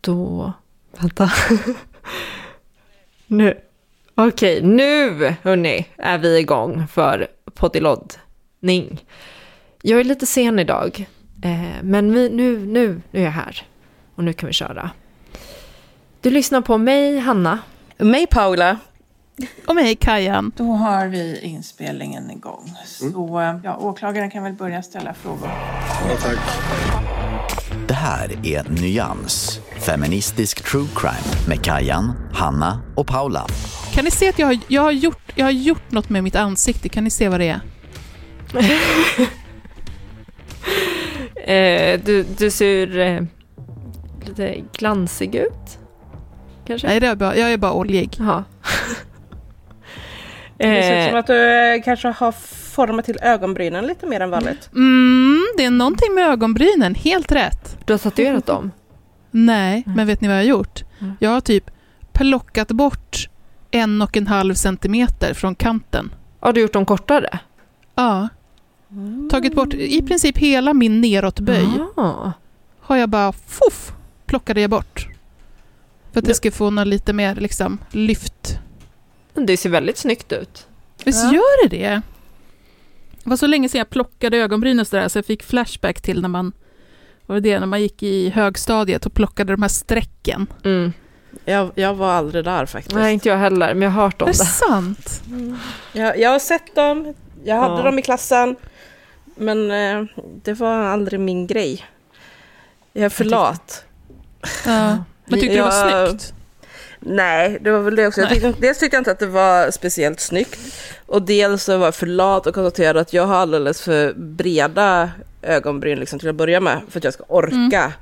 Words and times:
Då... 0.00 0.52
Vänta. 1.00 1.30
nu. 3.26 3.60
Okej, 4.14 4.62
nu 4.62 5.34
hörni 5.42 5.86
är 5.96 6.18
vi 6.18 6.38
igång 6.38 6.86
för 6.88 7.26
poddiloddning. 7.54 9.04
Jag 9.82 10.00
är 10.00 10.04
lite 10.04 10.26
sen 10.26 10.58
idag, 10.58 11.08
eh, 11.42 11.82
men 11.82 12.12
vi, 12.12 12.30
nu, 12.30 12.66
nu, 12.66 13.00
nu 13.10 13.20
är 13.20 13.24
jag 13.24 13.30
här. 13.30 13.62
Och 14.14 14.24
nu 14.24 14.32
kan 14.32 14.46
vi 14.46 14.52
köra. 14.52 14.90
Du 16.20 16.30
lyssnar 16.30 16.60
på 16.60 16.78
mig, 16.78 17.18
Hanna. 17.18 17.58
Mig 17.98 18.26
Paula. 18.26 18.78
Och 19.66 19.74
mig, 19.74 19.96
Kajan. 19.96 20.52
Då 20.56 20.64
har 20.72 21.06
vi 21.06 21.40
inspelningen 21.40 22.30
igång. 22.30 22.72
Så 22.84 23.60
ja, 23.64 23.76
åklagaren 23.76 24.30
kan 24.30 24.42
väl 24.42 24.52
börja 24.52 24.82
ställa 24.82 25.14
frågor. 25.14 25.50
Det 27.88 27.94
här 27.94 28.46
är 28.46 28.64
Nyans, 28.82 29.60
feministisk 29.78 30.64
true 30.70 30.88
crime 30.96 31.48
med 31.48 31.64
Kajan, 31.64 32.12
Hanna 32.32 32.80
och 32.96 33.06
Paula. 33.06 33.46
Kan 33.92 34.04
ni 34.04 34.10
se 34.10 34.28
att 34.28 34.38
jag 34.38 34.46
har, 34.46 34.58
jag, 34.68 34.82
har 34.82 34.92
gjort, 34.92 35.32
jag 35.34 35.46
har 35.46 35.50
gjort 35.50 35.90
något 35.90 36.08
med 36.08 36.24
mitt 36.24 36.36
ansikte? 36.36 36.88
Kan 36.88 37.04
ni 37.04 37.10
se 37.10 37.28
vad 37.28 37.40
det 37.40 37.48
är? 37.48 37.60
Eh, 41.46 42.00
du, 42.04 42.22
du 42.38 42.50
ser 42.50 42.98
eh, 42.98 43.22
lite 44.26 44.56
glansig 44.72 45.34
ut. 45.34 45.78
Kanske? 46.66 46.88
Nej, 46.88 47.00
det 47.00 47.06
är 47.06 47.16
bara, 47.16 47.36
jag 47.36 47.52
är 47.52 47.56
bara 47.56 47.72
oljig. 47.72 48.16
Jaha. 48.18 48.44
Det 50.58 50.82
ser 50.82 50.98
ut 51.00 51.04
Eh, 51.04 51.08
som 51.10 51.18
att 51.18 51.26
du 51.26 51.74
eh, 51.74 51.82
kanske 51.82 52.08
har 52.08 52.32
format 52.72 53.04
till 53.04 53.18
ögonbrynen 53.22 53.86
lite 53.86 54.06
mer 54.06 54.20
än 54.20 54.30
vanligt. 54.30 54.70
Mm, 54.74 55.46
det 55.56 55.64
är 55.64 55.70
någonting 55.70 56.14
med 56.14 56.26
ögonbrynen, 56.26 56.94
helt 56.94 57.32
rätt. 57.32 57.78
du 57.84 57.92
har 57.92 57.98
tatuerat 57.98 58.46
dem? 58.46 58.70
Nej, 59.30 59.82
men 59.86 60.06
vet 60.06 60.20
ni 60.20 60.28
vad 60.28 60.36
jag 60.36 60.42
har 60.42 60.48
gjort? 60.48 60.84
Jag 61.18 61.30
har 61.30 61.40
typ 61.40 61.70
plockat 62.12 62.68
bort 62.68 63.28
en 63.70 64.02
och 64.02 64.16
en 64.16 64.26
halv 64.26 64.54
centimeter 64.54 65.34
från 65.34 65.54
kanten. 65.54 66.14
Har 66.40 66.52
du 66.52 66.60
gjort 66.60 66.72
dem 66.72 66.86
kortare? 66.86 67.38
Ja. 67.94 68.28
Tagit 69.30 69.54
bort 69.54 69.74
i 69.74 70.02
princip 70.02 70.38
hela 70.38 70.74
min 70.74 71.00
neråtböj. 71.00 71.68
Ah. 71.96 72.32
Har 72.80 72.96
jag 72.96 73.08
bara, 73.08 73.32
fuff, 73.32 73.92
plockade 74.26 74.60
jag 74.60 74.70
bort. 74.70 75.08
För 76.12 76.20
att 76.20 76.26
det 76.26 76.34
ska 76.34 76.50
få 76.50 76.70
något 76.70 76.86
lite 76.86 77.12
mer 77.12 77.34
liksom 77.34 77.78
lyft. 77.90 78.58
Det 79.36 79.56
ser 79.56 79.70
väldigt 79.70 79.98
snyggt 79.98 80.32
ut. 80.32 80.66
Visst 81.04 81.24
Ja. 81.24 81.32
gör 81.32 81.68
det 81.68 81.76
det? 81.76 82.00
Det 83.22 83.30
var 83.30 83.36
så 83.36 83.46
länge 83.46 83.68
sedan 83.68 83.78
jag 83.78 83.90
plockade 83.90 84.36
ögonbryn 84.36 84.80
och 84.80 84.86
sådär, 84.86 85.08
så 85.08 85.18
jag 85.18 85.26
fick 85.26 85.42
flashback 85.42 86.00
till 86.00 86.22
när 86.22 86.28
man, 86.28 86.52
var 87.26 87.40
det, 87.40 87.58
när 87.60 87.66
man 87.66 87.80
gick 87.82 88.02
i 88.02 88.30
högstadiet 88.30 89.06
och 89.06 89.14
plockade 89.14 89.52
de 89.52 89.62
här 89.62 89.68
strecken. 89.68 90.46
Mm. 90.64 90.92
Jag, 91.44 91.70
jag 91.74 91.94
var 91.94 92.10
aldrig 92.12 92.44
där 92.44 92.66
faktiskt. 92.66 92.94
Nej, 92.94 93.14
inte 93.14 93.28
jag 93.28 93.36
heller, 93.36 93.74
men 93.74 93.82
jag 93.82 93.90
har 93.90 94.02
hört 94.02 94.22
om 94.22 94.28
Är 94.28 94.32
det 94.32 94.38
det. 94.38 94.44
sant? 94.44 95.22
Jag, 95.92 96.18
jag 96.18 96.30
har 96.30 96.38
sett 96.38 96.74
dem, 96.74 97.14
jag 97.44 97.56
hade 97.56 97.74
Ja. 97.76 97.82
dem 97.82 97.98
i 97.98 98.02
klassen. 98.02 98.56
Men 99.38 99.70
eh, 99.70 100.04
det 100.42 100.52
var 100.52 100.72
aldrig 100.74 101.20
min 101.20 101.46
grej. 101.46 101.84
Jag 102.92 103.04
är 103.04 103.08
för 103.08 103.24
lat. 103.24 103.84
Ja. 104.66 104.98
Men 105.24 105.40
tyckte 105.40 105.48
du 105.48 105.56
det 105.56 105.62
var 105.62 106.06
snyggt? 106.08 106.34
Nej, 107.08 107.58
det 107.60 107.70
var 107.70 107.80
väl 107.80 107.96
det 107.96 108.06
också. 108.06 108.20
Jag 108.20 108.30
tyckte, 108.30 108.54
dels 108.60 108.78
tyckte 108.78 108.96
jag 108.96 109.00
inte 109.00 109.10
att 109.10 109.18
det 109.18 109.26
var 109.26 109.70
speciellt 109.70 110.20
snyggt. 110.20 110.58
Och 111.06 111.22
dels 111.22 111.64
så 111.64 111.78
var 111.78 111.86
jag 111.86 111.94
för 111.94 112.06
lat 112.06 112.46
och 112.46 112.54
konstaterade 112.54 113.00
att 113.00 113.12
jag 113.12 113.26
har 113.26 113.36
alldeles 113.36 113.82
för 113.82 114.12
breda 114.12 115.10
ögonbryn 115.42 115.98
liksom, 115.98 116.18
till 116.18 116.28
att 116.28 116.34
börja 116.34 116.60
med. 116.60 116.80
För 116.90 117.00
att 117.00 117.04
jag 117.04 117.14
ska 117.14 117.24
orka. 117.28 117.92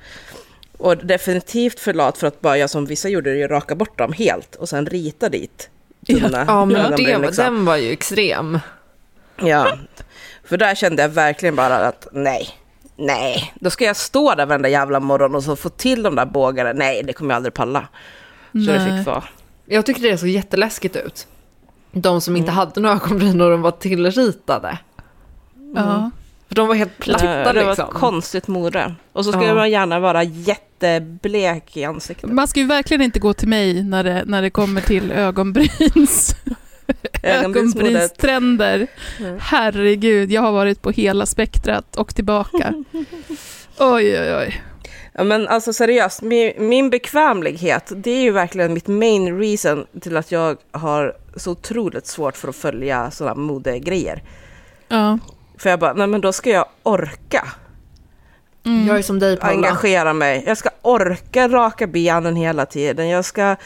Och 0.79 0.97
definitivt 0.97 1.81
för 1.81 1.95
lat 1.95 2.19
för 2.19 2.27
att 2.27 2.41
bara 2.41 2.59
jag 2.59 2.71
som 2.71 2.87
vissa 2.87 3.09
gjorde, 3.09 3.35
det, 3.35 3.47
raka 3.47 3.75
bort 3.75 3.99
dem 3.99 4.13
helt. 4.13 4.55
Och 4.55 4.69
sen 4.69 4.87
rita 4.87 5.29
dit. 5.29 5.71
tunna 6.07 6.45
Ja, 6.49 6.65
men 6.65 6.77
ögonbryn, 6.77 7.21
det, 7.21 7.27
liksom. 7.27 7.45
den 7.45 7.65
var 7.65 7.77
ju 7.77 7.93
extrem. 7.93 8.59
Ja, 9.37 9.79
för 10.45 10.57
där 10.57 10.75
kände 10.75 11.03
jag 11.03 11.09
verkligen 11.09 11.57
bara 11.57 11.77
att 11.77 12.09
nej, 12.13 12.49
nej, 12.97 13.55
då 13.61 13.71
ska 13.71 13.85
jag 13.85 13.97
stå 13.97 14.35
där 14.35 14.47
varenda 14.47 14.69
jävla 14.69 15.01
morgon 15.01 15.35
och 15.35 15.45
så 15.45 15.57
få 15.57 15.69
till 15.69 16.03
de 16.03 16.15
där 16.15 16.27
bågarna. 16.27 16.73
Nej, 16.73 17.03
det 17.03 17.13
kommer 17.13 17.35
jag 17.35 17.37
aldrig 17.37 17.55
palla. 17.55 17.89
Så 18.55 18.59
det 18.73 18.85
Nej. 18.85 18.99
fick 18.99 19.07
vara. 19.07 19.25
Jag 19.67 19.87
tycker 19.87 20.03
det 20.03 20.19
såg 20.19 20.29
jätteläskigt 20.29 20.97
ut. 20.97 21.27
De 21.93 22.21
som 22.21 22.37
inte 22.37 22.51
hade 22.51 22.81
några 22.81 22.95
ögonbryn 22.95 23.41
och 23.41 23.51
de 23.51 23.63
var 23.63 23.71
tillritade. 23.71 24.79
Ja. 25.75 26.11
För 26.49 26.55
de 26.55 26.69
var 26.69 26.75
helt 26.75 26.99
platta 26.99 27.53
det 27.53 27.61
var 27.63 27.69
liksom. 27.69 27.89
ett 27.89 27.95
konstigt 27.95 28.49
mode. 28.49 28.95
Och 29.13 29.25
så 29.25 29.33
ska 29.33 29.45
Ja. 29.45 29.55
man 29.55 29.71
gärna 29.71 30.01
vara 30.01 30.23
jätteblek 30.23 31.77
i 31.77 31.85
ansiktet. 31.85 32.31
Man 32.33 32.49
ska 32.49 32.61
ju 32.61 32.67
verkligen 32.67 33.03
inte 33.03 33.19
gå 33.19 33.33
till 33.35 33.49
mig 33.49 33.83
när 33.83 34.05
det, 34.05 34.23
när 34.27 34.43
det 34.43 34.51
kommer 34.51 34.81
till 34.81 35.13
ögonbryns, 35.17 36.37
ögonbrynstrender. 37.23 38.87
Mm. 39.21 39.37
Herregud, 39.41 40.31
jag 40.33 40.43
har 40.43 40.53
varit 40.53 40.83
på 40.83 40.91
hela 40.91 41.27
spektrat 41.27 41.97
och 41.97 42.15
tillbaka. 42.15 42.75
Oj, 43.79 44.21
oj, 44.21 44.35
oj. 44.37 44.63
Ja, 45.17 45.25
men 45.25 45.49
alltså 45.49 45.73
seriöst, 45.73 46.23
min, 46.23 46.53
min 46.59 46.91
bekvämlighet, 46.91 47.93
det 47.97 48.11
är 48.11 48.23
ju 48.23 48.31
verkligen 48.31 48.75
mitt 48.75 48.89
main 48.89 49.39
reason 49.39 49.87
till 50.01 50.17
att 50.17 50.33
jag 50.33 50.57
har 50.73 51.17
så 51.37 51.51
otroligt 51.51 52.07
svårt 52.07 52.37
för 52.37 52.49
att 52.49 52.57
följa 52.57 53.11
sådana 53.11 53.35
modegrejer. 53.35 54.23
Ja. 54.89 55.19
För 55.59 55.71
jag 55.71 55.79
bara, 55.79 55.93
nej 55.93 56.07
men 56.07 56.21
då 56.21 56.33
ska 56.33 56.51
jag 56.51 56.67
orka. 56.83 57.49
Mm. 58.67 58.87
Jag 58.87 58.99
är 58.99 59.03
som 59.03 59.19
dig 59.19 59.37
Paula. 59.37 59.69
engagera 59.69 60.13
mig. 60.13 60.45
Jag 60.47 60.59
ska 60.59 60.71
orka 60.83 61.49
raka 61.49 61.87
benen 61.87 62.37
hela 62.37 62.67
tiden. 62.67 63.09
Jag 63.09 63.25
ska 63.25 63.57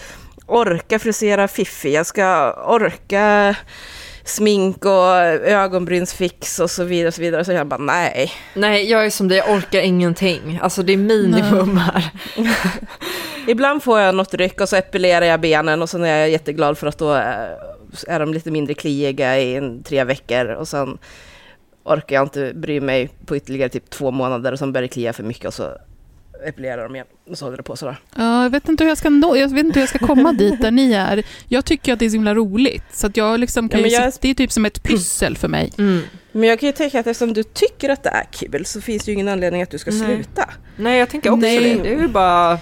orka 0.46 0.98
frisera 0.98 1.48
fiffi. 1.48 1.94
Jag 1.94 2.06
ska 2.06 2.52
orka 2.52 3.56
smink 4.28 4.84
och 4.84 5.14
ögonbrynsfix 5.44 6.58
och 6.58 6.70
så 6.70 6.84
vidare. 6.84 7.08
Och 7.08 7.14
så, 7.14 7.20
vidare. 7.20 7.44
så 7.44 7.52
jag 7.52 7.66
bara 7.66 7.80
nej. 7.80 8.32
Nej, 8.54 8.90
jag 8.90 9.06
är 9.06 9.10
som 9.10 9.28
dig, 9.28 9.38
jag 9.38 9.50
orkar 9.50 9.80
ingenting. 9.80 10.58
Alltså 10.62 10.82
det 10.82 10.92
är 10.92 10.96
minimum 10.96 11.76
här. 11.76 12.10
Ibland 13.48 13.82
får 13.82 14.00
jag 14.00 14.14
något 14.14 14.34
ryck 14.34 14.60
och 14.60 14.68
så 14.68 14.76
epilerar 14.76 15.26
jag 15.26 15.40
benen 15.40 15.82
och 15.82 15.90
sen 15.90 16.04
är 16.04 16.18
jag 16.18 16.30
jätteglad 16.30 16.78
för 16.78 16.86
att 16.86 16.98
då 16.98 17.12
är 17.12 17.58
är 18.06 18.20
de 18.20 18.34
lite 18.34 18.50
mindre 18.50 18.74
kliiga 18.74 19.38
i 19.38 19.56
en, 19.56 19.82
tre 19.82 20.04
veckor 20.04 20.46
och 20.46 20.68
sen 20.68 20.98
orkar 21.84 22.16
jag 22.16 22.24
inte 22.24 22.52
bry 22.54 22.80
mig 22.80 23.10
på 23.26 23.36
ytterligare 23.36 23.68
typ 23.68 23.90
två 23.90 24.10
månader 24.10 24.52
och 24.52 24.58
sen 24.58 24.72
börjar 24.72 24.82
det 24.82 24.88
klia 24.88 25.12
för 25.12 25.22
mycket 25.22 25.44
och 25.44 25.54
så 25.54 25.76
epilerar 26.46 26.82
de 26.82 26.94
igen. 26.94 27.06
Och 27.30 27.38
så 27.38 27.44
håller 27.44 27.56
det 27.56 27.62
på 27.62 27.76
sådär. 27.76 27.96
Ja, 28.16 28.42
jag 28.42 28.50
vet 28.50 28.68
inte 28.68 28.84
hur 28.84 28.88
jag 28.88 28.98
ska 28.98 29.10
nå, 29.10 29.36
jag 29.36 29.48
vet 29.54 29.64
inte 29.64 29.78
hur 29.80 29.82
jag 29.82 29.88
ska 29.88 29.98
komma 30.06 30.32
dit 30.32 30.60
där 30.62 30.70
ni 30.70 30.92
är. 30.92 31.24
Jag 31.48 31.64
tycker 31.64 31.92
att 31.92 31.98
det 31.98 32.04
är 32.04 32.10
så 32.10 32.14
himla 32.16 32.34
roligt, 32.34 32.84
så 32.92 33.06
att 33.06 33.16
jag 33.16 33.40
liksom 33.40 33.68
kan 33.68 33.80
Ja, 33.80 33.86
jag- 33.86 34.12
sitta, 34.12 34.18
det 34.22 34.30
är 34.30 34.34
typ 34.34 34.52
som 34.52 34.64
ett 34.66 34.82
pyssel 34.82 35.36
för 35.36 35.48
mig. 35.48 35.72
Mm. 35.78 36.00
Men 36.32 36.48
jag 36.48 36.60
kan 36.60 36.66
ju 36.66 36.72
tänka 36.72 37.00
att 37.00 37.06
eftersom 37.06 37.32
du 37.32 37.42
tycker 37.42 37.88
att 37.88 38.02
det 38.02 38.08
är 38.10 38.24
kul 38.32 38.64
så 38.66 38.80
finns 38.80 39.04
det 39.04 39.10
ju 39.10 39.14
ingen 39.14 39.28
anledning 39.28 39.62
att 39.62 39.70
du 39.70 39.78
ska 39.78 39.90
Nej. 39.90 40.00
sluta. 40.16 40.50
Nej, 40.76 40.98
jag 40.98 41.08
tänker 41.10 41.30
också 41.30 41.40
Nej. 41.40 41.74
det. 41.76 41.82
Det 41.82 41.94
är 41.94 42.00
ju 42.00 42.08
bara, 42.08 42.58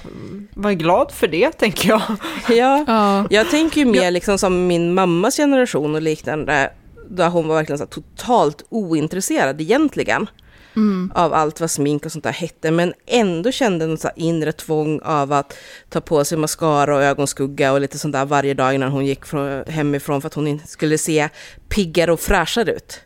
var 0.54 0.72
glad 0.72 1.12
för 1.12 1.28
det, 1.28 1.52
tänker 1.52 1.88
jag. 1.88 2.02
Ja, 2.48 2.84
Ja. 2.86 3.26
jag 3.30 3.50
tänker 3.50 3.80
ju 3.80 3.86
mer 3.86 4.10
liksom 4.10 4.38
som 4.38 4.66
min 4.66 4.94
mammas 4.94 5.36
generation 5.36 5.94
och 5.94 6.02
liknande, 6.02 6.72
där 7.10 7.28
hon 7.28 7.48
var 7.48 7.54
verkligen 7.56 7.78
så 7.78 7.86
totalt 7.86 8.64
ointresserad 8.68 9.60
egentligen 9.60 10.26
Mm. 10.76 11.12
av 11.14 11.34
allt 11.34 11.60
vad 11.60 11.70
smink 11.70 12.06
och 12.06 12.12
sånt 12.12 12.24
där 12.24 12.32
hette, 12.32 12.70
men 12.70 12.94
ändå 13.06 13.52
kände 13.52 13.86
något 13.86 14.00
så 14.00 14.10
inre 14.16 14.52
tvång 14.52 15.00
av 15.04 15.32
att 15.32 15.56
ta 15.88 16.00
på 16.00 16.24
sig 16.24 16.38
mascara 16.38 16.96
och 16.96 17.02
ögonskugga 17.02 17.72
och 17.72 17.80
lite 17.80 17.98
sånt 17.98 18.12
där 18.12 18.24
varje 18.24 18.54
dag 18.54 18.74
innan 18.74 18.92
hon 18.92 19.06
gick 19.06 19.24
från, 19.26 19.64
hemifrån 19.68 20.20
för 20.20 20.26
att 20.26 20.34
hon 20.34 20.60
skulle 20.66 20.98
se 20.98 21.28
piggare 21.68 22.12
och 22.12 22.20
fräschare 22.20 22.72
ut. 22.72 23.00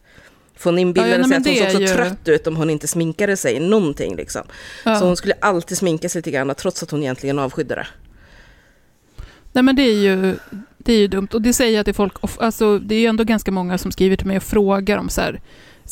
För 0.56 0.70
hon 0.70 0.78
inbillade 0.78 1.12
Ja, 1.12 1.19
ja, 1.19 1.25
sig 1.25 1.37
att 1.37 1.46
hon 1.46 1.56
såg 1.56 1.72
så 1.72 1.81
ju- 1.81 1.87
trött 1.87 2.28
ut 2.28 2.46
om 2.46 2.56
hon 2.56 2.70
inte 2.70 2.87
sminkade 2.88 3.37
sig, 3.37 3.61
någonting 3.61 4.16
liksom. 4.16 4.43
Ja. 4.84 4.99
Så 4.99 5.05
hon 5.06 5.16
skulle 5.16 5.34
alltid 5.40 5.78
sminka 5.78 6.08
sig 6.08 6.19
lite 6.19 6.31
grann, 6.31 6.55
trots 6.55 6.82
att 6.82 6.90
hon 6.90 7.02
egentligen 7.02 7.38
avskydde 7.38 7.75
det. 7.75 7.87
Nej 9.52 9.64
men 9.64 9.76
det 9.76 9.82
är 9.82 9.94
ju, 9.94 10.37
det 10.78 10.93
är 10.93 10.99
ju 10.99 11.08
dumt. 11.08 11.28
Och 11.32 11.43
det 11.43 11.52
säger 11.52 11.76
jag 11.76 11.84
till 11.84 11.94
folk, 11.94 12.12
alltså, 12.38 12.78
det 12.78 12.94
är 12.94 12.99
ju 13.00 13.06
ändå 13.06 13.25
ganska 13.25 13.50
många 13.50 13.78
som 13.78 13.93
skriver 13.93 14.16
till 14.16 14.26
mig 14.26 14.37
och 14.37 14.43
frågar 14.43 14.99
om 14.99 15.08
så 15.08 15.20
här, 15.20 15.40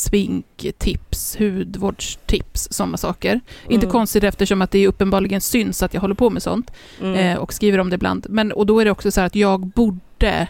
svinktips, 0.00 1.36
hudvårdstips, 1.38 2.68
sådana 2.70 2.96
saker. 2.96 3.40
Inte 3.68 3.86
Mm. 3.86 3.92
konstigt 3.92 4.24
eftersom 4.24 4.62
att 4.62 4.70
det 4.70 4.86
uppenbarligen 4.88 5.40
syns 5.40 5.82
att 5.82 5.94
jag 5.94 6.00
håller 6.00 6.14
på 6.14 6.30
med 6.30 6.42
sånt 6.42 6.70
Mm. 7.00 7.14
eh, 7.14 7.38
och 7.38 7.52
skriver 7.52 7.78
om 7.78 7.90
det 7.90 7.94
ibland. 7.94 8.26
Men, 8.30 8.52
och 8.52 8.66
då 8.66 8.80
är 8.80 8.84
det 8.84 8.90
också 8.90 9.10
så 9.10 9.20
här 9.20 9.26
att 9.26 9.34
jag 9.36 9.66
borde 9.66 10.48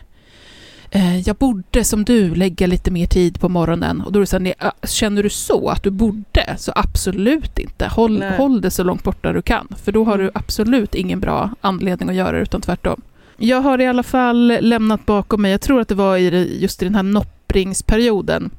eh, 0.90 1.18
jag 1.20 1.36
borde 1.36 1.84
som 1.84 2.04
du 2.04 2.34
lägga 2.34 2.66
lite 2.66 2.90
mer 2.90 3.06
tid 3.06 3.40
på 3.40 3.48
morgonen. 3.48 4.00
Och 4.00 4.12
då 4.12 4.18
är 4.18 4.20
det 4.20 4.26
så 4.26 4.38
här, 4.38 4.54
äh, 4.60 4.70
känner 4.86 5.22
du 5.22 5.30
så 5.30 5.68
att 5.68 5.82
du 5.82 5.90
borde, 5.90 6.54
så 6.58 6.72
absolut 6.76 7.58
inte. 7.58 7.86
Håll, 7.86 8.18
Nej. 8.18 8.36
håll 8.36 8.60
det 8.60 8.70
så 8.70 8.82
långt 8.82 9.02
borta 9.02 9.32
du 9.32 9.42
kan. 9.42 9.68
För 9.84 9.92
då 9.92 10.04
har 10.04 10.18
du 10.18 10.30
absolut 10.34 10.94
ingen 10.94 11.20
bra 11.20 11.50
anledning 11.60 12.08
att 12.08 12.14
göra 12.14 12.32
det, 12.36 12.42
utan 12.42 12.60
tvärtom. 12.60 13.00
Jag 13.36 13.60
har 13.60 13.80
i 13.80 13.86
alla 13.86 14.02
fall 14.02 14.58
lämnat 14.60 15.06
bakom 15.06 15.42
mig, 15.42 15.50
jag 15.50 15.60
tror 15.60 15.80
att 15.80 15.88
det 15.88 15.94
var 15.94 16.16
i, 16.16 16.58
just 16.62 16.82
i 16.82 16.84
den 16.84 16.94
här 16.94 17.02
noppringsperioden, 17.02 18.50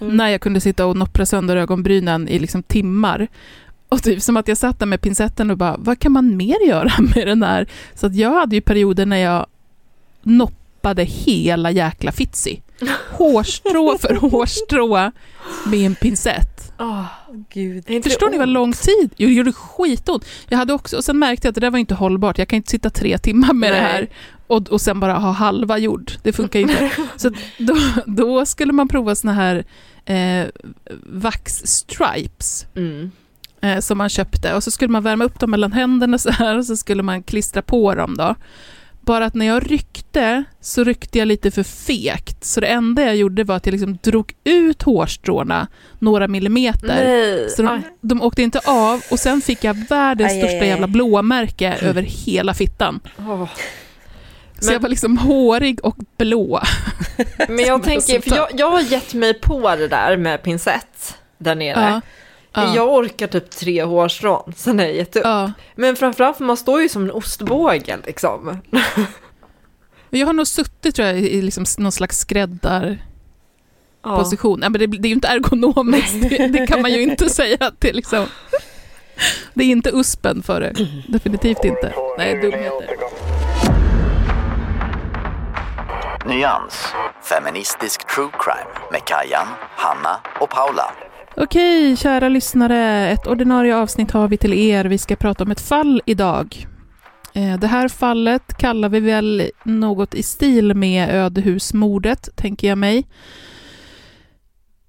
Mm. 0.00 0.16
när 0.16 0.28
jag 0.28 0.40
kunde 0.40 0.60
sitta 0.60 0.86
och 0.86 0.96
noppra 0.96 1.26
sönder 1.26 1.56
ögonbrynen 1.56 2.28
i 2.28 2.38
liksom 2.38 2.62
timmar. 2.62 3.28
Och 3.88 4.02
typ 4.02 4.22
som 4.22 4.36
att 4.36 4.48
jag 4.48 4.58
satt 4.58 4.78
där 4.78 4.86
med 4.86 5.00
pincetten 5.00 5.50
och 5.50 5.58
bara, 5.58 5.76
vad 5.78 5.98
kan 5.98 6.12
man 6.12 6.36
mer 6.36 6.68
göra 6.68 6.92
med 7.14 7.26
den 7.26 7.42
här? 7.42 7.66
Så 7.94 8.06
att 8.06 8.14
jag 8.14 8.34
hade 8.34 8.56
ju 8.56 8.60
perioder 8.60 9.06
när 9.06 9.16
jag 9.16 9.46
noppade 10.22 11.04
hela 11.04 11.70
jäkla 11.70 12.12
Fitzy. 12.12 12.56
Hårstrå 13.10 13.98
för 13.98 14.14
hårstrå 14.14 15.10
med 15.66 15.86
en 15.86 15.94
pincett. 15.94 16.53
Åh, 16.78 17.04
Gud. 17.52 17.84
det 17.86 18.02
Förstår 18.02 18.30
ni 18.30 18.38
vad 18.38 18.48
lång 18.48 18.72
tid? 18.72 19.10
Jo, 19.16 19.28
det 19.28 19.34
gjorde 19.34 19.52
skitont. 19.52 20.24
Jag 20.48 20.58
hade 20.58 20.72
också, 20.72 20.96
och 20.96 21.04
sen 21.04 21.18
märkte 21.18 21.46
jag 21.46 21.50
att 21.50 21.54
det 21.54 21.60
där 21.60 21.70
var 21.70 21.78
inte 21.78 21.94
hållbart. 21.94 22.38
Jag 22.38 22.48
kan 22.48 22.56
inte 22.56 22.70
sitta 22.70 22.90
tre 22.90 23.18
timmar 23.18 23.52
med 23.52 23.72
det 23.72 23.80
Nej. 23.80 23.90
här 23.92 24.08
och, 24.46 24.68
och 24.68 24.80
sen 24.80 25.00
bara 25.00 25.12
ha 25.14 25.30
halva 25.30 25.78
gjord. 25.78 26.12
Det 26.22 26.32
funkar 26.32 26.60
inte. 26.60 26.90
Så 27.16 27.30
då, 27.58 27.76
då 28.06 28.46
skulle 28.46 28.72
man 28.72 28.88
prova 28.88 29.14
såna 29.14 29.32
här 29.32 29.64
eh, 30.04 30.46
vax 31.06 31.62
stripes 31.64 32.66
Mm. 32.76 33.10
eh, 33.60 33.78
som 33.80 33.98
man 33.98 34.08
köpte 34.08 34.54
och 34.54 34.62
så 34.64 34.70
skulle 34.70 34.88
man 34.92 35.02
värma 35.02 35.24
upp 35.24 35.40
dem 35.40 35.50
mellan 35.50 35.72
händerna 35.72 36.18
så 36.18 36.30
här 36.30 36.58
och 36.58 36.66
så 36.66 36.76
skulle 36.76 37.02
man 37.02 37.22
klistra 37.22 37.62
på 37.62 37.94
dem 37.94 38.16
då. 38.16 38.34
Bara 39.06 39.24
att 39.24 39.34
när 39.34 39.46
jag 39.46 39.70
ryckte 39.70 40.44
så 40.60 40.84
ryckte 40.84 41.18
jag 41.18 41.28
lite 41.28 41.50
för 41.50 41.62
fekt 41.62 42.44
så 42.44 42.60
det 42.60 42.66
enda 42.66 43.02
jag 43.02 43.16
gjorde 43.16 43.44
var 43.44 43.56
att 43.56 43.66
jag 43.66 43.72
liksom 43.72 43.98
drog 44.02 44.32
ut 44.44 44.82
hårstråna 44.82 45.66
några 45.98 46.28
millimeter. 46.28 47.04
Nej. 47.04 47.50
Så 47.50 47.62
de, 47.62 47.68
Aj. 47.68 47.80
de 48.00 48.22
åkte 48.22 48.42
inte 48.42 48.60
av 48.64 49.02
och 49.10 49.18
sen 49.18 49.40
fick 49.40 49.64
jag 49.64 49.74
världens 49.88 50.32
Aj, 50.32 50.36
aj, 50.36 50.42
största 50.48 50.62
aj. 50.62 50.68
jävla 50.68 50.86
blåmärke 50.86 51.74
över 51.82 52.02
hela 52.02 52.54
fittan. 52.54 53.00
Åh. 53.18 53.44
Så 54.58 54.64
Men- 54.66 54.72
jag 54.72 54.80
var 54.80 54.88
liksom 54.88 55.18
hårig 55.18 55.84
och 55.84 55.96
blå. 56.16 56.60
Men 57.48 57.58
jag 57.64 57.82
tänker, 57.84 58.20
för 58.20 58.36
jag, 58.36 58.48
jag 58.54 58.70
har 58.70 58.80
gett 58.80 59.14
mig 59.14 59.34
på 59.34 59.76
det 59.76 59.88
där 59.88 60.16
med 60.16 60.42
pincett 60.42 61.14
där 61.38 61.54
nere. 61.54 61.80
Ja. 61.80 62.00
Ja. 62.54 62.74
Jag 62.74 62.94
orkar 62.94 63.26
typ 63.26 63.50
tre 63.50 63.82
hårstrån, 63.84 64.52
sen 64.56 64.80
är 64.80 64.84
jag 64.84 64.94
gett 64.94 65.16
upp. 65.16 65.22
Ja. 65.24 65.52
Men 65.74 65.96
framförallt 65.96 66.36
för 66.36 66.44
man 66.44 66.56
står 66.56 66.82
ju 66.82 66.88
som 66.88 67.02
en 67.04 67.10
ostbåge 67.10 67.98
liksom. 68.06 68.58
Jag 70.10 70.26
har 70.26 70.32
nog 70.32 70.46
suttit 70.46 70.94
tror 70.94 71.08
jag, 71.08 71.18
i 71.18 71.42
liksom 71.42 71.64
någon 71.78 71.92
slags 71.92 72.18
skräddar 72.18 72.98
Ja. 74.04 74.16
position. 74.18 74.60
Ja, 74.62 74.68
men 74.68 74.78
det, 74.80 74.86
det 74.86 75.06
är 75.06 75.08
ju 75.08 75.14
inte 75.14 75.28
ergonomiskt, 75.28 76.30
det, 76.30 76.46
det 76.48 76.66
kan 76.66 76.82
man 76.82 76.90
ju 76.90 77.02
inte 77.10 77.30
säga 77.30 77.56
att 77.60 77.80
det 77.80 77.88
är 77.88 77.92
liksom... 77.92 78.26
Det 79.54 79.64
är 79.64 79.68
inte 79.68 79.90
uspen 79.94 80.42
för 80.42 80.60
det, 80.60 80.72
definitivt 81.08 81.64
inte. 81.64 81.94
Nej, 82.18 82.40
dumheter. 82.42 82.96
Nyans, 86.26 86.86
feministisk 87.22 88.06
true 88.14 88.30
crime 88.38 88.70
med 88.92 89.04
Kajan, 89.04 89.46
Hanna 89.76 90.20
och 90.40 90.50
Paula. 90.50 90.92
Okej, 91.36 91.96
kära 91.96 92.28
lyssnare, 92.28 93.10
ett 93.10 93.26
ordinarie 93.26 93.76
avsnitt 93.76 94.10
har 94.10 94.28
vi 94.28 94.36
till 94.36 94.52
er. 94.52 94.84
Vi 94.84 94.98
ska 94.98 95.16
prata 95.16 95.44
om 95.44 95.50
ett 95.50 95.60
fall 95.60 96.02
idag. 96.06 96.66
Eh, 97.32 97.58
det 97.58 97.66
här 97.66 97.88
fallet 97.88 98.58
kallar 98.58 98.88
vi 98.88 99.00
väl 99.00 99.50
något 99.64 100.14
i 100.14 100.22
stil 100.22 100.74
med 100.74 101.14
Ödehusmordet, 101.14 102.28
tänker 102.36 102.68
jag 102.68 102.78
mig. 102.78 103.06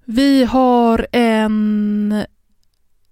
Vi 0.04 0.44
har 0.44 1.06
en, 1.12 2.24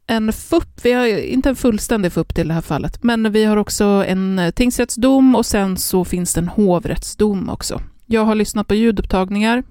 en 0.07 0.33
FUP, 0.33 0.85
vi 0.85 0.93
har 0.93 1.07
inte 1.07 1.49
en 1.49 1.57
fullständig 1.57 2.13
FUP 2.13 2.35
till 2.35 2.49
det 2.49 2.55
här 2.55 2.61
fallet, 2.61 3.03
men 3.03 3.33
vi 3.33 3.45
har 3.45 3.57
också 3.57 3.85
en 3.85 4.53
tingsrättsdom 4.55 5.35
och 5.35 5.47
sen 5.47 5.77
så 5.77 6.05
finns 6.05 6.35
det 6.35 6.41
en 6.41 6.49
hovrättsdom 6.49 7.49
också. 7.49 7.81
Jag 8.07 8.25
har 8.25 8.35
lyssnat 8.35 8.69
på 8.69 8.75
ljudupptagningar 8.75 9.63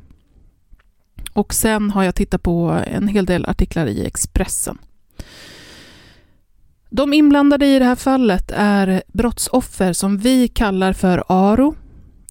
och 1.34 1.54
sen 1.54 1.92
har 1.92 2.04
jag 2.04 2.16
tittat 2.16 2.44
på 2.44 2.84
en 2.88 3.08
hel 3.08 3.26
del 3.26 3.46
artiklar 3.46 3.88
i 3.88 4.06
Expressen. 4.06 4.78
De 6.90 7.14
inblandade 7.14 7.66
i 7.66 7.80
det 7.80 7.86
här 7.86 7.96
fallet 7.96 8.52
är 8.56 9.04
brottsoffer 9.08 9.94
som 9.94 10.18
vi 10.18 10.48
kallar 10.48 10.94
för 10.94 11.24
Aro, 11.28 11.76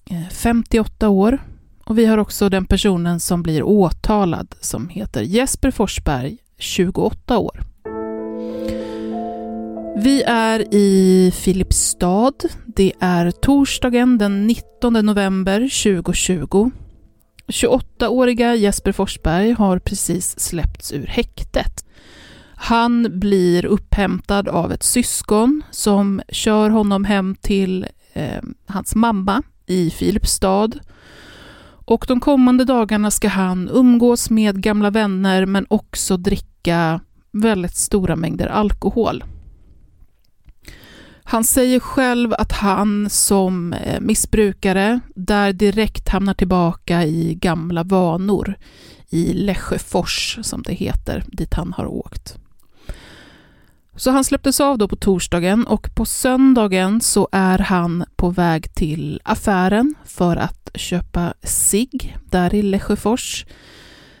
eh, 0.09 0.29
58 0.31 1.09
år. 1.09 1.37
Och 1.85 1.97
vi 1.97 2.05
har 2.05 2.17
också 2.17 2.49
den 2.49 2.65
personen 2.65 3.19
som 3.19 3.43
blir 3.43 3.63
åtalad 3.63 4.55
som 4.59 4.89
heter 4.89 5.21
Jesper 5.21 5.71
Forsberg, 5.71 6.37
28 6.57 7.37
år. 7.37 7.61
Vi 9.97 10.23
är 10.27 10.73
i 10.73 11.31
Filipstad. 11.35 12.33
Det 12.65 12.93
är 12.99 13.31
torsdagen 13.31 14.17
den 14.17 14.47
19 14.47 14.93
november 14.93 15.59
2020. 15.59 16.71
28-åriga 17.47 18.55
Jesper 18.55 18.91
Forsberg 18.91 19.51
har 19.51 19.79
precis 19.79 20.39
släppts 20.39 20.91
ur 20.91 21.05
häktet. 21.05 21.85
Han 22.55 23.19
blir 23.19 23.65
upphämtad 23.65 24.47
av 24.47 24.71
ett 24.71 24.83
syskon 24.83 25.63
som 25.71 26.21
kör 26.29 26.69
honom 26.69 27.05
hem 27.05 27.35
till 27.41 27.85
eh, 28.13 28.43
hans 28.65 28.95
mamma 28.95 29.43
i 29.65 29.89
Filipstad. 29.89 30.69
Och 31.85 32.05
de 32.07 32.19
kommande 32.19 32.65
dagarna 32.65 33.11
ska 33.11 33.27
han 33.27 33.69
umgås 33.73 34.29
med 34.29 34.63
gamla 34.63 34.89
vänner 34.89 35.45
men 35.45 35.65
också 35.69 36.17
dricka 36.17 36.99
väldigt 37.31 37.75
stora 37.75 38.15
mängder 38.15 38.47
alkohol. 38.47 39.23
Han 41.23 41.43
säger 41.43 41.79
själv 41.79 42.33
att 42.33 42.51
han 42.51 43.09
som 43.09 43.73
eh, 43.73 43.99
missbrukare 43.99 44.99
där 45.15 45.53
direkt 45.53 46.09
hamnar 46.09 46.33
tillbaka 46.33 47.03
i 47.03 47.35
gamla 47.35 47.83
vanor 47.83 48.55
i 49.09 49.33
Lesjöfors, 49.33 50.39
som 50.41 50.61
det 50.61 50.73
heter, 50.73 51.23
dit 51.27 51.53
han 51.53 51.73
har 51.73 51.85
åkt. 51.85 52.37
Så 53.95 54.11
han 54.11 54.23
släpptes 54.23 54.61
av 54.61 54.77
då 54.77 54.87
på 54.87 54.95
torsdagen 54.95 55.67
och 55.67 55.95
på 55.95 56.05
söndagen 56.05 57.01
så 57.01 57.29
är 57.31 57.59
han 57.59 58.05
på 58.15 58.29
väg 58.29 58.73
till 58.73 59.21
affären 59.23 59.95
för 60.05 60.35
att 60.35 60.69
köpa 60.75 61.33
sig 61.43 61.89
där 62.29 62.55
i 62.55 62.61
Lesjöfors 62.61 63.45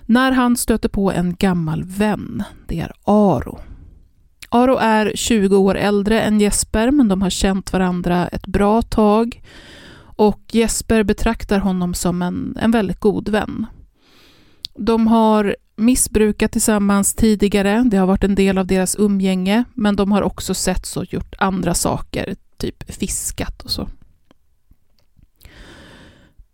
när 0.05 0.31
han 0.31 0.57
stöter 0.57 0.89
på 0.89 1.11
en 1.11 1.35
gammal 1.35 1.83
vän. 1.83 2.43
Det 2.67 2.79
är 2.79 2.91
Aro. 3.03 3.59
Aro 4.55 4.77
är 4.77 5.11
20 5.15 5.57
år 5.57 5.75
äldre 5.75 6.21
än 6.21 6.39
Jesper, 6.39 6.91
men 6.91 7.07
de 7.07 7.21
har 7.21 7.29
känt 7.29 7.73
varandra 7.73 8.27
ett 8.27 8.47
bra 8.47 8.81
tag. 8.81 9.41
Och 10.15 10.41
Jesper 10.51 11.03
betraktar 11.03 11.59
honom 11.59 11.93
som 11.93 12.21
en, 12.21 12.57
en 12.61 12.71
väldigt 12.71 12.99
god 12.99 13.29
vän. 13.29 13.65
De 14.75 15.07
har 15.07 15.55
missbrukat 15.75 16.51
tillsammans 16.51 17.13
tidigare, 17.13 17.83
det 17.85 17.97
har 17.97 18.07
varit 18.07 18.23
en 18.23 18.35
del 18.35 18.57
av 18.57 18.67
deras 18.67 18.95
umgänge, 18.99 19.63
men 19.73 19.95
de 19.95 20.11
har 20.11 20.21
också 20.21 20.53
setts 20.53 20.97
och 20.97 21.13
gjort 21.13 21.35
andra 21.37 21.73
saker, 21.73 22.35
typ 22.57 22.91
fiskat 22.93 23.61
och 23.61 23.71
så. 23.71 23.87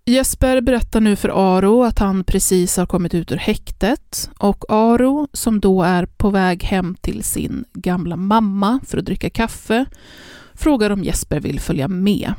Jesper 0.10 0.62
berättar 0.62 1.02
nu 1.02 1.16
för 1.16 1.58
Aro 1.58 1.84
att 1.84 2.00
han 2.00 2.24
precis 2.24 2.78
har 2.78 2.86
kommit 2.86 3.14
ut 3.14 3.32
ur 3.32 3.38
häktet 3.38 4.30
och 4.40 4.66
Aro, 4.70 5.28
som 5.34 5.60
då 5.60 5.84
är 5.84 6.06
på 6.06 6.30
väg 6.30 6.64
hem 6.64 6.96
till 7.02 7.24
sin 7.24 7.66
gamla 7.74 8.16
mamma 8.16 8.80
för 8.88 8.98
att 8.98 9.06
dricka 9.06 9.30
kaffe, 9.30 9.86
frågar 10.54 10.90
om 10.90 11.04
Jesper 11.04 11.40
vill 11.40 11.60
följa 11.60 11.88
med. 11.88 12.34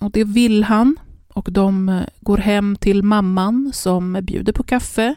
Och 0.00 0.10
det 0.10 0.24
vill 0.24 0.64
han 0.64 0.96
och 1.28 1.52
de 1.52 1.88
eh, 1.88 2.02
går 2.20 2.38
hem 2.38 2.76
till 2.76 3.02
mamman 3.02 3.70
som 3.74 4.18
bjuder 4.22 4.52
på 4.52 4.62
kaffe. 4.62 5.14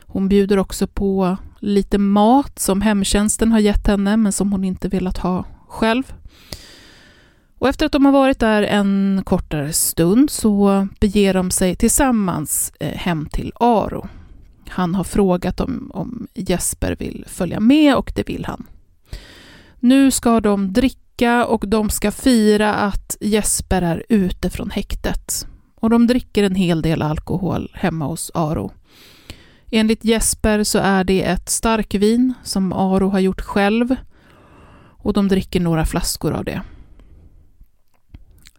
Hon 0.00 0.28
bjuder 0.28 0.58
också 0.58 0.86
på 0.86 1.36
lite 1.58 1.98
mat 1.98 2.58
som 2.58 2.80
hemtjänsten 2.80 3.52
har 3.52 3.58
gett 3.60 3.86
henne 3.86 4.16
men 4.16 4.32
som 4.32 4.52
hon 4.52 4.64
inte 4.64 4.88
velat 4.88 5.18
ha 5.18 5.44
själv. 5.68 6.12
Och 7.64 7.68
efter 7.70 7.86
att 7.86 7.92
de 7.92 8.04
har 8.04 8.12
varit 8.12 8.38
där 8.38 8.62
en 8.62 9.22
kortare 9.24 9.72
stund 9.72 10.30
så 10.30 10.88
beger 11.00 11.34
de 11.34 11.50
sig 11.50 11.76
tillsammans 11.76 12.72
eh, 12.80 12.96
hem 12.98 13.28
till 13.32 13.52
Aro. 13.54 14.08
Han 14.68 14.94
har 14.94 15.04
frågat 15.04 15.60
om, 15.60 15.90
om 15.94 16.26
Jesper 16.34 16.96
vill 16.98 17.24
följa 17.28 17.60
med 17.60 17.96
och 17.96 18.12
det 18.14 18.28
vill 18.28 18.44
han. 18.44 18.66
Nu 19.80 20.10
ska 20.10 20.40
de 20.40 20.72
dricka 20.72 21.46
och 21.46 21.68
de 21.68 21.90
ska 21.90 22.10
fira 22.10 22.74
att 22.74 23.16
Jesper 23.20 23.82
är 23.82 24.04
ute 24.08 24.50
från 24.50 24.70
häktet. 24.70 25.46
Och 25.74 25.90
de 25.90 26.06
dricker 26.06 26.44
en 26.44 26.54
hel 26.54 26.82
del 26.82 27.02
alkohol 27.02 27.70
hemma 27.74 28.06
hos 28.06 28.30
Aro. 28.34 28.72
Enligt 29.70 30.04
Jesper 30.04 30.64
så 30.64 30.78
är 30.78 31.04
det 31.04 31.22
ett 31.22 31.48
starkvin 31.48 32.34
som 32.42 32.72
Aro 32.72 33.08
har 33.08 33.20
gjort 33.20 33.40
själv 33.40 33.96
och 34.76 35.12
de 35.12 35.28
dricker 35.28 35.60
några 35.60 35.84
flaskor 35.84 36.32
av 36.32 36.44
det. 36.44 36.62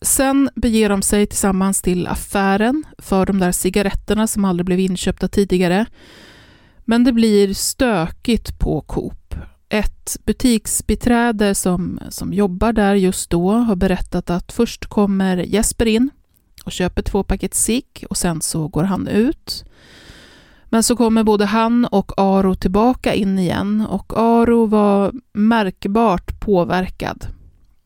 Sen 0.02 0.50
beger 0.56 0.90
de 0.90 1.02
sig 1.02 1.28
tillsammans 1.28 1.82
till 1.82 2.08
affären 2.08 2.84
för 2.98 3.26
de 3.26 3.40
där 3.40 3.52
cigaretterna 3.52 4.28
som 4.28 4.46
aldrig 4.46 4.66
blev 4.66 4.80
inköpta 4.80 5.28
tidigare. 5.28 5.86
Men 6.86 7.04
det 7.04 7.14
blir 7.14 7.54
stökigt 7.54 8.60
på 8.60 8.82
Coop. 8.82 9.36
Ett 9.70 10.18
butiksbiträde 10.26 11.56
som, 11.56 12.00
som 12.10 12.34
jobbar 12.34 12.74
där 12.74 12.96
just 12.96 13.30
då 13.30 13.52
har 13.52 13.76
berättat 13.76 14.30
att 14.30 14.52
först 14.52 14.86
kommer 14.86 15.38
Jesper 15.38 15.86
in 15.86 16.10
och 16.66 16.72
köper 16.72 17.02
två 17.02 17.24
paket 17.24 17.54
cigg 17.56 18.06
och 18.10 18.18
sen 18.18 18.42
så 18.42 18.68
går 18.68 18.84
han 18.84 19.08
ut. 19.08 19.66
Men 20.66 20.84
så 20.84 20.96
kommer 20.96 21.24
både 21.24 21.46
han 21.46 21.86
och 21.86 22.12
Aro 22.18 22.56
tillbaka 22.56 23.14
in 23.14 23.40
igen 23.40 23.88
och 23.90 24.14
Aro 24.18 24.66
var 24.66 25.14
märkbart 25.34 26.40
påverkad. 26.40 27.28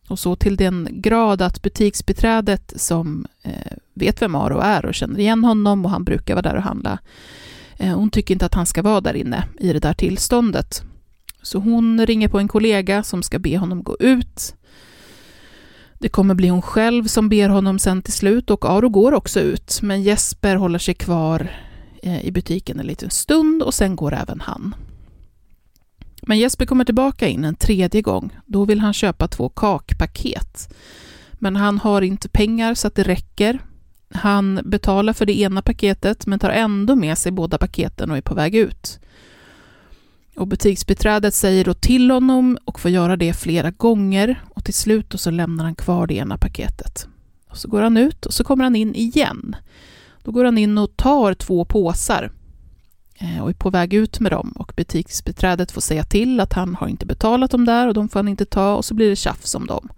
Och 0.10 0.20
så 0.20 0.36
till 0.36 0.56
den 0.56 0.88
grad 0.92 1.42
att 1.42 1.62
butiksbiträdet 1.62 2.74
som 2.76 3.26
eh, 3.44 3.78
vet 3.94 4.22
vem 4.22 4.36
Aro 4.36 4.60
är 4.60 4.86
och 4.86 4.94
känner 4.94 5.20
igen 5.20 5.44
honom 5.44 5.86
och 5.86 5.92
han 5.92 6.04
brukar 6.04 6.34
vara 6.34 6.42
där 6.42 6.56
och 6.56 6.64
handla, 6.64 7.00
eh, 7.78 7.96
hon 7.96 8.10
tycker 8.10 8.34
inte 8.34 8.46
att 8.46 8.54
han 8.54 8.66
ska 8.66 8.82
vara 8.82 9.02
där 9.02 9.14
inne 9.14 9.44
i 9.60 9.74
det 9.74 9.80
där 9.80 9.94
tillståndet. 9.94 10.84
Så 11.42 11.60
hon 11.60 12.06
ringer 12.06 12.28
på 12.28 12.40
en 12.40 12.48
kollega 12.48 13.04
som 13.04 13.24
ska 13.24 13.40
be 13.40 13.58
honom 13.58 13.84
gå 13.84 13.98
ut. 14.00 14.56
Det 15.94 16.10
kommer 16.10 16.36
bli 16.36 16.48
hon 16.48 16.62
själv 16.62 17.08
som 17.08 17.30
ber 17.30 17.50
honom 17.50 17.80
sen 17.80 18.02
till 18.02 18.14
slut 18.14 18.50
och 18.50 18.66
Aro 18.66 18.90
går 18.90 19.12
också 19.12 19.40
ut, 19.40 19.80
men 19.82 20.04
Jesper 20.04 20.56
håller 20.56 20.80
sig 20.80 20.94
kvar 20.94 21.52
eh, 22.04 22.26
i 22.26 22.32
butiken 22.32 22.80
en 22.80 22.88
liten 22.88 23.10
stund 23.10 23.64
och 23.64 23.74
sen 23.74 23.96
går 23.96 24.14
även 24.14 24.42
han. 24.42 24.76
Men 26.30 26.40
Jesper 26.40 26.66
kommer 26.66 26.86
tillbaka 26.86 27.28
in 27.28 27.46
en 27.46 27.56
tredje 27.56 28.02
gång. 28.02 28.40
Då 28.46 28.66
vill 28.66 28.80
han 28.80 28.94
köpa 28.94 29.28
två 29.28 29.50
kakpaket. 29.50 30.74
Men 31.34 31.56
han 31.56 31.78
har 31.80 32.02
inte 32.02 32.30
pengar 32.30 32.74
så 32.74 32.88
att 32.88 32.96
det 32.96 33.04
räcker. 33.04 33.60
Han 34.14 34.60
betalar 34.66 35.14
för 35.14 35.26
det 35.26 35.40
ena 35.40 35.62
paketet 35.62 36.26
men 36.28 36.40
tar 36.40 36.50
ändå 36.50 36.96
med 36.96 37.18
sig 37.18 37.32
båda 37.32 37.58
paketen 37.58 38.12
och 38.12 38.18
är 38.18 38.22
på 38.22 38.36
väg 38.36 38.56
ut. 38.56 39.00
Och 40.36 40.48
butiksbiträdet 40.48 41.34
säger 41.34 41.66
då 41.66 41.74
till 41.74 42.12
honom 42.12 42.58
och 42.66 42.80
får 42.80 42.92
göra 42.92 43.18
det 43.18 43.34
flera 43.34 43.72
gånger 43.72 44.44
och 44.50 44.66
till 44.66 44.74
slut 44.74 45.14
så 45.16 45.32
lämnar 45.32 45.64
han 45.64 45.76
kvar 45.76 46.08
det 46.08 46.14
ena 46.14 46.38
paketet. 46.38 47.08
Och 47.50 47.58
så 47.58 47.68
går 47.68 47.82
han 47.82 47.98
ut 47.98 48.26
och 48.26 48.34
så 48.34 48.44
kommer 48.44 48.64
han 48.64 48.76
in 48.76 48.96
igen. 48.96 49.56
Då 50.24 50.32
går 50.32 50.46
han 50.46 50.58
in 50.58 50.78
och 50.78 50.98
tar 50.98 51.34
två 51.34 51.66
påsar 51.66 52.32
Eh, 53.22 53.42
och 53.44 53.50
är 53.50 53.54
på 53.54 53.70
väg 53.70 53.94
ut 53.94 54.20
med 54.20 54.32
dem 54.32 54.52
och 54.56 54.74
butiksbiträdet 54.76 55.72
får 55.72 55.82
säga 55.82 56.04
till 56.04 56.40
att 56.40 56.54
han 56.54 56.76
har 56.76 56.88
inte 56.88 57.06
betalat 57.06 57.52
dem 57.52 57.66
där 57.66 57.88
och 57.88 57.94
de 57.94 58.10
får 58.10 58.20
han 58.20 58.28
inte 58.28 58.46
ta 58.46 58.76
och 58.76 58.86
så 58.86 58.94
blir 58.94 59.10
det 59.10 59.16
tjafs 59.16 59.56
om 59.56 59.68
dem. 59.68 59.90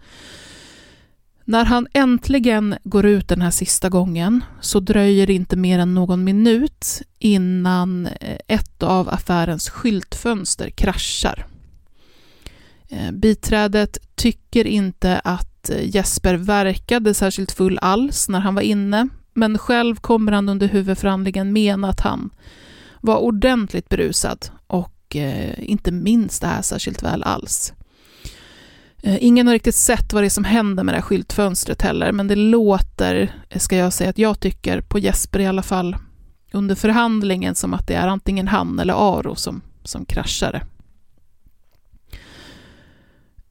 När 1.45 1.65
han 1.65 1.87
äntligen 1.93 2.75
går 2.83 3.05
ut 3.05 3.27
den 3.27 3.41
här 3.41 3.51
sista 3.51 3.89
gången 3.89 4.43
så 4.61 4.79
dröjer 4.79 5.27
det 5.27 5.33
inte 5.33 5.55
mer 5.55 5.79
än 5.79 5.93
någon 5.93 6.23
minut 6.23 7.01
innan 7.19 8.05
eh, 8.05 8.37
ett 8.47 8.83
av 8.83 9.09
affärens 9.09 9.69
skyltfönster 9.69 10.69
kraschar. 10.69 11.45
Eh, 12.89 13.11
biträdet 13.11 13.97
tycker 14.15 14.67
inte 14.67 15.19
att 15.19 15.71
Jesper 15.83 16.35
verkade 16.35 17.13
särskilt 17.13 17.51
full 17.51 17.79
alls 17.81 18.29
när 18.29 18.39
han 18.39 18.55
var 18.55 18.61
inne, 18.61 19.07
men 19.33 19.57
själv 19.57 19.95
kommer 19.95 20.31
han 20.31 20.49
under 20.49 20.67
huvudförhandlingen 20.67 21.53
mena 21.53 21.89
att 21.89 21.99
han 21.99 22.29
var 23.01 23.17
ordentligt 23.17 23.89
berusad 23.89 24.49
och 24.67 25.15
eh, 25.15 25.53
inte 25.57 25.91
minns 25.91 26.39
det 26.39 26.47
här 26.47 26.61
särskilt 26.61 27.03
väl 27.03 27.23
alls. 27.23 27.73
Eh, 29.03 29.17
ingen 29.23 29.47
har 29.47 29.53
riktigt 29.53 29.75
sett 29.75 30.13
vad 30.13 30.23
det 30.23 30.27
är 30.27 30.29
som 30.29 30.43
händer 30.43 30.83
med 30.83 30.93
det 30.93 30.97
här 30.97 31.05
skyltfönstret 31.05 31.81
heller, 31.81 32.11
men 32.11 32.27
det 32.27 32.35
låter, 32.35 33.35
eh, 33.49 33.59
ska 33.59 33.75
jag 33.75 33.93
säga 33.93 34.09
att 34.09 34.17
jag 34.17 34.39
tycker, 34.39 34.81
på 34.81 34.99
Jesper 34.99 35.39
i 35.39 35.45
alla 35.45 35.63
fall, 35.63 35.95
under 36.51 36.75
förhandlingen 36.75 37.55
som 37.55 37.73
att 37.73 37.87
det 37.87 37.93
är 37.93 38.07
antingen 38.07 38.47
han 38.47 38.79
eller 38.79 38.93
Aro 38.93 39.35
som, 39.35 39.61
som 39.83 40.05
kraschade. 40.05 40.61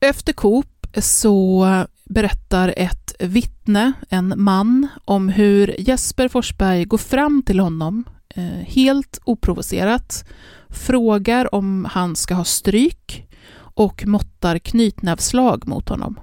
Efter 0.01 0.33
Coop 0.33 0.87
så 0.97 1.67
berättar 2.05 2.75
ett 2.77 3.15
vittne, 3.19 3.93
en 4.09 4.35
man, 4.37 4.89
om 5.05 5.29
hur 5.29 5.75
Jesper 5.79 6.29
Forsberg 6.29 6.85
går 6.85 6.99
fram 6.99 7.43
till 7.43 7.61
honom 7.61 8.05
Eh, 8.35 8.67
helt 8.67 9.21
oprovocerat, 9.25 10.25
frågar 10.69 11.55
om 11.55 11.85
han 11.91 12.17
ska 12.17 12.35
ha 12.35 12.45
stryk 12.45 13.27
och 13.57 14.07
måttar 14.07 14.59
knytnävslag 14.59 15.69
mot 15.69 15.89
honom. 15.89 16.21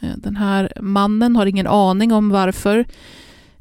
Eh, 0.00 0.16
den 0.16 0.36
här 0.36 0.72
mannen 0.80 1.36
har 1.36 1.46
ingen 1.46 1.66
aning 1.66 2.12
om 2.12 2.28
varför 2.28 2.86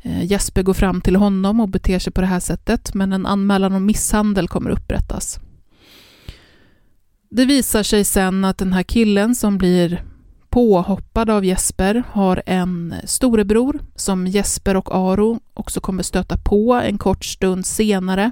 eh, 0.02 0.24
Jesper 0.24 0.64
går 0.64 0.74
fram 0.74 1.02
till 1.02 1.16
honom 1.16 1.60
och 1.60 1.70
beter 1.70 2.00
sig 2.00 2.14
på 2.14 2.22
det 2.22 2.28
här 2.28 2.40
sättet, 2.40 2.94
men 2.94 3.14
en 3.14 3.26
anmälan 3.26 3.74
om 3.74 3.86
misshandel 3.86 4.48
kommer 4.48 4.70
upprättas. 4.70 5.40
Det 7.30 7.46
visar 7.46 7.84
sig 7.84 8.04
sen 8.04 8.46
att 8.46 8.58
den 8.58 8.74
här 8.74 8.84
killen 8.84 9.36
som 9.36 9.58
blir 9.58 10.04
påhoppad 10.56 11.30
av 11.30 11.46
Jesper 11.46 12.04
har 12.12 12.44
en 12.46 12.96
storebror 13.04 13.80
som 13.96 14.28
Jesper 14.28 14.76
och 14.76 14.96
Aro 14.96 15.40
också 15.54 15.80
kommer 15.80 16.04
stöta 16.04 16.38
på 16.38 16.74
en 16.74 16.98
kort 16.98 17.26
stund 17.26 17.66
senare. 17.66 18.32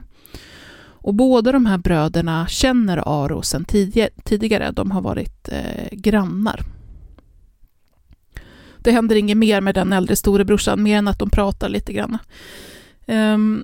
Och 0.80 1.14
båda 1.14 1.52
de 1.52 1.66
här 1.66 1.78
bröderna 1.78 2.48
känner 2.48 3.04
Aro 3.06 3.42
sedan 3.42 3.66
tidigare. 4.24 4.72
De 4.72 4.92
har 4.92 5.02
varit 5.02 5.50
eh, 5.50 5.88
grannar. 5.92 6.60
Det 8.78 8.92
händer 8.92 9.16
inget 9.16 9.38
mer 9.38 9.62
med 9.62 9.76
den 9.76 9.94
äldre 9.94 10.16
storebrorsan, 10.16 10.84
mer 10.84 10.98
än 10.98 11.08
att 11.08 11.20
de 11.20 11.30
pratar 11.30 11.70
lite 11.70 11.94
grann. 11.94 12.18
Um, 13.08 13.64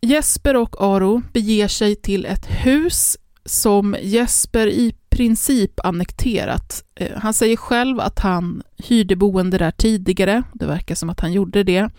Jesper 0.00 0.56
och 0.56 0.76
Aro 0.82 1.22
beger 1.32 1.68
sig 1.68 1.96
till 1.96 2.24
ett 2.24 2.46
hus 2.46 3.16
som 3.48 3.96
Jesper 4.02 4.66
i 4.66 4.94
princip 5.10 5.80
annekterat. 5.84 6.84
Eh, 6.94 7.16
han 7.16 7.34
säger 7.34 7.56
själv 7.56 8.00
att 8.00 8.18
han 8.18 8.62
hyrde 8.76 9.16
boende 9.16 9.58
där 9.58 9.70
tidigare, 9.70 10.42
det 10.52 10.66
verkar 10.66 10.94
som 10.94 11.10
att 11.10 11.20
han 11.20 11.32
gjorde 11.32 11.62
det, 11.62 11.90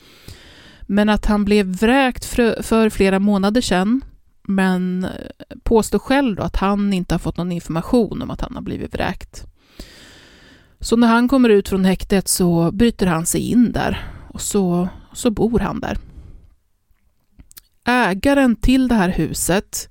men 0.82 1.10
att 1.10 1.26
han 1.26 1.46
blev 1.46 1.66
vräkt 1.66 2.26
för, 2.26 2.90
flera 2.90 3.20
månader 3.20 3.62
sedan 3.62 4.02
men 4.42 5.04
eh, 5.04 5.10
påstår 5.64 6.00
själv 6.00 6.36
då 6.36 6.44
att 6.44 6.56
han 6.56 6.94
inte 6.94 7.14
har 7.14 7.20
fått 7.20 7.38
någon 7.38 7.52
information 7.52 8.22
om 8.22 8.32
att 8.32 8.42
han 8.42 8.56
har 8.56 8.62
blivit 8.62 8.94
vräkt. 8.94 9.46
Så 10.80 10.96
när 10.96 11.08
han 11.08 11.28
kommer 11.28 11.50
ut 11.50 11.70
från 11.70 11.86
häktet 11.86 12.28
så 12.28 12.72
bryter 12.72 13.08
han 13.08 13.26
sig 13.26 13.42
in 13.42 13.72
där 13.72 14.12
och 14.30 14.42
så, 14.42 14.90
så 15.14 15.32
bor 15.32 15.60
han 15.60 15.80
där. 15.80 15.98
Ägaren 17.86 18.56
till 18.56 18.88
det 18.88 18.96
här 18.96 19.10
huset, 19.10 19.90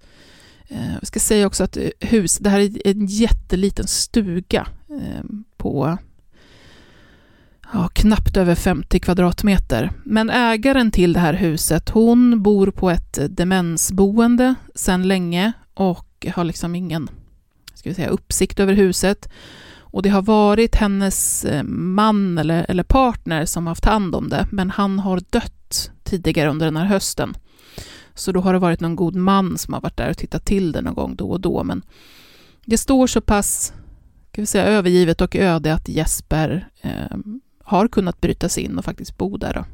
Eh, 0.69 0.95
jag 0.95 1.07
ska 1.07 1.21
säga 1.21 1.47
också 1.47 1.65
att 1.65 1.77
eh, 1.77 1.89
hus, 2.01 2.39
det 2.39 2.51
här 2.51 2.61
är 2.61 2.87
en 2.87 3.07
jätteliten 3.07 3.87
stuga 3.87 4.67
eh, 4.91 5.25
på 5.57 5.99
ja, 7.73 7.89
knappt 7.93 8.37
över 8.37 8.55
50 8.55 9.01
kvadratmeter. 9.01 9.91
Men 10.05 10.31
ägaren 10.31 10.91
till 10.91 11.13
det 11.13 11.21
här 11.21 11.35
huset, 11.35 11.89
hon 11.89 12.43
bor 12.43 12.71
på 12.71 12.91
ett 12.91 13.19
demensboende 13.31 14.55
sedan 14.75 15.09
länge 15.09 15.53
och 15.75 16.27
har 16.35 16.45
liksom 16.45 16.75
ingen 16.75 17.09
ska 17.79 17.89
vi 17.89 17.95
säga, 17.95 18.09
uppsikt 18.09 18.61
över 18.61 18.75
huset. 18.75 19.29
Och 19.79 20.03
det 20.03 20.09
har 20.09 20.23
varit 20.23 20.75
hennes 20.75 21.45
eh, 21.45 21.63
man 21.63 22.39
eller, 22.39 22.67
eller 22.69 22.83
partner 22.83 23.45
som 23.45 23.67
haft 23.67 23.85
hand 23.85 24.15
om 24.15 24.29
det, 24.29 24.47
men 24.51 24.71
han 24.71 24.99
har 24.99 25.21
dött 25.31 25.91
tidigare 26.05 26.51
under 26.51 26.67
den 26.67 26.77
här 26.77 26.85
hösten. 26.85 27.37
Så 28.19 28.33
då 28.33 28.41
har 28.41 28.53
det 28.53 28.59
varit 28.59 28.81
någon 28.81 28.97
god 28.97 29.15
man 29.15 29.59
som 29.59 29.75
har 29.75 29.81
varit 29.81 29.97
där 29.97 30.11
och 30.11 30.19
tittat 30.19 30.45
till 30.45 30.73
det 30.73 30.81
någon 30.81 30.95
gång 30.95 31.17
då 31.17 31.31
och 31.31 31.41
då. 31.41 31.65
Men 31.65 31.83
det 32.65 32.79
står 32.79 33.07
så 33.07 33.21
pass 33.21 33.73
ska 34.39 34.43
vi 34.43 34.47
säga, 34.47 34.65
övergivet 34.65 35.21
och 35.21 35.37
öde 35.37 35.75
att 35.75 35.89
Jesper 35.89 36.69
eh, 36.81 37.19
har 37.65 37.89
kunnat 37.89 38.21
bryta 38.21 38.49
sig 38.49 38.65
in 38.65 38.79
och 38.79 38.85
faktiskt 38.85 39.19
bo 39.19 39.37
där. 39.37 39.55
Då. 39.55 39.65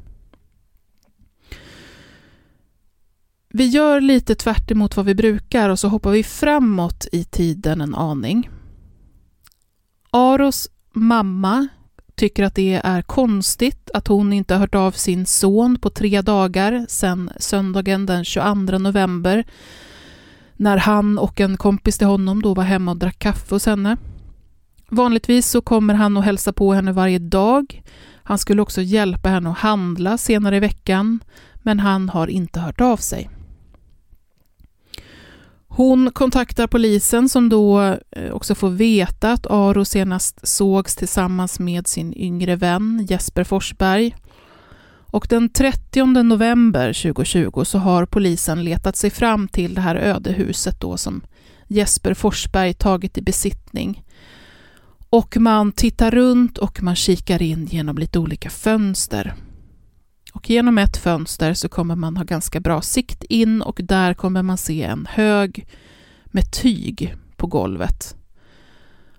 Vi 3.48 3.66
gör 3.66 4.00
lite 4.00 4.34
tvärt 4.34 4.96
vad 4.96 5.06
vi 5.06 5.14
brukar 5.14 5.70
och 5.70 5.78
så 5.78 5.88
hoppar 5.88 6.10
vi 6.10 6.22
framåt 6.22 7.06
i 7.12 7.24
tiden 7.24 7.80
en 7.80 7.94
aning. 7.94 8.50
Aros 10.10 10.68
mamma 10.92 11.68
tycker 12.14 12.44
att 12.44 12.54
det 12.54 12.80
är 12.84 13.02
konstigt 13.02 13.90
att 13.94 14.08
hon 14.08 14.32
inte 14.32 14.54
har 14.54 14.58
hört 14.58 14.74
av 14.74 14.90
sin 14.90 15.26
son 15.26 15.78
på 15.78 15.90
tre 15.90 16.22
dagar 16.22 16.86
sedan 16.88 17.30
söndagen 17.36 18.06
den 18.06 18.24
22 18.24 18.54
november 18.78 19.44
när 20.56 20.76
han 20.76 21.18
och 21.18 21.40
en 21.40 21.56
kompis 21.56 21.98
till 21.98 22.06
honom 22.06 22.42
då 22.42 22.54
var 22.54 22.64
hemma 22.64 22.90
och 22.90 22.96
drack 22.96 23.18
kaffe 23.18 23.54
hos 23.54 23.66
henne. 23.66 23.96
Vanligtvis 24.88 25.50
så 25.50 25.60
kommer 25.60 25.94
han 25.94 26.16
och 26.16 26.22
hälsar 26.22 26.52
på 26.52 26.72
henne 26.72 26.92
varje 26.92 27.18
dag. 27.18 27.82
Han 28.22 28.38
skulle 28.38 28.62
också 28.62 28.82
hjälpa 28.82 29.28
henne 29.28 29.50
att 29.50 29.58
handla 29.58 30.18
senare 30.18 30.56
i 30.56 30.60
veckan, 30.60 31.20
men 31.62 31.80
han 31.80 32.08
har 32.08 32.26
inte 32.26 32.60
hört 32.60 32.80
av 32.80 32.96
sig. 32.96 33.30
Hon 35.76 36.10
kontaktar 36.10 36.66
polisen 36.66 37.28
som 37.28 37.48
då 37.48 37.80
eh, 38.10 38.32
också 38.32 38.54
får 38.54 38.70
veta 38.70 39.32
att 39.32 39.46
Aro 39.46 39.84
senast 39.84 40.48
sågs 40.48 40.96
tillsammans 40.96 41.58
med 41.58 41.86
sin 41.86 42.14
yngre 42.16 42.56
vän 42.56 43.06
Jesper 43.10 43.44
Forsberg. 43.44 44.16
Och 45.06 45.26
den 45.30 45.48
30 45.48 46.04
november 46.22 47.02
2020 47.02 47.64
så 47.64 47.78
har 47.78 48.06
polisen 48.06 48.64
letat 48.64 48.96
sig 48.96 49.10
fram 49.10 49.48
till 49.48 49.74
det 49.74 49.80
här 49.80 49.96
ödehuset 49.96 50.80
då 50.80 50.96
som 50.96 51.22
Jesper 51.68 52.14
Forsberg 52.14 52.74
tagit 52.74 53.18
i 53.18 53.22
besittning. 53.22 54.02
Och 55.10 55.36
man 55.36 55.72
tittar 55.72 56.10
runt 56.10 56.58
och 56.58 56.82
man 56.82 56.96
kikar 56.96 57.42
in 57.42 57.66
genom 57.66 57.98
lite 57.98 58.18
olika 58.18 58.50
fönster. 58.50 59.34
Och 60.34 60.50
genom 60.50 60.78
ett 60.78 60.96
fönster 60.96 61.54
så 61.54 61.68
kommer 61.68 61.96
man 61.96 62.16
ha 62.16 62.24
ganska 62.24 62.60
bra 62.60 62.82
sikt 62.82 63.22
in 63.22 63.62
och 63.62 63.80
där 63.82 64.14
kommer 64.14 64.42
man 64.42 64.58
se 64.58 64.82
en 64.82 65.06
hög 65.10 65.66
med 66.24 66.52
tyg 66.52 67.14
på 67.36 67.46
golvet. 67.46 68.16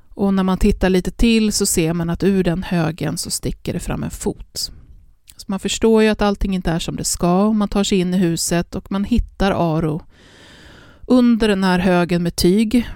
Och 0.09 0.33
när 0.33 0.43
man 0.43 0.57
tittar 0.57 0.89
lite 0.89 1.11
till 1.11 1.53
så 1.53 1.65
ser 1.65 1.93
man 1.93 2.09
att 2.09 2.23
ur 2.23 2.43
den 2.43 2.63
högen 2.63 3.17
så 3.17 3.31
sticker 3.31 3.73
det 3.73 3.79
fram 3.79 4.03
en 4.03 4.09
fot. 4.09 4.71
Så 5.35 5.45
man 5.47 5.59
förstår 5.59 6.03
ju 6.03 6.09
att 6.09 6.21
allting 6.21 6.55
inte 6.55 6.71
är 6.71 6.79
som 6.79 6.95
det 6.95 7.03
ska 7.03 7.45
och 7.45 7.55
man 7.55 7.67
tar 7.67 7.83
sig 7.83 7.97
in 7.97 8.13
i 8.13 8.17
huset 8.17 8.75
och 8.75 8.91
man 8.91 9.03
hittar 9.03 9.51
Aro 9.51 10.01
under 11.05 11.47
den 11.47 11.63
här 11.63 11.79
högen 11.79 12.23
med 12.23 12.35
tyg 12.35 12.89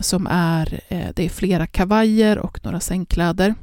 som 0.00 0.26
är, 0.30 0.80
eh, 0.88 1.08
det 1.14 1.24
är 1.24 1.28
flera 1.28 1.66
kavajer 1.66 2.38
och 2.38 2.64
några 2.64 2.80
sängkläder. 2.80 3.54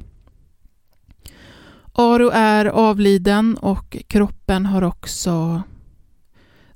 Aro 1.97 2.29
är 2.33 2.65
avliden 2.65 3.57
och 3.57 3.97
kroppen 4.07 4.65
har 4.65 4.81
också 4.81 5.63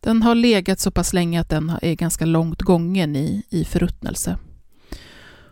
den 0.01 0.23
har 0.23 0.35
legat 0.35 0.79
så 0.79 0.91
pass 0.91 1.13
länge 1.13 1.41
att 1.41 1.49
den 1.49 1.71
är 1.81 1.93
ganska 1.93 2.25
långt 2.25 2.61
gången 2.61 3.15
i, 3.15 3.43
i 3.49 3.65
förruttnelse. 3.65 4.37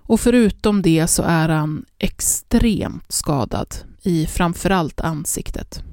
Och 0.09 0.19
förutom 0.19 0.81
det 0.81 1.07
så 1.07 1.23
är 1.23 1.49
han 1.49 1.85
extremt 1.99 3.11
skadad 3.11 3.75
i 4.01 4.25
framförallt 4.25 5.01
ansiktet. 5.01 5.83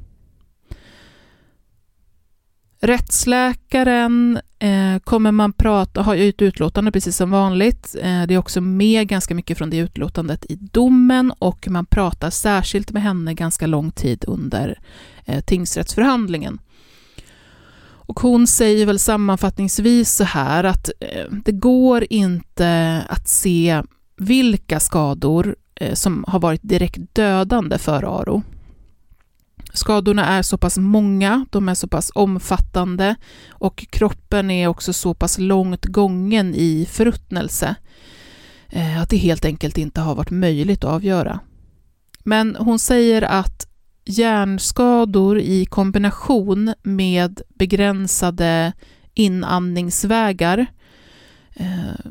Rättsläkaren 2.84 4.40
eh, 4.58 4.98
kommer 5.04 5.32
man 5.32 5.52
prata, 5.52 6.02
har 6.02 6.14
ju 6.14 6.28
ett 6.28 6.42
utlåtande 6.42 6.92
precis 6.92 7.16
som 7.16 7.30
vanligt. 7.30 7.96
Eh, 8.02 8.22
det 8.26 8.34
är 8.34 8.38
också 8.38 8.60
med 8.60 9.08
ganska 9.08 9.34
mycket 9.34 9.58
från 9.58 9.70
det 9.70 9.76
utlåtandet 9.76 10.44
i 10.48 10.54
domen 10.54 11.32
och 11.38 11.68
man 11.70 11.86
pratar 11.86 12.30
särskilt 12.30 12.92
med 12.92 13.02
henne 13.02 13.34
ganska 13.34 13.66
lång 13.66 13.90
tid 13.90 14.24
under 14.26 14.78
eh, 15.24 15.40
tingsrättsförhandlingen. 15.40 16.58
Och 18.06 18.20
hon 18.20 18.46
säger 18.46 18.86
väl 18.86 18.98
sammanfattningsvis 18.98 20.12
så 20.12 20.24
här 20.24 20.64
att 20.64 20.90
eh, 21.00 21.24
det 21.44 21.52
går 21.52 22.04
inte 22.10 23.02
att 23.08 23.28
se 23.28 23.82
vilka 24.16 24.80
skador 24.80 25.56
eh, 25.74 25.94
som 25.94 26.24
har 26.28 26.38
varit 26.38 26.62
direkt 26.62 27.14
dödande 27.14 27.78
för 27.78 28.20
Aro. 28.20 28.42
Skadorna 29.74 30.26
är 30.26 30.42
så 30.42 30.58
pass 30.58 30.78
många, 30.78 31.46
de 31.50 31.68
är 31.68 31.74
så 31.74 31.88
pass 31.88 32.10
omfattande 32.14 33.16
och 33.48 33.86
kroppen 33.90 34.50
är 34.50 34.68
också 34.68 34.92
så 34.92 35.14
pass 35.14 35.38
långt 35.38 35.84
gången 35.84 36.54
i 36.54 36.86
förruttnelse 36.90 37.74
eh, 38.68 39.02
att 39.02 39.10
det 39.10 39.16
helt 39.16 39.44
enkelt 39.44 39.78
inte 39.78 40.00
har 40.00 40.14
varit 40.14 40.30
möjligt 40.30 40.84
att 40.84 40.90
avgöra. 40.90 41.40
Men 42.24 42.56
hon 42.56 42.78
säger 42.78 43.22
att 43.22 43.66
hjärnskador 44.04 45.38
i 45.38 45.66
kombination 45.66 46.74
med 46.82 47.40
begränsade 47.48 48.72
inandningsvägar 49.14 50.66
eh, 51.54 52.10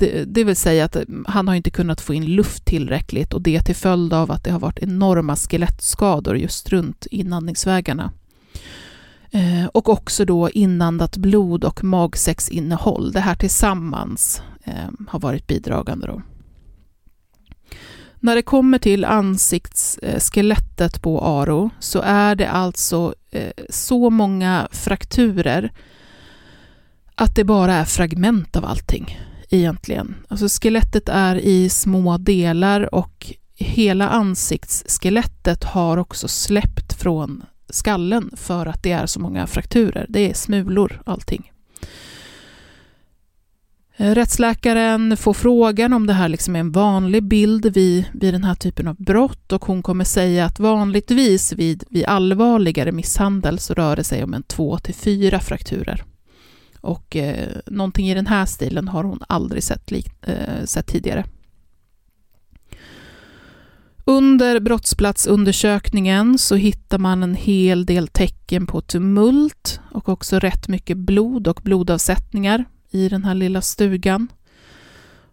det, 0.00 0.24
det 0.24 0.44
vill 0.44 0.56
säga 0.56 0.84
att 0.84 0.96
han 1.26 1.48
har 1.48 1.54
inte 1.54 1.70
kunnat 1.70 2.00
få 2.00 2.14
in 2.14 2.24
luft 2.24 2.64
tillräckligt 2.64 3.34
och 3.34 3.42
det 3.42 3.62
till 3.62 3.76
följd 3.76 4.12
av 4.12 4.30
att 4.30 4.44
det 4.44 4.50
har 4.50 4.60
varit 4.60 4.78
enorma 4.78 5.36
skelettskador 5.36 6.36
just 6.36 6.68
runt 6.68 7.06
inandningsvägarna. 7.10 8.12
Eh, 9.30 9.66
och 9.66 9.88
också 9.88 10.24
då 10.24 10.50
inandat 10.50 11.16
blod 11.16 11.64
och 11.64 11.84
magsäcksinnehåll. 11.84 13.12
Det 13.12 13.20
här 13.20 13.34
tillsammans 13.34 14.42
eh, 14.64 14.88
har 15.08 15.18
varit 15.18 15.46
bidragande. 15.46 16.06
Då. 16.06 16.22
När 18.20 18.34
det 18.34 18.42
kommer 18.42 18.78
till 18.78 19.04
ansiktsskelettet 19.04 21.02
på 21.02 21.20
Aro 21.20 21.70
så 21.78 22.00
är 22.04 22.34
det 22.34 22.50
alltså 22.50 23.14
eh, 23.30 23.52
så 23.70 24.10
många 24.10 24.68
frakturer 24.72 25.72
att 27.14 27.34
det 27.34 27.44
bara 27.44 27.74
är 27.74 27.84
fragment 27.84 28.56
av 28.56 28.64
allting 28.64 29.18
egentligen. 29.50 30.14
Alltså 30.28 30.48
skelettet 30.48 31.08
är 31.08 31.36
i 31.36 31.68
små 31.68 32.18
delar 32.18 32.94
och 32.94 33.34
hela 33.56 34.08
ansiktsskelettet 34.08 35.64
har 35.64 35.96
också 35.96 36.28
släppt 36.28 36.92
från 36.92 37.42
skallen 37.68 38.30
för 38.36 38.66
att 38.66 38.82
det 38.82 38.92
är 38.92 39.06
så 39.06 39.20
många 39.20 39.46
frakturer. 39.46 40.06
Det 40.08 40.30
är 40.30 40.34
smulor 40.34 41.02
allting. 41.06 41.50
Eh, 43.96 44.14
rättsläkaren 44.14 45.16
får 45.16 45.34
frågan 45.34 45.92
om 45.92 46.06
det 46.06 46.12
här 46.12 46.28
liksom 46.28 46.56
är 46.56 46.60
en 46.60 46.72
vanlig 46.72 47.22
bild 47.22 47.66
vid, 47.66 48.04
vid 48.12 48.34
den 48.34 48.44
här 48.44 48.54
typen 48.54 48.88
av 48.88 48.96
brott 48.96 49.52
och 49.52 49.64
hon 49.64 49.82
kommer 49.82 50.04
säga 50.04 50.44
att 50.44 50.60
vanligtvis 50.60 51.52
vid, 51.52 51.84
vid 51.88 52.04
allvarligare 52.04 52.92
misshandel 52.92 53.58
så 53.58 53.74
rör 53.74 53.96
det 53.96 54.04
sig 54.04 54.24
om 54.24 54.34
en 54.34 54.42
två 54.42 54.78
till 54.78 54.94
fyra 54.94 55.40
frakturer. 55.40 56.04
Och 56.80 57.16
eh, 57.16 57.48
någonting 57.66 58.10
i 58.10 58.14
den 58.14 58.26
här 58.26 58.46
stilen 58.46 58.88
har 58.88 59.04
hon 59.04 59.20
aldrig 59.28 59.62
sett, 59.62 59.92
eh, 60.22 60.64
sett 60.64 60.86
tidigare. 60.86 61.24
Under 64.04 64.60
brottsplatsundersökningen 64.60 66.38
så 66.38 66.54
hittar 66.54 66.98
man 66.98 67.22
en 67.22 67.34
hel 67.34 67.86
del 67.86 68.08
tecken 68.08 68.66
på 68.66 68.80
tumult 68.80 69.80
och 69.92 70.08
också 70.08 70.38
rätt 70.38 70.68
mycket 70.68 70.96
blod 70.96 71.48
och 71.48 71.60
blodavsättningar 71.64 72.64
i 72.90 73.08
den 73.08 73.24
här 73.24 73.34
lilla 73.34 73.60
stugan. 73.60 74.28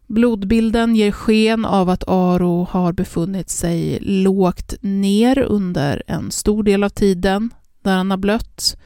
Blodbilden 0.07 0.95
ger 0.95 1.11
sken 1.11 1.65
av 1.65 1.89
att 1.89 2.03
Aro 2.07 2.67
har 2.71 2.93
befunnit 2.93 3.49
sig 3.49 3.99
lågt 4.01 4.73
ner 4.81 5.39
under 5.39 6.03
en 6.07 6.31
stor 6.31 6.63
del 6.63 6.83
av 6.83 6.89
tiden 6.89 7.49
där 7.81 7.97
han 7.97 8.11
har 8.11 8.17
blött. 8.17 8.77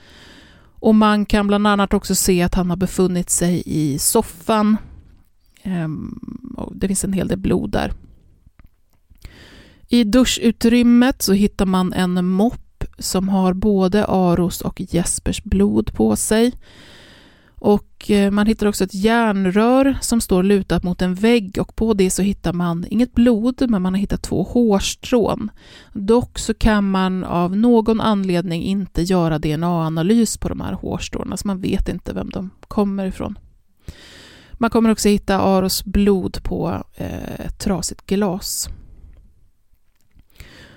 Och 0.82 0.96
man 0.96 1.26
kan 1.26 1.48
bland 1.48 1.68
annat 1.68 1.94
också 1.94 2.16
se 2.16 2.42
att 2.42 2.56
han 2.56 2.70
har 2.70 2.78
befunnit 2.78 3.30
sig 3.30 3.64
i 3.66 4.00
soffan. 4.00 4.78
Ehm, 5.64 6.20
det 6.72 6.88
finns 6.88 7.04
en 7.04 7.14
hel 7.14 7.28
del 7.28 7.40
blod 7.40 7.72
där. 7.72 7.94
I 9.88 10.04
duschutrymmet 10.04 11.22
så 11.22 11.34
hittar 11.34 11.66
man 11.66 11.94
en 11.94 12.26
mopp 12.26 12.84
som 12.98 13.30
har 13.30 13.54
både 13.54 14.06
Aros 14.06 14.62
och 14.62 14.82
Jespers 14.82 15.44
blod 15.44 15.94
på 15.94 16.16
sig. 16.16 16.52
Och 17.64 18.12
eh, 18.12 18.32
man 18.32 18.48
hittar 18.48 18.68
också 18.68 18.84
ett 18.84 18.94
järnrör 18.94 19.98
som 20.02 20.22
står 20.22 20.44
lutat 20.44 20.84
mot 20.84 21.02
en 21.02 21.16
vägg 21.16 21.58
och 21.62 21.76
på 21.76 21.94
det 21.94 22.10
så 22.10 22.22
hittar 22.22 22.54
man 22.54 22.86
inget 22.90 23.14
blod, 23.14 23.70
men 23.70 23.82
man 23.82 23.94
har 23.94 24.00
hittat 24.00 24.22
två 24.22 24.44
hårstrån. 24.44 25.52
Dock 25.94 26.40
så 26.40 26.54
kan 26.54 26.90
man 26.90 27.24
av 27.24 27.56
någon 27.56 28.02
anledning 28.02 28.64
inte 28.64 29.02
göra 29.02 29.40
DNA-analys 29.40 30.38
på 30.38 30.50
de 30.50 30.62
här 30.62 30.74
hårstråna, 30.74 31.38
så 31.38 31.48
man 31.48 31.62
vet 31.62 31.90
inte 31.90 32.14
vem 32.14 32.30
de 32.30 32.50
kommer 32.68 33.06
ifrån. 33.06 33.40
Man 34.54 34.70
kommer 34.70 34.92
också 34.92 35.10
hitta 35.10 35.40
Aros 35.40 35.86
blod 35.86 36.44
på 36.44 36.84
eh, 36.96 37.40
ett 37.40 37.60
trasigt 37.60 38.06
glas. 38.06 38.70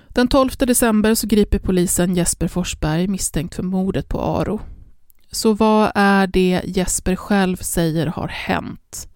Den 0.07 0.27
12 0.27 0.49
december 0.57 1.15
så 1.15 1.27
griper 1.27 1.59
polisen 1.59 2.15
Jesper 2.15 2.47
Forsberg 2.47 3.07
misstänkt 3.07 3.55
för 3.55 3.63
mordet 3.63 4.09
på 4.09 4.21
Aro. 4.21 4.59
Så 5.35 5.53
vad 5.53 5.91
är 5.95 6.27
det 6.27 6.61
Jesper 6.65 7.15
själv 7.15 7.57
säger 7.57 8.07
har 8.07 8.27
hänt? 8.27 9.07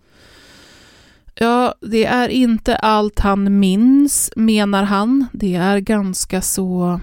Ja, 1.36 1.73
det 1.82 2.05
är 2.05 2.29
inte 2.29 2.75
allt 2.75 3.19
han 3.19 3.60
minns, 3.60 4.32
menar 4.36 4.84
han. 4.84 5.25
Det 5.34 5.55
är 5.55 5.79
ganska 5.79 6.41
så, 6.41 6.99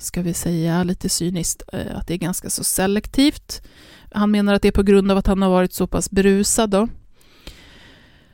ska 0.00 0.22
vi 0.22 0.34
säga 0.34 0.84
lite 0.84 1.08
cyniskt, 1.08 1.62
eh, 1.72 1.96
att 1.96 2.06
det 2.06 2.14
är 2.14 2.18
ganska 2.18 2.50
så 2.50 2.64
selektivt. 2.64 3.62
Han 4.12 4.30
menar 4.30 4.54
att 4.54 4.62
det 4.62 4.68
är 4.68 4.72
på 4.72 4.82
grund 4.82 5.10
av 5.10 5.18
att 5.18 5.26
han 5.26 5.42
har 5.42 5.50
varit 5.50 5.72
så 5.72 5.86
pass 5.86 6.10
berusad 6.10 6.70
då. 6.70 6.88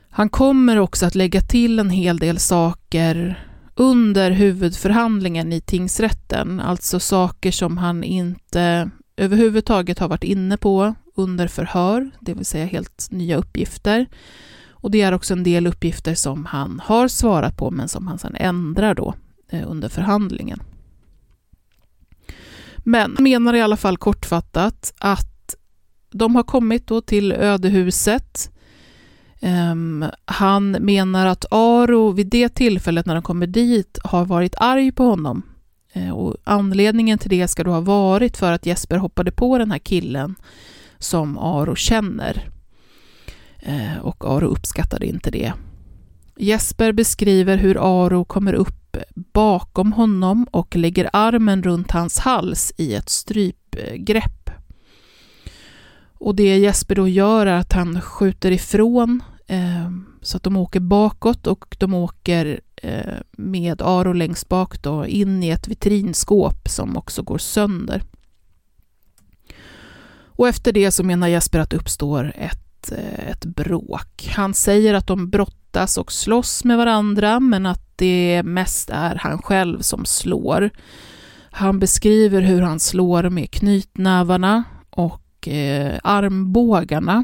Han 0.09 0.29
kommer 0.29 0.77
också 0.77 1.05
att 1.05 1.15
lägga 1.15 1.41
till 1.41 1.79
en 1.79 1.89
hel 1.89 2.17
del 2.17 2.39
saker 2.39 3.47
under 3.75 4.31
huvudförhandlingen 4.31 5.53
i 5.53 5.61
tingsrätten, 5.61 6.59
alltså 6.59 6.99
saker 6.99 7.51
som 7.51 7.77
han 7.77 8.03
inte 8.03 8.91
överhuvudtaget 9.15 9.99
har 9.99 10.07
varit 10.07 10.23
inne 10.23 10.57
på 10.57 10.95
under 11.15 11.47
förhör, 11.47 12.11
det 12.19 12.33
vill 12.33 12.45
säga 12.45 12.65
helt 12.65 13.07
nya 13.11 13.37
uppgifter. 13.37 14.05
Och 14.69 14.91
det 14.91 15.01
är 15.01 15.11
också 15.11 15.33
en 15.33 15.43
del 15.43 15.67
uppgifter 15.67 16.15
som 16.15 16.45
han 16.45 16.81
har 16.83 17.07
svarat 17.07 17.57
på 17.57 17.71
men 17.71 17.87
som 17.87 18.07
han 18.07 18.19
sedan 18.19 18.35
ändrar 18.35 18.95
då 18.95 19.13
eh, 19.49 19.71
under 19.71 19.89
förhandlingen. 19.89 20.59
Men 22.77 23.13
han 23.15 23.23
menar 23.23 23.53
i 23.53 23.61
alla 23.61 23.77
fall 23.77 23.97
kortfattat 23.97 24.93
att 24.97 25.55
de 26.11 26.35
har 26.35 26.43
kommit 26.43 26.87
då 26.87 27.01
till 27.01 27.31
ödehuset. 27.31 28.51
Ehm, 29.39 30.05
han 30.25 30.71
menar 30.71 31.25
att 31.25 31.45
Aro 31.51 32.11
vid 32.11 32.27
det 32.27 32.49
tillfället 32.49 33.05
när 33.05 33.13
de 33.13 33.23
kommer 33.23 33.47
dit 33.47 33.99
har 34.03 34.25
varit 34.25 34.55
arg 34.57 34.91
på 34.91 35.03
honom. 35.03 35.43
Eh, 35.93 36.09
och 36.09 36.35
anledningen 36.43 37.17
till 37.17 37.29
det 37.29 37.47
ska 37.47 37.63
då 37.63 37.71
ha 37.71 37.81
varit 37.81 38.37
för 38.37 38.51
att 38.51 38.65
Jesper 38.65 38.97
hoppade 38.97 39.31
på 39.31 39.57
den 39.57 39.71
här 39.71 39.79
killen 39.79 40.35
som 40.99 41.37
Aro 41.37 41.75
känner. 41.75 42.49
Eh, 43.59 43.97
och 44.01 44.25
Aro 44.25 44.47
uppskattade 44.47 45.05
inte 45.05 45.31
det. 45.31 45.53
Jesper 46.37 46.91
beskriver 46.91 47.57
hur 47.57 47.77
Aro 47.79 48.25
kommer 48.25 48.53
upp 48.53 48.97
bakom 49.15 49.93
honom 49.93 50.47
och 50.51 50.75
lägger 50.75 51.09
armen 51.13 51.63
runt 51.63 51.91
hans 51.91 52.19
hals 52.19 52.73
i 52.77 52.93
ett 52.93 53.09
strypgrepp. 53.09 54.49
Och 56.13 56.35
det 56.35 56.57
Jesper 56.57 56.95
då 56.95 57.07
gör 57.07 57.45
är 57.45 57.59
att 57.59 57.73
han 57.73 58.01
skjuter 58.01 58.51
ifrån 58.51 59.23
eh, 59.47 59.91
så 60.21 60.37
att 60.37 60.43
de 60.43 60.57
åker 60.57 60.79
bakåt 60.79 61.47
och 61.47 61.75
de 61.79 61.93
åker 61.93 62.61
Eh, 62.81 63.17
med 63.31 63.81
Aro 63.81 64.13
längst 64.13 64.49
bak 64.49 64.81
då 64.81 65.05
in 65.05 65.43
i 65.43 65.49
ett 65.49 65.67
vitrinskåp 65.67 66.69
som 66.69 66.97
också 66.97 67.23
går 67.23 67.37
sönder. 67.37 68.03
Och 70.25 70.47
efter 70.47 70.71
det 70.71 70.91
så 70.91 71.03
menar 71.03 71.27
Jesper 71.27 71.59
att 71.59 71.69
det 71.69 71.77
uppstår 71.77 72.33
ett, 72.35 72.91
eh, 72.91 73.29
ett 73.29 73.45
bråk. 73.45 74.31
Han 74.35 74.53
säger 74.53 74.93
att 74.93 75.07
de 75.07 75.29
brottas 75.29 75.97
och 75.97 76.11
slåss 76.11 76.63
med 76.63 76.77
varandra 76.77 77.39
men 77.39 77.65
att 77.65 77.97
det 77.97 78.43
mest 78.43 78.89
är 78.89 79.15
han 79.15 79.41
själv 79.41 79.81
som 79.81 80.05
slår. 80.05 80.69
Han 81.51 81.79
beskriver 81.79 82.41
hur 82.41 82.61
han 82.61 82.79
slår 82.79 83.29
med 83.29 83.51
knytnävarna 83.51 84.63
och 84.89 85.47
eh, 85.47 85.99
armbågarna. 86.03 87.23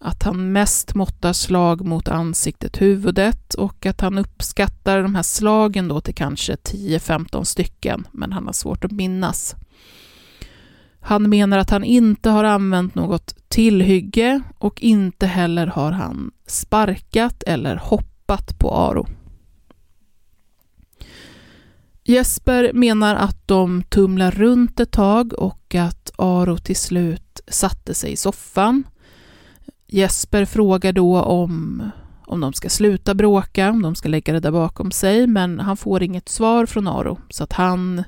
Att 0.00 0.22
han 0.22 0.52
mest 0.52 0.94
måttar 0.94 1.32
slag 1.32 1.86
mot 1.86 2.08
ansiktet, 2.08 2.80
huvudet 2.80 3.54
och 3.54 3.86
att 3.86 4.00
han 4.00 4.18
uppskattar 4.18 5.02
de 5.02 5.14
här 5.14 5.22
slagen 5.22 5.88
då 5.88 6.00
till 6.00 6.14
kanske 6.14 6.54
10-15 6.54 7.44
stycken, 7.44 8.06
men 8.12 8.32
han 8.32 8.46
har 8.46 8.52
svårt 8.52 8.84
att 8.84 8.90
minnas. 8.92 9.56
Han 11.00 11.28
menar 11.28 11.58
att 11.58 11.70
han 11.70 11.84
inte 11.84 12.30
har 12.30 12.44
använt 12.44 12.94
något 12.94 13.34
tillhygge 13.48 14.40
och 14.58 14.82
inte 14.82 15.26
heller 15.26 15.66
har 15.66 15.92
han 15.92 16.30
sparkat 16.46 17.42
eller 17.42 17.76
hoppat 17.76 18.58
på 18.58 18.74
Aro. 18.74 19.06
Jesper 22.04 22.72
menar 22.72 23.16
att 23.16 23.48
de 23.48 23.82
tumlar 23.82 24.30
runt 24.30 24.80
ett 24.80 24.90
tag 24.90 25.32
och 25.32 25.74
att 25.74 26.10
Aro 26.16 26.58
till 26.58 26.76
slut 26.76 27.40
satte 27.48 27.94
sig 27.94 28.12
i 28.12 28.16
soffan. 28.16 28.84
Jesper 29.90 30.44
frågar 30.44 30.92
då 30.92 31.20
om, 31.20 31.90
om 32.26 32.40
de 32.40 32.52
ska 32.52 32.68
sluta 32.68 33.14
bråka, 33.14 33.70
om 33.70 33.82
de 33.82 33.94
ska 33.94 34.08
lägga 34.08 34.32
det 34.32 34.40
där 34.40 34.50
bakom 34.50 34.90
sig, 34.90 35.26
men 35.26 35.60
han 35.60 35.76
får 35.76 36.02
inget 36.02 36.28
svar 36.28 36.66
från 36.66 36.88
Aro, 36.88 37.18
så 37.30 37.44
att 37.44 37.52
han, 37.52 38.04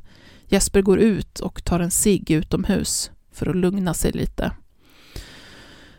Jesper 0.48 0.82
går 0.82 0.98
ut 0.98 1.40
och 1.40 1.64
tar 1.64 1.80
en 1.80 1.90
cigg 1.90 2.30
utomhus 2.30 3.10
för 3.32 3.46
att 3.46 3.56
lugna 3.56 3.94
sig 3.94 4.12
lite. 4.12 4.52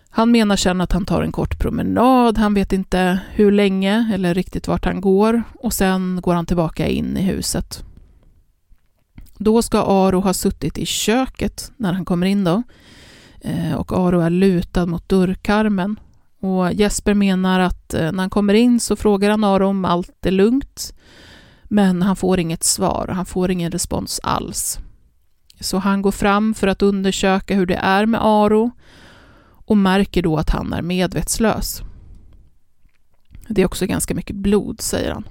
Han 0.10 0.32
menar 0.32 0.56
sen 0.56 0.82
att 0.82 0.91
han 0.91 1.06
tar 1.06 1.22
en 1.22 1.32
kort 1.32 1.60
promenad, 1.60 2.38
han 2.38 2.54
vet 2.54 2.74
inte 2.74 3.20
hur 3.32 3.52
länge 3.52 4.12
eller 4.13 4.34
riktigt 4.34 4.67
vart 4.67 4.86
han 4.86 5.02
går 5.02 5.44
och 5.60 5.74
sen 5.74 6.20
går 6.22 6.34
han 6.34 6.46
tillbaka 6.46 6.88
in 6.88 7.17
i 7.17 7.22
huset. 7.22 7.84
Då 9.38 9.62
ska 9.62 9.84
Aro 9.84 10.20
ha 10.20 10.34
suttit 10.34 10.78
i 10.78 10.86
köket 10.86 11.72
när 11.78 11.94
han 11.94 12.06
kommer 12.06 12.28
in 12.28 12.44
då. 12.44 12.63
Eh, 13.43 13.73
och 13.73 13.91
Aro 13.91 14.19
är 14.19 14.30
lutad 14.30 14.86
mot 14.86 15.10
dörrkarmen. 15.10 15.99
Och 16.39 16.73
Jesper 16.73 17.13
menar 17.13 17.60
att 17.60 17.93
eh, 17.93 18.12
när 18.12 18.19
han 18.19 18.30
kommer 18.30 18.54
in 18.54 18.80
så 18.80 18.95
frågar 18.95 19.30
han 19.30 19.43
Aro 19.43 19.67
om 19.67 19.86
allt 19.86 20.25
är 20.25 20.32
lugnt. 20.32 20.93
Men 21.63 22.01
han 22.01 22.15
får 22.15 22.39
inget 22.39 22.63
svar, 22.63 23.08
han 23.08 23.25
får 23.25 23.51
ingen 23.51 23.71
respons 23.71 24.19
alls. 24.23 24.80
Så 25.60 25.77
han 25.77 26.01
går 26.01 26.12
fram 26.12 26.54
för 26.54 26.67
att 26.67 26.82
undersöka 26.82 27.56
hur 27.56 27.65
det 27.65 27.75
är 27.75 28.06
med 28.06 28.21
Aro 28.23 28.71
och 29.65 29.77
märker 29.77 30.21
då 30.21 30.38
att 30.38 30.49
han 30.49 30.73
är 30.73 30.82
medvetslös. 30.82 31.82
Det 33.47 33.62
är 33.62 33.65
också 33.65 33.86
ganska 33.86 34.15
mycket 34.15 34.36
blod, 34.36 34.82
säger 34.82 35.12
han. 35.12 35.23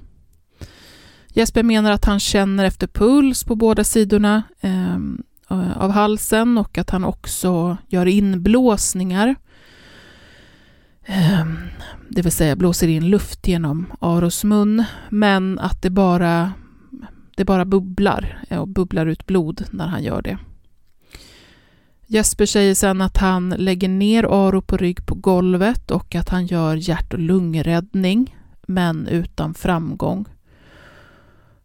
Jesper 1.27 1.63
menar 1.63 1.91
att 1.91 2.05
han 2.05 2.19
känner 2.19 2.65
efter 2.65 2.87
puls 2.87 3.43
på 3.43 3.55
båda 3.55 3.83
sidorna 3.83 4.43
ehm, 4.61 5.23
Eh, 5.51 5.77
av 5.77 5.91
halsen 5.91 6.57
och 6.57 6.77
att 6.77 6.89
han 6.89 7.03
också 7.03 7.77
gör 7.87 8.05
inblåsningar. 8.05 9.35
Ehm, 11.05 11.57
det 12.09 12.21
vill 12.21 12.31
säga 12.31 12.55
blåser 12.55 12.87
in 12.87 13.09
luft 13.09 13.47
genom 13.47 13.93
Aros 13.99 14.43
mun, 14.43 14.83
men 15.09 15.59
att 15.59 15.81
det 15.81 15.89
bara, 15.89 16.51
det 17.37 17.45
bara 17.45 17.65
bubblar 17.65 18.43
eh, 18.49 18.59
och 18.59 18.67
bubblar 18.67 19.05
ut 19.05 19.25
blod 19.25 19.63
när 19.71 19.87
han 19.87 20.03
gör 20.03 20.21
det. 20.21 20.37
Jesper 22.07 22.45
säger 22.45 22.75
sen 22.75 23.01
att 23.01 23.17
han 23.17 23.49
lägger 23.49 23.89
ner 23.89 24.23
Aro 24.23 24.61
på 24.61 24.77
rygg 24.77 25.05
på 25.05 25.15
golvet 25.15 25.91
och 25.91 26.15
att 26.15 26.29
han 26.29 26.45
gör 26.45 26.75
hjärt 26.75 27.13
och 27.13 27.19
lungräddning, 27.19 28.35
men 28.67 29.07
utan 29.07 29.53
framgång. 29.53 30.25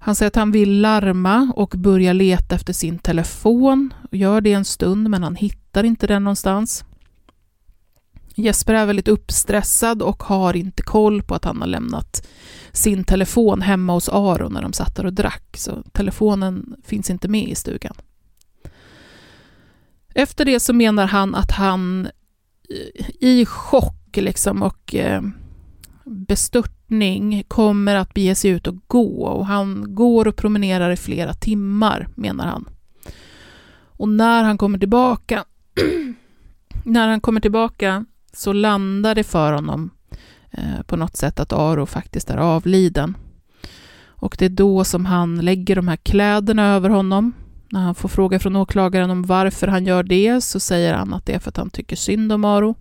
Han 0.07 0.15
säger 0.15 0.29
att 0.29 0.37
han 0.37 0.51
vill 0.51 0.81
larma 0.81 1.53
och 1.57 1.75
börja 1.77 2.13
leta 2.13 2.55
efter 2.55 2.73
sin 2.73 2.99
telefon. 2.99 3.95
Gör 4.11 4.41
det 4.41 4.53
en 4.53 4.65
stund, 4.65 5.11
men 5.11 5.23
han 5.23 5.37
hittar 5.37 5.85
inte 5.85 6.07
den 6.07 6.25
någonstans. 6.25 6.85
Jesper 8.35 8.75
är 8.75 8.87
väldigt 8.87 9.09
uppstressad 9.09 10.03
och 10.03 10.23
har 10.23 10.57
inte 10.57 10.83
koll 10.83 11.23
på 11.23 11.35
att 11.35 11.45
han 11.45 11.61
har 11.61 11.69
lämnat 11.69 12.29
sin 12.73 13.05
telefon 13.05 13.63
hemma 13.63 13.93
hos 13.93 14.09
Aron 14.09 14.53
när 14.53 14.63
de 14.63 14.73
satt 14.73 14.97
där 14.97 15.07
och 15.07 15.13
drack, 15.13 15.57
så 15.57 15.83
telefonen 15.93 16.77
finns 16.85 17.11
inte 17.11 17.29
med 17.29 17.49
i 17.49 17.55
stugan. 17.55 17.95
Efter 20.15 20.45
det 20.45 20.61
så 20.61 20.73
menar 20.73 21.07
han 21.07 21.35
att 21.35 21.51
han 21.51 22.09
i 23.21 23.47
chock 23.47 24.17
liksom 24.17 24.63
och 24.63 24.95
eh, 24.95 25.23
bestörtning 26.07 27.45
kommer 27.49 27.97
att 27.97 28.15
bege 28.15 28.35
sig 28.35 28.51
ut 28.51 28.67
och 28.67 28.77
gå 28.87 29.23
och 29.23 29.47
han 29.47 29.95
går 29.95 30.29
och 30.29 30.37
promenerar 30.37 30.91
i 30.91 30.97
flera 30.97 31.33
timmar, 31.33 32.09
menar 32.15 32.47
han. 32.47 32.69
Och 33.99 34.09
när 34.09 34.45
han 34.45 34.59
kommer 34.59 34.79
tillbaka, 34.79 35.45
när 36.85 37.09
han 37.09 37.21
kommer 37.21 37.41
tillbaka 37.41 38.05
så 38.33 38.53
landar 38.53 39.15
det 39.15 39.25
för 39.25 39.53
honom 39.53 39.91
eh, 40.51 40.83
på 40.87 40.97
något 40.97 41.17
sätt 41.17 41.41
att 41.41 41.53
Aro 41.53 41.87
faktiskt 41.87 42.31
är 42.31 42.37
avliden. 42.37 43.17
Och 44.07 44.37
det 44.39 44.45
är 44.45 44.51
då 44.51 44.85
som 44.85 45.07
han 45.07 45.37
lägger 45.37 45.77
de 45.77 45.89
här 45.89 45.97
kläderna 45.97 46.75
över 46.75 46.91
honom. 46.91 47.33
När 47.71 47.81
han 47.81 47.95
får 47.95 48.09
fråga 48.09 48.39
från 48.39 48.57
åklagaren 48.57 49.11
om 49.11 49.23
varför 49.23 49.67
han 49.67 49.87
gör 49.87 50.03
det 50.03 50.41
så 50.41 50.61
säger 50.61 50.95
han 50.95 51.15
att 51.15 51.27
det 51.27 51.35
är 51.35 51.39
för 51.39 51.49
att 51.49 51.57
han 51.57 51.71
tycker 51.71 51.97
synd 51.97 52.33
om 52.33 52.45
Aro. 52.45 52.75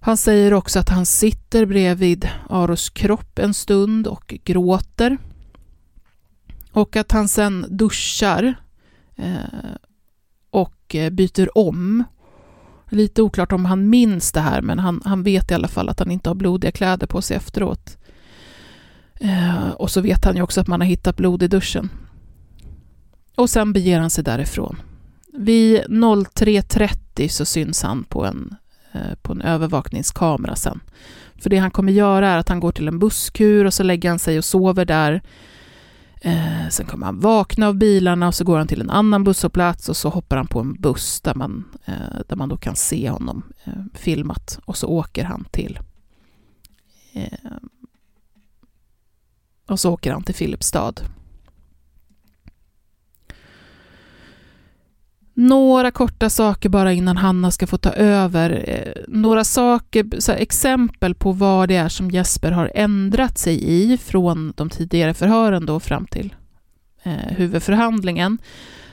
Han 0.00 0.16
säger 0.16 0.54
också 0.54 0.78
att 0.78 0.88
han 0.88 1.06
sitter 1.06 1.66
bredvid 1.66 2.28
Aros 2.48 2.90
kropp 2.90 3.38
en 3.38 3.54
stund 3.54 4.06
och 4.06 4.34
gråter. 4.44 5.18
Och 6.72 6.96
att 6.96 7.12
han 7.12 7.28
sen 7.28 7.66
duschar 7.68 8.54
eh, 9.16 9.74
och 10.50 10.94
eh, 10.94 11.10
byter 11.10 11.58
om. 11.58 12.04
Lite 12.90 13.22
oklart 13.22 13.52
om 13.52 13.64
han 13.64 13.90
minns 13.90 14.32
det 14.32 14.40
här, 14.40 14.62
men 14.62 14.78
han, 14.78 15.02
han 15.04 15.22
vet 15.22 15.50
i 15.50 15.54
alla 15.54 15.68
fall 15.68 15.88
att 15.88 15.98
han 15.98 16.10
inte 16.10 16.30
har 16.30 16.34
blodiga 16.34 16.72
kläder 16.72 17.06
på 17.06 17.22
sig 17.22 17.36
efteråt. 17.36 17.98
Eh, 19.20 19.70
och 19.70 19.90
så 19.90 20.00
vet 20.00 20.24
han 20.24 20.36
ju 20.36 20.42
också 20.42 20.60
att 20.60 20.66
man 20.68 20.80
har 20.80 20.88
hittat 20.88 21.16
blod 21.16 21.42
i 21.42 21.48
duschen. 21.48 21.90
Och 23.36 23.50
sen 23.50 23.72
beger 23.72 24.00
han 24.00 24.10
sig 24.10 24.24
därifrån. 24.24 24.76
Vid 25.32 25.80
03.30 25.80 27.28
så 27.28 27.44
syns 27.44 27.82
han 27.82 28.04
på 28.04 28.24
en 28.24 28.54
Eh, 28.92 29.14
på 29.22 29.32
en 29.32 29.42
övervakningskamera 29.42 30.56
sen. 30.56 30.80
För 31.36 31.50
det 31.50 31.58
han 31.58 31.70
kommer 31.70 31.92
göra 31.92 32.28
är 32.28 32.38
att 32.38 32.48
han 32.48 32.60
går 32.60 32.72
till 32.72 32.88
en 32.88 32.98
busskur 32.98 33.64
och 33.64 33.74
så 33.74 33.82
lägger 33.82 34.08
han 34.08 34.18
sig 34.18 34.38
och 34.38 34.44
sover 34.44 34.84
där. 34.84 35.22
Eh, 36.20 36.68
sen 36.70 36.86
kommer 36.86 37.06
han 37.06 37.20
vakna 37.20 37.68
av 37.68 37.74
bilarna 37.74 38.28
och 38.28 38.34
så 38.34 38.44
går 38.44 38.58
han 38.58 38.66
till 38.66 38.80
en 38.80 38.90
annan 38.90 39.24
busshållplats 39.24 39.88
och 39.88 39.96
så 39.96 40.08
hoppar 40.08 40.36
han 40.36 40.46
på 40.46 40.60
en 40.60 40.74
buss 40.74 41.20
där 41.20 41.34
man, 41.34 41.64
eh, 41.84 42.20
där 42.28 42.36
man 42.36 42.48
då 42.48 42.56
kan 42.56 42.76
se 42.76 43.10
honom 43.10 43.42
eh, 43.64 43.72
filmat 43.94 44.58
och 44.64 44.76
så 44.76 44.88
åker 44.88 45.24
han 45.24 45.44
till 45.50 45.78
eh, 47.12 47.38
och 49.66 49.80
så 49.80 49.92
åker 49.92 50.12
han 50.12 50.22
till 50.22 50.34
Filipstad 50.34 50.94
Några 55.40 55.90
korta 55.90 56.30
saker 56.30 56.68
bara 56.68 56.92
innan 56.92 57.16
Hanna 57.16 57.50
ska 57.50 57.66
få 57.66 57.78
ta 57.78 57.90
över. 57.90 58.64
Eh, 58.68 59.02
några 59.08 59.44
saker, 59.44 60.20
så 60.20 60.32
exempel 60.32 61.14
på 61.14 61.32
vad 61.32 61.68
det 61.68 61.76
är 61.76 61.88
som 61.88 62.10
Jesper 62.10 62.50
har 62.50 62.72
ändrat 62.74 63.38
sig 63.38 63.64
i 63.64 63.98
från 63.98 64.52
de 64.56 64.70
tidigare 64.70 65.14
förhören 65.14 65.66
då 65.66 65.80
fram 65.80 66.06
till 66.06 66.34
eh, 67.02 67.12
huvudförhandlingen. 67.12 68.38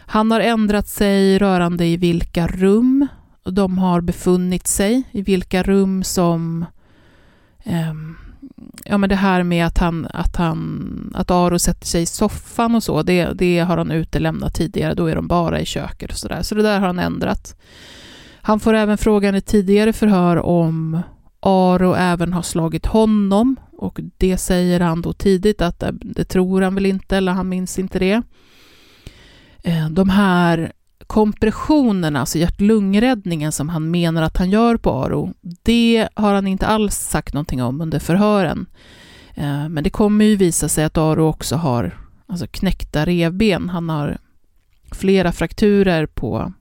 Han 0.05 0.31
har 0.31 0.39
ändrat 0.39 0.87
sig 0.87 1.37
rörande 1.39 1.85
i 1.85 1.97
vilka 1.97 2.47
rum 2.47 3.07
de 3.43 3.77
har 3.77 4.01
befunnit 4.01 4.67
sig, 4.67 5.03
i 5.11 5.21
vilka 5.21 5.63
rum 5.63 6.03
som... 6.03 6.65
eh, 7.63 7.93
ja, 8.83 8.97
men 8.97 9.09
det 9.09 9.15
här 9.15 9.43
med 9.43 9.65
att, 9.65 9.77
han, 9.77 10.07
att, 10.13 10.35
han, 10.35 11.11
att 11.15 11.31
Aro 11.31 11.59
sätter 11.59 11.87
sig 11.87 12.01
i 12.01 12.05
soffan 12.05 12.75
och 12.75 12.83
så, 12.83 13.03
det, 13.03 13.25
det 13.33 13.59
har 13.59 13.77
han 13.77 13.91
utelämnat 13.91 14.53
tidigare. 14.53 14.93
Då 14.93 15.05
är 15.05 15.15
de 15.15 15.27
bara 15.27 15.59
i 15.59 15.65
köket 15.65 16.11
och 16.11 16.17
sådär. 16.17 16.41
Så 16.41 16.55
det 16.55 16.61
där 16.61 16.79
har 16.79 16.87
han 16.87 16.99
ändrat. 16.99 17.55
Han 18.41 18.59
får 18.59 18.73
även 18.73 18.97
frågan 18.97 19.35
i 19.35 19.41
tidigare 19.41 19.93
förhör 19.93 20.37
om 20.37 21.01
Aro 21.39 21.93
även 21.93 22.33
har 22.33 22.41
slagit 22.41 22.85
honom 22.85 23.55
och 23.71 23.99
det 24.17 24.37
säger 24.37 24.79
han 24.79 25.01
då 25.01 25.13
tidigt 25.13 25.61
att 25.61 25.79
det, 25.79 25.91
det 26.01 26.25
tror 26.25 26.61
han 26.61 26.75
väl 26.75 26.85
inte, 26.85 27.17
eller 27.17 27.31
han 27.31 27.49
minns 27.49 27.79
inte 27.79 27.99
det. 27.99 28.21
Eh, 29.63 29.89
de 29.89 30.09
här 30.09 30.71
kompressionerna, 31.07 32.19
alltså 32.19 32.37
hjärt-lungräddningen 32.37 33.51
som 33.51 33.69
han 33.69 33.91
menar 33.91 34.21
att 34.21 34.37
han 34.37 34.49
gör 34.49 34.77
på 34.77 34.91
Aro, 34.91 35.33
det 35.41 36.09
har 36.13 36.33
han 36.33 36.47
inte 36.47 36.67
alls 36.67 36.95
sagt 36.95 37.33
någonting 37.33 37.63
om 37.63 37.81
under 37.81 37.99
förhören. 37.99 38.65
Eh, 39.33 39.69
men 39.69 39.83
det 39.83 39.89
kommer 39.89 40.25
ju 40.25 40.35
visa 40.35 40.69
sig 40.69 40.83
att 40.83 40.97
Aro 40.97 41.27
också 41.27 41.55
har 41.55 41.97
alltså 42.27 42.47
knäckta 42.51 43.05
revben. 43.05 43.69
Han 43.69 43.89
har 43.89 44.17
flera 44.91 45.31
frakturer 45.31 46.05
på, 46.05 46.53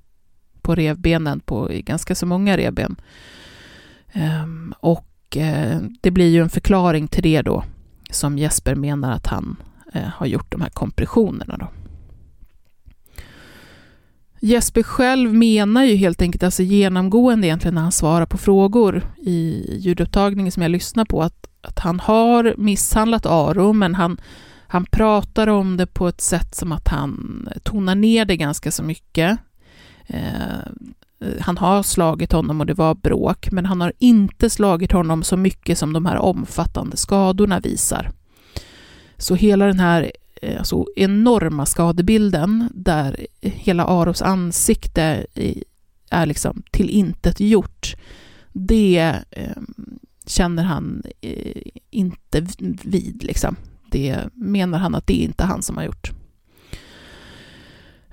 på 0.62 0.74
revbenen, 0.74 1.40
på 1.40 1.68
ganska 1.70 2.14
så 2.14 2.26
många 2.26 2.56
revben. 2.56 2.96
Ehm, 4.12 4.74
och 4.80 5.36
eh, 5.36 5.78
det 6.00 6.10
blir 6.10 6.28
ju 6.28 6.42
en 6.42 6.50
förklaring 6.50 7.08
till 7.08 7.22
det 7.22 7.42
då, 7.42 7.64
som 8.10 8.38
Jesper 8.38 8.74
menar 8.74 9.12
att 9.12 9.26
han 9.26 9.56
eh, 9.92 10.08
har 10.14 10.26
gjort 10.26 10.52
de 10.52 10.60
här 10.60 10.70
kompressionerna 10.70 11.56
då. 11.56 11.68
Jesper 14.44 14.82
själv 14.82 15.34
menar 15.34 15.84
ju 15.84 15.96
helt 15.96 16.22
enkelt, 16.22 16.42
alltså 16.42 16.62
genomgående 16.62 17.46
egentligen 17.46 17.74
när 17.74 17.82
han 17.82 17.92
svarar 17.92 18.26
på 18.26 18.38
frågor 18.38 19.14
i 19.22 19.66
ljudupptagningen 19.78 20.52
som 20.52 20.62
jag 20.62 20.70
lyssnar 20.70 21.04
på, 21.04 21.22
att, 21.22 21.46
att 21.60 21.78
han 21.78 22.00
har 22.00 22.54
misshandlat 22.58 23.26
Aro, 23.26 23.72
men 23.72 23.94
han, 23.94 24.20
han 24.66 24.86
pratar 24.86 25.46
om 25.46 25.76
det 25.76 25.86
på 25.86 26.08
ett 26.08 26.20
sätt 26.20 26.54
som 26.54 26.72
att 26.72 26.88
han 26.88 27.48
tonar 27.62 27.94
ner 27.94 28.24
det 28.24 28.36
ganska 28.36 28.70
så 28.70 28.82
mycket. 28.82 29.38
Eh, 30.06 31.30
han 31.40 31.58
har 31.58 31.82
slagit 31.82 32.32
honom 32.32 32.60
och 32.60 32.66
det 32.66 32.74
var 32.74 32.94
bråk, 32.94 33.50
men 33.50 33.66
han 33.66 33.80
har 33.80 33.92
inte 33.98 34.50
slagit 34.50 34.92
honom 34.92 35.22
så 35.22 35.36
mycket 35.36 35.78
som 35.78 35.92
de 35.92 36.06
här 36.06 36.18
omfattande 36.18 36.96
skadorna 36.96 37.60
visar. 37.60 38.10
Så 39.16 39.34
hela 39.34 39.66
den 39.66 39.80
här 39.80 40.12
Eh, 40.44 40.58
alltså, 40.58 40.86
enorma 40.96 41.66
skadebilden 41.66 42.68
där 42.74 43.26
hela 43.40 43.84
Aros 43.84 44.22
ansikte 44.22 45.26
är 46.10 46.26
liksom 46.26 46.62
till 46.70 46.90
intet 46.90 47.40
gjort. 47.40 47.94
Det 48.52 49.14
eh, 49.30 49.62
känner 50.26 50.62
han 50.62 51.02
eh, 51.20 51.62
inte 51.90 52.46
vid. 52.82 53.24
Liksom. 53.24 53.56
Det 53.90 54.18
menar 54.32 54.78
han 54.78 54.94
att 54.94 55.06
det 55.06 55.22
är 55.22 55.24
inte 55.24 55.44
han 55.44 55.62
som 55.62 55.76
har 55.76 55.84
gjort. 55.84 56.12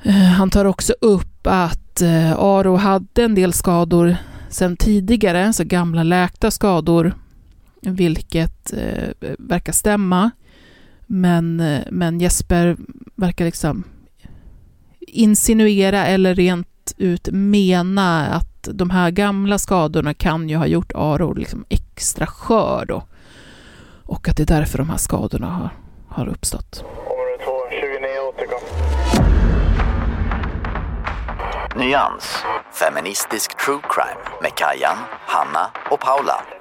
Eh, 0.04 0.14
han 0.14 0.50
tar 0.50 0.66
också 0.66 0.94
upp 1.02 1.48
att 1.48 2.02
eh, 2.02 2.32
Aro 2.32 2.76
hade 2.76 3.24
en 3.24 3.36
del 3.36 3.54
skador 3.54 4.16
sedan 4.50 4.78
tidigare, 4.78 5.54
så 5.54 5.64
gamla 5.64 6.04
läkta 6.04 6.52
skador, 6.52 7.14
vilket 7.82 8.74
eh, 8.74 9.10
verkar 9.40 9.74
stämma. 9.74 10.32
Men, 11.14 11.64
men 11.92 12.20
Jesper 12.20 12.78
verkar 13.16 13.46
liksom 13.46 13.84
insinuera 15.00 16.06
eller 16.06 16.36
rent 16.36 16.94
ut 16.98 17.30
mena 17.32 18.28
att 18.28 18.70
de 18.72 18.90
här 18.90 19.12
gamla 19.12 19.58
skadorna 19.58 20.14
kan 20.14 20.50
ju 20.50 20.56
ha 20.56 20.66
gjort 20.66 20.92
Aro 20.96 21.34
liksom 21.34 21.66
extra 21.70 22.28
skör 22.28 22.86
då. 22.88 23.04
Och 24.06 24.30
att 24.30 24.38
det 24.38 24.44
är 24.44 24.60
därför 24.60 24.78
de 24.78 24.90
här 24.90 24.98
skadorna 24.98 25.48
har, 25.48 25.70
har 26.08 26.28
uppstått. 26.28 26.84
Nyans, 31.76 32.44
feministisk 32.74 33.66
true 33.66 33.82
crime 33.90 34.40
med 34.42 34.52
Kajan, 34.56 34.98
Hanna 35.28 35.70
och 35.92 36.00
Paula. 36.00 36.61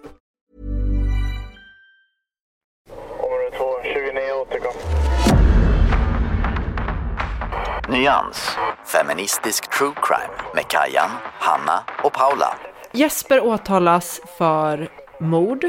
Nyans, 8.01 8.49
feministisk 8.85 9.69
true 9.77 9.93
crime 10.01 10.51
med 10.55 10.67
Kajan, 10.67 11.09
Hanna 11.39 11.83
och 12.03 12.13
Paula. 12.13 12.57
Jesper 12.93 13.39
åtalas 13.39 14.21
för 14.37 14.89
mord. 15.19 15.65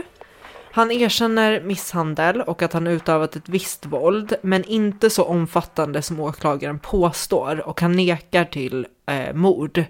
Han 0.72 0.90
erkänner 0.90 1.60
misshandel 1.60 2.40
och 2.40 2.62
att 2.62 2.72
han 2.72 2.86
utövat 2.86 3.36
ett 3.36 3.48
visst 3.48 3.86
våld, 3.86 4.34
men 4.42 4.64
inte 4.64 5.10
så 5.10 5.24
omfattande 5.24 6.02
som 6.02 6.20
åklagaren 6.20 6.78
påstår 6.78 7.68
och 7.68 7.80
han 7.80 7.92
nekar 7.92 8.44
till 8.44 8.86
eh, 9.06 9.34
mord. 9.34 9.84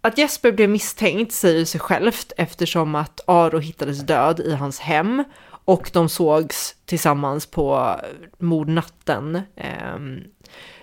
Att 0.00 0.18
Jesper 0.18 0.52
blev 0.52 0.70
misstänkt 0.70 1.32
säger 1.32 1.64
sig 1.64 1.80
självt 1.80 2.32
eftersom 2.36 2.94
att 2.94 3.20
Aro 3.26 3.58
hittades 3.58 4.00
död 4.00 4.40
i 4.40 4.54
hans 4.54 4.80
hem 4.80 5.24
och 5.64 5.90
de 5.92 6.08
sågs 6.08 6.76
tillsammans 6.84 7.46
på 7.46 7.96
eh, 8.02 8.28
mordnatten. 8.38 9.40
Eh, 9.56 9.98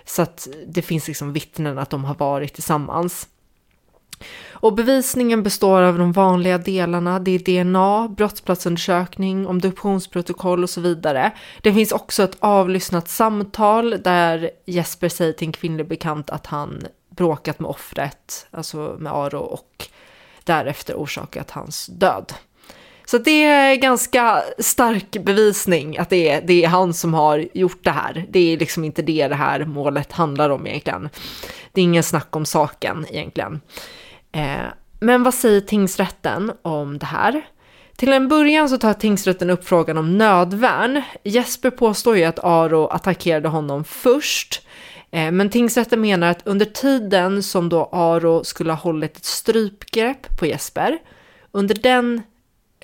så 0.04 0.22
att 0.22 0.48
det 0.66 0.82
finns 0.82 1.08
liksom 1.08 1.32
vittnen 1.32 1.78
att 1.78 1.90
de 1.90 2.04
har 2.04 2.14
varit 2.14 2.54
tillsammans. 2.54 3.28
Och 4.50 4.74
bevisningen 4.74 5.42
består 5.42 5.82
av 5.82 5.98
de 5.98 6.12
vanliga 6.12 6.58
delarna. 6.58 7.18
Det 7.18 7.30
är 7.30 7.64
DNA, 7.64 8.08
brottsplatsundersökning, 8.08 9.46
obduktionsprotokoll 9.46 10.62
och 10.62 10.70
så 10.70 10.80
vidare. 10.80 11.32
Det 11.62 11.72
finns 11.72 11.92
också 11.92 12.22
ett 12.22 12.36
avlyssnat 12.40 13.08
samtal 13.08 14.02
där 14.02 14.50
Jesper 14.66 15.08
säger 15.08 15.32
till 15.32 15.48
en 15.48 15.52
kvinnlig 15.52 15.88
bekant 15.88 16.30
att 16.30 16.46
han 16.46 16.82
bråkat 17.10 17.60
med 17.60 17.70
offret, 17.70 18.46
alltså 18.50 18.96
med 18.98 19.12
Aro 19.12 19.38
och 19.38 19.88
därefter 20.44 20.94
orsakat 20.94 21.50
hans 21.50 21.86
död. 21.86 22.32
Så 23.04 23.18
det 23.18 23.44
är 23.44 23.76
ganska 23.76 24.42
stark 24.58 25.10
bevisning 25.24 25.98
att 25.98 26.10
det 26.10 26.28
är, 26.28 26.42
det 26.42 26.64
är 26.64 26.68
han 26.68 26.94
som 26.94 27.14
har 27.14 27.48
gjort 27.54 27.84
det 27.84 27.90
här. 27.90 28.26
Det 28.30 28.52
är 28.52 28.58
liksom 28.58 28.84
inte 28.84 29.02
det 29.02 29.28
det 29.28 29.34
här 29.34 29.64
målet 29.64 30.12
handlar 30.12 30.50
om 30.50 30.66
egentligen. 30.66 31.08
Det 31.72 31.80
är 31.80 31.84
ingen 31.84 32.02
snack 32.02 32.36
om 32.36 32.46
saken 32.46 33.06
egentligen. 33.10 33.60
Eh, 34.32 34.66
men 35.00 35.22
vad 35.22 35.34
säger 35.34 35.60
tingsrätten 35.60 36.52
om 36.62 36.98
det 36.98 37.06
här? 37.06 37.42
Till 37.96 38.12
en 38.12 38.28
början 38.28 38.68
så 38.68 38.78
tar 38.78 38.94
tingsrätten 38.94 39.50
upp 39.50 39.68
frågan 39.68 39.98
om 39.98 40.18
nödvärn. 40.18 41.02
Jesper 41.22 41.70
påstår 41.70 42.16
ju 42.16 42.24
att 42.24 42.44
Aro 42.44 42.86
attackerade 42.86 43.48
honom 43.48 43.84
först. 43.84 44.66
Eh, 45.10 45.30
men 45.32 45.50
tingsrätten 45.50 46.00
menar 46.00 46.30
att 46.30 46.46
under 46.46 46.66
tiden 46.66 47.42
som 47.42 47.68
då 47.68 47.88
Aro 47.92 48.44
skulle 48.44 48.72
ha 48.72 48.78
hållit 48.78 49.16
ett 49.16 49.24
strypgrepp 49.24 50.38
på 50.38 50.46
Jesper, 50.46 50.98
under 51.52 51.74
den 51.74 52.22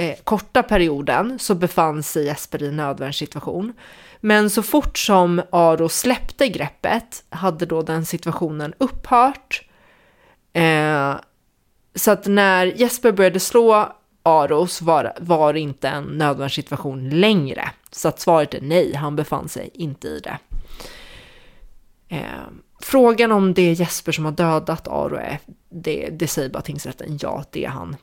eh, 0.00 0.16
korta 0.24 0.62
perioden 0.62 1.38
så 1.38 1.54
befann 1.54 2.02
sig 2.02 2.24
Jesper 2.24 2.62
i 2.62 2.72
nödvärnssituation. 2.72 3.72
Men 4.20 4.50
så 4.50 4.62
fort 4.62 4.98
som 4.98 5.42
Aro 5.50 5.88
släppte 5.88 6.48
greppet 6.48 7.24
hade 7.28 7.66
då 7.66 7.82
den 7.82 8.06
situationen 8.06 8.74
upphört. 8.78 9.68
Eh, 10.52 11.14
så 11.94 12.10
att 12.10 12.26
när 12.26 12.66
Jesper 12.66 13.12
började 13.12 13.40
slå 13.40 13.92
Aro 14.22 14.66
så 14.66 14.84
var, 14.84 15.12
var 15.20 15.52
det 15.52 15.60
inte 15.60 15.88
en 15.88 16.04
nödvärnssituation 16.04 17.10
längre. 17.10 17.70
Så 17.90 18.08
att 18.08 18.20
svaret 18.20 18.54
är 18.54 18.60
nej, 18.60 18.94
han 18.94 19.16
befann 19.16 19.48
sig 19.48 19.70
inte 19.74 20.08
i 20.08 20.20
det. 20.20 20.38
Eh, 22.08 22.48
frågan 22.82 23.32
om 23.32 23.54
det 23.54 23.62
är 23.62 23.72
Jesper 23.72 24.12
som 24.12 24.24
har 24.24 24.32
dödat 24.32 24.88
Aro 24.88 25.16
är, 25.16 25.38
det, 25.70 26.10
det 26.10 26.28
säger 26.28 26.48
bara 26.48 26.62
tingsrätten 26.62 27.18
ja, 27.22 27.44
det 27.50 27.64
är 27.64 27.68
han 27.68 27.96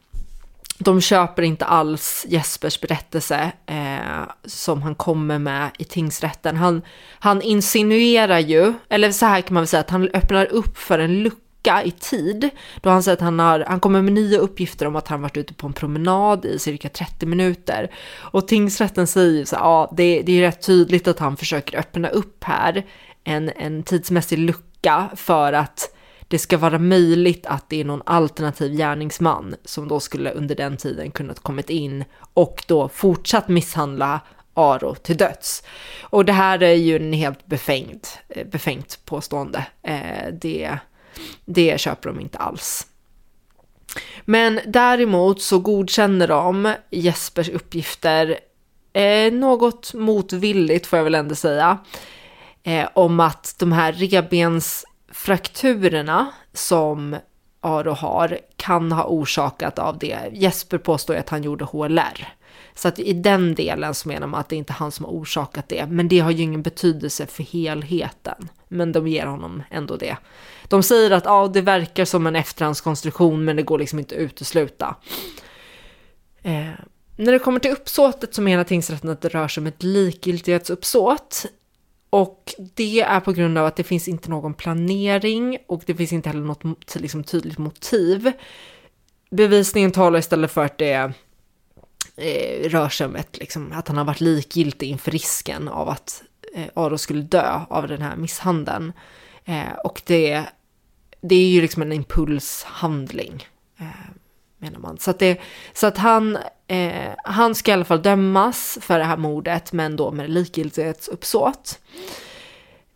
de 0.77 1.01
köper 1.01 1.43
inte 1.43 1.65
alls 1.65 2.25
Jespers 2.29 2.81
berättelse. 2.81 3.51
Eh, 3.65 4.23
som 4.45 4.81
han 4.81 4.95
kommer 4.95 5.39
med 5.39 5.69
i 5.79 5.83
tingsrätten. 5.83 6.55
Han, 6.55 6.81
han 7.19 7.41
insinuerar 7.41 8.39
ju, 8.39 8.73
eller 8.89 9.11
så 9.11 9.25
här 9.25 9.41
kan 9.41 9.53
man 9.53 9.61
väl 9.61 9.67
säga, 9.67 9.81
att 9.81 9.89
han 9.89 10.09
öppnar 10.13 10.45
upp 10.45 10.77
för 10.77 10.99
en 10.99 11.23
lucka 11.23 11.83
i 11.83 11.91
tid 11.91 12.49
då 12.81 12.89
han 12.89 13.03
säger 13.03 13.15
att 13.15 13.21
han, 13.21 13.39
har, 13.39 13.65
han 13.67 13.79
kommer 13.79 14.01
med 14.01 14.13
nya 14.13 14.37
uppgifter 14.37 14.85
om 14.85 14.95
att 14.95 15.07
han 15.07 15.21
varit 15.21 15.37
ute 15.37 15.53
på 15.53 15.67
en 15.67 15.73
promenad 15.73 16.45
i 16.45 16.59
cirka 16.59 16.89
30 16.89 17.25
minuter. 17.25 17.91
Och 18.15 18.47
tingsrätten 18.47 19.07
säger 19.07 19.31
ju 19.31 19.45
så 19.45 19.55
här, 19.55 19.63
ja 19.63 19.93
det, 19.97 20.21
det 20.21 20.31
är 20.31 20.41
rätt 20.41 20.65
tydligt 20.65 21.07
att 21.07 21.19
han 21.19 21.37
försöker 21.37 21.79
öppna 21.79 22.09
upp 22.09 22.43
här 22.43 22.85
en, 23.23 23.49
en 23.55 23.83
tidsmässig 23.83 24.39
lucka 24.39 25.09
för 25.15 25.53
att 25.53 25.96
det 26.27 26.39
ska 26.39 26.57
vara 26.57 26.79
möjligt 26.79 27.45
att 27.45 27.69
det 27.69 27.81
är 27.81 27.85
någon 27.85 28.01
alternativ 28.05 28.71
gärningsman 28.71 29.55
som 29.65 29.87
då 29.87 29.99
skulle 29.99 30.31
under 30.31 30.55
den 30.55 30.77
tiden 30.77 31.11
kunnat 31.11 31.39
kommit 31.39 31.69
in 31.69 32.03
och 32.33 32.63
då 32.67 32.89
fortsatt 32.89 33.47
misshandla 33.47 34.21
Aro 34.53 34.95
till 34.95 35.17
döds. 35.17 35.63
Och 36.01 36.25
det 36.25 36.33
här 36.33 36.63
är 36.63 36.73
ju 36.73 36.95
en 36.95 37.13
helt 37.13 37.45
befängd, 37.45 38.07
eh, 38.29 38.47
befängt 38.47 38.99
påstående. 39.05 39.65
Eh, 39.83 40.33
det, 40.41 40.77
det 41.45 41.79
köper 41.79 42.09
de 42.09 42.19
inte 42.19 42.37
alls. 42.37 42.87
Men 44.25 44.59
däremot 44.65 45.41
så 45.41 45.59
godkänner 45.59 46.27
de 46.27 46.73
Jespers 46.89 47.49
uppgifter 47.49 48.39
eh, 48.93 49.33
något 49.33 49.93
motvilligt 49.93 50.87
får 50.87 50.97
jag 50.97 51.03
väl 51.03 51.15
ändå 51.15 51.35
säga. 51.35 51.77
Eh, 52.63 52.87
om 52.93 53.19
att 53.19 53.55
de 53.59 53.71
här 53.71 53.93
Frakturerna 55.27 56.31
som 56.53 57.15
Aro 57.61 57.91
har 57.91 58.39
kan 58.55 58.91
ha 58.91 59.03
orsakat 59.03 59.79
av 59.79 59.97
det. 59.97 60.19
Jesper 60.33 60.77
påstår 60.77 61.15
att 61.15 61.29
han 61.29 61.43
gjorde 61.43 61.65
HLR. 61.65 62.33
Så 62.75 62.87
att 62.87 62.99
i 62.99 63.13
den 63.13 63.55
delen 63.55 63.93
så 63.93 64.07
menar 64.07 64.27
man 64.27 64.39
att 64.39 64.49
det 64.49 64.55
inte 64.55 64.73
är 64.73 64.75
han 64.75 64.91
som 64.91 65.05
har 65.05 65.11
orsakat 65.11 65.69
det. 65.69 65.85
Men 65.89 66.07
det 66.07 66.19
har 66.19 66.31
ju 66.31 66.43
ingen 66.43 66.61
betydelse 66.61 67.25
för 67.25 67.43
helheten. 67.43 68.49
Men 68.67 68.91
de 68.91 69.07
ger 69.07 69.25
honom 69.25 69.63
ändå 69.69 69.95
det. 69.95 70.17
De 70.67 70.83
säger 70.83 71.11
att 71.11 71.25
ja, 71.25 71.47
det 71.47 71.61
verkar 71.61 72.05
som 72.05 72.27
en 72.27 72.35
efterhandskonstruktion 72.35 73.45
men 73.45 73.55
det 73.55 73.63
går 73.63 73.79
liksom 73.79 73.99
inte 73.99 74.15
att 74.15 74.21
utesluta. 74.21 74.95
Eh, 76.41 76.69
när 77.15 77.31
det 77.31 77.39
kommer 77.39 77.59
till 77.59 77.71
uppsåtet 77.71 78.35
så 78.35 78.41
menar 78.41 78.63
tingsrätten 78.63 79.09
att 79.09 79.21
det 79.21 79.29
rör 79.29 79.47
sig 79.47 79.61
om 79.61 79.67
ett 79.67 79.83
likgiltighetsuppsåt. 79.83 81.45
Och 82.09 82.53
det 82.75 83.01
är 83.01 83.19
på 83.19 83.31
grund 83.31 83.57
av 83.57 83.65
att 83.65 83.75
det 83.75 83.83
finns 83.83 84.07
inte 84.07 84.29
någon 84.29 84.53
planering 84.53 85.57
och 85.67 85.83
det 85.85 85.95
finns 85.95 86.13
inte 86.13 86.29
heller 86.29 86.41
något 86.41 86.95
liksom, 86.95 87.23
tydligt 87.23 87.57
motiv. 87.57 88.31
Bevisningen 89.29 89.91
talar 89.91 90.19
istället 90.19 90.51
för 90.51 90.65
att 90.65 90.77
det 90.77 91.11
eh, 92.15 92.69
rör 92.69 92.89
sig 92.89 93.07
om 93.07 93.15
ett, 93.15 93.37
liksom, 93.37 93.71
att 93.71 93.87
han 93.87 93.97
har 93.97 94.05
varit 94.05 94.21
likgiltig 94.21 94.89
inför 94.89 95.11
risken 95.11 95.67
av 95.67 95.89
att 95.89 96.23
eh, 96.55 96.67
Aro 96.73 96.97
skulle 96.97 97.21
dö 97.21 97.61
av 97.69 97.87
den 97.87 98.01
här 98.01 98.15
misshandeln. 98.15 98.93
Eh, 99.45 99.73
och 99.83 100.01
det, 100.05 100.43
det 101.21 101.35
är 101.35 101.49
ju 101.49 101.61
liksom 101.61 101.81
en 101.81 101.91
impulshandling. 101.91 103.47
Eh, 103.79 103.85
menar 104.57 104.79
man. 104.79 104.97
Så 104.97 105.11
att, 105.11 105.19
det, 105.19 105.41
så 105.73 105.87
att 105.87 105.97
han, 105.97 106.37
eh, 106.67 107.11
han 107.23 107.55
ska 107.55 107.71
i 107.71 107.73
alla 107.73 107.85
fall 107.85 108.01
dömas 108.01 108.77
för 108.81 108.99
det 108.99 109.05
här 109.05 109.17
mordet, 109.17 109.73
men 109.73 109.95
då 109.95 110.11
med 110.11 110.29
likgiltighetsuppsåt. 110.29 111.79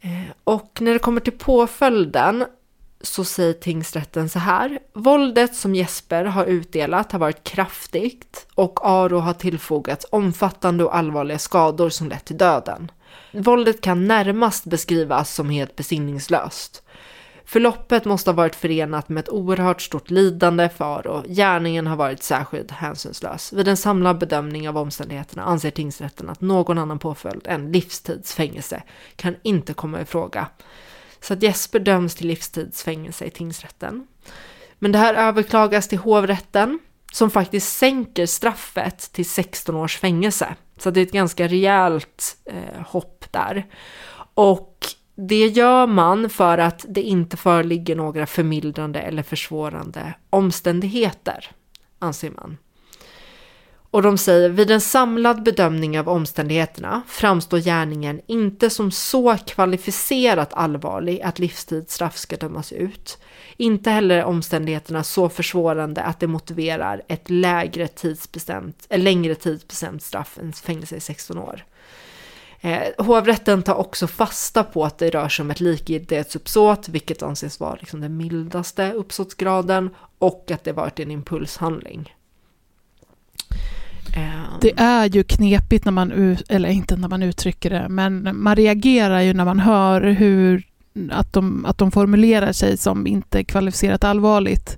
Eh, 0.01 0.31
och 0.43 0.77
när 0.81 0.93
det 0.93 0.99
kommer 0.99 1.21
till 1.21 1.37
påföljden 1.37 2.45
så 3.01 3.23
säger 3.23 3.53
tingsrätten 3.53 4.29
så 4.29 4.39
här. 4.39 4.79
Våldet 4.93 5.55
som 5.55 5.75
Jesper 5.75 6.25
har 6.25 6.45
utdelat 6.45 7.11
har 7.11 7.19
varit 7.19 7.43
kraftigt 7.43 8.47
och 8.55 8.79
Aro 8.83 9.17
har 9.17 9.33
tillfogats 9.33 10.05
omfattande 10.09 10.83
och 10.83 10.95
allvarliga 10.95 11.39
skador 11.39 11.89
som 11.89 12.09
lett 12.09 12.25
till 12.25 12.37
döden. 12.37 12.91
Våldet 13.31 13.81
kan 13.81 14.07
närmast 14.07 14.65
beskrivas 14.65 15.33
som 15.33 15.49
helt 15.49 15.75
besinningslöst. 15.75 16.83
Förloppet 17.51 18.05
måste 18.05 18.29
ha 18.29 18.35
varit 18.35 18.55
förenat 18.55 19.09
med 19.09 19.21
ett 19.21 19.29
oerhört 19.29 19.81
stort 19.81 20.09
lidande 20.09 20.69
för 20.69 21.07
och 21.07 21.25
gärningen 21.25 21.87
har 21.87 21.95
varit 21.95 22.23
särskilt 22.23 22.71
hänsynslös. 22.71 23.53
Vid 23.53 23.67
en 23.67 23.77
samlad 23.77 24.17
bedömning 24.17 24.69
av 24.69 24.77
omständigheterna 24.77 25.43
anser 25.43 25.71
tingsrätten 25.71 26.29
att 26.29 26.41
någon 26.41 26.77
annan 26.77 26.99
påföljd 26.99 27.47
än 27.47 27.71
livstidsfängelse 27.71 28.83
kan 29.15 29.35
inte 29.43 29.73
komma 29.73 30.01
i 30.01 30.05
fråga. 30.05 30.47
Så 31.21 31.33
att 31.33 31.43
Jesper 31.43 31.79
döms 31.79 32.15
till 32.15 32.27
livstidsfängelse 32.27 33.25
i 33.25 33.29
tingsrätten. 33.29 34.07
Men 34.79 34.91
det 34.91 34.99
här 34.99 35.13
överklagas 35.13 35.87
till 35.87 35.99
hovrätten 35.99 36.79
som 37.11 37.29
faktiskt 37.29 37.77
sänker 37.77 38.25
straffet 38.25 38.99
till 38.99 39.29
16 39.29 39.75
års 39.75 39.97
fängelse. 39.97 40.55
Så 40.77 40.91
det 40.91 40.99
är 40.99 41.05
ett 41.05 41.11
ganska 41.11 41.47
rejält 41.47 42.37
eh, 42.45 42.81
hopp 42.87 43.25
där. 43.31 43.65
Och 44.33 44.77
det 45.27 45.47
gör 45.47 45.87
man 45.87 46.29
för 46.29 46.57
att 46.57 46.85
det 46.89 47.01
inte 47.01 47.37
föreligger 47.37 47.95
några 47.95 48.25
förmildrande 48.25 48.99
eller 48.99 49.23
försvårande 49.23 50.13
omständigheter, 50.29 51.51
anser 51.99 52.31
man. 52.31 52.57
Och 53.91 54.01
de 54.01 54.17
säger 54.17 54.49
vid 54.49 54.71
en 54.71 54.81
samlad 54.81 55.43
bedömning 55.43 55.99
av 55.99 56.09
omständigheterna 56.09 57.01
framstår 57.07 57.57
gärningen 57.59 58.21
inte 58.27 58.69
som 58.69 58.91
så 58.91 59.37
kvalificerat 59.37 60.53
allvarlig 60.53 61.21
att 61.21 61.39
livstidsstraff 61.39 62.17
ska 62.17 62.35
dömas 62.35 62.71
ut. 62.71 63.17
Inte 63.57 63.89
heller 63.89 64.23
omständigheterna 64.23 65.03
så 65.03 65.29
försvårande 65.29 66.01
att 66.01 66.19
det 66.19 66.27
motiverar 66.27 67.01
ett 67.07 67.29
lägre 67.29 67.87
tidsbestämt, 67.87 68.87
längre 68.89 69.35
tidsbestämt 69.35 70.03
straff 70.03 70.37
än 70.41 70.53
fängelse 70.53 70.95
i 70.95 70.99
16 70.99 71.37
år. 71.37 71.63
Eh, 72.63 73.05
hovrätten 73.05 73.63
tar 73.63 73.75
också 73.75 74.07
fasta 74.07 74.63
på 74.63 74.85
att 74.85 74.97
det 74.97 75.09
rör 75.09 75.29
sig 75.29 75.43
om 75.43 75.51
ett 75.51 75.59
likgiltighetsuppsåt, 75.59 76.89
vilket 76.89 77.23
anses 77.23 77.59
vara 77.59 77.75
liksom 77.75 78.01
den 78.01 78.17
mildaste 78.17 78.91
uppsåtsgraden, 78.91 79.89
och 80.17 80.51
att 80.51 80.63
det 80.63 80.71
varit 80.71 80.99
en 80.99 81.11
impulshandling. 81.11 82.15
Eh, 84.15 84.59
det 84.61 84.73
är 84.77 85.05
ju 85.05 85.23
knepigt 85.23 85.85
när 85.85 85.91
man, 85.91 86.37
eller 86.49 86.69
inte 86.69 86.95
när 86.95 87.07
man 87.07 87.23
uttrycker 87.23 87.69
det, 87.69 87.89
men 87.89 88.29
man 88.33 88.55
reagerar 88.55 89.21
ju 89.21 89.33
när 89.33 89.45
man 89.45 89.59
hör 89.59 90.01
hur, 90.01 90.63
att 91.11 91.33
de, 91.33 91.65
att 91.65 91.77
de 91.77 91.91
formulerar 91.91 92.51
sig 92.51 92.77
som 92.77 93.07
inte 93.07 93.43
kvalificerat 93.43 94.03
allvarligt. 94.03 94.77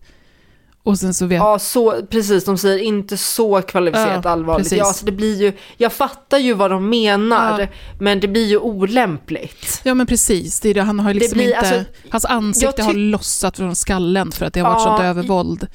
Och 0.83 0.99
sen 0.99 1.13
så 1.13 1.25
vet... 1.25 1.37
Ja, 1.37 1.59
så, 1.59 2.01
precis. 2.09 2.45
De 2.45 2.57
säger 2.57 2.79
inte 2.79 3.17
så 3.17 3.61
kvalificerat 3.61 4.25
ja, 4.25 4.29
allvarligt. 4.31 4.71
Ja, 4.71 4.85
så 4.85 5.05
det 5.05 5.11
blir 5.11 5.41
ju, 5.41 5.53
jag 5.77 5.93
fattar 5.93 6.37
ju 6.37 6.53
vad 6.53 6.71
de 6.71 6.89
menar, 6.89 7.59
ja. 7.59 7.67
men 7.99 8.19
det 8.19 8.27
blir 8.27 8.45
ju 8.45 8.57
olämpligt. 8.57 9.81
Ja, 9.83 9.93
men 9.93 10.07
precis. 10.07 10.59
Det 10.59 10.69
är 10.69 10.73
det, 10.73 10.81
han 10.81 10.99
har 10.99 11.13
liksom 11.13 11.37
blir, 11.37 11.45
inte, 11.45 11.59
alltså, 11.59 11.83
hans 12.09 12.25
ansikte 12.25 12.83
har 12.83 12.93
lossat 12.93 13.57
från 13.57 13.75
skallen 13.75 14.31
för 14.31 14.45
att 14.45 14.53
det 14.53 14.59
har 14.59 14.69
varit 14.69 14.85
ja, 14.85 14.85
sånt 14.85 15.01
övervåld. 15.01 15.67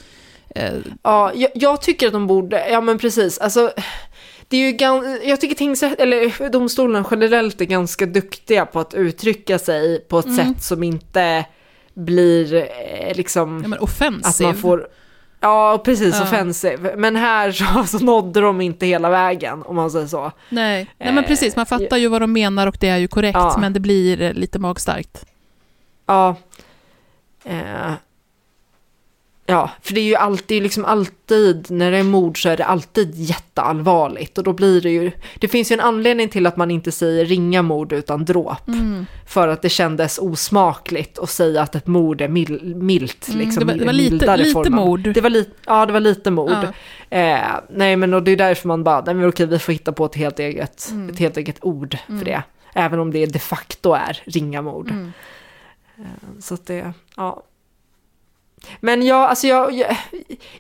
Eh. 0.55 0.73
Ja, 1.03 1.33
jag, 1.35 1.51
jag, 1.55 1.83
tycker 1.83 2.07
att 2.07 2.13
de 2.13 2.27
borde, 2.27 2.71
ja 2.71 2.81
men 2.81 2.99
precis, 2.99 3.39
alltså 3.39 3.73
det 4.49 4.57
är 4.57 4.67
ju 4.67 4.73
gan, 4.73 5.19
jag 5.25 5.41
tycker 5.41 5.55
tingsrätt, 5.55 6.01
eller 6.01 6.51
domstolen 6.51 7.05
generellt 7.11 7.61
är 7.61 7.65
ganska 7.65 8.07
duktiga 8.07 8.67
på 8.67 8.81
att 8.81 8.95
uttrycka 8.95 9.59
sig 9.59 10.01
på 10.01 10.19
ett 10.19 10.27
mm. 10.27 10.37
sätt 10.37 10.65
som 10.65 10.83
inte 10.83 11.45
blir 11.95 12.55
eh, 12.55 13.17
liksom... 13.17 13.61
Ja, 13.63 13.69
men 13.69 13.79
offensiv. 13.79 14.47
Att 14.47 14.55
man 14.55 14.63
får... 14.63 14.89
Ja, 15.41 15.81
precis, 15.85 16.15
ja. 16.17 16.23
offensiv. 16.23 16.91
Men 16.97 17.17
här 17.17 17.53
så, 17.53 17.85
så 17.99 18.05
nådde 18.05 18.41
de 18.41 18.61
inte 18.61 18.87
hela 18.87 19.11
vägen, 19.11 19.63
om 19.63 19.77
man 19.77 19.91
säger 19.91 20.07
så. 20.07 20.33
Nej, 20.49 20.91
Nej 20.99 21.13
men 21.13 21.25
precis, 21.25 21.57
man 21.57 21.67
fattar 21.67 21.97
ju 21.97 22.09
vad 22.09 22.23
de 22.23 22.33
menar 22.33 22.67
och 22.67 22.77
det 22.81 22.89
är 22.89 22.97
ju 22.97 23.09
korrekt, 23.09 23.39
ja. 23.39 23.57
men 23.61 23.73
det 23.73 23.81
blir 23.81 24.35
lite 24.35 24.59
magstarkt. 24.59 25.25
Ja. 26.07 26.37
Eh, 27.45 27.93
Ja, 29.51 29.71
för 29.83 29.95
det 29.95 30.01
är 30.01 30.05
ju 30.05 30.15
alltid, 30.15 30.63
liksom 30.63 30.85
alltid, 30.85 31.71
när 31.71 31.91
det 31.91 31.99
är 31.99 32.03
mord 32.03 32.43
så 32.43 32.49
är 32.49 32.57
det 32.57 32.65
alltid 32.65 33.15
jätteallvarligt 33.15 34.39
och 34.39 34.45
då 34.45 34.53
blir 34.53 34.81
det 34.81 34.91
ju, 34.91 35.11
det 35.39 35.49
finns 35.49 35.73
ju 35.73 35.75
en 35.75 35.81
anledning 35.81 36.29
till 36.29 36.47
att 36.47 36.57
man 36.57 36.71
inte 36.71 36.93
säger 36.93 37.25
ringa 37.25 37.63
mord 37.63 37.93
utan 37.93 38.25
dråp. 38.25 38.69
Mm. 38.69 39.07
För 39.27 39.49
att 39.49 39.63
det 39.63 39.69
kändes 39.69 40.19
osmakligt 40.19 41.19
att 41.19 41.31
säga 41.31 41.63
att 41.63 41.75
ett 41.75 41.87
mord 41.87 42.21
är 42.21 42.29
mil, 42.29 42.77
milt, 42.77 43.29
mm, 43.29 43.41
liksom. 43.41 43.67
Det 43.67 43.73
var, 43.73 43.79
det 43.79 43.87
var 43.87 43.93
lite, 43.93 44.37
lite 44.37 44.71
mord. 44.71 45.01
Det 45.15 45.21
var 45.21 45.31
lite, 45.31 45.51
ja 45.67 45.87
det 45.87 45.93
var 45.93 46.01
lite 46.01 46.31
mord. 46.31 46.51
Ja. 47.09 47.19
Eh, 47.19 47.61
nej 47.71 47.97
men 47.97 48.15
och 48.15 48.23
det 48.23 48.31
är 48.31 48.37
därför 48.37 48.69
man 48.69 48.85
bara, 48.85 49.01
nej 49.01 49.15
men 49.15 49.29
okej 49.29 49.47
vi 49.47 49.59
får 49.59 49.73
hitta 49.73 49.93
på 49.93 50.05
ett 50.05 50.15
helt 50.15 50.39
eget, 50.39 50.89
mm. 50.91 51.09
ett 51.09 51.19
helt 51.19 51.37
eget 51.37 51.65
ord 51.65 51.99
för 52.07 52.13
mm. 52.13 52.25
det. 52.25 52.43
Även 52.75 53.01
om 53.01 53.13
det 53.13 53.27
de 53.27 53.39
facto 53.39 53.93
är 53.93 54.23
ringa 54.25 54.63
mord. 54.63 54.91
Mm. 54.91 55.13
Eh, 55.99 56.41
så 56.41 56.55
att 56.55 56.67
det, 56.67 56.93
ja. 57.17 57.43
Men 58.81 59.07
jag, 59.07 59.29
alltså 59.31 59.47
jag, 59.47 59.73
jag, 59.73 59.97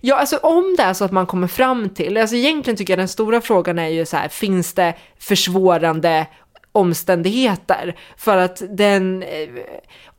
jag, 0.00 0.18
alltså 0.18 0.36
om 0.36 0.74
det 0.76 0.82
är 0.82 0.92
så 0.94 1.04
att 1.04 1.12
man 1.12 1.26
kommer 1.26 1.46
fram 1.48 1.88
till, 1.88 2.16
alltså 2.16 2.36
egentligen 2.36 2.76
tycker 2.76 2.92
jag 2.92 2.98
den 2.98 3.08
stora 3.08 3.40
frågan 3.40 3.78
är 3.78 3.88
ju 3.88 4.06
så 4.06 4.16
här, 4.16 4.28
finns 4.28 4.72
det 4.74 4.94
försvårande 5.18 6.26
omständigheter. 6.72 7.96
För 8.16 8.36
att 8.36 8.62
den, 8.70 9.22
eh, 9.22 9.48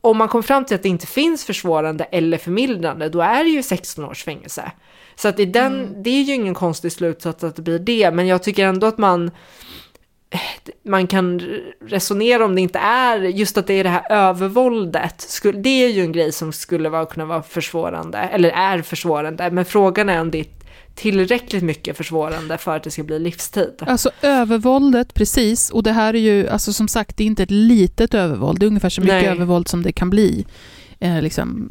om 0.00 0.16
man 0.16 0.28
kommer 0.28 0.42
fram 0.42 0.64
till 0.64 0.74
att 0.74 0.82
det 0.82 0.88
inte 0.88 1.06
finns 1.06 1.44
försvårande 1.44 2.04
eller 2.04 2.38
förmildrande, 2.38 3.08
då 3.08 3.20
är 3.20 3.44
det 3.44 3.50
ju 3.50 3.62
16 3.62 4.04
års 4.04 4.24
fängelse. 4.24 4.72
Så 5.14 5.28
att 5.28 5.40
i 5.40 5.44
den, 5.44 5.74
Mm. 5.80 6.02
det 6.02 6.10
är 6.10 6.22
ju 6.22 6.34
ingen 6.34 6.54
konstig 6.54 6.92
slutsats 6.92 7.44
att 7.44 7.56
det 7.56 7.62
blir 7.62 7.78
det, 7.78 8.10
men 8.10 8.26
jag 8.26 8.42
tycker 8.42 8.66
ändå 8.66 8.86
att 8.86 8.98
man 8.98 9.30
man 10.84 11.06
kan 11.06 11.40
resonera 11.86 12.44
om 12.44 12.54
det 12.54 12.60
inte 12.60 12.78
är 12.78 13.18
just 13.20 13.58
att 13.58 13.66
det 13.66 13.74
är 13.74 13.84
det 13.84 13.90
här 13.90 14.12
övervåldet. 14.12 15.40
Det 15.54 15.84
är 15.84 15.88
ju 15.88 16.02
en 16.02 16.12
grej 16.12 16.32
som 16.32 16.52
skulle 16.52 16.88
vara, 16.88 17.06
kunna 17.06 17.24
vara 17.26 17.42
försvårande, 17.42 18.18
eller 18.18 18.50
är 18.50 18.82
försvårande. 18.82 19.50
Men 19.50 19.64
frågan 19.64 20.08
är 20.08 20.20
om 20.20 20.30
det 20.30 20.40
är 20.40 20.46
tillräckligt 20.94 21.62
mycket 21.62 21.96
försvårande 21.96 22.58
för 22.58 22.76
att 22.76 22.82
det 22.82 22.90
ska 22.90 23.02
bli 23.02 23.18
livstid. 23.18 23.72
Alltså 23.80 24.10
övervåldet, 24.22 25.14
precis. 25.14 25.70
Och 25.70 25.82
det 25.82 25.92
här 25.92 26.14
är 26.14 26.18
ju, 26.18 26.48
alltså 26.48 26.72
som 26.72 26.88
sagt, 26.88 27.16
det 27.16 27.22
är 27.24 27.26
inte 27.26 27.42
ett 27.42 27.50
litet 27.50 28.14
övervåld. 28.14 28.60
Det 28.60 28.66
är 28.66 28.68
ungefär 28.68 28.88
så 28.88 29.00
mycket 29.00 29.14
Nej. 29.22 29.26
övervåld 29.26 29.68
som 29.68 29.82
det 29.82 29.92
kan 29.92 30.10
bli. 30.10 30.46
Eh, 31.02 31.22
liksom, 31.22 31.68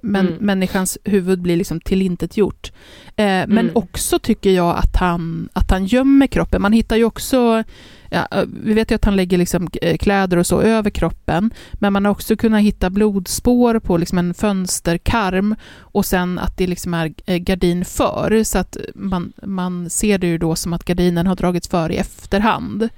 men 0.00 0.26
Mm. 0.26 0.38
människans 0.40 0.98
huvud 1.04 1.42
blir 1.42 1.56
liksom 1.56 1.80
tillintetgjort. 1.80 2.72
Eh, 3.06 3.24
men 3.24 3.58
Mm. 3.58 3.70
också 3.74 4.18
tycker 4.18 4.50
jag 4.50 4.76
att 4.76 4.96
han, 4.96 5.48
att 5.52 5.70
han 5.70 5.86
gömmer 5.86 6.26
kroppen. 6.26 6.62
Man 6.62 6.72
hittar 6.72 6.96
ju 6.96 7.04
också, 7.04 7.62
ja, 8.10 8.28
vi 8.46 8.74
vet 8.74 8.90
ju 8.90 8.94
att 8.94 9.04
han 9.04 9.16
lägger 9.16 9.38
liksom 9.38 9.68
eh, 9.82 9.96
kläder 9.96 10.36
och 10.36 10.46
så 10.46 10.60
över 10.60 10.90
kroppen, 10.90 11.50
men 11.72 11.92
man 11.92 12.04
har 12.04 12.12
också 12.12 12.36
kunnat 12.36 12.62
hitta 12.62 12.90
blodspår 12.90 13.78
på 13.78 13.96
liksom 13.96 14.18
en 14.18 14.34
fönsterkarm 14.34 15.54
och 15.78 16.06
sen 16.06 16.38
att 16.38 16.56
det 16.56 16.66
liksom 16.66 16.94
är 16.94 17.14
eh, 17.26 17.36
gardin 17.36 17.84
för, 17.84 18.44
så 18.44 18.58
att 18.58 18.76
man, 18.94 19.32
man 19.42 19.90
ser 19.90 20.18
det 20.18 20.26
ju 20.26 20.38
då 20.38 20.56
som 20.56 20.72
att 20.72 20.84
gardinen 20.84 21.26
har 21.26 21.36
dragits 21.36 21.68
för 21.68 21.92
i 21.92 21.96
efterhand. 21.96 22.88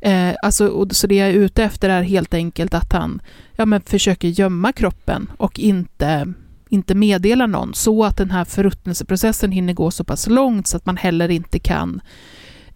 Eh, 0.00 0.34
alltså, 0.42 0.68
och, 0.68 0.96
så 0.96 1.06
det 1.06 1.14
jag 1.14 1.28
är 1.28 1.32
ute 1.32 1.64
efter 1.64 1.90
är 1.90 2.02
helt 2.02 2.34
enkelt 2.34 2.74
att 2.74 2.92
han 2.92 3.20
ja, 3.56 3.66
men 3.66 3.80
försöker 3.80 4.28
gömma 4.28 4.72
kroppen 4.72 5.30
och 5.36 5.58
inte, 5.58 6.32
inte 6.68 6.94
meddela 6.94 7.46
någon, 7.46 7.74
så 7.74 8.04
att 8.04 8.16
den 8.16 8.30
här 8.30 8.44
förruttnelseprocessen 8.44 9.52
hinner 9.52 9.72
gå 9.72 9.90
så 9.90 10.04
pass 10.04 10.26
långt 10.26 10.66
så 10.66 10.76
att 10.76 10.86
man 10.86 10.96
heller 10.96 11.28
inte 11.28 11.58
kan 11.58 12.00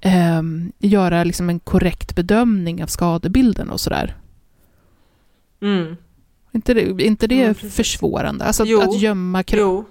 ehm, 0.01 0.73
göra 0.79 1.25
liksom 1.25 1.51
en 1.51 1.61
korrekt 1.61 2.15
bedömning 2.15 2.83
av 2.83 2.87
skadebilden 2.87 3.71
och 3.71 3.81
sådär. 3.81 4.17
Mm. 5.63 5.97
inte 6.53 6.75
det, 6.75 7.03
inte 7.03 7.27
det 7.27 7.43
Mm, 7.43 7.55
försvårande? 7.55 8.45
Alltså 8.45 8.63
att, 8.63 8.69
Jo. 8.69 8.81
att 8.81 9.01
gömma 9.01 9.43
kroppen? 9.43 9.67
Jo. 9.67 9.85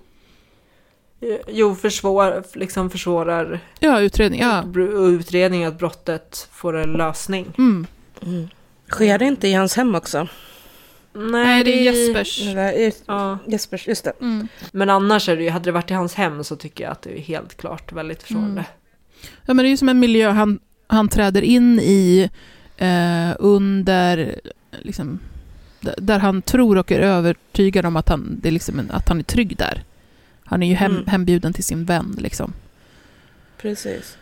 Jo, 1.47 1.76
försvår, 1.76 2.43
liksom 2.53 2.89
försvårar 2.89 3.60
Ja, 3.80 3.99
utredning. 4.01 4.41
Ja. 4.41 4.64
utredning 4.97 5.64
att 5.66 5.80
brottet 5.80 6.49
får 6.51 6.78
en 6.78 6.93
lösning. 6.93 7.47
Mm. 7.57 7.88
Mm. 8.26 8.47
Sker 8.89 9.18
det 9.20 9.26
inte 9.26 9.47
i 9.47 9.53
hans 9.53 9.76
hem 9.76 9.95
också? 9.95 10.28
Nej, 11.14 11.64
det 11.64 11.88
är 11.88 11.93
Jespers. 11.93 12.47
Eller, 12.47 12.72
just, 12.74 13.03
Ja. 13.05 13.38
Jespers, 13.47 13.88
just 13.88 14.03
det. 14.03 14.14
Mm. 14.22 14.47
Men 14.72 14.89
annars 14.89 15.30
är 15.30 15.36
det 15.38 15.43
ju, 15.43 15.49
hade 15.49 15.66
det 15.66 15.72
varit 15.72 15.91
i 15.91 15.93
hans 15.93 16.14
hem 16.14 16.43
så 16.43 16.55
tycker 16.55 16.84
jag 16.84 16.91
att 16.91 17.01
det 17.01 17.18
är 17.20 17.22
helt 17.22 17.57
klart 17.57 17.91
väldigt 17.91 18.24
försvårande. 18.24 18.66
Ja, 19.45 19.53
men 19.53 19.57
det 19.57 19.67
är 19.67 19.70
ju 19.70 19.78
som 19.78 19.89
en 19.89 19.99
miljö 19.99 20.30
han, 20.30 20.59
han 20.88 21.09
träder 21.09 21.41
in 21.41 21.80
i 21.80 22.30
eh, 22.78 23.36
under, 23.39 24.39
liksom, 24.82 25.20
där 25.97 26.20
han 26.20 26.41
tror 26.41 26.78
och 26.78 26.91
är 26.91 26.99
övertygad 26.99 27.86
om 27.86 27.95
att 27.95 28.09
han, 28.09 28.39
det 28.41 28.47
är 28.47 28.51
liksom 28.51 28.80
en, 28.80 28.91
att 28.91 29.09
han 29.09 29.20
är 29.20 29.24
trygg 29.24 29.57
där. 29.57 29.84
Han 30.43 30.63
är 30.63 30.67
ju 30.67 30.74
hem, 30.76 30.91
Mm. 30.91 31.07
hembjuden 31.07 31.53
till 31.53 31.63
sin 31.63 31.86
vän. 31.86 32.15
Liksom. 32.20 32.53
Precis. 33.61 34.17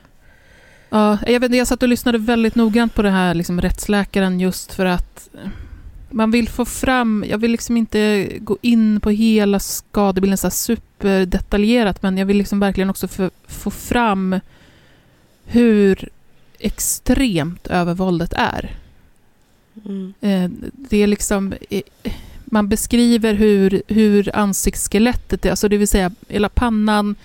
Ja, 0.89 1.17
jag, 1.27 1.39
vet, 1.39 1.55
jag 1.55 1.67
satt 1.67 1.83
och 1.83 1.89
lyssnade 1.89 2.17
väldigt 2.17 2.55
noggrant 2.55 2.93
på 2.95 3.01
det 3.01 3.09
här 3.09 3.33
liksom, 3.33 3.61
rättsläkaren 3.61 4.39
just 4.39 4.73
för 4.73 4.85
att 4.85 5.29
eh, 5.43 5.49
man 6.09 6.31
vill 6.31 6.49
få 6.49 6.65
fram, 6.65 7.25
jag 7.27 7.37
vill 7.37 7.51
liksom 7.51 7.77
inte 7.77 8.27
gå 8.39 8.57
in 8.61 8.99
på 8.99 9.09
hela 9.09 9.59
skadebilden 9.59 10.37
så 10.37 10.49
superdetaljerat, 10.49 12.03
men 12.03 12.17
jag 12.17 12.25
vill 12.25 12.37
liksom 12.37 12.59
verkligen 12.59 12.89
också 12.89 13.07
få, 13.07 13.29
få 13.47 13.71
fram 13.71 14.39
hur 15.47 16.09
extremt 16.59 17.67
övervåldet 17.67 18.33
är. 18.33 18.75
Mm. 19.85 20.13
Eh, 20.21 20.49
Det 20.73 20.97
är 21.03 21.07
liksom, 21.07 21.53
man 22.45 22.67
beskriver 22.69 23.33
hur, 23.33 23.81
hur 23.87 24.35
ansiktsskelettet 24.35 25.45
är, 25.45 25.49
alltså 25.49 25.69
det 25.69 25.77
vill 25.77 25.87
säga 25.87 26.11
hela 26.27 26.49
pannan, 26.49 27.15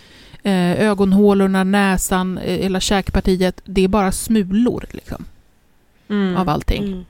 eh, 0.42 0.80
ögonhålorna, 0.80 1.64
näsan, 1.64 2.38
eh, 2.38 2.56
hela 2.62 2.80
käkpartiet, 2.80 3.60
det 3.64 3.84
är 3.84 3.88
bara 3.88 4.12
smulor 4.12 4.84
liksom, 4.90 5.24
Mm. 6.08 6.36
av 6.36 6.48
allting. 6.48 6.84
Mm. 6.84 7.04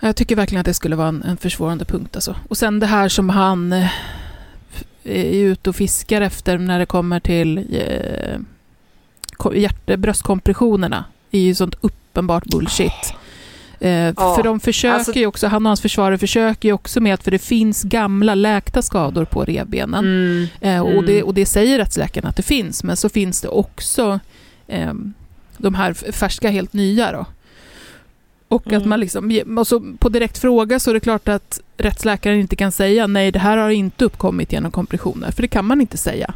Jag 0.00 0.16
tycker 0.16 0.36
verkligen 0.36 0.60
att 0.60 0.66
det 0.66 0.74
skulle 0.74 0.96
vara 0.96 1.08
en, 1.08 1.22
en 1.22 1.36
försvårande 1.36 1.84
punkt. 1.84 2.16
Alltså. 2.16 2.36
Och 2.48 2.56
sen 2.56 2.80
det 2.80 2.86
här 2.86 3.08
som 3.08 3.28
han 3.30 3.74
är 5.04 5.44
ute 5.44 5.70
och 5.70 5.76
fiskar 5.76 6.20
efter 6.20 6.58
när 6.58 6.78
det 6.78 6.86
kommer 6.86 7.20
till 7.20 7.58
eh, 7.58 8.38
hjärt- 9.54 9.96
bröstkompressionerna 9.98 11.04
är 11.30 11.38
ju 11.40 11.54
sånt 11.54 11.74
uppenbart 11.80 12.44
bullshit. 12.44 13.14
Eh, 13.80 13.90
Ja, 13.90 14.34
för 14.36 14.42
de 14.42 14.60
försöker 14.60 14.94
alltså- 14.98 15.12
ju 15.12 15.26
också, 15.26 15.46
han 15.46 15.66
och 15.66 15.70
hans 15.70 15.80
försvarare 15.80 16.18
försöker 16.18 16.68
ju 16.68 16.72
också 16.72 17.00
med 17.00 17.14
att, 17.14 17.22
för 17.24 17.30
det 17.30 17.38
finns 17.38 17.82
gamla 17.82 18.34
läkta 18.34 18.82
skador 18.82 19.24
på 19.24 19.44
revbenen. 19.44 20.04
Mm. 20.04 20.46
Eh, 20.60 20.80
och, 20.80 20.90
Mm. 20.92 21.06
det, 21.06 21.22
och 21.22 21.34
det 21.34 21.46
säger 21.46 21.78
rättsläkaren 21.78 22.26
att 22.28 22.36
det 22.36 22.42
finns, 22.42 22.84
men 22.84 22.96
så 22.96 23.08
finns 23.08 23.40
det 23.40 23.48
också 23.48 24.20
eh, 24.66 24.92
de 25.58 25.74
här 25.74 25.94
färska, 26.12 26.50
helt 26.50 26.72
nya. 26.72 27.12
Då. 27.12 27.26
Och 28.54 28.66
att 28.66 28.72
Mm. 28.72 28.88
man 28.88 29.00
liksom, 29.00 29.42
och 29.58 29.66
så 29.66 29.80
på 29.98 30.08
direkt 30.08 30.38
fråga 30.38 30.80
så 30.80 30.90
är 30.90 30.94
det 30.94 31.00
klart 31.00 31.28
att 31.28 31.60
rättsläkaren 31.76 32.40
inte 32.40 32.56
kan 32.56 32.72
säga 32.72 33.06
nej, 33.06 33.30
det 33.32 33.38
här 33.38 33.56
har 33.56 33.70
inte 33.70 34.04
uppkommit 34.04 34.52
genom 34.52 34.70
kompressioner, 34.70 35.30
för 35.30 35.42
det 35.42 35.48
kan 35.48 35.64
man 35.64 35.80
inte 35.80 35.96
säga. 35.96 36.34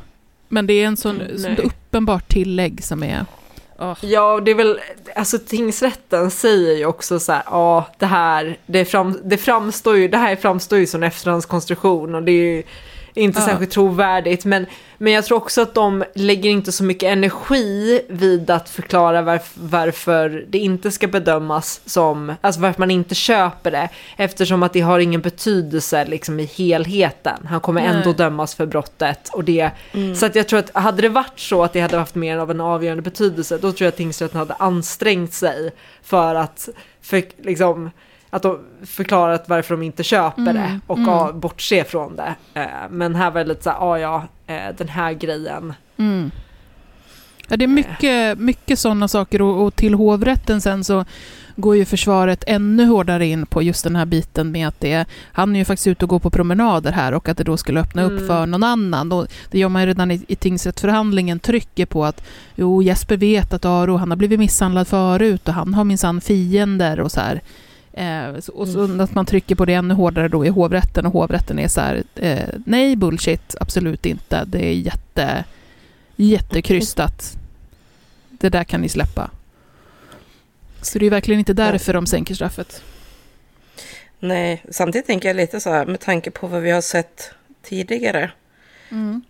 Men 0.49 0.67
det 0.67 0.73
är 0.73 0.87
en 0.87 0.97
sån, 0.97 1.21
Mm, 1.21 1.43
nej. 1.43 1.61
uppenbart 1.65 2.29
tillägg 2.29 2.85
som 2.85 3.03
är... 3.03 3.25
Ja, 4.01 4.41
det 4.41 4.51
är 4.51 4.55
väl, 4.55 4.81
alltså 5.17 5.39
tingsrätten 5.39 6.31
säger 6.31 6.77
ju 6.77 6.87
också 6.87 7.21
så 7.21 7.33
här, 7.33 7.43
ja, 7.47 7.89
det 7.99 8.07
här, 8.07 8.59
det, 8.67 8.85
fram, 8.85 9.19
det 9.25 9.37
framstår 9.37 9.97
ju, 9.97 10.09
det 10.09 10.19
här 10.19 10.37
framstår 10.37 10.79
ju 10.79 10.87
som 10.87 11.03
en 11.03 11.09
efterhandskonstruktion 11.09 12.15
och 12.15 12.23
det 12.23 12.33
är 12.33 12.57
ju 12.57 12.63
inte 13.19 13.41
Ja. 13.41 13.47
särskilt 13.47 13.71
trovärdigt. 13.71 14.45
Men, 14.45 14.67
men 14.99 15.13
jag 15.13 15.25
tror 15.25 15.39
också 15.39 15.63
att 15.63 15.75
de 15.75 16.05
lägger 16.15 16.51
inte 16.51 16.73
så 16.73 16.85
mycket 16.85 17.09
energi 17.13 18.03
vid 18.09 18.51
att 18.51 18.69
förklara 18.69 19.23
varf, 19.23 19.53
varför 19.55 20.45
det 20.49 20.59
inte 20.59 20.91
ska 20.91 21.07
bedömas 21.07 21.81
som, 21.85 22.35
alltså 22.41 22.61
varför 22.61 22.81
man 22.81 22.91
inte 22.91 23.15
köper 23.15 23.71
det. 23.71 23.89
Eftersom 24.17 24.63
att 24.63 24.73
det 24.73 24.81
har 24.81 24.99
ingen 24.99 25.21
betydelse 25.21 26.05
liksom 26.05 26.41
i 26.41 26.45
helheten. 26.45 27.47
Han 27.47 27.61
kommer 27.61 27.81
Nej. 27.81 27.91
ändå 27.91 28.13
dömas 28.13 28.55
för 28.55 28.67
brottet 28.67 29.29
och 29.33 29.45
det 29.45 29.71
så 30.17 30.27
att 30.27 30.35
jag 30.35 30.49
tror 30.49 30.59
att 30.59 30.75
hade 30.75 31.03
det 31.03 31.09
varit 31.09 31.41
så 31.41 31.65
att 31.65 31.73
det 31.73 31.81
hade 31.81 31.97
haft 31.97 32.15
mer 32.15 32.39
av 32.39 32.51
en 32.51 32.61
avgörande 32.61 33.03
betydelse, 33.03 33.55
då 33.55 33.73
tror 33.73 33.83
jag 33.83 33.89
att 33.89 33.97
tingsrätten 33.97 34.39
hade 34.39 34.55
ansträngt 34.55 35.33
sig 35.33 35.71
för 36.03 36.35
att 36.35 36.69
för, 37.03 37.23
liksom, 37.43 37.91
att 38.31 38.43
de 38.43 38.59
förklarat 38.87 39.49
varför 39.49 39.75
de 39.75 39.83
inte 39.83 40.03
köper 40.03 40.41
Mm, 40.41 40.55
det 40.57 40.81
och 40.87 40.99
mm. 40.99 41.11
ja, 41.11 41.33
bortse 41.33 41.85
från 41.85 42.17
det. 42.17 42.35
Eh, 42.55 42.67
men 42.91 43.15
här 43.15 43.31
var 43.31 43.41
det 43.41 43.49
lite 43.49 43.63
så 43.63 43.71
här, 43.71 43.79
ah, 43.81 43.99
ja, 43.99 44.27
eh, 44.47 44.75
den 44.77 44.89
här 44.89 45.13
grejen. 45.13 45.75
Mm. 45.97 46.31
Ja, 47.49 47.57
det 47.57 47.65
är 47.65 47.69
mycket, 47.69 48.39
mycket 48.39 48.79
sådana 48.79 49.09
saker 49.09 49.43
och, 49.43 49.63
och 49.67 49.77
till 49.77 49.95
hovrätten 49.95 50.61
sen 50.61 50.85
så 50.85 51.05
går 51.57 51.77
ju 51.77 51.85
försvaret 51.85 52.45
ännu 52.47 52.85
hårdare 52.87 53.27
in 53.27 53.47
på 53.47 53.63
just 53.63 53.85
den 53.85 53.97
här 53.97 54.07
biten 54.07 54.51
med 54.51 54.69
att 54.69 54.81
det 54.81 55.05
han 55.33 55.57
är 55.57 55.59
ju 55.59 55.65
faktiskt 55.65 55.87
ute 55.87 56.05
och 56.05 56.09
går 56.09 56.19
på 56.19 56.31
promenader 56.31 56.93
här 56.93 57.15
och 57.15 57.29
att 57.29 57.37
det 57.39 57.45
då 57.45 57.57
skulle 57.57 57.81
öppna 57.81 58.03
upp 58.03 58.11
Mm. 58.11 58.27
för 58.27 58.47
någon 58.47 58.63
annan. 58.63 59.13
Och 59.13 59.27
det 59.51 59.59
gör 59.59 59.69
man 59.69 59.83
ju 59.83 59.89
redan 59.89 60.11
i, 60.11 60.25
i 60.29 60.37
tingsrättsförhandlingen, 60.37 61.39
trycker 61.39 61.87
på 61.87 62.05
att 62.05 62.23
jo, 62.55 62.83
Jesper 62.83 63.17
vet 63.17 63.53
att 63.53 63.65
Aro, 63.65 63.97
han 63.97 64.11
har 64.11 64.17
blivit 64.17 64.39
misshandlad 64.39 64.89
förut 64.89 65.49
och 65.49 65.55
han 65.55 65.75
har 65.75 65.85
minsann 65.85 66.21
fiender 66.21 67.01
och 67.01 67.13
så 67.13 67.21
här. 67.21 67.41
Eh, 67.99 68.41
så- 68.41 68.53
och 68.53 68.69
så 68.69 69.03
att 69.03 69.15
man 69.15 69.27
trycker 69.27 69.55
på 69.55 69.65
det 69.65 69.75
ännu 69.75 69.95
hårdare 69.95 70.29
då 70.29 70.45
i 70.47 70.49
hovrätten 70.49 71.07
och 71.07 71.13
hovrätten 71.13 71.59
är 71.59 71.69
så 71.69 71.81
här, 71.81 72.03
eh, 72.17 72.49
nej 72.67 72.97
bullshit, 72.97 73.55
absolut 73.61 74.07
inte. 74.07 74.45
Det 74.45 74.65
är 74.67 74.73
jätte, 74.73 75.45
jättekrystat. 76.17 77.37
Det 78.31 78.49
där 78.49 78.65
kan 78.65 78.81
ni 78.81 78.89
släppa. 78.89 79.31
Så 80.83 80.99
det 80.99 81.07
är 81.07 81.11
verkligen 81.11 81.39
inte 81.39 81.53
därför 81.53 81.93
de 81.93 82.07
sänker 82.07 82.35
straffet. 82.35 82.83
Nej, 84.21 84.65
samtidigt 84.71 85.07
tänker 85.07 85.29
jag 85.29 85.37
lite 85.37 85.61
så 85.61 85.71
här 85.71 85.87
med 85.87 86.01
tanke 86.01 86.31
på 86.31 86.47
vad 86.47 86.63
vi 86.63 86.71
har 86.71 86.81
sett 86.81 87.31
tidigare 87.63 88.31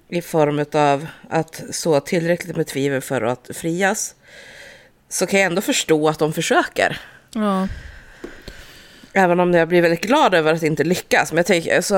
i 0.09 0.23
form 0.23 0.65
av 0.73 1.07
att 1.31 1.63
så 1.71 2.01
tillräckligt 2.01 2.57
med 2.57 2.67
tvivel 2.67 3.01
för 3.01 3.23
att 3.23 3.51
frias 3.55 4.15
så 5.09 5.27
kan 5.27 5.41
jag 5.41 5.47
ändå 5.47 5.61
förstå 5.63 6.09
att 6.09 6.19
de 6.19 6.33
försöker. 6.33 7.01
Ja. 7.33 7.69
Även 9.19 9.41
om 9.41 9.55
jag 9.55 9.69
blir 9.69 9.83
väldigt 9.83 10.01
glad 10.07 10.35
över 10.35 10.55
att 10.55 10.63
inte 10.63 10.85
lyckas. 10.85 11.33
Men 11.33 11.37
jag 11.37 11.47
tänker 11.47 11.81
så, 11.81 11.95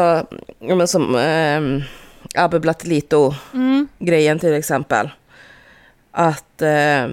ja, 0.58 0.74
men 0.74 0.88
som 0.88 1.16
eh, 1.16 1.82
Abbe 2.42 2.60
Blattelito-grejen 2.60 4.30
Mm. 4.36 4.38
till 4.38 4.54
exempel. 4.54 5.10
Att 6.10 6.62
eh, 6.62 7.06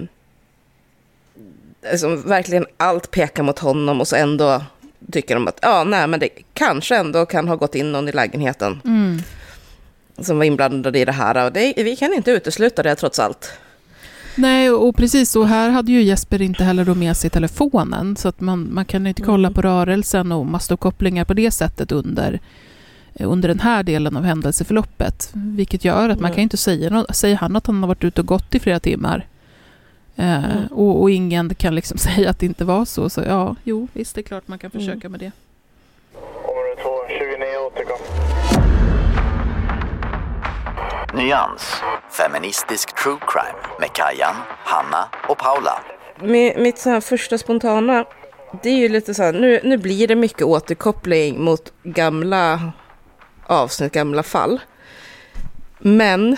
alltså, 1.90 2.08
verkligen 2.16 2.66
allt 2.76 3.10
pekar 3.10 3.42
mot 3.42 3.58
honom 3.58 4.00
och 4.00 4.08
så 4.08 4.16
ändå 4.16 4.62
tycker 5.12 5.34
de 5.34 5.48
att 5.48 5.58
ja, 5.62 5.84
nej, 5.84 6.06
men 6.06 6.20
det 6.20 6.28
kanske 6.54 6.96
ändå 6.96 7.26
kan 7.26 7.48
ha 7.48 7.56
gått 7.56 7.74
in 7.74 7.92
någon 7.92 8.08
i 8.08 8.12
lägenheten 8.12 8.80
Mm. 8.84 9.18
som 10.18 10.38
var 10.38 10.44
inblandad 10.44 10.96
i 10.96 11.04
det 11.04 11.12
här. 11.12 11.44
Och 11.44 11.52
det, 11.52 11.72
vi 11.76 11.96
kan 11.96 12.12
inte 12.14 12.30
utesluta 12.30 12.82
det 12.82 12.94
trots 12.94 13.18
allt. 13.18 13.52
Nej, 14.38 14.70
och 14.70 14.96
precis 14.96 15.30
så 15.30 15.44
här 15.44 15.70
hade 15.70 15.92
ju 15.92 16.02
Jesper 16.02 16.42
inte 16.42 16.64
heller 16.64 16.84
då 16.84 16.94
med 16.94 17.16
sig 17.16 17.30
telefonen, 17.30 18.16
så 18.16 18.28
att 18.28 18.40
man, 18.40 18.74
man 18.74 18.84
kan 18.84 19.06
inte 19.06 19.22
kolla 19.22 19.48
Mm. 19.48 19.54
på 19.54 19.62
rörelsen 19.62 20.32
och 20.32 20.46
mastokopplingar 20.46 21.24
på 21.24 21.34
det 21.34 21.50
sättet 21.50 21.92
under, 21.92 22.40
eh, 23.14 23.30
under 23.30 23.48
den 23.48 23.60
här 23.60 23.82
delen 23.82 24.16
av 24.16 24.24
händelseförloppet. 24.24 25.30
Vilket 25.32 25.84
gör 25.84 26.08
att 26.08 26.20
man 26.20 26.28
Mm. 26.30 26.34
kan 26.34 26.42
inte 26.42 26.56
säga 26.56 26.90
något. 26.90 27.16
Säger 27.16 27.36
han 27.36 27.56
att 27.56 27.66
han 27.66 27.80
har 27.82 27.88
varit 27.88 28.04
ute 28.04 28.20
och 28.20 28.26
gått 28.26 28.54
i 28.54 28.58
flera 28.60 28.80
timmar 28.80 29.26
eh, 30.16 30.44
Mm. 30.44 30.66
och, 30.70 31.00
och 31.02 31.10
ingen 31.10 31.54
kan 31.54 31.74
liksom 31.74 31.98
säga 32.08 32.30
att 32.30 32.38
det 32.38 32.46
inte 32.46 32.64
var 32.64 32.84
så, 32.84 33.10
så 33.10 33.20
ja, 33.26 33.56
jo, 33.64 33.88
visst 33.92 34.14
det 34.14 34.20
är 34.20 34.22
klart 34.22 34.48
man 34.48 34.58
kan 34.58 34.70
Mm. 34.74 34.86
försöka 34.86 35.08
med 35.08 35.20
det. 35.20 35.32
Nyans. 41.18 41.62
Feministisk 42.10 42.94
true 43.02 43.18
crime 43.28 43.58
med 43.80 43.92
Kajan, 43.92 44.34
Hanna 44.64 45.08
och 45.28 45.38
Paula. 45.38 45.80
Mi- 46.20 46.58
Mitt 46.58 46.78
så 46.78 46.90
här 46.90 47.00
första 47.00 47.38
spontana, 47.38 48.04
det 48.62 48.68
är 48.68 48.76
ju 48.76 48.88
lite 48.88 49.14
så 49.14 49.22
här, 49.22 49.32
nu, 49.32 49.60
nu 49.64 49.76
blir 49.76 50.08
det 50.08 50.14
mycket 50.14 50.42
återkoppling 50.42 51.44
mot 51.44 51.72
gamla 51.82 52.72
avsnitt, 53.46 53.92
gamla 53.92 54.22
fall. 54.22 54.60
Men 55.78 56.36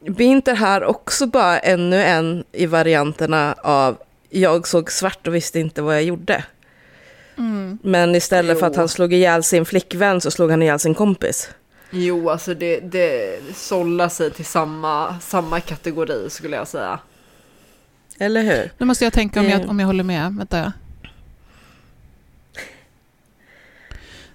blir 0.00 0.26
inte 0.26 0.50
det 0.50 0.56
här 0.56 0.84
också 0.84 1.26
bara 1.26 1.58
ännu 1.58 2.02
en 2.02 2.44
i 2.52 2.66
varianterna 2.66 3.54
av 3.62 3.96
jag 4.30 4.66
såg 4.66 4.92
svart 4.92 5.26
och 5.26 5.34
visste 5.34 5.60
inte 5.60 5.82
vad 5.82 5.94
jag 5.96 6.02
gjorde. 6.02 6.44
Men 7.82 8.14
istället 8.14 8.58
för 8.58 8.66
att 8.66 8.76
han 8.76 8.88
slog 8.88 9.12
ihjäl 9.12 9.42
sin 9.42 9.64
flickvän 9.66 10.20
så 10.20 10.30
slog 10.30 10.50
han 10.50 10.62
ihjäl 10.62 10.78
sin 10.78 10.94
kompis. 10.94 11.50
Jo, 11.90 12.30
alltså 12.30 12.54
det, 12.54 12.80
det 12.80 13.40
sållar 13.54 14.08
sig 14.08 14.30
till 14.30 14.44
samma, 14.44 15.20
samma 15.20 15.60
kategori 15.60 16.30
skulle 16.30 16.56
jag 16.56 16.68
säga. 16.68 16.98
Eller 18.18 18.42
hur? 18.42 18.70
Nu 18.78 18.86
måste 18.86 19.04
jag 19.04 19.12
tänka 19.12 19.40
om 19.40 19.46
jag, 19.46 19.68
om 19.68 19.80
jag 19.80 19.86
håller 19.86 20.04
med. 20.04 20.34
Vänta. 20.34 20.72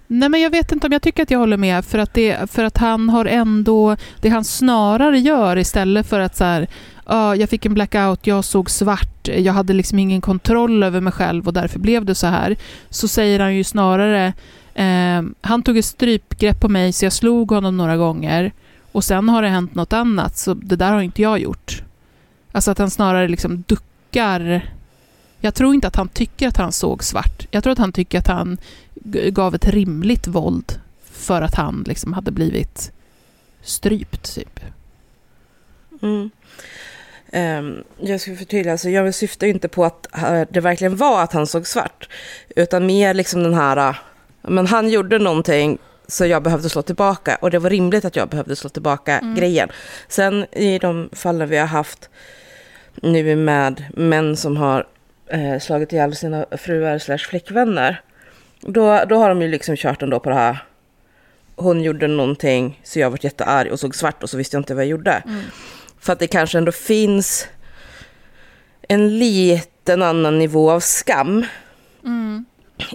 Nej, 0.07 0.29
men 0.29 0.41
jag 0.41 0.49
vet 0.49 0.71
inte 0.71 0.87
om 0.87 0.93
jag 0.93 1.01
tycker 1.01 1.23
att 1.23 1.31
jag 1.31 1.39
håller 1.39 1.57
med. 1.57 1.85
För 1.85 1.97
att, 1.97 2.13
det, 2.13 2.51
för 2.51 2.63
att 2.63 2.77
han 2.77 3.09
har 3.09 3.25
ändå... 3.25 3.97
Det 4.21 4.29
han 4.29 4.43
snarare 4.43 5.19
gör 5.19 5.57
istället 5.57 6.07
för 6.07 6.19
att 6.19 6.35
så 6.35 6.43
här... 6.43 6.67
Ja, 7.07 7.35
jag 7.35 7.49
fick 7.49 7.65
en 7.65 7.73
blackout, 7.73 8.27
jag 8.27 8.45
såg 8.45 8.69
svart, 8.69 9.27
jag 9.27 9.53
hade 9.53 9.73
liksom 9.73 9.99
ingen 9.99 10.21
kontroll 10.21 10.83
över 10.83 11.01
mig 11.01 11.13
själv 11.13 11.47
och 11.47 11.53
därför 11.53 11.79
blev 11.79 12.05
det 12.05 12.15
så 12.15 12.27
här. 12.27 12.55
Så 12.89 13.07
säger 13.07 13.39
han 13.39 13.55
ju 13.55 13.63
snarare... 13.63 14.33
Eh, 14.75 15.23
han 15.41 15.63
tog 15.63 15.77
ett 15.77 15.85
strypgrepp 15.85 16.59
på 16.59 16.69
mig 16.69 16.93
så 16.93 17.05
jag 17.05 17.13
slog 17.13 17.51
honom 17.51 17.77
några 17.77 17.97
gånger. 17.97 18.51
Och 18.91 19.03
sen 19.03 19.29
har 19.29 19.41
det 19.41 19.47
hänt 19.47 19.75
något 19.75 19.93
annat, 19.93 20.37
så 20.37 20.53
det 20.53 20.75
där 20.75 20.91
har 20.91 21.01
inte 21.01 21.21
jag 21.21 21.39
gjort. 21.39 21.83
Alltså 22.51 22.71
att 22.71 22.77
han 22.77 22.89
snarare 22.89 23.27
liksom 23.27 23.63
duckar. 23.67 24.71
Jag 25.39 25.55
tror 25.55 25.73
inte 25.73 25.87
att 25.87 25.95
han 25.95 26.07
tycker 26.07 26.47
att 26.47 26.57
han 26.57 26.71
såg 26.71 27.03
svart. 27.03 27.47
Jag 27.51 27.63
tror 27.63 27.73
att 27.73 27.79
han 27.79 27.93
tycker 27.93 28.19
att 28.19 28.27
han 28.27 28.57
gav 29.29 29.55
ett 29.55 29.67
rimligt 29.67 30.27
våld 30.27 30.79
för 31.11 31.41
att 31.41 31.55
han 31.55 31.83
liksom 31.87 32.13
hade 32.13 32.31
blivit 32.31 32.91
strypt, 33.61 34.35
typ. 34.35 34.59
Mm. 36.01 36.29
Um, 37.33 37.83
jag 37.99 38.21
ska 38.21 38.35
förtydliga, 38.35 38.71
alltså 38.71 38.89
jag 38.89 39.15
syftar 39.15 39.47
inte 39.47 39.67
på 39.67 39.85
att 39.85 40.15
eh, 40.17 40.41
det 40.49 40.59
verkligen 40.59 40.95
var 40.95 41.23
att 41.23 41.33
han 41.33 41.47
såg 41.47 41.67
svart, 41.67 42.09
utan 42.55 42.85
mer 42.85 43.13
liksom 43.13 43.43
den 43.43 43.53
här, 43.53 43.97
men 44.47 44.67
han 44.67 44.89
gjorde 44.89 45.19
någonting 45.19 45.77
så 46.07 46.25
jag 46.25 46.43
behövde 46.43 46.69
slå 46.69 46.81
tillbaka 46.81 47.37
och 47.41 47.51
det 47.51 47.59
var 47.59 47.69
rimligt 47.69 48.05
att 48.05 48.15
jag 48.15 48.29
behövde 48.29 48.55
slå 48.55 48.69
tillbaka 48.69 49.21
grejen. 49.37 49.69
Sen 50.07 50.45
i 50.51 50.79
de 50.79 51.09
fallen 51.13 51.49
vi 51.49 51.57
har 51.57 51.67
haft 51.67 52.09
nu 52.95 53.35
med 53.35 53.83
män 53.93 54.37
som 54.37 54.57
har 54.57 54.87
eh, 55.27 55.59
slagit 55.59 55.93
ihjäl 55.93 56.15
sina 56.15 56.45
fruar 56.51 56.97
slash 56.97 57.17
flickvänner, 57.17 58.01
då, 58.61 59.03
då 59.09 59.15
har 59.15 59.29
de 59.29 59.41
ju 59.41 59.47
liksom 59.47 59.75
kört 59.75 60.01
ändå 60.01 60.19
på 60.19 60.29
det 60.29 60.35
här, 60.35 60.57
hon 61.55 61.81
gjorde 61.81 62.07
någonting 62.07 62.81
så 62.83 62.99
jag 62.99 63.09
var 63.09 63.19
jättearg 63.21 63.71
och 63.71 63.79
såg 63.79 63.95
svart 63.95 64.23
och 64.23 64.29
så 64.29 64.37
visste 64.37 64.55
jag 64.55 64.59
inte 64.59 64.75
vad 64.75 64.83
jag 64.83 64.89
gjorde. 64.89 65.23
För 65.99 66.13
att 66.13 66.19
det 66.19 66.27
kanske 66.27 66.57
ändå 66.57 66.71
finns 66.71 67.47
en 68.87 69.19
liten 69.19 70.01
annan 70.01 70.39
nivå 70.39 70.71
av 70.71 70.79
skam 70.79 71.45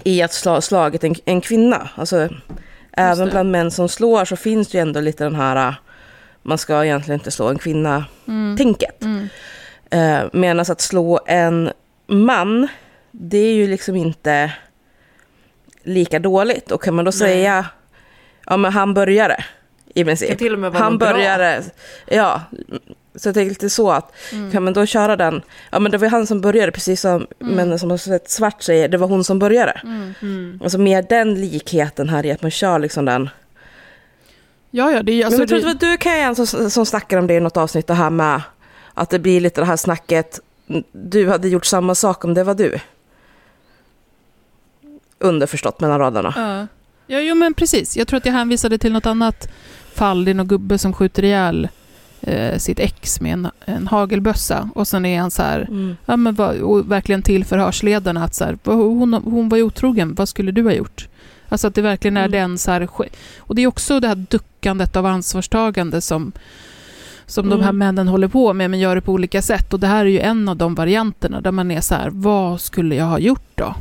i 0.05 0.23
att 0.23 0.33
slå 0.33 0.61
slagit 0.61 1.05
en, 1.05 1.15
en 1.25 1.41
kvinna. 1.41 1.89
Alltså, 1.95 2.29
även 2.93 3.25
det. 3.25 3.31
bland 3.31 3.51
män 3.51 3.71
som 3.71 3.89
slår 3.89 4.25
så 4.25 4.37
finns 4.37 4.69
det 4.69 4.79
ju 4.79 4.83
ändå 4.83 5.01
lite 5.01 5.25
den 5.25 5.35
här, 5.35 5.69
äh, 5.69 5.75
man 6.43 6.59
ska 6.59 6.85
egentligen 6.85 7.21
inte 7.21 7.31
slå 7.31 7.49
en 7.49 7.59
kvinna, 7.59 8.05
tänket. 8.59 9.05
Eh, 9.91 10.21
Medan 10.33 10.61
att 10.61 10.81
slå 10.81 11.21
en 11.27 11.71
man, 12.07 12.69
det 13.11 13.39
är 13.39 13.55
ju 13.55 13.67
liksom 13.67 13.97
inte 13.97 14.53
lika 15.83 16.19
dåligt. 16.19 16.71
Och 16.71 16.83
kan 16.83 16.95
man 16.95 17.05
då 17.05 17.13
säga, 17.13 17.67
ja 18.47 18.57
men 18.57 18.73
han 18.73 18.95
började 18.95 19.45
i 19.95 20.05
princip. 20.05 20.39
Till 20.39 20.53
och 20.53 20.59
med 20.59 20.73
vara 20.73 20.83
han 20.83 20.93
något 20.93 21.01
bra. 21.01 21.13
började, 21.13 21.63
ja. 22.07 22.43
Så 23.15 23.29
jag 23.29 23.35
tänkte 23.35 23.71
så 23.71 23.91
att, 23.91 24.13
kan 24.53 24.65
man 24.65 24.73
då 24.73 24.87
köra 24.87 25.17
den, 25.17 25.43
ja 25.71 25.79
men 25.79 25.93
det 25.93 25.99
var 25.99 26.09
han 26.09 26.27
som 26.27 26.41
började, 26.41 26.73
precis 26.73 27.01
som 27.01 27.27
männen 27.39 27.79
som 27.79 27.91
har 27.91 27.99
sett 27.99 28.31
svart 28.31 28.63
säger, 28.63 28.89
det 28.89 28.99
var 28.99 29.09
hon 29.09 29.25
som 29.25 29.39
började. 29.39 29.81
Alltså 30.63 30.79
mer 30.79 31.03
den 31.09 31.35
likheten 31.35 32.09
här 32.09 32.27
i 32.27 32.31
att 32.31 32.43
man 32.43 32.51
kör 32.51 32.79
liksom 32.79 33.05
den. 33.05 33.29
Ja, 34.71 34.93
ja, 34.93 35.03
det 35.03 35.13
är 35.13 35.17
Men 35.17 35.27
alltså... 35.27 35.41
jag 35.41 35.49
tror 35.49 35.59
att 35.59 35.65
det, 35.65 35.87
det 35.87 35.87
var 35.87 35.93
du 35.93 35.97
Kajan 35.97 36.47
som, 36.47 36.71
som 36.71 36.87
snackade 36.87 37.21
om 37.21 37.27
det 37.27 37.35
i 37.35 37.41
något 37.41 37.57
avsnitt, 37.57 37.87
det 37.87 37.95
här 37.95 38.11
med 38.11 38.43
att 38.95 39.11
det 39.11 39.19
blir 39.19 39.41
lite 39.41 39.61
det 39.61 39.65
här 39.65 39.77
snacket, 39.77 40.41
du 40.93 41.29
hade 41.29 41.49
gjort 41.49 41.67
samma 41.67 41.95
sak 41.95 42.25
om 42.25 42.35
det 42.35 42.45
var 42.45 42.55
du. 42.55 42.79
Underförstått 45.19 45.81
mellan 45.81 45.99
raderna. 45.99 46.35
ja. 46.37 46.67
ja, 47.17 47.21
jo 47.21 47.35
men 47.35 47.55
precis. 47.55 47.97
Jag 47.97 48.09
tror 48.09 48.17
att 48.19 48.27
jag 48.27 48.33
hänvisade 48.33 48.79
till 48.79 48.93
något 48.93 49.07
annat 49.07 49.49
fall. 50.01 50.25
Det 50.25 50.31
är 50.31 50.35
någon 50.35 50.49
gubbe 50.49 50.79
som 50.79 50.93
skjuter 50.93 51.25
ihjäl 51.25 51.69
eh, 52.21 52.59
sitt 52.59 52.79
ex 52.81 53.21
med 53.21 53.33
en, 53.33 53.49
en 53.65 53.87
hagelbössa. 53.87 54.69
Och 54.75 54.89
sen 54.89 55.05
är 55.07 55.21
han 55.21 55.31
så 55.31 55.43
här, 55.43 55.61
Mm. 55.71 55.97
ja, 56.07 56.17
men 56.17 56.35
vad, 56.35 56.57
och 56.57 56.91
verkligen 56.91 57.23
till 57.23 57.45
förhörsledarna 57.45 58.25
att 58.25 58.35
så 58.35 58.45
här, 58.45 58.59
hon, 58.65 59.15
hon 59.15 59.49
var 59.49 59.57
ju 59.59 59.63
otrogen, 59.65 60.15
vad 60.15 60.29
skulle 60.29 60.53
du 60.53 60.63
ha 60.63 60.73
gjort? 60.73 61.09
Alltså 61.49 61.67
att 61.69 61.75
det 61.75 61.83
verkligen 61.83 62.17
är 62.17 62.29
Mm. 62.29 62.31
den 62.41 62.59
så 62.59 62.71
här, 62.71 62.89
och 63.39 63.55
det 63.55 63.63
är 63.63 63.67
också 63.67 64.01
det 64.01 64.09
här 64.09 64.15
duckandet 64.31 64.97
av 64.97 65.07
ansvarstagande 65.07 66.01
som, 66.01 66.33
som 67.27 67.49
de 67.49 67.61
här 67.61 67.69
Mm. 67.71 67.79
männen 67.79 68.09
håller 68.09 68.29
på 68.29 68.53
med, 68.53 68.71
men 68.71 68.81
gör 68.81 68.95
det 68.95 69.01
på 69.03 69.13
olika 69.13 69.43
sätt. 69.43 69.73
Och 69.75 69.81
det 69.81 69.87
här 69.87 70.05
är 70.05 70.11
ju 70.11 70.21
en 70.21 70.49
av 70.49 70.57
de 70.57 70.75
varianterna 70.75 71.41
där 71.41 71.53
man 71.53 71.71
är 71.71 71.81
så 71.81 71.95
här, 71.95 72.11
vad 72.13 72.61
skulle 72.61 72.95
jag 72.95 73.05
ha 73.05 73.19
gjort 73.19 73.51
då? 73.55 73.75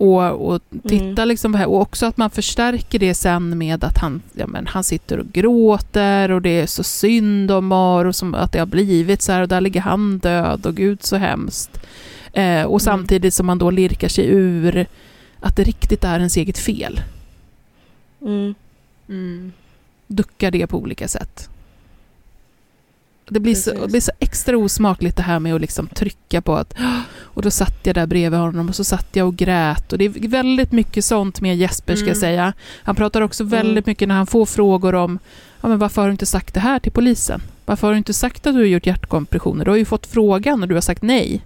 Och, 0.00 0.52
och 0.52 0.62
titta 0.88 1.22
Mm. 1.22 1.28
liksom 1.28 1.54
här. 1.54 1.66
Och 1.66 1.80
också 1.80 2.06
att 2.06 2.16
man 2.16 2.30
förstärker 2.30 2.98
det 2.98 3.14
sen 3.14 3.58
med 3.58 3.84
att 3.84 3.98
han, 3.98 4.22
ja, 4.32 4.46
men 4.46 4.66
han 4.66 4.84
sitter 4.84 5.18
och 5.18 5.26
gråter 5.32 6.30
och 6.30 6.42
det 6.42 6.60
är 6.60 6.66
så 6.66 6.82
synd 6.82 7.50
om 7.50 7.66
Mar 7.66 8.04
och 8.04 8.16
som 8.16 8.34
att 8.34 8.52
det 8.52 8.58
har 8.58 8.66
blivit 8.66 9.22
så 9.22 9.32
här 9.32 9.42
och 9.42 9.48
där 9.48 9.60
ligger 9.60 9.80
han 9.80 10.18
död 10.18 10.66
och 10.66 10.74
gud 10.74 11.02
så 11.02 11.16
hemskt. 11.16 11.80
Eh, 12.32 12.62
och 12.62 12.82
samtidigt 12.82 13.34
som 13.34 13.46
man 13.46 13.58
då 13.58 13.70
lirkar 13.70 14.08
sig 14.08 14.26
ur 14.28 14.86
att 15.40 15.56
det 15.56 15.64
riktigt 15.64 16.04
är 16.04 16.16
ens 16.16 16.36
eget 16.36 16.58
fel. 16.58 17.00
Mm. 18.22 18.54
Mm. 19.08 19.52
Duckar 20.06 20.50
det 20.50 20.66
på 20.66 20.78
olika 20.78 21.08
sätt. 21.08 21.48
Det 23.32 23.40
blir, 23.40 23.54
så, 23.54 23.70
det 23.70 23.88
blir 23.88 24.00
så 24.00 24.12
extra 24.18 24.56
osmakligt 24.58 25.16
det 25.16 25.22
här 25.22 25.38
med 25.40 25.54
att 25.54 25.60
liksom 25.60 25.86
trycka 25.86 26.40
på 26.42 26.56
att 26.56 26.74
och 27.20 27.42
då 27.42 27.50
satt 27.50 27.78
jag 27.86 27.94
där 27.94 28.06
bredvid 28.06 28.40
honom 28.40 28.68
och 28.68 28.74
så 28.76 28.84
satt 28.84 29.06
jag 29.12 29.26
och 29.28 29.36
grät. 29.36 29.92
Och 29.92 29.98
det 29.98 30.04
är 30.04 30.28
väldigt 30.28 30.72
mycket 30.72 31.04
sånt 31.04 31.40
med 31.40 31.56
Jesper 31.56 31.94
ska 31.94 32.06
jag 32.06 32.16
Mm. 32.16 32.20
säga. 32.20 32.52
Han 32.82 32.94
pratar 32.96 33.20
också 33.20 33.44
väldigt 33.44 33.86
mycket 33.86 34.08
när 34.08 34.14
han 34.14 34.26
får 34.26 34.46
frågor 34.46 34.94
om 34.94 35.18
ja, 35.60 35.68
men 35.68 35.78
varför 35.78 36.02
har 36.02 36.08
du 36.08 36.12
inte 36.12 36.26
sagt 36.26 36.54
det 36.54 36.60
här 36.60 36.78
till 36.78 36.92
polisen? 36.92 37.42
Varför 37.66 37.86
har 37.86 37.94
du 37.94 37.98
inte 37.98 38.12
sagt 38.14 38.46
att 38.46 38.54
du 38.54 38.60
har 38.60 38.66
gjort 38.66 38.86
hjärtkompressioner? 38.86 39.64
Du 39.64 39.70
har 39.70 39.78
ju 39.78 39.84
fått 39.84 40.06
frågan 40.06 40.62
och 40.62 40.68
du 40.68 40.74
har 40.74 40.82
sagt 40.82 41.02
nej. 41.02 41.40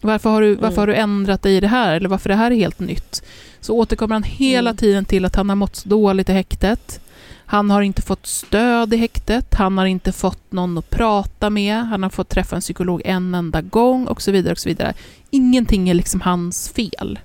Varför 0.00 0.30
har, 0.30 0.42
du, 0.42 0.54
varför 0.54 0.66
Mm. 0.68 0.78
har 0.78 0.86
du 0.86 0.94
ändrat 0.94 1.42
dig 1.42 1.56
i 1.56 1.60
det 1.60 1.68
här? 1.68 1.96
Eller 1.96 2.08
varför 2.08 2.28
det 2.28 2.34
här 2.34 2.50
är 2.50 2.54
helt 2.56 2.78
nytt? 2.78 3.22
Så 3.60 3.74
återkommer 3.76 4.14
han 4.14 4.22
hela 4.22 4.70
Mm. 4.70 4.76
tiden 4.76 5.04
till 5.04 5.24
att 5.24 5.36
han 5.36 5.48
har 5.48 5.56
mått 5.56 5.76
så 5.76 5.88
dåligt 5.88 6.28
i 6.28 6.32
häktet. 6.32 7.00
Han 7.46 7.70
har 7.70 7.82
inte 7.82 8.02
fått 8.02 8.26
stöd 8.26 8.94
i 8.94 8.96
häktet, 8.96 9.54
han 9.54 9.78
har 9.78 9.86
inte 9.86 10.12
fått 10.12 10.52
någon 10.52 10.78
att 10.78 10.90
prata 10.90 11.50
med, 11.50 11.76
han 11.76 12.02
har 12.02 12.10
fått 12.10 12.28
träffa 12.28 12.56
en 12.56 12.62
psykolog 12.62 13.02
en 13.04 13.34
enda 13.34 13.60
gång 13.60 14.06
och 14.06 14.22
så 14.22 14.32
vidare. 14.32 14.52
och 14.52 14.58
så 14.58 14.68
vidare. 14.68 14.94
Ingenting 15.30 15.88
är 15.88 15.94
liksom 15.94 16.20
hans 16.20 16.68
fel. 16.68 17.18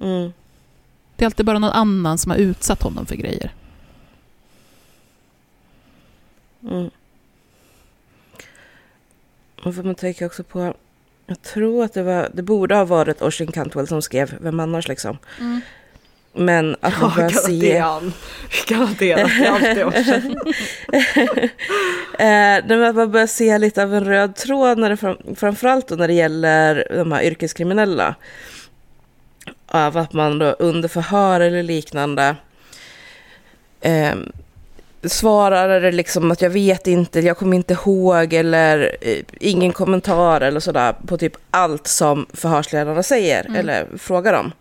Mm. 0.00 0.32
Det 1.16 1.24
är 1.24 1.26
alltid 1.26 1.46
bara 1.46 1.58
någon 1.58 1.70
annan 1.70 2.18
som 2.18 2.30
har 2.30 2.38
utsatt 2.38 2.82
honom 2.82 3.06
för 3.06 3.16
grejer. 3.16 3.54
Mm. 6.62 6.90
Och 9.64 9.74
får 9.74 9.82
man 9.82 9.94
tänka 9.94 10.26
också 10.26 10.44
på 10.44 10.74
Jag 11.26 11.42
tror 11.42 11.84
att 11.84 11.92
det 11.92 12.02
var, 12.02 12.30
det 12.34 12.42
borde 12.42 12.74
ha 12.74 12.84
varit 12.84 13.22
Oisin 13.22 13.52
Cantwell 13.52 13.86
som 13.86 14.02
skrev 14.02 14.38
Vem 14.40 14.60
annars 14.60 14.88
liksom. 14.88 15.18
Mm. 15.40 15.60
Men 16.32 16.76
att 16.80 17.00
man 17.00 17.12
börjar 17.16 17.30
se... 17.30 17.82
Garanterat, 18.66 19.30
det 19.38 19.46
är 19.46 19.50
alltid. 19.50 19.84
Eh, 22.18 22.78
man 22.78 22.94
bara 22.94 23.06
börjar 23.06 23.26
se 23.26 23.58
lite 23.58 23.82
av 23.82 23.94
en 23.94 24.04
röd 24.04 24.36
tråd, 24.36 24.78
när 24.78 24.90
det 24.90 24.96
fram, 24.96 25.16
framförallt 25.36 25.88
då 25.88 25.94
när 25.94 26.08
det 26.08 26.14
gäller 26.14 26.86
de 26.90 27.12
här 27.12 27.22
yrkeskriminella. 27.22 28.14
Av 29.66 29.96
att 29.96 30.12
man 30.12 30.38
då 30.38 30.46
under 30.46 30.88
förhör 30.88 31.40
eller 31.40 31.62
liknande 31.62 32.36
eh, 33.80 34.14
svarar 35.02 35.80
det 35.80 35.92
liksom 35.92 36.30
att 36.30 36.42
jag 36.42 36.50
vet 36.50 36.86
inte, 36.86 37.20
jag 37.20 37.38
kommer 37.38 37.56
inte 37.56 37.74
ihåg 37.74 38.32
eller 38.32 38.96
eh, 39.00 39.18
ingen 39.40 39.72
kommentar 39.72 40.40
eller 40.40 40.60
sådär 40.60 40.94
på 41.06 41.18
typ 41.18 41.36
allt 41.50 41.86
som 41.86 42.26
förhörsledarna 42.34 43.02
säger 43.02 43.44
Mm. 43.44 43.56
eller 43.56 43.86
frågar 43.98 44.32
om. 44.32 44.52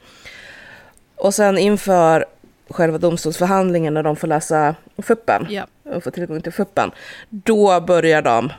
Och 1.19 1.33
sen 1.33 1.57
inför 1.57 2.25
själva 2.69 2.97
domstolsförhandlingen 2.97 3.93
när 3.93 4.03
de 4.03 4.15
får 4.15 4.27
läsa 4.27 4.75
fuppen 4.97 5.47
Ja. 5.49 5.67
och 5.83 6.03
får 6.03 6.11
tillgång 6.11 6.41
till 6.41 6.51
fuppen, 6.51 6.91
då 7.29 7.81
börjar 7.81 8.21
de 8.21 8.53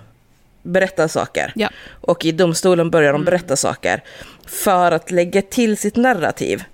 berätta 0.62 1.08
saker. 1.08 1.52
Ja. 1.56 1.68
Och 2.00 2.24
i 2.24 2.32
domstolen 2.32 2.90
börjar 2.90 3.12
de 3.12 3.24
berätta 3.24 3.56
saker 3.56 4.02
för 4.46 4.92
att 4.92 5.11
lägga 5.11 5.42
till 5.42 5.76
sitt 5.76 5.96
narrativ. 5.96 6.64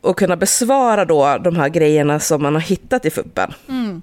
Och 0.00 0.18
kunna 0.18 0.36
besvara 0.36 1.04
då 1.04 1.38
de 1.38 1.56
här 1.56 1.68
grejerna 1.68 2.20
som 2.20 2.42
man 2.42 2.54
har 2.54 2.60
hittat 2.60 3.04
i 3.04 3.10
fuppen. 3.10 3.54
Mm. 3.68 4.02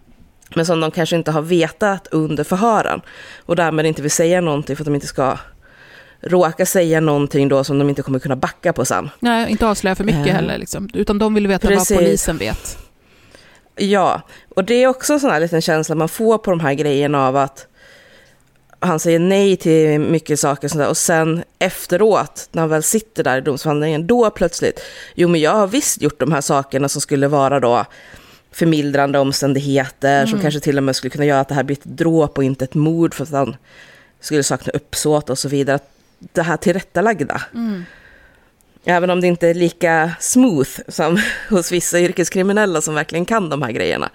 Men 0.56 0.66
som 0.66 0.80
de 0.80 0.92
kanske 0.92 1.16
inte 1.16 1.32
har 1.32 1.42
vetat 1.42 2.08
under 2.08 2.44
förhören. 2.44 3.02
Och 3.46 3.56
därmed 3.56 3.86
inte 3.86 4.02
vill 4.02 4.12
säga 4.12 4.42
någonting 4.42 4.76
för 4.76 4.84
att 4.84 4.86
de 4.86 4.96
inte 4.96 5.08
ska 5.08 5.38
råka 6.22 6.66
säga 6.66 7.00
någonting 7.00 7.48
då 7.50 7.64
som 7.64 7.80
de 7.80 7.90
inte 7.90 8.02
kommer 8.02 8.20
kunna 8.20 8.36
backa 8.36 8.74
på 8.74 8.86
sen. 8.86 9.10
Nej, 9.20 9.52
inte 9.52 9.68
avslöja 9.68 9.96
för 9.96 10.04
mycket 10.04 10.28
Eh. 10.28 10.34
heller. 10.34 10.58
Liksom. 10.58 10.90
Utan 10.94 11.20
de 11.20 11.34
vill 11.34 11.48
veta 11.48 11.68
Precis. 11.68 11.92
vad 11.92 12.00
polisen 12.00 12.38
vet. 12.38 12.78
Ja, 13.76 14.22
och 14.50 14.64
det 14.64 14.74
är 14.84 14.88
också 14.88 15.14
en 15.14 15.20
sån 15.20 15.30
här 15.30 15.40
liten 15.40 15.62
känsla 15.62 15.96
man 15.96 16.10
får 16.10 16.38
på 16.38 16.52
de 16.52 16.60
här 16.60 16.74
grejerna 16.74 17.28
av 17.28 17.38
att 17.38 17.68
han 18.80 19.00
säger 19.00 19.20
nej 19.20 19.56
till 19.56 20.00
mycket 20.00 20.40
saker 20.40 20.68
och, 20.68 20.72
sånt 20.72 20.80
där, 20.84 20.90
och 20.90 20.98
sen 20.98 21.44
efteråt, 21.60 22.50
när 22.52 22.62
han 22.62 22.70
väl 22.70 22.84
sitter 22.84 23.24
där 23.24 23.38
i 23.38 23.42
domsförhandlingen, 23.42 24.08
då 24.08 24.30
plötsligt, 24.30 24.80
jo 25.16 25.28
men 25.28 25.42
jag 25.42 25.52
har 25.52 25.68
visst 25.68 26.02
gjort 26.02 26.20
de 26.20 26.32
här 26.32 26.42
sakerna 26.42 26.90
som 26.90 27.02
skulle 27.02 27.28
vara 27.28 27.60
då 27.60 27.86
förmildrande 28.52 29.20
omständigheter, 29.20 30.26
som 30.26 30.40
kanske 30.40 30.60
till 30.60 30.78
och 30.78 30.84
med 30.84 30.96
skulle 30.96 31.12
kunna 31.12 31.26
göra 31.26 31.40
att 31.40 31.48
det 31.48 31.54
här 31.56 31.64
blir 31.64 31.78
ett 31.78 31.84
dråp 31.98 32.38
och 32.38 32.44
inte 32.44 32.64
ett 32.66 32.74
mord 32.74 33.14
för 33.14 33.24
att 33.24 33.32
han 33.32 33.56
skulle 34.20 34.44
sakna 34.44 34.72
uppsåt 34.74 35.30
och 35.30 35.38
så 35.40 35.50
vidare. 35.50 35.80
Det 36.34 36.42
här 36.42 36.58
tillrättalagda. 36.58 37.42
Även 38.86 39.10
om 39.10 39.22
det 39.22 39.28
inte 39.28 39.48
är 39.48 39.54
lika 39.54 40.12
smooth 40.20 40.70
som 40.88 41.20
hos 41.50 41.72
vissa 41.72 42.00
yrkeskriminella 42.00 42.82
som 42.82 42.96
verkligen 42.96 43.26
kan 43.26 43.50
de 43.50 43.62
här 43.62 43.72
grejerna. 43.72 44.10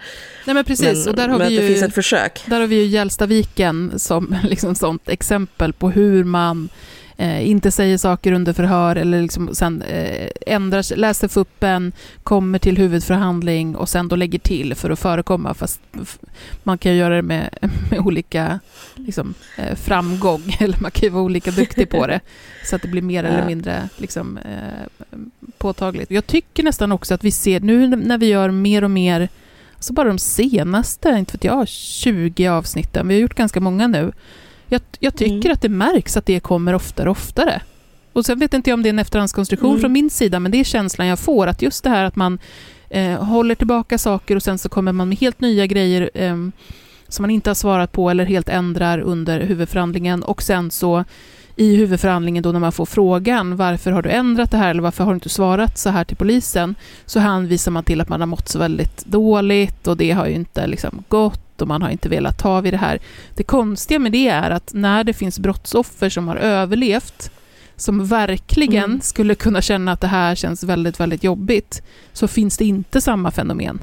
Nej 0.44 0.54
men 0.54 0.64
precis, 0.64 1.04
men 1.04 1.08
och 1.08 1.16
där 1.16 1.28
har, 1.28 1.38
vi 1.38 1.44
att 1.44 1.50
det 1.50 1.54
ju, 1.54 1.68
finns 1.68 1.82
ett 1.82 1.94
försök. 1.94 2.42
där 2.46 2.60
har 2.60 2.66
vi 2.66 2.76
ju 2.76 2.86
Hjälstaviken 2.86 3.98
som 3.98 4.36
liksom 4.44 4.74
sånt 4.74 5.08
exempel 5.08 5.72
på 5.72 5.90
hur 5.90 6.24
man 6.24 6.68
eh, 7.16 7.48
inte 7.48 7.70
säger 7.70 7.98
saker 7.98 8.32
under 8.32 8.52
förhör 8.52 8.96
eller 8.96 9.22
liksom 9.22 9.54
sen 9.54 9.82
eh, 9.82 10.28
ändrar, 10.46 10.96
läser 10.96 11.28
fuppen, 11.28 11.92
kommer 12.22 12.58
till 12.58 12.76
huvudförhandling 12.78 13.76
och 13.76 13.88
sen 13.88 14.08
då 14.08 14.16
lägger 14.16 14.38
till 14.38 14.74
för 14.74 14.90
att 14.90 14.98
förekomma. 14.98 15.54
Fast 15.54 15.80
man 16.62 16.78
kan 16.78 16.96
göra 16.96 17.16
det 17.16 17.22
med, 17.22 17.58
med 17.90 17.98
olika 18.00 18.60
liksom, 18.94 19.34
eh, 19.58 19.74
framgång, 19.76 20.56
eller 20.60 20.78
man 20.80 20.90
kan 20.90 21.02
ju 21.02 21.10
vara 21.10 21.22
olika 21.24 21.50
duktig 21.50 21.90
på 21.90 22.06
det. 22.06 22.20
Så 22.64 22.76
att 22.76 22.82
det 22.82 22.88
blir 22.88 23.02
mer 23.02 23.24
eller 23.24 23.38
Ja. 23.38 23.46
mindre 23.46 23.88
liksom, 23.96 24.38
eh, 24.38 25.06
påtagligt. 25.58 26.10
Jag 26.10 26.26
tycker 26.26 26.62
nästan 26.62 26.92
också 26.92 27.14
att 27.14 27.24
vi 27.24 27.30
ser, 27.30 27.60
nu 27.60 27.88
när 27.88 28.18
vi 28.18 28.26
gör 28.26 28.50
mer 28.50 28.84
och 28.84 28.90
mer 28.90 29.28
Alltså 29.74 29.92
bara 29.92 30.08
de 30.08 30.18
senaste, 30.18 31.08
inte 31.08 31.32
vet 31.32 31.44
jag, 31.44 31.68
20 31.68 32.48
avsnitten, 32.48 33.08
vi 33.08 33.14
har 33.14 33.20
gjort 33.20 33.34
ganska 33.34 33.60
många 33.60 33.86
nu. 33.86 34.12
Jag, 34.68 34.80
jag 35.00 35.14
tycker 35.16 35.34
Mm. 35.46 35.52
att 35.52 35.62
det 35.62 35.68
märks 35.68 36.16
att 36.16 36.26
det 36.26 36.40
kommer 36.40 36.74
oftare 36.74 37.08
och 37.10 37.16
oftare. 37.16 37.62
Och 38.12 38.26
sen 38.26 38.38
vet 38.38 38.54
inte 38.54 38.70
jag 38.70 38.74
om 38.74 38.82
det 38.82 38.88
är 38.88 38.90
en 38.90 38.98
efterhandskonstruktion 38.98 39.70
Mm. 39.70 39.80
från 39.80 39.92
min 39.92 40.10
sida, 40.10 40.40
men 40.40 40.52
det 40.52 40.60
är 40.60 40.64
känslan 40.64 41.06
jag 41.06 41.18
får, 41.18 41.46
att 41.46 41.62
just 41.62 41.84
det 41.84 41.90
här 41.90 42.04
att 42.04 42.16
man 42.16 42.38
eh, 42.90 43.24
håller 43.24 43.54
tillbaka 43.54 43.98
saker 43.98 44.36
och 44.36 44.42
sen 44.42 44.58
så 44.58 44.68
kommer 44.68 44.92
man 44.92 45.08
med 45.08 45.18
helt 45.18 45.40
nya 45.40 45.66
grejer 45.66 46.10
eh, 46.14 46.36
som 47.08 47.22
man 47.22 47.30
inte 47.30 47.50
har 47.50 47.54
svarat 47.54 47.92
på 47.92 48.10
eller 48.10 48.24
helt 48.24 48.48
ändrar 48.48 48.98
under 48.98 49.40
huvudförhandlingen 49.40 50.22
och 50.22 50.42
sen 50.42 50.70
så 50.70 51.04
i 51.56 51.76
huvudförhandlingen 51.76 52.42
då 52.42 52.52
när 52.52 52.60
man 52.60 52.72
får 52.72 52.86
frågan 52.86 53.56
varför 53.56 53.90
har 53.90 54.02
du 54.02 54.10
ändrat 54.10 54.50
det 54.50 54.56
här 54.56 54.70
eller 54.70 54.82
varför 54.82 55.04
har 55.04 55.12
du 55.12 55.16
inte 55.16 55.28
svarat 55.28 55.78
så 55.78 55.90
här 55.90 56.04
till 56.04 56.16
polisen 56.16 56.74
så 57.06 57.20
hänvisar 57.20 57.70
man 57.72 57.84
till 57.84 58.00
att 58.00 58.08
man 58.08 58.20
har 58.20 58.26
mått 58.26 58.48
så 58.48 58.58
väldigt 58.58 59.04
dåligt 59.06 59.86
och 59.86 59.96
det 59.96 60.10
har 60.10 60.26
ju 60.26 60.34
inte 60.34 60.66
liksom 60.66 61.04
gått 61.08 61.40
och 61.62 61.68
man 61.68 61.82
har 61.82 61.90
inte 61.90 62.08
velat 62.08 62.38
ta 62.38 62.60
vid 62.60 62.72
det 62.72 62.76
här. 62.76 62.98
Det 63.34 63.42
konstiga 63.42 63.98
med 63.98 64.12
det 64.12 64.28
är 64.28 64.50
att 64.50 64.70
när 64.74 65.04
det 65.04 65.12
finns 65.12 65.38
brottsoffer 65.38 66.08
som 66.08 66.28
har 66.28 66.36
överlevt 66.36 67.30
som 67.76 68.06
verkligen 68.06 68.84
Mm. 68.84 69.00
skulle 69.00 69.34
kunna 69.34 69.62
känna 69.62 69.92
att 69.92 70.00
det 70.00 70.06
här 70.06 70.34
känns 70.34 70.62
väldigt, 70.64 71.00
väldigt 71.00 71.24
jobbigt 71.24 71.82
så 72.12 72.28
finns 72.28 72.56
det 72.56 72.64
inte 72.64 73.00
samma 73.00 73.30
fenomen. 73.30 73.78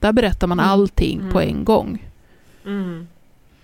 Där 0.00 0.12
berättar 0.12 0.46
man 0.46 0.58
Mm. 0.60 0.70
allting 0.70 1.20
på 1.32 1.40
Mm. 1.40 1.56
en 1.56 1.64
gång. 1.64 2.06
Mm. 2.66 3.06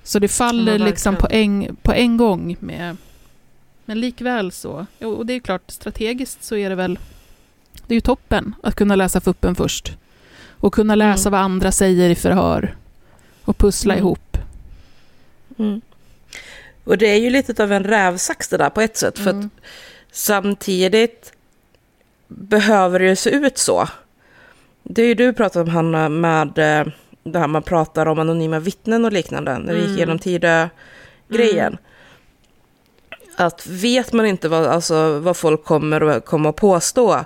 Så 0.03 0.19
det 0.19 0.29
faller 0.29 0.79
liksom 0.79 1.17
på 1.17 1.27
en, 1.31 1.77
på 1.83 1.93
en 1.93 2.17
gång 2.17 2.57
med... 2.61 2.97
Men 3.85 4.01
likväl 4.01 4.53
så. 4.53 4.87
Och 5.01 5.27
det 5.27 5.33
är 5.33 5.41
klart, 5.41 5.71
strategiskt 5.71 6.45
så 6.45 6.57
är 6.57 6.69
det 6.71 6.77
väl... 6.77 6.99
Det 7.87 7.95
är 7.95 7.97
ju 7.97 8.01
toppen 8.01 8.55
att 8.63 8.75
kunna 8.75 8.97
läsa 8.97 9.21
fuppen 9.21 9.55
först. 9.55 9.97
Och 10.61 10.75
kunna 10.75 10.95
läsa 10.95 11.29
Mm. 11.29 11.33
vad 11.33 11.45
andra 11.45 11.73
säger 11.73 12.11
i 12.11 12.15
förhör. 12.15 12.77
Och 13.47 13.59
pussla 13.59 13.95
Mm. 13.95 14.05
ihop. 14.07 14.39
Mm. 15.59 15.81
Och 16.85 16.99
det 16.99 17.07
är 17.07 17.17
ju 17.17 17.31
lite 17.31 17.63
av 17.63 17.73
en 17.73 17.85
rävsax 17.85 18.49
det 18.49 18.57
där 18.57 18.71
på 18.71 18.81
ett 18.81 18.97
sätt. 18.97 19.19
För 19.19 19.31
Mm. 19.31 19.47
att 19.47 19.63
samtidigt 20.13 21.33
behöver 22.29 22.99
det 22.99 23.05
ju 23.09 23.17
se 23.17 23.31
ut 23.31 23.59
så. 23.59 23.89
Det 24.83 25.03
är 25.03 25.07
ju 25.07 25.15
du 25.15 25.33
pratat 25.33 25.63
om 25.63 25.69
Hanna 25.69 26.09
med 26.09 26.59
eh, 26.59 26.87
det 27.23 27.39
här 27.39 27.47
man 27.47 27.63
pratar 27.63 28.07
om 28.07 28.19
anonyma 28.19 28.59
vittnen 28.59 29.05
och 29.05 29.13
liknande. 29.13 29.59
När 29.59 29.73
vi 29.73 29.79
gick 29.79 29.87
Mm. 29.87 29.97
igenom 29.97 30.19
Tidö-grejen. 30.19 31.79
Att 33.37 33.67
vet 33.67 34.13
man 34.13 34.27
inte 34.27 34.49
vad, 34.49 34.67
alltså, 34.67 35.19
vad 35.19 35.37
folk 35.37 35.65
kommer 35.65 36.01
att 36.01 36.25
komma 36.27 36.49
att 36.49 36.57
påstå. 36.57 37.25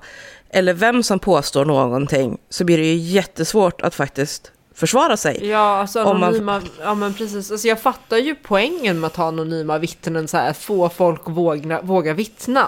Eller 0.48 0.72
vem 0.74 1.02
som 1.02 1.18
påstår 1.18 1.64
någonting. 1.64 2.38
Så 2.48 2.64
blir 2.64 2.78
det 2.78 2.84
ju 2.84 2.94
jättesvårt 2.96 3.80
att 3.80 3.94
faktiskt 3.94 4.52
försvara 4.74 5.16
sig. 5.16 5.46
Ja, 5.48 5.58
alltså 5.58 6.02
Om 6.04 6.20
man- 6.20 6.28
anonyma, 6.28 6.62
ja 6.80 6.94
men 6.94 7.14
precis. 7.14 7.50
Alltså 7.50 7.68
jag 7.68 7.80
fattar 7.80 8.16
ju 8.16 8.34
poängen 8.34 9.00
med 9.00 9.06
att 9.08 9.16
ha 9.16 9.24
anonyma 9.28 9.78
vittnen, 9.78 10.28
så 10.28 10.36
här, 10.36 10.52
få 10.52 10.88
folk 10.88 11.20
att 11.24 11.32
våga, 11.32 11.82
våga 11.82 12.14
vittna. 12.14 12.66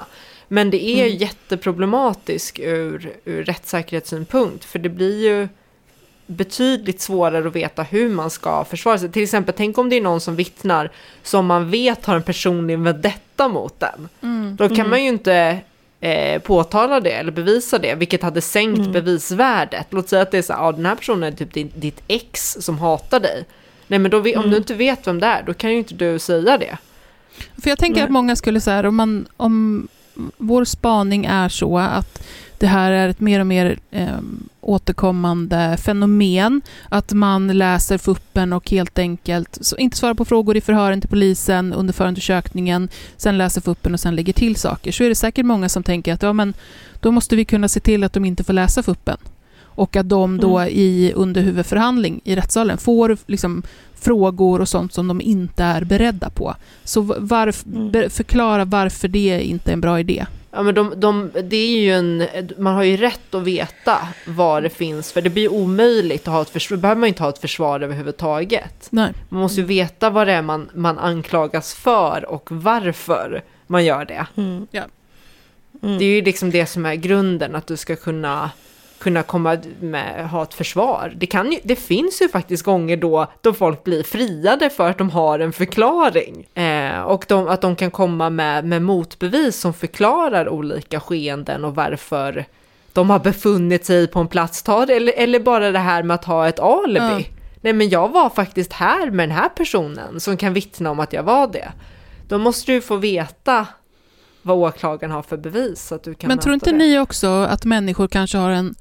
Men 0.49 0.71
det 0.71 0.85
är 0.85 1.07
Mm. 1.07 1.17
jätteproblematiskt 1.19 2.59
ur, 2.59 3.13
ur 3.25 3.45
rättssäkerhetssynpunkt, 3.45 4.65
för 4.65 4.79
det 4.79 4.89
blir 4.89 5.23
ju 5.29 5.49
betydligt 6.27 7.01
svårare 7.01 7.49
att 7.49 7.57
veta 7.57 7.83
hur 7.83 8.09
man 8.09 8.31
ska 8.31 8.65
försvara 8.65 8.99
sig. 8.99 9.13
Till 9.13 9.23
exempel, 9.23 9.55
tänk 9.59 9.79
om 9.79 9.89
det 9.89 9.97
är 9.97 10.01
någon 10.01 10.21
som 10.21 10.37
vittnar 10.37 10.91
som 11.23 11.47
man 11.47 11.71
vet 11.71 12.07
har 12.07 12.17
en 12.17 12.23
personlig 12.23 12.79
vendetta 12.79 13.49
mot 13.49 13.81
den. 13.81 14.09
Då 14.57 14.69
kan 14.69 14.89
man 14.91 15.03
ju 15.03 15.09
inte 15.09 15.59
eh, 16.03 16.43
påtala 16.43 17.01
det 17.01 17.13
eller 17.13 17.33
bevisa 17.33 17.79
det, 17.79 17.95
vilket 17.95 18.23
hade 18.23 18.41
sänkt 18.41 18.93
bevisvärdet. 18.93 19.87
Låt 19.91 20.09
säga 20.09 20.23
att 20.23 20.31
det 20.31 20.39
är 20.39 20.43
så 20.43 20.53
här, 20.53 20.61
ja, 20.61 20.73
den 20.73 20.87
här 20.87 20.95
personen 20.95 21.33
är 21.33 21.37
typ 21.37 21.55
din, 21.55 21.73
ditt 21.75 22.03
ex 22.09 22.57
som 22.61 22.79
hatar 22.79 23.21
dig. 23.21 23.45
Nej, 23.87 23.99
men 23.99 24.11
då, 24.11 24.19
om 24.19 24.51
du 24.51 24.57
inte 24.57 24.75
vet 24.75 25.07
vem 25.07 25.21
det 25.21 25.27
är, 25.27 25.43
då 25.43 25.55
kan 25.55 25.71
ju 25.71 25.79
inte 25.79 25.95
du 25.95 26.19
säga 26.19 26.59
det. 26.59 26.77
För 27.63 27.71
jag 27.71 27.79
tänker 27.79 28.01
Nej. 28.01 28.05
att 28.05 28.11
många 28.11 28.37
skulle 28.37 28.61
säga, 28.61 28.89
om, 28.89 28.97
man, 28.97 29.27
om 29.37 29.89
vår 30.37 30.65
spaning 30.65 31.25
är 31.25 31.49
så 31.49 31.79
att 31.79 32.23
det 32.63 32.69
här 32.69 32.93
är 32.93 33.09
ett 33.09 33.21
mer 33.21 33.41
och 33.41 33.47
mer 33.47 33.79
eh, 33.91 34.19
återkommande 34.61 35.77
fenomen, 35.81 36.63
att 36.89 37.13
man 37.13 37.49
läser 37.49 37.99
fuppen 37.99 38.53
och 38.53 38.71
helt 38.71 38.99
enkelt 38.99 39.59
så 39.61 39.77
inte 39.77 39.97
svarar 39.97 40.15
på 40.15 40.25
frågor 40.25 40.57
i 40.57 40.61
förhören 40.61 41.01
till 41.01 41.11
polisen 41.11 41.73
under 41.73 41.93
förundersökningen, 41.93 42.89
sen 43.17 43.39
läser 43.39 43.61
fuppen 43.61 43.95
och 43.95 44.01
sen 44.01 44.15
lägger 44.15 44.33
till 44.33 44.57
saker, 44.57 44.93
så 44.93 45.05
är 45.05 45.09
det 45.09 45.15
säkert 45.15 45.47
många 45.47 45.69
som 45.69 45.83
tänker 45.83 46.15
att 46.15 46.23
ja, 46.23 46.33
men 46.33 46.55
då 47.01 47.11
måste 47.11 47.37
vi 47.37 47.45
kunna 47.45 47.69
se 47.69 47.81
till 47.81 48.05
att 48.05 48.13
de 48.13 48.25
inte 48.25 48.45
får 48.45 48.53
läsa 48.53 48.83
fuppen. 48.83 49.17
Och 49.63 49.97
att 49.97 50.09
de 50.09 50.39
då 50.41 50.63
i, 50.63 51.13
under 51.15 51.43
huvudförhandling 51.43 52.21
i 52.25 52.37
rättssalen 52.37 52.79
får 52.79 53.17
liksom 53.27 53.63
frågor 53.95 54.61
och 54.61 54.69
sånt 54.69 54.93
som 54.93 55.09
de 55.09 55.21
inte 55.21 55.65
är 55.65 55.85
beredda 55.85 56.31
på. 56.31 56.55
Så 56.85 57.01
varf, 57.01 57.65
Mm. 57.67 58.11
förklara 58.11 58.65
varför 58.65 59.09
det 59.09 59.43
inte 59.43 59.71
är 59.71 59.73
en 59.73 59.81
bra 59.81 60.01
idé. 60.01 60.27
Ja, 60.55 60.63
men 60.63 60.75
de, 60.75 60.95
de, 60.97 61.31
det 61.43 61.57
är 61.57 61.81
ju 61.81 61.93
en, 61.93 62.27
man 62.59 62.75
har 62.75 62.83
ju 62.83 62.97
rätt 62.97 63.35
att 63.35 63.43
veta 63.43 64.09
vad 64.27 64.63
det 64.63 64.71
finns, 64.71 65.13
för 65.13 65.23
det 65.23 65.31
blir 65.31 65.43
ju 65.43 65.49
omöjligt 65.49 66.29
att 66.29 66.35
ha 66.35 66.43
ett 66.43 66.51
försvar, 66.51 66.77
behöver 66.77 67.01
man 67.01 67.07
ju 67.07 67.09
inte 67.09 67.23
ha 67.23 67.31
ett 67.31 67.39
försvar 67.39 67.81
överhuvudtaget. 67.81 68.89
Nej. 68.91 69.13
Man 69.29 69.41
måste 69.41 69.61
ju 69.61 69.67
veta 69.67 70.11
vad 70.11 70.27
det 70.27 70.33
är 70.33 70.43
man, 70.43 70.71
man 70.75 70.99
anklagas 70.99 71.75
för 71.75 72.25
och 72.29 72.49
varför 72.53 73.43
man 73.67 73.85
gör 73.85 74.05
det. 74.05 74.27
Mm. 74.37 74.67
Ja. 74.71 74.83
Mm. 75.83 75.99
Det 75.99 76.05
är 76.05 76.15
ju 76.15 76.23
liksom 76.23 76.51
det 76.51 76.67
som 76.67 76.87
är 76.87 76.95
grunden, 76.95 77.55
att 77.55 77.67
du 77.67 77.77
ska 77.77 77.97
kunna 77.97 78.51
kunna 79.03 79.23
komma 79.23 79.59
med, 79.81 80.31
ha 80.31 80.43
ett 80.43 80.55
försvar. 80.55 81.13
Det, 81.17 81.27
kan 81.27 81.53
ju, 81.53 81.59
det 81.63 81.77
finns 81.77 82.23
ju 82.23 82.29
faktiskt 82.29 82.63
gånger 82.63 82.97
då, 82.97 83.27
då 83.41 83.53
folk 83.53 83.85
blir 83.85 84.03
friade 84.03 84.71
för 84.71 84.91
att 84.91 84.99
de 84.99 85.11
har 85.11 85.39
en 85.39 85.53
förklaring. 85.53 86.47
Eh, 86.55 87.01
och 87.01 87.25
de, 87.29 87.49
att 87.49 87.61
de 87.61 87.77
kan 87.77 87.91
komma 87.91 88.31
med, 88.31 88.65
med 88.65 88.83
motbevis 88.83 89.57
som 89.57 89.75
förklarar 89.75 90.49
olika 90.49 91.01
skeenden 91.01 91.65
och 91.65 91.75
varför 91.75 92.45
de 92.93 93.11
har 93.11 93.19
befunnit 93.19 93.85
sig 93.85 94.09
på 94.09 94.21
en 94.21 94.29
plats. 94.29 94.63
Ta 94.63 94.87
det, 94.87 94.95
eller, 94.95 95.13
eller 95.17 95.41
bara 95.41 95.71
det 95.71 95.79
här 95.79 96.03
med 96.03 96.15
att 96.15 96.25
ha 96.25 96.49
ett 96.49 96.61
alibi. 96.61 97.29
Ja. 97.29 97.37
Nej 97.61 97.73
men 97.73 97.89
jag 97.89 98.09
var 98.09 98.31
faktiskt 98.31 98.73
här 98.73 99.11
med 99.11 99.29
den 99.29 99.37
här 99.37 99.49
personen 99.49 100.21
som 100.21 100.37
kan 100.37 100.53
vittna 100.53 100.91
om 100.91 101.01
att 101.01 101.13
jag 101.13 101.23
var 101.23 101.47
det. 101.47 101.73
Då 102.29 102.39
måste 102.39 102.73
du 102.73 102.81
få 102.81 102.97
veta 102.97 103.67
vad 104.43 104.57
åklagaren 104.57 105.11
har 105.11 105.23
för 105.23 105.37
bevis. 105.37 105.87
Så 105.89 105.95
att 105.95 106.03
du 106.03 106.15
kan 106.15 106.29
Men 106.29 106.39
tror 106.39 106.55
inte 106.55 106.71
det. 106.71 106.77
ni 106.77 106.99
också 106.99 107.29
att 107.29 107.65
människor 107.65 108.09
kanske 108.09 108.39
har 108.39 108.51
en, 108.51 108.75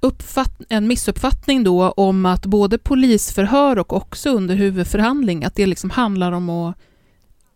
uppfatt, 0.00 0.52
en 0.68 0.88
missuppfattning 0.88 1.64
då 1.64 1.90
om 1.90 2.26
att 2.26 2.46
både 2.46 2.78
polisförhör 2.78 3.78
och 3.78 3.92
också 3.92 4.30
under 4.30 4.54
huvudförhandling, 4.54 5.44
att 5.44 5.54
det 5.54 5.66
liksom 5.66 5.90
handlar 5.90 6.32
om 6.32 6.50
att, 6.50 6.76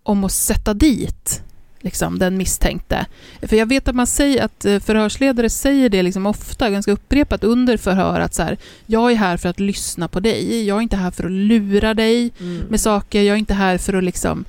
om 0.02 0.24
att 0.24 0.32
sätta 0.32 0.74
dit 0.74 1.42
liksom, 1.80 2.18
den 2.18 2.36
misstänkte. 2.36 3.06
För 3.42 3.56
jag 3.56 3.66
vet 3.66 3.88
att 3.88 3.94
man 3.94 4.06
säger 4.06 4.44
att 4.44 4.64
eh, 4.64 4.78
förhörsledare 4.78 5.50
säger 5.50 5.88
det 5.88 6.02
liksom 6.02 6.26
ofta, 6.26 6.70
ganska 6.70 6.92
upprepat 6.92 7.44
under 7.44 7.76
förhör, 7.76 8.20
att 8.20 8.34
så 8.34 8.42
här, 8.42 8.56
jag 8.86 9.12
är 9.12 9.16
här 9.16 9.36
för 9.36 9.48
att 9.48 9.60
lyssna 9.60 10.08
på 10.08 10.20
dig, 10.20 10.66
jag 10.66 10.76
är 10.78 10.80
inte 10.82 10.96
här 10.96 11.10
för 11.10 11.24
att 11.24 11.30
lura 11.30 11.94
dig 11.94 12.30
Mm. 12.40 12.58
med 12.68 12.80
saker, 12.80 13.22
jag 13.22 13.34
är 13.34 13.38
inte 13.38 13.54
här 13.54 13.78
för 13.78 13.94
att 13.94 14.04
liksom 14.04 14.44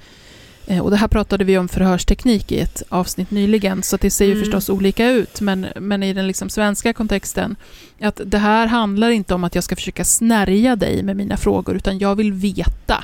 Och 0.82 0.92
det 0.92 0.98
här 0.98 1.08
pratade 1.08 1.44
vi 1.44 1.58
om 1.58 1.68
förhörsteknik 1.68 2.52
i 2.52 2.60
ett 2.60 2.84
avsnitt 2.90 3.32
nyligen, 3.32 3.84
så 3.84 3.98
det 3.98 4.10
ser 4.10 4.26
ju 4.26 4.32
Mm. 4.32 4.44
förstås 4.44 4.70
olika 4.70 5.10
ut, 5.10 5.42
men, 5.42 5.68
men 5.80 6.04
i 6.04 6.14
den 6.14 6.28
liksom 6.28 6.50
svenska 6.50 6.94
kontexten, 6.94 7.56
att 8.02 8.22
det 8.26 8.38
här 8.38 8.68
handlar 8.68 9.10
inte 9.10 9.34
om 9.34 9.44
att 9.44 9.56
jag 9.56 9.64
ska 9.64 9.76
försöka 9.76 10.06
snärja 10.06 10.76
dig 10.76 11.04
med 11.04 11.18
mina 11.18 11.38
frågor, 11.38 11.76
utan 11.76 12.00
jag 12.00 12.16
vill 12.16 12.34
veta. 12.34 13.04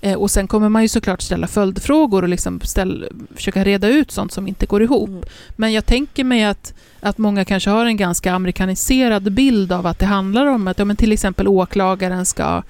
Eh, 0.00 0.14
Och 0.14 0.30
sen 0.30 0.48
kommer 0.48 0.68
man 0.68 0.82
ju 0.82 0.88
såklart 0.88 1.22
ställa 1.22 1.46
följdfrågor 1.46 2.22
och 2.22 2.28
liksom 2.28 2.60
ställ, 2.60 3.08
försöka 3.34 3.64
reda 3.64 3.88
ut 3.88 4.10
sånt 4.10 4.32
som 4.32 4.48
inte 4.48 4.66
går 4.66 4.82
ihop. 4.82 5.08
Mm. 5.08 5.22
Men 5.56 5.72
jag 5.72 5.86
tänker 5.86 6.24
mig 6.24 6.44
att, 6.44 6.74
att 7.00 7.18
många 7.18 7.44
kanske 7.44 7.70
har 7.70 7.86
en 7.86 7.96
ganska 7.96 8.32
amerikaniserad 8.32 9.32
bild 9.32 9.72
av 9.72 9.86
att 9.86 9.98
det 9.98 10.06
handlar 10.06 10.46
om 10.46 10.68
att 10.68 10.78
ja, 10.78 10.84
men 10.84 10.96
till 10.96 11.12
exempel 11.12 11.48
åklagaren 11.48 12.26
ska 12.26 12.62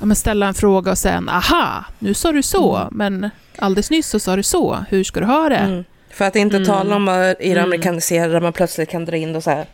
ja, 0.00 0.06
men 0.06 0.16
ställa 0.16 0.46
en 0.46 0.54
fråga 0.54 0.90
och 0.90 0.98
sen 0.98 1.28
aha, 1.28 1.84
nu 1.98 2.14
sa 2.14 2.32
du 2.32 2.42
så, 2.42 2.76
Mm. 2.76 2.88
men 2.92 3.30
alldeles 3.58 3.90
nyss 3.90 4.06
så 4.08 4.18
sa 4.18 4.36
du 4.36 4.42
så, 4.42 4.84
hur 4.88 5.04
ska 5.04 5.20
du 5.20 5.26
ha 5.26 5.48
det? 5.48 5.56
Mm. 5.56 5.84
För 6.10 6.24
att 6.24 6.36
inte 6.36 6.56
Mm. 6.56 6.66
tala 6.68 6.96
om 6.96 7.08
eh, 7.08 7.14
i 7.14 7.34
det 7.38 7.44
Mm. 7.50 7.64
amerikaniserade 7.64 8.32
där 8.32 8.40
man 8.40 8.52
plötsligt 8.52 8.88
kan 8.90 9.04
dra 9.04 9.16
in 9.16 9.32
då 9.32 9.40
så 9.40 9.50
här, 9.50 9.66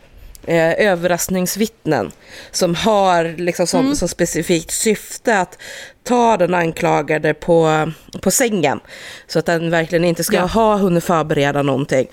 eh, 0.45 0.87
överraskningsvittnen 0.87 2.11
som 2.51 2.75
har 2.75 3.37
liksom 3.37 3.67
som, 3.67 3.79
Mm. 3.79 3.95
som 3.95 4.07
specifikt 4.07 4.71
syfte 4.71 5.39
att 5.39 5.57
ta 6.03 6.37
den 6.37 6.53
anklagade 6.53 7.33
på, 7.33 7.91
på 8.21 8.31
sängen. 8.31 8.79
Så 9.27 9.39
att 9.39 9.45
den 9.45 9.69
verkligen 9.71 10.05
inte 10.05 10.23
ska 10.23 10.35
Ja. 10.37 10.45
ha 10.45 10.77
hunnit 10.77 11.03
förbereda 11.03 11.61
någonting. 11.61 12.07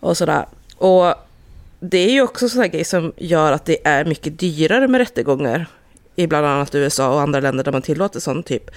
Och 0.00 0.16
sådär. 0.16 0.46
Och 0.76 1.14
det 1.80 1.98
är 1.98 2.10
ju 2.12 2.22
också 2.22 2.48
sådana 2.48 2.68
grejer 2.68 2.84
som 2.84 3.12
gör 3.16 3.52
att 3.52 3.64
det 3.64 3.86
är 3.86 4.04
mycket 4.04 4.38
dyrare 4.38 4.88
med 4.88 4.98
rättegångar 4.98 5.66
i 6.16 6.26
bland 6.26 6.46
annat 6.46 6.74
USA 6.74 7.14
och 7.14 7.20
andra 7.20 7.40
länder 7.40 7.64
där 7.64 7.72
man 7.72 7.82
tillåter 7.82 8.20
sån 8.20 8.42
typ 8.42 8.70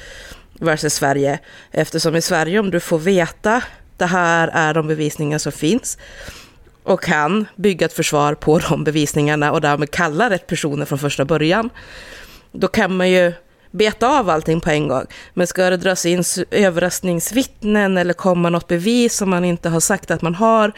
versus 0.59 0.93
Sverige. 0.93 1.39
Eftersom 1.71 2.15
i 2.15 2.21
Sverige 2.21 2.59
om 2.59 2.71
du 2.71 2.79
får 2.79 2.99
veta 2.99 3.61
det 3.97 4.05
här 4.05 4.47
är 4.53 4.73
de 4.73 4.87
bevisningar 4.87 5.37
som 5.37 5.51
finns 5.51 5.97
och 6.83 7.01
kan 7.01 7.45
bygga 7.55 7.85
ett 7.85 7.93
försvar 7.93 8.33
på 8.33 8.59
de 8.59 8.83
bevisningarna 8.83 9.51
och 9.51 9.61
därmed 9.61 9.91
kalla 9.91 10.29
rätt 10.29 10.47
personer 10.47 10.85
från 10.85 10.99
första 10.99 11.25
början. 11.25 11.69
Då 12.51 12.67
kan 12.67 12.97
man 12.97 13.09
ju 13.09 13.33
beta 13.71 14.19
av 14.19 14.29
allting 14.29 14.61
på 14.61 14.69
en 14.69 14.87
gång. 14.87 15.05
Men 15.33 15.47
ska 15.47 15.69
det 15.69 15.77
dras 15.77 16.05
in 16.05 16.23
överraskningsvittnen 16.51 17.97
eller 17.97 18.13
komma 18.13 18.49
något 18.49 18.67
bevis 18.67 19.15
som 19.15 19.29
man 19.29 19.45
inte 19.45 19.69
har 19.69 19.79
sagt 19.79 20.11
att 20.11 20.21
man 20.21 20.35
har 20.35 20.71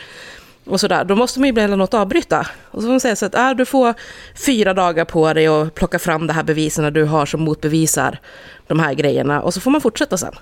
och 0.70 0.80
sådär, 0.80 1.04
då 1.04 1.16
måste 1.16 1.40
man 1.40 1.48
ju 1.48 1.50
emellanåt 1.50 1.94
avbryta. 1.94 2.48
Och 2.72 2.82
så 2.82 2.86
får 2.86 2.90
man 2.90 3.00
säga 3.00 3.16
så 3.16 3.26
att 3.26 3.36
äh, 3.36 3.52
du 3.52 3.66
får 3.66 3.94
fyra 4.36 4.74
dagar 4.74 5.06
på 5.06 5.34
dig 5.34 5.48
att 5.48 5.76
plocka 5.76 6.00
fram 6.00 6.28
de 6.28 6.34
här 6.34 6.44
bevisen 6.44 6.94
du 6.94 7.04
har 7.04 7.26
som 7.26 7.42
motbevisar 7.42 8.20
de 8.68 8.80
här 8.80 8.94
grejerna 8.94 9.42
och 9.42 9.54
så 9.54 9.62
får 9.62 9.72
man 9.72 9.82
fortsätta 9.82 10.18
sen. 10.18 10.34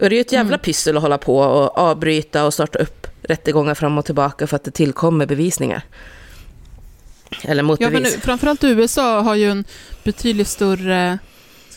Och 0.00 0.08
det 0.10 0.14
är 0.14 0.16
ju 0.16 0.20
ett 0.20 0.32
jävla 0.32 0.58
pyssel 0.58 0.96
att 0.96 1.02
hålla 1.02 1.18
på 1.18 1.38
och 1.38 1.78
avbryta 1.78 2.44
och 2.46 2.54
starta 2.54 2.78
upp 2.78 3.06
rättegångar 3.22 3.74
fram 3.74 3.98
och 3.98 4.04
tillbaka 4.04 4.46
för 4.46 4.56
att 4.56 4.64
det 4.64 4.70
tillkommer 4.70 5.26
bevisningar. 5.26 5.82
Eller 7.42 7.62
Ja, 7.62 7.66
motbevis. 7.66 7.92
men 7.92 8.02
nu, 8.02 8.08
framförallt 8.08 8.64
USA 8.64 9.20
har 9.20 9.34
ju 9.34 9.50
en 9.50 9.64
betydligt 10.04 10.48
större, 10.48 11.18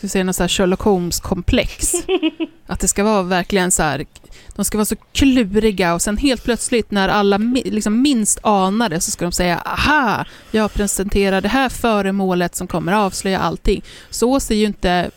ska 0.02 0.06
vi 0.06 0.10
säga, 0.10 0.24
någon 0.24 0.34
så 0.34 0.42
här 0.42 0.48
Sherlock 0.48 0.80
Holmes-komplex. 0.80 1.92
att 2.66 2.80
det 2.80 2.88
ska 2.88 3.04
vara 3.04 3.22
verkligen 3.22 3.70
så 3.70 3.82
här, 3.82 4.06
de 4.54 4.64
ska 4.64 4.78
vara 4.78 4.84
så 4.84 4.96
kluriga 4.96 5.94
och 5.94 6.02
sen 6.02 6.16
helt 6.16 6.44
plötsligt 6.44 6.90
när 6.90 7.08
alla 7.08 7.38
liksom 7.64 8.02
minst 8.02 8.38
anar 8.42 8.88
det 8.88 9.00
så 9.00 9.10
ska 9.10 9.24
de 9.24 9.32
säga 9.32 9.58
aha, 9.58 10.24
jag 10.50 10.72
presenterar 10.72 11.40
det 11.40 11.48
här 11.48 11.68
föremålet 11.68 12.54
som 12.54 12.66
kommer 12.66 12.92
avslöja 12.92 13.38
allting. 13.38 13.82
Så 14.10 14.40
ser 14.40 14.54
ju 14.54 14.64
inte, 14.64 15.10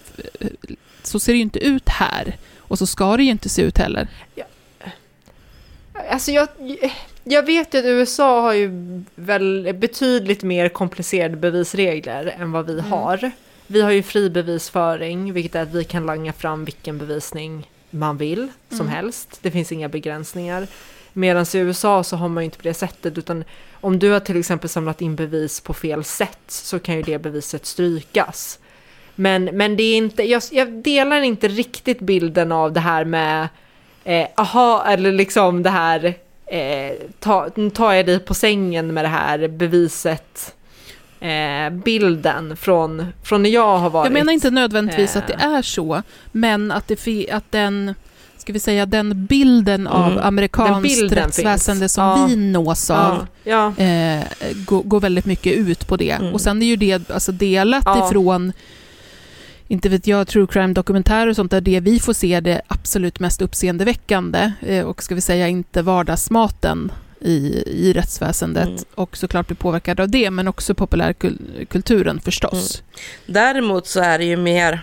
så 1.04 1.20
ser 1.20 1.34
det 1.34 1.38
ju 1.38 1.44
inte 1.44 1.60
ut 1.60 1.90
här. 1.90 2.38
Och 2.58 2.78
så 2.78 2.86
ska 2.86 3.18
det 3.18 3.24
ju 3.24 3.32
inte 3.32 3.50
se 3.50 3.62
ut 3.62 3.78
heller. 3.78 4.08
Alltså 6.10 6.32
jag, 6.32 6.48
jag 7.24 7.46
vet 7.46 7.74
ju 7.74 7.80
att 7.80 7.86
USA 7.86 8.42
har 8.42 8.54
ju 8.54 8.70
väl 9.16 9.74
betydligt 9.74 10.44
mer 10.44 10.70
komplicerade 10.70 11.38
bevisregler 11.38 12.36
än 12.40 12.52
vad 12.52 12.66
vi 12.66 12.80
har. 12.82 13.32
Vi 13.68 13.82
har 13.82 13.92
ju 13.92 14.04
fri 14.04 14.30
bevisföring, 14.30 15.34
vilket 15.34 15.56
är 15.56 15.62
att 15.62 15.74
vi 15.74 15.84
kan 15.84 16.06
langa 16.06 16.34
fram 16.34 16.66
vilken 16.66 16.98
bevisning 16.98 17.70
man 17.90 18.18
vill 18.18 18.48
som 18.70 18.88
helst. 18.88 19.40
Det 19.42 19.52
finns 19.52 19.72
inga 19.72 19.90
begränsningar. 19.90 20.68
Medan 21.14 21.46
i 21.54 21.58
USA 21.58 22.04
så 22.04 22.16
har 22.16 22.30
man 22.30 22.44
ju 22.44 22.46
inte 22.46 22.58
på 22.58 22.64
det 22.64 22.74
sättet, 22.74 23.18
utan 23.18 23.44
om 23.82 24.00
du 24.00 24.12
har 24.12 24.20
till 24.20 24.40
exempel 24.40 24.70
samlat 24.70 25.02
in 25.02 25.16
bevis 25.16 25.62
på 25.62 25.74
fel 25.74 26.04
sätt 26.04 26.40
så 26.48 26.80
kan 26.80 26.96
ju 26.96 27.02
det 27.02 27.20
beviset 27.20 27.66
strykas. 27.66 28.60
Men, 29.16 29.46
men 29.46 29.78
det 29.78 29.84
är 29.84 29.98
inte, 29.98 30.24
jag, 30.24 30.42
jag 30.52 30.72
delar 30.72 31.22
inte 31.22 31.48
riktigt 31.48 32.00
bilden 32.00 32.52
av 32.52 32.74
det 32.74 32.80
här 32.80 33.06
med 33.06 33.48
eh, 34.04 34.28
aha, 34.38 34.86
eller 34.88 35.12
liksom 35.12 35.64
det 35.64 35.70
här 35.70 36.14
eh, 36.46 36.94
ta, 37.20 37.50
nu 37.56 37.70
tar 37.70 37.94
jag 37.94 38.06
dig 38.06 38.20
på 38.20 38.34
sängen 38.34 38.94
med 38.94 39.06
det 39.06 39.10
här 39.10 39.48
beviset 39.48 40.55
eh, 41.30 41.70
bilden 41.70 42.58
från, 42.58 43.06
från 43.24 43.44
när 43.44 43.50
jag 43.50 43.78
har 43.78 43.90
varit. 43.90 44.06
Jag 44.06 44.14
menar 44.14 44.34
inte 44.34 44.52
nödvändigtvis 44.52 45.16
att 45.16 45.28
det 45.28 45.34
eh, 45.34 45.46
är 45.46 45.62
så, 45.62 46.02
men 46.32 46.72
att, 46.72 46.88
det, 46.88 47.32
att 47.32 47.52
den, 47.52 47.96
ska 48.38 48.54
vi 48.54 48.60
säga, 48.60 48.86
den 48.86 49.26
bilden 49.26 49.88
av 49.88 50.12
Mm. 50.12 50.24
Amerikanskt 50.24 51.00
bilden 51.00 51.24
rättsväsende 51.26 51.80
finns. 51.80 51.94
som 51.94 52.04
Ja. 52.04 52.26
vi 52.30 52.36
nås 52.36 52.90
av 52.90 53.28
Ja, 53.44 53.74
ja. 53.78 53.84
eh, 53.86 54.24
går, 54.66 54.84
går 54.84 55.00
väldigt 55.00 55.26
mycket 55.26 55.54
ut 55.54 55.88
på 55.88 55.98
det. 55.98 56.12
Mm. 56.12 56.34
Och 56.34 56.42
sen 56.42 56.62
är 56.62 56.66
ju 56.68 56.76
det 56.76 57.10
alltså 57.12 57.32
delat 57.32 57.84
Ja. 57.86 58.08
ifrån 58.08 58.54
inte 59.68 59.90
vet 59.90 60.08
jag, 60.08 60.28
true 60.28 60.48
crime-dokumentärer 60.48 61.28
och 61.28 61.36
sånt 61.36 61.52
där 61.52 61.62
det 61.62 61.80
vi 61.80 62.00
får 62.00 62.14
se 62.14 62.40
det 62.40 62.62
absolut 62.68 63.20
mest 63.20 63.42
uppseendeväckande 63.42 64.52
eh, 64.62 64.86
och 64.86 65.04
ska 65.04 65.16
vi 65.16 65.22
säga 65.22 65.48
inte 65.48 65.82
vardagsmaten 65.82 66.92
i, 67.20 67.64
i 67.66 67.94
rättsväsendet 67.94 68.68
Mm. 68.68 68.84
och 68.96 69.18
såklart 69.18 69.48
blir 69.48 69.58
påverkad 69.58 70.00
av 70.00 70.10
det 70.10 70.32
men 70.32 70.48
också 70.48 70.76
populärkulturen 70.76 72.20
förstås. 72.22 72.84
Däremot 73.26 73.88
så 73.88 74.00
är 74.00 74.18
det 74.18 74.26
ju 74.26 74.38
mer, 74.38 74.82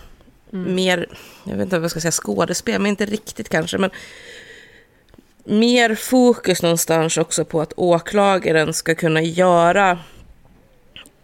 Mm. 0.52 0.74
mer, 0.74 1.06
jag 1.44 1.56
vet 1.56 1.62
inte 1.62 1.76
vad 1.78 1.84
jag 1.84 1.90
ska 1.90 2.00
säga, 2.00 2.12
skådespel, 2.12 2.80
men 2.80 2.86
inte 2.90 3.06
riktigt 3.06 3.48
kanske, 3.48 3.78
men 3.78 3.90
mer 5.44 5.94
fokus 5.94 6.62
någonstans 6.62 7.16
också 7.18 7.44
på 7.44 7.60
att 7.60 7.72
åklagaren 7.76 8.72
ska 8.74 8.94
kunna 8.94 9.22
göra 9.22 9.98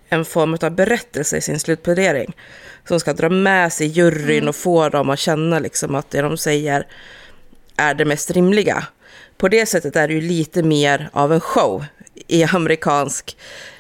en 0.09 0.25
form 0.25 0.59
av 0.63 0.71
berättelse 0.71 1.37
i 1.37 1.41
sin 1.41 1.59
slutplädering. 1.59 2.33
Som 2.89 3.01
ska 3.01 3.13
dra 3.13 3.29
med 3.29 3.73
sig 3.73 3.87
juryn 3.87 4.49
och 4.49 4.57
få 4.57 4.89
dem 4.89 5.11
att 5.11 5.19
känna 5.19 5.59
liksom 5.59 5.95
att 5.95 6.11
det 6.11 6.23
de 6.23 6.37
säger 6.37 6.87
är 7.77 7.95
det 7.95 8.05
mest 8.05 8.31
rimliga. 8.31 8.87
På 9.39 9.49
det 9.49 9.67
sättet 9.67 9.97
är 9.97 10.09
det 10.09 10.15
ju 10.15 10.21
lite 10.21 10.63
mer 10.63 11.11
av 11.13 11.33
en 11.33 11.41
show 11.41 11.85
i 12.27 12.45
amerikansk 12.45 13.37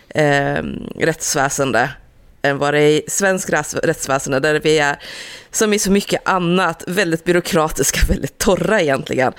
eh, 0.08 0.62
rättsväsende 0.96 1.90
än 2.42 2.58
vad 2.58 2.74
det 2.74 2.80
är 2.80 2.90
i 2.90 3.02
svensk 3.08 3.50
rätts- 3.50 3.80
rättsväsende 3.82 4.40
där 4.40 4.60
vi 4.60 4.78
är, 4.78 4.96
som 5.50 5.72
i 5.72 5.78
så 5.78 5.90
mycket 5.90 6.28
annat, 6.28 6.84
väldigt 6.86 7.24
byråkratiska, 7.24 8.00
väldigt 8.08 8.38
torra 8.38 8.80
egentligen. 8.80 9.32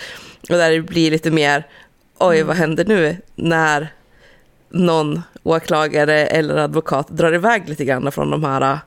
Och 0.49 0.57
där 0.57 0.71
det 0.71 0.81
blir 0.81 1.11
lite 1.11 1.31
mer, 1.31 1.67
oj 2.17 2.43
vad 2.43 2.55
händer 2.55 2.85
nu 2.85 3.17
när 3.35 3.93
någon 4.69 5.21
åklagare 5.43 6.27
eller 6.27 6.57
advokat 6.57 7.07
drar 7.07 7.33
iväg 7.33 7.69
lite 7.69 7.85
grann 7.85 8.11
från 8.11 8.31
de 8.31 8.43
här 8.43 8.79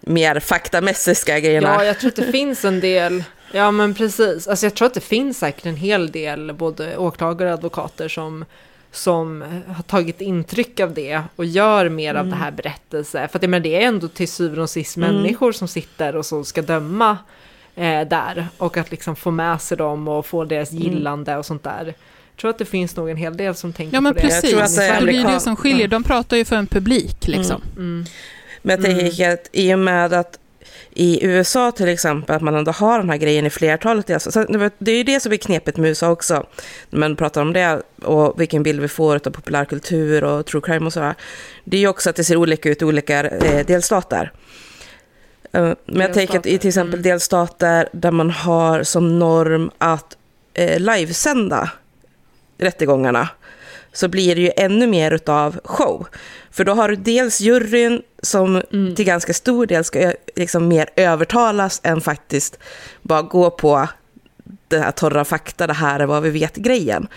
mer 0.00 0.40
faktamässiga 0.40 1.40
grejerna. 1.40 1.68
ja, 1.68 1.84
jag 1.84 1.98
tror 1.98 2.08
att 2.08 2.16
det 2.16 2.32
finns 2.32 2.64
en 2.64 2.80
del 2.80 3.24
Ja 3.52 3.70
men 3.70 3.94
precis. 3.94 4.48
Alltså 4.48 4.66
jag 4.66 4.74
tror 4.74 4.86
att 4.86 4.94
det 4.94 5.00
finns 5.00 5.38
säkert 5.38 5.66
en 5.66 5.76
hel 5.76 6.10
del 6.10 6.52
både 6.52 6.96
åklagare 6.96 7.48
och 7.48 7.54
advokater 7.54 8.08
som, 8.08 8.44
som 8.92 9.44
har 9.76 9.82
tagit 9.82 10.20
intryck 10.20 10.80
av 10.80 10.94
det 10.94 11.22
och 11.36 11.44
gör 11.44 11.88
mer 11.88 12.14
av 12.14 12.26
det 12.26 12.36
här 12.36 12.50
berättelse. 12.50 13.28
För 13.28 13.38
att 13.38 13.42
jag 13.42 13.50
menar, 13.50 13.62
det 13.62 13.82
är 13.82 13.88
ändå 13.88 14.08
till 14.08 14.28
syvende 14.28 14.62
och 14.62 14.70
sist 14.70 14.96
människor 14.96 15.52
som 15.52 15.68
sitter 15.68 16.16
och 16.16 16.26
som 16.26 16.44
ska 16.44 16.62
döma 16.62 17.18
eh, 17.74 18.08
där. 18.08 18.48
Och 18.58 18.76
att 18.76 18.90
liksom 18.90 19.16
få 19.16 19.30
med 19.30 19.60
sig 19.60 19.76
dem 19.76 20.08
och 20.08 20.26
få 20.26 20.44
deras 20.44 20.72
gillande 20.72 21.36
och 21.36 21.46
sånt 21.46 21.62
där. 21.62 21.84
Jag 21.86 22.40
tror 22.40 22.50
att 22.50 22.58
det 22.58 22.64
finns 22.64 22.96
nog 22.96 23.10
en 23.10 23.16
hel 23.16 23.36
del 23.36 23.54
som 23.54 23.72
tänker 23.72 23.96
Ja 23.96 24.00
men 24.00 24.14
på 24.14 24.20
det. 24.20 24.26
precis, 24.26 24.50
tror 24.50 24.62
att 24.62 24.76
det 24.76 24.84
är 24.84 25.00
det 25.00 25.06
blir 25.06 25.24
det 25.24 25.40
som 25.40 25.56
skiljer. 25.56 25.88
De 25.88 26.02
pratar 26.02 26.36
ju 26.36 26.44
för 26.44 26.56
en 26.56 26.66
publik 26.66 27.26
liksom. 27.28 27.62
Mm. 27.76 28.04
Men 28.62 28.82
jag 28.82 28.84
tänker 28.84 29.30
att 29.32 29.48
i 29.52 29.74
och 29.74 29.78
med 29.78 30.12
att 30.12 30.39
i 31.00 31.24
USA 31.24 31.72
till 31.72 31.88
exempel, 31.88 32.36
att 32.36 32.42
man 32.42 32.54
ändå 32.54 32.70
har 32.72 32.98
den 32.98 33.10
här 33.10 33.16
grejen 33.16 33.46
i 33.46 33.50
flertalet 33.50 34.06
delstater. 34.06 34.46
Så 34.58 34.70
det- 34.78 34.90
är 34.92 34.96
ju 34.96 35.02
det 35.02 35.20
som 35.20 35.32
är 35.32 35.36
knepigt 35.36 35.76
med 35.76 35.88
USA 35.88 36.10
också, 36.10 36.46
när 36.90 36.98
man 37.00 37.16
pratar 37.16 37.42
om 37.42 37.52
det 37.52 37.82
och 38.02 38.40
vilken 38.40 38.62
bild 38.62 38.80
vi 38.80 38.88
får 38.88 39.14
av 39.14 39.30
populärkultur 39.30 40.24
och 40.24 40.46
true 40.46 40.62
crime 40.64 40.86
och 40.86 40.92
sådär. 40.92 41.14
Det 41.64 41.76
är 41.76 41.80
ju 41.80 41.88
också 41.88 42.10
att 42.10 42.16
det 42.16 42.24
ser 42.24 42.36
olika 42.36 42.68
ut 42.68 42.82
i 42.82 42.84
olika 42.84 43.20
eh, 43.28 43.66
delstater. 43.66 44.32
Eh, 45.52 45.72
Men 45.86 46.00
jag 46.00 46.12
tänker 46.14 46.38
att 46.38 46.46
i 46.46 46.58
till 46.58 46.68
exempel 46.68 46.94
Mm. 46.94 47.02
delstater 47.02 47.88
där 47.92 48.10
man 48.10 48.30
har 48.30 48.82
som 48.82 49.18
norm 49.18 49.70
att 49.78 50.16
eh, 50.54 50.80
livesända 50.80 51.70
rättegångarna 52.58 53.28
så 53.92 54.08
blir 54.08 54.34
det 54.34 54.40
ju 54.40 54.50
ännu 54.56 54.86
mer 54.86 55.10
utav 55.10 55.60
show. 55.64 56.06
För 56.50 56.64
då 56.64 56.72
har 56.74 56.88
du 56.88 56.96
dels 56.96 57.40
juryn 57.40 58.02
som 58.22 58.62
Mm. 58.72 58.94
till 58.94 59.04
ganska 59.04 59.34
stor 59.34 59.66
del 59.66 59.84
ska 59.84 59.98
ö- 60.00 60.12
liksom 60.36 60.68
mer 60.68 60.88
övertalas 60.96 61.80
än 61.84 62.00
faktiskt 62.00 62.58
bara 63.02 63.22
gå 63.22 63.50
på 63.50 63.88
det 64.68 64.78
här 64.78 64.90
torra 64.90 65.24
fakta, 65.24 65.66
det 65.66 65.72
här 65.72 66.00
är 66.00 66.06
vad 66.06 66.22
vi 66.22 66.30
vet-grejen. 66.30 67.08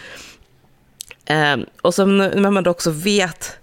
Ehm, 1.25 1.65
och 1.81 1.93
som 1.93 2.17
när 2.17 2.51
man 2.51 2.67
också 2.67 2.91
vet 2.91 3.57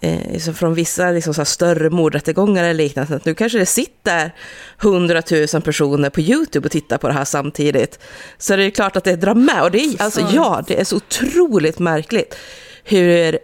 eh, 0.00 0.32
liksom 0.32 0.54
från 0.54 0.74
vissa 0.74 1.10
liksom 1.10 1.34
så 1.34 1.44
större 1.44 1.90
mordrättegångar 1.90 2.64
eller 2.64 2.74
liknande, 2.74 3.16
att 3.16 3.24
nu 3.24 3.34
kanske 3.34 3.58
det 3.58 3.66
sitter 3.66 4.34
hundratusen 4.78 5.62
personer 5.62 6.10
på 6.10 6.20
YouTube 6.20 6.66
och 6.66 6.72
tittar 6.72 6.98
på 6.98 7.08
det 7.08 7.14
här 7.14 7.24
samtidigt. 7.24 7.98
Så 8.38 8.56
det 8.56 8.64
är 8.64 8.70
klart 8.70 8.96
att 8.96 9.04
det 9.04 9.16
drar 9.16 9.34
med. 9.34 9.62
Och 9.62 9.70
det 9.70 9.78
är, 9.78 10.02
alltså, 10.02 10.20
ja, 10.32 10.62
det 10.66 10.80
är 10.80 10.84
så 10.84 10.96
otroligt 10.96 11.78
märkligt 11.78 12.36
hur, 12.84 13.38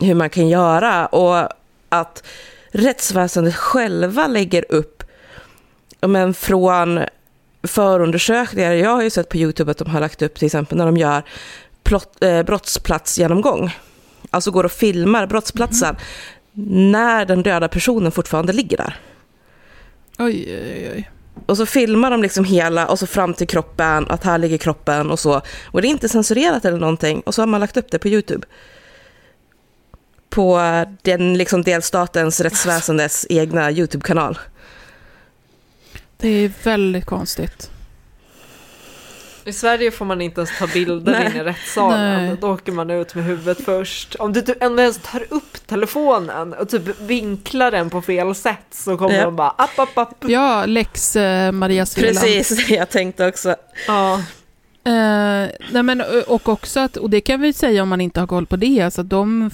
hur 0.00 0.14
man 0.14 0.30
kan 0.30 0.48
göra 0.48 1.06
och 1.06 1.48
att 1.88 2.22
rättsväsendet 2.74 3.54
själva 3.54 4.26
lägger 4.26 4.64
upp 4.68 5.02
men 6.00 6.34
från 6.34 7.00
förundersökningar. 7.62 8.72
Jag 8.72 8.90
har 8.90 9.02
ju 9.02 9.10
sett 9.10 9.28
på 9.28 9.36
YouTube 9.36 9.70
att 9.70 9.78
de 9.78 9.90
har 9.90 10.00
lagt 10.00 10.22
upp 10.22 10.34
till 10.34 10.46
exempel 10.46 10.78
när 10.78 10.86
de 10.86 10.96
gör 10.96 11.22
plott, 11.82 12.22
eh, 12.22 12.42
brottsplatsgenomgång. 12.42 13.76
Alltså 14.30 14.50
går 14.50 14.64
och 14.64 14.72
filmar 14.72 15.26
brottsplatsen 15.26 15.96
när 16.92 17.24
den 17.24 17.42
döda 17.42 17.68
personen 17.68 18.12
fortfarande 18.12 18.52
ligger 18.52 18.76
där. 18.76 18.96
Oj, 20.18 20.46
oj, 20.48 20.90
oj. 20.94 21.10
Och 21.46 21.56
så 21.56 21.66
filmar 21.66 22.10
de 22.10 22.22
liksom 22.22 22.44
hela 22.44 22.86
och 22.86 22.98
så 22.98 23.06
fram 23.06 23.34
till 23.34 23.46
kroppen, 23.46 24.06
att 24.08 24.24
här 24.24 24.38
ligger 24.38 24.58
kroppen 24.58 25.10
och 25.10 25.18
så. 25.18 25.42
Och 25.64 25.82
det 25.82 25.88
är 25.88 25.90
inte 25.90 26.08
censurerat 26.08 26.64
eller 26.64 26.78
någonting. 26.78 27.20
Och 27.20 27.34
så 27.34 27.42
har 27.42 27.46
man 27.46 27.60
lagt 27.60 27.76
upp 27.76 27.90
det 27.90 27.98
på 27.98 28.08
YouTube. 28.08 28.46
På 30.34 30.60
den 31.02 31.38
liksom 31.38 31.62
delstatens 31.62 32.40
rättsväsendets 32.40 33.26
egna 33.30 33.70
YouTube-kanal. 33.70 34.38
Det 36.16 36.28
är 36.28 36.50
väldigt 36.64 37.04
konstigt. 37.04 37.70
I 39.46 39.52
Sverige 39.52 39.90
får 39.90 40.04
man 40.04 40.20
inte 40.20 40.40
ens 40.40 40.58
ta 40.58 40.66
bilder 40.66 41.12
Nej. 41.12 41.26
in 41.30 41.36
i 41.36 41.40
rättssalen. 41.44 42.26
Nej. 42.26 42.36
Då 42.40 42.52
åker 42.52 42.72
man 42.72 42.90
ut 42.90 43.14
med 43.14 43.24
huvudet 43.24 43.64
först. 43.64 44.14
Om 44.14 44.32
du 44.32 44.42
typ 44.42 44.62
ens 44.62 44.98
tar 44.98 45.26
upp 45.30 45.66
telefonen 45.66 46.52
och 46.52 46.68
typ 46.68 47.00
vinklar 47.00 47.70
den 47.70 47.90
på 47.90 48.02
fel 48.02 48.34
sätt 48.34 48.66
så 48.70 48.96
kommer 48.96 49.14
Ja. 49.14 49.24
de 49.24 49.36
bara 49.36 49.50
app, 49.50 49.78
app, 49.78 49.98
app. 49.98 50.14
Ja, 50.20 50.66
Lex 50.66 51.16
eh, 51.16 51.52
Maria 51.52 51.86
Sveland. 51.86 52.18
Precis, 52.18 52.68
jag 52.70 52.90
tänkte 52.90 53.26
också. 53.28 53.56
Ja. 53.86 54.14
Eh, 54.86 55.48
nej 55.72 55.82
men, 55.82 56.02
och 56.26 56.48
också 56.48 56.80
att, 56.80 56.96
och 56.96 57.10
det 57.10 57.20
kan 57.20 57.40
vi 57.40 57.52
säga 57.52 57.82
om 57.82 57.88
man 57.88 58.00
inte 58.00 58.20
har 58.20 58.26
koll 58.26 58.46
på 58.46 58.56
det, 58.56 58.80
alltså 58.80 59.00
att 59.00 59.10
de 59.10 59.50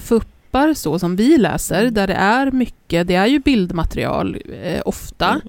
fuppar 0.51 0.73
så 0.73 0.99
som 0.99 1.15
vi 1.15 1.37
läser, 1.37 1.91
där 1.91 2.07
det 2.07 2.13
är 2.13 2.51
mycket, 2.51 3.07
det 3.07 3.15
är 3.15 3.27
ju 3.27 3.39
bildmaterial 3.39 4.37
eh, 4.63 4.81
ofta. 4.85 5.41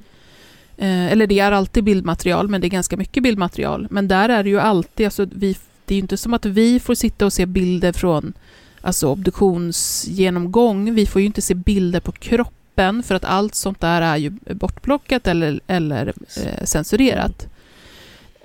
Eh, 0.76 1.12
eller 1.12 1.26
det 1.26 1.40
är 1.40 1.52
alltid 1.52 1.84
bildmaterial, 1.84 2.48
men 2.48 2.60
det 2.60 2.66
är 2.66 2.70
ganska 2.70 2.96
mycket 2.96 3.22
bildmaterial. 3.22 3.86
Men 3.90 4.08
där 4.08 4.28
är 4.28 4.42
det 4.42 4.50
ju 4.50 4.60
alltid, 4.60 5.06
alltså 5.06 5.26
vi, 5.32 5.56
det 5.86 5.94
är 5.94 5.96
ju 5.96 6.02
inte 6.02 6.16
som 6.16 6.34
att 6.34 6.46
vi 6.46 6.80
får 6.80 6.94
sitta 6.94 7.26
och 7.26 7.32
se 7.32 7.46
bilder 7.46 7.92
från 7.92 8.32
alltså 8.80 9.08
obduktionsgenomgång. 9.08 10.94
Vi 10.94 11.06
får 11.06 11.20
ju 11.20 11.26
inte 11.26 11.42
se 11.42 11.54
bilder 11.54 12.00
på 12.00 12.12
kroppen, 12.12 13.02
för 13.02 13.14
att 13.14 13.24
allt 13.24 13.54
sånt 13.54 13.80
där 13.80 14.02
är 14.02 14.16
ju 14.16 14.30
bortplockat 14.30 15.26
eller, 15.26 15.60
eller 15.66 16.12
eh, 16.36 16.64
censurerat. 16.64 17.48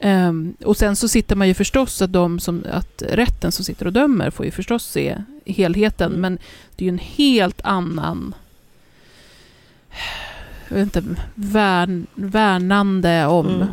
Ehm, 0.02 0.56
och 0.66 0.78
sen 0.78 0.96
så 0.96 1.08
sitter 1.08 1.36
man 1.36 1.48
ju 1.48 1.54
förstås 1.54 2.02
att, 2.02 2.14
de 2.14 2.40
som, 2.40 2.64
att 2.72 3.04
rätten 3.10 3.52
som 3.52 3.66
sitter 3.66 3.88
och 3.88 3.94
dömer 3.94 4.30
får 4.30 4.46
ju 4.46 4.52
förstås 4.52 4.86
se 4.86 5.18
helheten, 5.48 6.08
Mm. 6.12 6.22
men 6.22 6.38
det 6.76 6.84
är 6.84 6.86
ju 6.86 6.94
en 6.94 6.98
helt 7.00 7.62
annan 7.64 8.36
jag 10.70 10.76
vet 10.78 10.84
inte, 10.96 11.04
värn, 11.36 12.08
värnande 12.16 13.26
om, 13.26 13.48
Mm. 13.48 13.68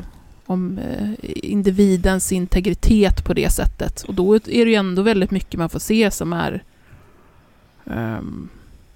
om 0.47 0.79
eh, 0.79 1.11
individens 1.25 2.33
integritet 2.33 3.25
på 3.25 3.35
det 3.35 3.51
sättet. 3.53 4.03
Och 4.03 4.15
då 4.15 4.35
är 4.35 4.41
det 4.65 4.71
ju 4.71 4.75
ändå 4.75 5.03
väldigt 5.03 5.31
mycket 5.31 5.59
man 5.61 5.69
får 5.71 5.79
se 5.79 6.11
som 6.11 6.33
är 6.33 6.63
ehm, 7.87 8.49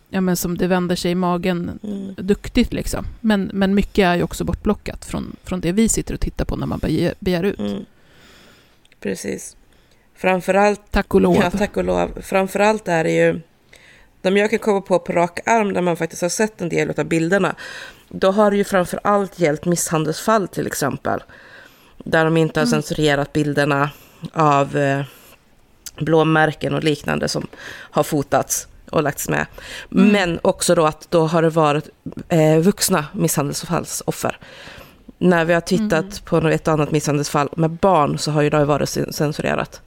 ja, 0.09 0.21
men 0.21 0.37
som 0.37 0.59
det 0.59 0.67
vänder 0.67 0.97
sig 0.97 1.11
i 1.11 1.15
magen 1.15 1.79
Mm. 1.83 2.15
duktigt 2.19 2.73
liksom. 2.73 3.05
Men, 3.21 3.51
men 3.55 3.75
mycket 3.75 4.03
är 4.05 4.15
ju 4.17 4.23
också 4.23 4.45
bortplockat 4.45 5.05
från, 5.05 5.37
från 5.45 5.61
det 5.61 5.73
vi 5.73 5.89
sitter 5.89 6.15
och 6.15 6.21
tittar 6.21 6.45
på 6.45 6.57
när 6.57 6.67
man 6.67 6.79
begär, 6.79 7.15
begär 7.21 7.43
ut. 7.43 7.59
Mm. 7.59 7.85
Precis. 9.01 9.57
Framförallt 10.19 10.81
Tack 10.91 11.15
och 11.15 11.21
lov. 11.21 11.37
Ja, 11.37 11.51
tack 11.51 11.77
och 11.77 11.85
lov. 11.85 12.23
Framförallt 12.23 12.89
är 12.89 13.05
det 13.05 13.11
ju, 13.11 13.41
de 14.23 14.37
jag 14.37 14.51
kan 14.51 14.59
komma 14.59 14.81
på 14.81 14.99
på 14.99 15.13
rak 15.13 15.41
arm, 15.47 15.73
där 15.73 15.81
man 15.81 15.97
faktiskt 15.97 16.23
har 16.23 16.29
sett 16.29 16.61
en 16.61 16.69
del 16.69 16.93
av 16.99 17.05
bilderna, 17.05 17.55
då 18.09 18.31
har 18.31 18.51
det 18.51 18.57
ju 18.57 18.65
framförallt 18.65 19.39
gällt 19.39 19.65
misshandelsfall 19.65 20.49
till 20.49 20.67
exempel. 20.67 21.23
Där 22.05 22.25
de 22.25 22.37
inte 22.37 22.61
har 22.61 22.67
censurerat 22.67 23.33
bilderna 23.33 23.91
av 24.33 24.77
eh, 24.77 25.05
blåmärken 25.97 26.75
och 26.75 26.85
liknande 26.85 27.29
som 27.29 27.47
har 27.91 28.03
fotats 28.03 28.69
och 28.91 29.03
lagts 29.03 29.29
med. 29.29 29.47
Men 29.89 30.41
också 30.43 30.75
då 30.75 30.87
att 30.87 31.11
då 31.11 31.27
har 31.27 31.43
det 31.43 31.51
varit 31.51 31.89
eh, 32.29 32.59
vuxna 32.59 33.05
misshandelsfallsoffer. 33.13 34.39
När 35.19 35.45
vi 35.45 35.55
har 35.55 35.61
tittat 35.61 36.25
på 36.25 36.41
något 36.41 36.53
ett 36.53 36.69
annat 36.69 36.91
misshandelsfall 36.91 37.49
med 37.57 37.71
barn 37.71 38.19
så 38.19 38.31
har 38.31 38.43
ju 38.43 38.51
det 38.51 38.65
varit 38.65 38.89
cen- 38.89 39.13
censurerat. 39.13 39.81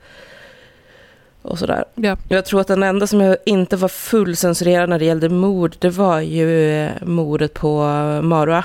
Och 1.42 1.60
sådär. 1.60 1.86
Ja. 1.96 2.18
Jag 2.30 2.46
tror 2.46 2.62
att 2.62 2.68
den 2.68 2.84
enda 2.84 3.08
som 3.08 3.36
inte 3.46 3.76
var 3.76 3.88
fullcensurerad 3.88 4.90
när 4.90 5.00
det 5.00 5.06
gällde 5.06 5.30
mord, 5.30 5.76
det 5.80 5.90
var 5.90 6.20
ju 6.20 6.72
eh, 6.72 6.92
mordet 7.02 7.54
på 7.54 7.84
Marua. 8.24 8.64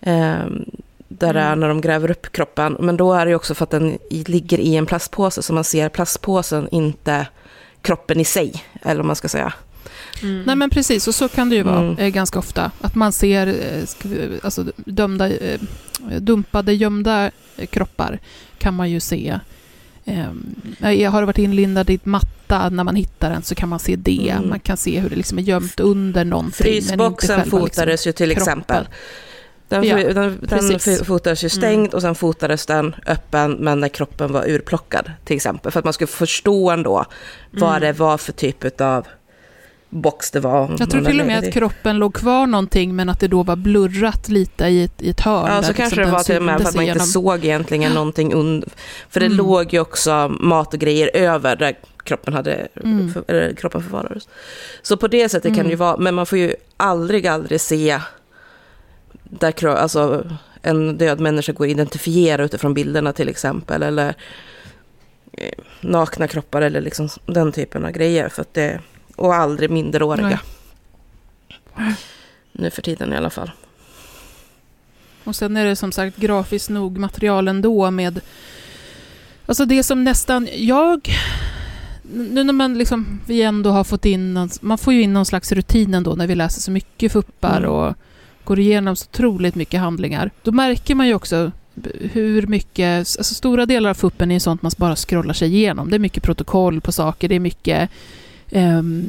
Ehm, 0.00 0.64
där 1.08 1.34
det 1.34 1.40
är 1.40 1.56
när 1.56 1.68
de 1.68 1.80
gräver 1.80 2.10
upp 2.10 2.32
kroppen. 2.32 2.76
Men 2.80 2.96
då 2.96 3.12
är 3.12 3.26
det 3.26 3.34
också 3.34 3.54
för 3.54 3.64
att 3.64 3.70
den 3.70 3.98
ligger 4.10 4.60
i 4.60 4.76
en 4.76 4.86
plastpåse, 4.86 5.42
så 5.42 5.52
man 5.52 5.64
ser 5.64 5.88
plastpåsen, 5.88 6.68
inte 6.70 7.26
kroppen 7.82 8.20
i 8.20 8.24
sig, 8.24 8.64
eller 8.82 8.96
vad 8.96 9.06
man 9.06 9.16
ska 9.16 9.28
säga. 9.28 9.52
Nej 10.22 10.56
men 10.56 10.70
precis, 10.70 11.08
och 11.08 11.14
så 11.14 11.28
kan 11.28 11.48
det 11.48 11.56
ju 11.56 11.62
vara 11.62 11.78
Mm. 11.80 11.98
eh, 11.98 12.08
ganska 12.08 12.38
ofta. 12.38 12.70
Att 12.80 12.94
man 12.94 13.12
ser 13.12 13.46
eh, 13.46 13.84
vi- 14.02 14.40
alltså, 14.42 14.64
dömda, 14.76 15.28
eh, 15.30 15.60
dumpade, 16.18 16.72
gömda 16.74 17.30
eh, 17.56 17.66
kroppar 17.66 18.18
kan 18.58 18.74
man 18.74 18.90
ju 18.90 19.00
se. 19.00 19.38
Eh, 20.04 20.92
jag 20.92 21.10
har 21.10 21.22
varit 21.22 21.38
inlindad 21.38 21.90
i 21.90 21.94
ett 21.94 22.06
matta, 22.06 22.68
när 22.68 22.84
man 22.84 22.94
hittar 22.96 23.30
den 23.30 23.42
så 23.42 23.54
kan 23.54 23.68
man 23.68 23.78
se 23.78 23.96
det. 23.96 24.30
Mm. 24.30 24.48
Man 24.48 24.60
kan 24.60 24.76
se 24.76 25.00
hur 25.00 25.10
det 25.10 25.16
liksom 25.16 25.38
är 25.38 25.42
gömt 25.42 25.80
under 25.80 26.24
någonting. 26.24 26.52
Frysboxen 26.64 27.36
själva 27.40 27.50
fotades 27.50 28.06
ju 28.06 28.12
till 28.12 28.28
kroppen. 28.30 28.42
exempel. 28.42 28.88
Den, 29.68 29.84
Ja, 29.84 29.96
den, 29.96 30.38
den 30.42 30.78
fotades 31.04 31.44
ju 31.44 31.48
stängd 31.48 31.94
och 31.94 32.02
sen 32.02 32.14
fotades 32.14 32.66
den 32.66 32.94
öppen 33.06 33.52
men 33.52 33.80
när 33.80 33.88
kroppen 33.88 34.32
var 34.32 34.48
urplockad 34.48 35.12
till 35.24 35.36
exempel. 35.36 35.72
För 35.72 35.78
att 35.78 35.84
man 35.84 35.92
skulle 35.92 36.08
förstå 36.08 36.70
ändå 36.70 37.04
vad 37.50 37.82
det 37.82 37.92
var 37.92 38.18
för 38.18 38.32
typ 38.32 38.80
av 38.80 39.06
box 39.90 40.30
det 40.30 40.40
var. 40.40 40.76
Jag 40.78 40.90
tror 40.90 41.04
till 41.04 41.20
och 41.20 41.26
med 41.26 41.38
att 41.38 41.52
kroppen 41.52 41.96
låg 41.98 42.14
kvar 42.14 42.46
någonting 42.46 42.96
men 42.96 43.08
att 43.08 43.20
det 43.20 43.28
då 43.28 43.42
var 43.42 43.56
blurrat 43.56 44.28
lite 44.28 44.64
i 44.66 44.84
ett, 44.84 45.02
i 45.02 45.10
ett 45.10 45.20
hörn. 45.20 45.46
Ja, 45.46 45.52
så 45.62 45.68
liksom 45.68 45.74
kanske 45.74 46.04
det 46.04 46.10
var 46.10 46.22
till 46.22 46.36
och 46.36 46.42
med 46.42 46.60
för 46.60 46.68
att 46.68 46.74
man 46.74 46.82
inte 46.84 46.90
igenom. 46.92 47.06
såg 47.06 47.44
egentligen 47.44 47.92
någonting 47.92 48.32
under. 48.34 48.68
För 49.08 49.20
det 49.20 49.26
Mm. 49.26 49.38
låg 49.38 49.72
ju 49.72 49.80
också 49.80 50.28
mat 50.40 50.74
och 50.74 50.80
grejer 50.80 51.10
över 51.16 51.56
där 51.56 51.78
kroppen, 52.04 52.34
hade, 52.34 52.68
Mm. 52.84 53.12
för, 53.12 53.24
eller, 53.28 53.54
kroppen 53.54 53.82
förvarades. 53.82 54.28
Så 54.82 54.96
på 54.96 55.08
det 55.08 55.28
sättet 55.28 55.54
kan 55.56 55.64
det 55.64 55.70
ju 55.70 55.76
vara, 55.76 55.96
men 55.96 56.14
man 56.14 56.26
får 56.26 56.38
ju 56.38 56.54
aldrig, 56.76 57.26
aldrig 57.26 57.60
se 57.60 58.00
där, 59.24 59.52
kro- 59.52 59.74
alltså, 59.76 60.24
en 60.62 60.98
död 60.98 61.20
människa 61.20 61.52
går 61.52 61.64
att 61.64 61.70
identifiera 61.70 62.44
utifrån 62.44 62.74
bilderna 62.74 63.12
till 63.12 63.28
exempel. 63.28 63.82
Eller 63.82 64.14
eh, 65.32 65.52
nakna 65.80 66.28
kroppar 66.28 66.62
eller 66.62 66.80
liksom 66.80 67.08
den 67.26 67.52
typen 67.52 67.84
av 67.84 67.90
grejer. 67.90 68.28
För 68.28 68.42
att 68.42 68.54
det, 68.54 68.80
och 69.20 69.34
aldrig 69.34 69.70
minderåriga. 69.70 70.40
Nej. 71.76 71.94
Nu 72.52 72.70
för 72.70 72.82
tiden 72.82 73.12
i 73.12 73.16
alla 73.16 73.30
fall. 73.30 73.50
Och 75.24 75.36
sen 75.36 75.56
är 75.56 75.64
det 75.64 75.76
som 75.76 75.92
sagt 75.92 76.16
grafiskt 76.16 76.70
nog 76.70 76.98
material 76.98 77.48
ändå 77.48 77.90
med... 77.90 78.20
Alltså 79.46 79.64
det 79.64 79.82
som 79.82 80.04
nästan... 80.04 80.48
Jag... 80.56 81.10
Nu 82.02 82.44
när 82.44 82.52
man 82.52 82.78
liksom, 82.78 83.20
vi 83.26 83.42
ändå 83.42 83.70
har 83.70 83.84
fått 83.84 84.04
in... 84.04 84.34
någon- 84.34 84.50
Man 84.60 84.78
får 84.78 84.92
ju 84.92 85.02
in 85.02 85.12
någon 85.12 85.26
slags 85.26 85.52
rutin 85.52 85.94
ändå 85.94 86.14
när 86.14 86.26
vi 86.26 86.34
läser 86.34 86.60
så 86.60 86.70
mycket 86.70 87.12
fuppar 87.12 87.58
Mm. 87.58 87.70
och 87.70 87.94
går 88.44 88.58
igenom 88.58 88.96
så 88.96 89.06
otroligt 89.12 89.54
mycket 89.54 89.80
handlingar. 89.80 90.30
Då 90.42 90.52
märker 90.52 90.94
man 90.94 91.06
ju 91.06 91.14
också 91.14 91.52
hur 92.12 92.46
mycket... 92.46 92.98
Alltså 92.98 93.34
stora 93.34 93.66
delar 93.66 93.90
av 93.90 93.94
fuppen 93.94 94.30
är 94.30 94.38
sånt 94.38 94.62
man 94.62 94.72
bara 94.76 94.96
scrollar 94.96 95.34
sig 95.34 95.54
igenom. 95.54 95.90
Det 95.90 95.96
är 95.96 95.98
mycket 95.98 96.22
protokoll 96.22 96.80
på 96.80 96.92
saker, 96.92 97.28
det 97.28 97.34
är 97.34 97.40
mycket... 97.40 97.90
ehm, 98.50 99.04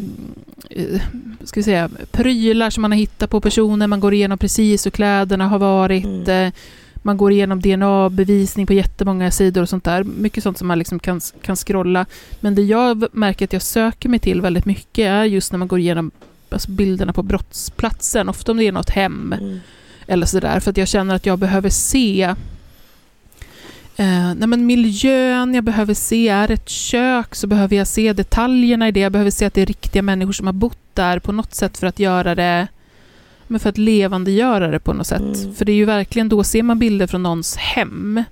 eh, 0.69 1.01
ska 1.43 1.59
vi 1.59 1.63
säga, 1.63 1.89
prylar 2.11 2.69
som 2.69 2.81
man 2.81 2.91
har 2.91 2.97
hittat 2.99 3.29
på 3.29 3.41
personer, 3.41 3.87
man 3.87 3.99
går 3.99 4.13
igenom 4.13 4.37
precis 4.37 4.85
hur 4.85 4.91
kläderna 4.91 5.47
har 5.47 5.59
varit, 5.59 6.05
Mm. 6.05 6.29
eh, 6.47 6.53
man 7.03 7.17
går 7.17 7.31
igenom 7.31 7.61
DNA-bevisning 7.61 8.67
på 8.67 8.73
jättemånga 8.73 9.31
sidor 9.31 9.61
och 9.61 9.69
sånt 9.69 9.83
där. 9.83 10.03
Mycket 10.03 10.43
sånt 10.43 10.57
som 10.57 10.67
man 10.67 10.79
liksom 10.79 10.99
kan, 10.99 11.21
kan 11.41 11.55
scrolla. 11.55 12.05
Men 12.39 12.55
det 12.55 12.61
jag 12.61 13.05
märker 13.11 13.45
att 13.45 13.53
jag 13.53 13.61
söker 13.61 14.09
mig 14.09 14.19
till 14.19 14.41
väldigt 14.41 14.65
mycket 14.65 15.05
är 15.07 15.23
just 15.23 15.51
när 15.51 15.59
man 15.59 15.67
går 15.67 15.79
igenom 15.79 16.11
alltså 16.49 16.71
bilderna 16.71 17.13
på 17.13 17.23
brottsplatsen, 17.23 18.29
ofta 18.29 18.51
om 18.51 18.57
det 18.57 18.67
är 18.67 18.71
något 18.71 18.89
hem 18.89 19.33
Mm. 19.39 19.59
eller 20.07 20.25
sådär, 20.25 20.59
för 20.59 20.71
att 20.71 20.77
jag 20.77 20.87
känner 20.87 21.15
att 21.15 21.25
jag 21.25 21.39
behöver 21.39 21.69
se 21.69 22.35
Eh, 23.97 24.33
nej 24.35 24.47
men 24.47 24.65
miljön 24.65 25.53
jag 25.53 25.63
behöver 25.63 25.93
se, 25.93 26.27
är 26.29 26.51
ett 26.51 26.69
kök 26.69 27.35
så 27.35 27.47
behöver 27.47 27.75
jag 27.75 27.87
se 27.87 28.13
detaljerna 28.13 28.87
i 28.87 28.91
det. 28.91 28.99
Jag 28.99 29.11
behöver 29.11 29.31
se 29.31 29.45
att 29.45 29.53
det 29.53 29.61
är 29.61 29.65
riktiga 29.65 30.01
människor 30.01 30.33
som 30.33 30.47
har 30.47 30.53
bott 30.53 30.77
där 30.93 31.19
på 31.19 31.31
något 31.31 31.53
sätt 31.53 31.77
för 31.77 31.87
att 31.87 31.99
göra 31.99 32.35
det, 32.35 32.67
men 33.47 33.59
för 33.59 33.69
att 33.69 33.77
levandegöra 33.77 34.67
det 34.67 34.79
på 34.79 34.93
något 34.93 35.07
sätt. 35.07 35.35
Mm. 35.43 35.55
För 35.55 35.65
det 35.65 35.71
är 35.71 35.75
ju 35.75 35.85
verkligen, 35.85 36.29
då 36.29 36.43
ser 36.43 36.63
man 36.63 36.79
bilder 36.79 37.07
från 37.07 37.23
någons 37.23 37.55
hem. 37.55 38.23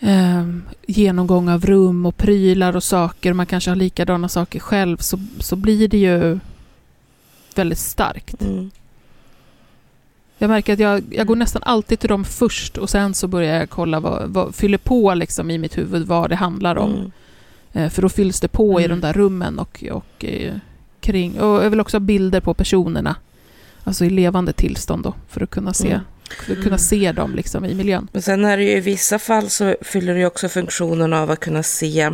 Eh, 0.00 0.46
genomgång 0.86 1.48
av 1.48 1.66
rum 1.66 2.06
och 2.06 2.16
prylar 2.16 2.76
och 2.76 2.84
saker, 2.84 3.32
man 3.32 3.46
kanske 3.46 3.70
har 3.70 3.76
likadana 3.76 4.28
saker 4.28 4.60
själv, 4.60 4.96
så, 4.96 5.18
så 5.40 5.56
blir 5.56 5.88
det 5.88 5.98
ju 5.98 6.38
väldigt 7.54 7.78
starkt. 7.78 8.42
Mm. 8.42 8.70
Jag 10.38 10.48
märker 10.48 10.72
att 10.72 10.78
jag, 10.78 11.02
jag 11.10 11.26
går 11.26 11.36
nästan 11.36 11.62
alltid 11.64 11.98
till 11.98 12.08
dem 12.08 12.24
först 12.24 12.78
och 12.78 12.90
sen 12.90 13.14
så 13.14 13.28
börjar 13.28 13.56
jag 13.58 13.70
kolla 13.70 14.00
vad, 14.00 14.28
vad 14.28 14.54
fyller 14.54 14.78
på 14.78 15.14
liksom 15.14 15.50
i 15.50 15.58
mitt 15.58 15.78
huvud 15.78 16.06
vad 16.06 16.30
det 16.30 16.36
handlar 16.36 16.76
om. 16.76 16.90
Mm. 16.92 17.10
Eh, 17.72 17.90
för 17.90 18.02
då 18.02 18.08
fylls 18.08 18.40
det 18.40 18.48
på 18.48 18.80
i 18.80 18.84
Mm. 18.84 19.00
de 19.00 19.06
där 19.06 19.12
rummen 19.12 19.58
och, 19.58 19.84
och 19.92 20.24
eh, 20.24 20.54
kring. 21.00 21.40
Och 21.40 21.64
jag 21.64 21.70
vill 21.70 21.80
också 21.80 21.94
ha 21.96 22.00
bilder 22.00 22.40
på 22.40 22.54
personerna. 22.54 23.16
Alltså 23.84 24.04
i 24.04 24.10
levande 24.10 24.52
tillstånd 24.52 25.02
då, 25.04 25.14
för 25.28 25.40
att 25.42 25.50
kunna 25.50 25.72
se, 25.74 25.88
Mm. 25.88 26.00
för 26.46 26.52
att 26.52 26.62
kunna 26.62 26.78
se 26.78 27.12
dem 27.12 27.34
liksom 27.34 27.64
i 27.64 27.74
miljön. 27.74 28.08
Men 28.12 28.22
sen 28.22 28.44
är 28.44 28.56
det 28.56 28.62
ju 28.64 28.70
i 28.70 28.80
vissa 28.80 29.18
fall 29.18 29.48
så 29.50 29.76
fyller 29.82 30.14
det 30.14 30.20
ju 30.20 30.26
också 30.26 30.48
funktionen 30.48 31.12
av 31.12 31.30
att 31.30 31.40
kunna 31.40 31.62
se, 31.62 32.10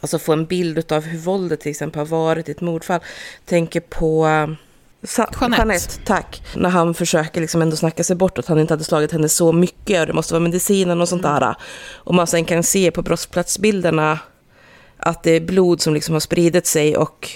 alltså 0.00 0.18
få 0.18 0.32
en 0.32 0.44
bild 0.46 0.92
av 0.92 1.02
hur 1.04 1.18
våldet 1.18 1.60
till 1.60 1.70
exempel 1.70 1.98
har 1.98 2.06
varit 2.06 2.48
i 2.48 2.52
ett 2.52 2.60
mordfall. 2.60 3.00
Tänker 3.44 3.80
på 3.80 4.26
Sa- 5.04 5.28
Jeanette. 5.40 5.98
tack. 6.04 6.42
När 6.56 6.70
han 6.70 6.94
försöker 6.94 7.40
liksom 7.40 7.62
ändå 7.62 7.76
snacka 7.76 8.04
sig 8.04 8.16
bort 8.16 8.38
att 8.38 8.46
han 8.46 8.58
inte 8.58 8.72
hade 8.72 8.84
slagit 8.84 9.12
henne 9.12 9.28
så 9.28 9.52
mycket 9.52 10.00
och 10.00 10.06
det 10.06 10.12
måste 10.12 10.34
vara 10.34 10.40
medicinen 10.42 11.00
och 11.00 11.08
sånt 11.08 11.22
där. 11.22 11.54
Och 11.94 12.14
man 12.14 12.26
sen 12.26 12.44
kan 12.44 12.62
se 12.62 12.90
på 12.90 13.02
brottsplatsbilderna 13.02 14.18
att 14.96 15.22
det 15.22 15.30
är 15.30 15.40
blod 15.40 15.80
som 15.80 15.94
liksom 15.94 16.12
har 16.12 16.20
spridit 16.20 16.66
sig 16.66 16.96
och 16.96 17.30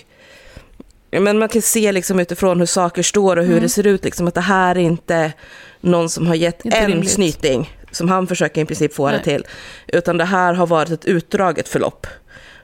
Men 1.11 1.39
man 1.39 1.49
kan 1.49 1.63
se 1.63 1.93
liksom 1.93 2.21
utifrån 2.21 2.59
hur 2.59 2.67
saker 2.67 3.03
står 3.03 3.37
och 3.37 3.45
hur 3.45 3.53
Mm. 3.53 3.63
det 3.63 3.69
ser 3.69 3.87
ut, 3.87 4.05
liksom, 4.05 4.27
att 4.29 4.35
det 4.35 4.41
här 4.41 4.75
är 4.75 4.81
inte 4.81 5.33
någon 5.81 6.09
som 6.09 6.27
har 6.27 6.35
gett 6.35 6.65
Inte 6.65 6.77
en 6.77 6.91
rimligt. 6.91 7.11
snyting, 7.11 7.77
som 7.91 8.09
han 8.09 8.27
försöker 8.27 8.61
i 8.61 8.65
princip 8.65 8.95
få 8.95 9.07
det 9.07 9.13
Nej. 9.13 9.25
till. 9.25 9.47
Utan 9.89 10.17
det 10.19 10.25
här 10.25 10.55
har 10.55 10.67
varit 10.67 10.91
ett 10.91 11.05
utdraget 11.05 11.69
förlopp. 11.69 12.07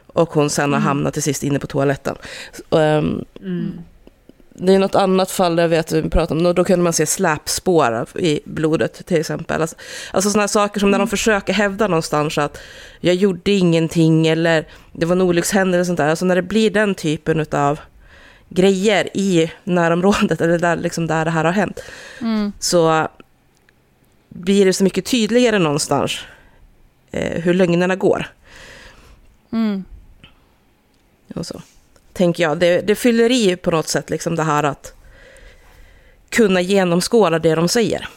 Och 0.06 0.30
hon 0.30 0.50
sen 0.50 0.72
har 0.72 0.78
Mm. 0.78 0.86
hamnat 0.86 1.12
till 1.14 1.22
sist 1.22 1.42
inne 1.42 1.58
på 1.58 1.66
toaletten. 1.66 2.16
Så, 2.70 2.78
ehm, 2.78 3.24
det 4.54 4.74
är 4.74 4.78
något 4.78 4.94
annat 4.94 5.30
fall 5.30 5.56
där 5.56 5.62
jag 5.62 5.68
vet 5.68 5.92
att 5.92 6.04
vi 6.04 6.10
pratade 6.10 6.40
om, 6.40 6.46
och 6.46 6.54
då 6.54 6.64
kunde 6.64 6.82
man 6.84 6.92
se 6.92 7.06
släpspår 7.06 8.06
i 8.18 8.40
blodet 8.44 9.06
till 9.06 9.20
exempel. 9.20 9.60
Alltså, 9.60 9.76
alltså 10.12 10.30
sådana 10.30 10.48
saker 10.48 10.80
som 10.80 10.90
när 10.90 10.98
de 10.98 11.08
försöker 11.08 11.52
hävda 11.52 11.88
någonstans 11.88 12.38
att 12.38 12.58
jag 13.00 13.14
gjorde 13.14 13.50
ingenting 13.50 14.26
eller 14.26 14.66
det 14.92 15.06
var 15.06 15.16
en 15.16 15.22
olyckshändelse 15.22 15.80
och 15.80 15.86
sånt 15.86 15.96
där. 15.96 16.08
Alltså 16.08 16.24
när 16.24 16.36
det 16.36 16.42
blir 16.42 16.70
den 16.70 16.94
typen 16.94 17.46
av 17.52 17.80
grejer 18.48 19.16
i 19.16 19.52
närområdet 19.64 20.40
eller 20.40 20.58
där, 20.58 20.76
liksom 20.76 21.06
där 21.06 21.24
det 21.24 21.30
här 21.30 21.44
har 21.44 21.52
hänt 21.52 21.80
Mm. 22.20 22.52
så 22.58 23.08
blir 24.28 24.64
det 24.64 24.72
så 24.72 24.84
mycket 24.84 25.04
tydligare 25.04 25.58
någonstans 25.58 26.18
eh, 27.10 27.42
hur 27.42 27.54
lögnerna 27.54 27.96
går. 27.96 28.26
Mm. 29.52 29.84
Och 31.34 31.46
så. 31.46 31.62
Tänker 32.12 32.42
jag. 32.42 32.58
Det, 32.58 32.80
det 32.80 32.94
fyller 32.94 33.30
i 33.30 33.56
på 33.56 33.70
något 33.70 33.88
sätt 33.88 34.10
liksom 34.10 34.36
det 34.36 34.42
här 34.42 34.62
att 34.64 34.94
kunna 36.28 36.60
genomskåda 36.60 37.38
det 37.38 37.54
de 37.54 37.68
säger. 37.68 38.08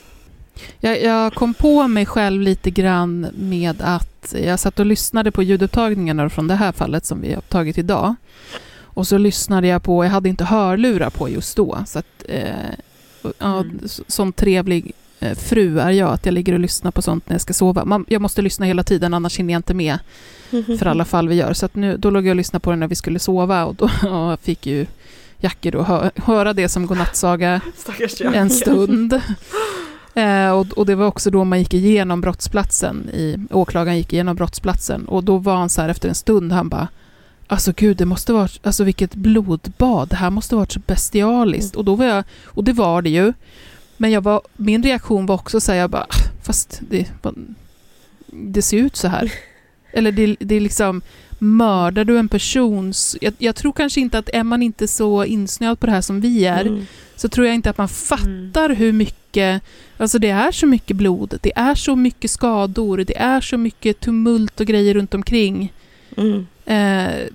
Jag, 0.80 1.04
jag 1.04 1.34
kom 1.34 1.54
på 1.54 1.88
mig 1.88 2.06
själv 2.06 2.42
lite 2.42 2.72
grann 2.72 3.28
med 3.34 3.76
att 3.82 4.36
jag 4.46 4.60
satt 4.60 4.80
och 4.80 4.86
lyssnade 4.86 5.32
på 5.32 5.44
ljudupptagningarna 5.44 6.30
från 6.30 6.48
det 6.48 6.56
här 6.56 6.72
fallet 6.72 7.06
som 7.06 7.22
vi 7.22 7.34
har 7.34 7.42
tagit 7.42 7.78
idag. 7.78 8.16
Och 8.78 9.08
så 9.08 9.18
lyssnade 9.18 9.68
jag 9.68 9.84
på, 9.84 10.04
jag 10.06 10.12
hade 10.12 10.30
inte 10.30 10.44
hörlurar 10.44 11.10
på 11.10 11.30
just 11.30 11.58
då, 11.58 11.84
så 11.88 12.00
att, 12.00 12.26
eh, 12.30 12.70
ja, 13.40 13.60
Mm. 13.60 13.80
sån 14.08 14.34
trevlig 14.34 14.94
eh, 15.20 15.36
fru 15.38 15.80
är 15.80 15.92
jag, 15.92 16.14
att 16.14 16.26
jag 16.26 16.34
ligger 16.34 16.54
och 16.54 16.60
lyssnar 16.60 16.92
på 16.92 17.02
sånt 17.02 17.30
när 17.30 17.34
jag 17.34 17.42
ska 17.42 17.54
sova. 17.54 17.86
Man, 17.86 18.06
jag 18.08 18.22
måste 18.22 18.42
lyssna 18.42 18.66
hela 18.66 18.84
tiden, 18.84 19.14
annars 19.14 19.40
hinner 19.40 19.54
jag 19.54 19.60
inte 19.60 19.74
med 19.74 20.00
för 20.80 20.86
alla 20.86 21.06
fall 21.06 21.28
vi 21.28 21.36
gör. 21.36 21.54
Så 21.54 21.70
nu, 21.74 21.98
då 21.98 22.10
låg 22.10 22.26
jag 22.26 22.30
och 22.30 22.36
lyssnade 22.36 22.62
på 22.64 22.70
det 22.72 22.76
när 22.78 22.88
vi 22.88 22.96
skulle 22.96 23.20
sova 23.20 23.66
och 23.66 23.76
då 23.76 24.10
och 24.10 24.40
fick 24.40 24.66
ju 24.66 24.86
Jackie 25.40 25.72
då 25.72 25.82
hö, 25.82 26.10
höra 26.16 26.54
det 26.54 26.70
som 26.70 26.86
godnattsaga 26.86 27.62
en 28.34 28.50
stund. 28.50 29.22
Eh, 30.14 30.52
och, 30.52 30.68
och 30.68 30.86
det 30.86 30.96
var 30.96 31.06
också 31.06 31.32
då 31.32 31.44
man 31.44 31.60
gick 31.60 31.74
igenom 31.74 32.22
brottsplatsen, 32.22 33.10
i, 33.10 33.38
åklagaren 33.52 33.98
gick 33.98 34.14
igenom 34.14 34.36
brottsplatsen 34.36 35.06
och 35.06 35.24
då 35.24 35.38
var 35.38 35.56
han 35.56 35.70
så 35.70 35.82
här 35.82 35.90
efter 35.90 36.10
en 36.10 36.16
stund, 36.16 36.52
han 36.52 36.70
bara 36.70 36.88
Alltså 37.48 37.74
gud, 37.76 37.98
det 37.98 38.06
måste 38.06 38.34
vara, 38.34 38.48
alltså 38.64 38.84
vilket 38.84 39.16
blodbad, 39.16 40.10
det 40.10 40.16
här 40.16 40.30
måste 40.30 40.56
varit 40.56 40.72
så 40.72 40.80
bestialiskt. 40.80 41.76
Och 41.76 41.86
då 41.86 41.96
var 41.96 42.06
jag, 42.06 42.24
och 42.46 42.64
det 42.64 42.74
var 42.74 43.02
det 43.02 43.10
ju. 43.10 43.34
Men 43.98 44.12
jag 44.12 44.22
var, 44.22 44.42
min 44.58 44.84
reaktion 44.84 45.26
var 45.26 45.36
också 45.36 45.60
så 45.62 45.72
här, 45.72 45.80
jag 45.80 45.90
bara, 45.90 46.04
"Ah, 46.10 46.16
fast 46.44 46.82
det, 46.90 47.08
det 48.32 48.62
ser 48.62 48.78
ut 48.78 48.96
så 48.96 49.08
här. 49.08 49.32
Eller 49.94 50.12
det, 50.12 50.36
det 50.40 50.56
är 50.56 50.60
liksom, 50.62 51.02
mördar 51.40 52.04
du 52.06 52.20
en 52.20 52.30
persons... 52.30 53.18
Jag, 53.22 53.34
jag 53.38 53.56
tror 53.56 53.72
kanske 53.74 54.02
inte 54.02 54.18
att, 54.18 54.30
är 54.34 54.44
man 54.44 54.64
inte 54.64 54.88
så 54.88 55.26
insnöad 55.26 55.80
på 55.80 55.86
det 55.86 55.92
här 55.92 56.02
som 56.02 56.22
vi 56.22 56.46
är, 56.46 56.62
Mm. 56.66 56.86
så 57.16 57.30
tror 57.30 57.48
jag 57.48 57.56
inte 57.56 57.70
att 57.70 57.78
man 57.78 57.88
fattar 57.90 58.70
hur 58.70 58.92
mycket, 58.92 59.62
alltså 59.98 60.20
det 60.20 60.30
är 60.30 60.52
så 60.52 60.66
mycket 60.68 60.98
blod, 60.98 61.38
det 61.42 61.52
är 61.56 61.76
så 61.76 61.96
mycket 61.96 62.32
skador, 62.32 62.98
det 62.98 63.18
är 63.18 63.42
så 63.42 63.58
mycket 63.58 64.00
tumult 64.00 64.60
och 64.60 64.66
grejer 64.68 64.94
runt 64.94 65.14
omkring. 65.14 65.74
Mm. 66.18 66.48
Eh, 66.66 67.28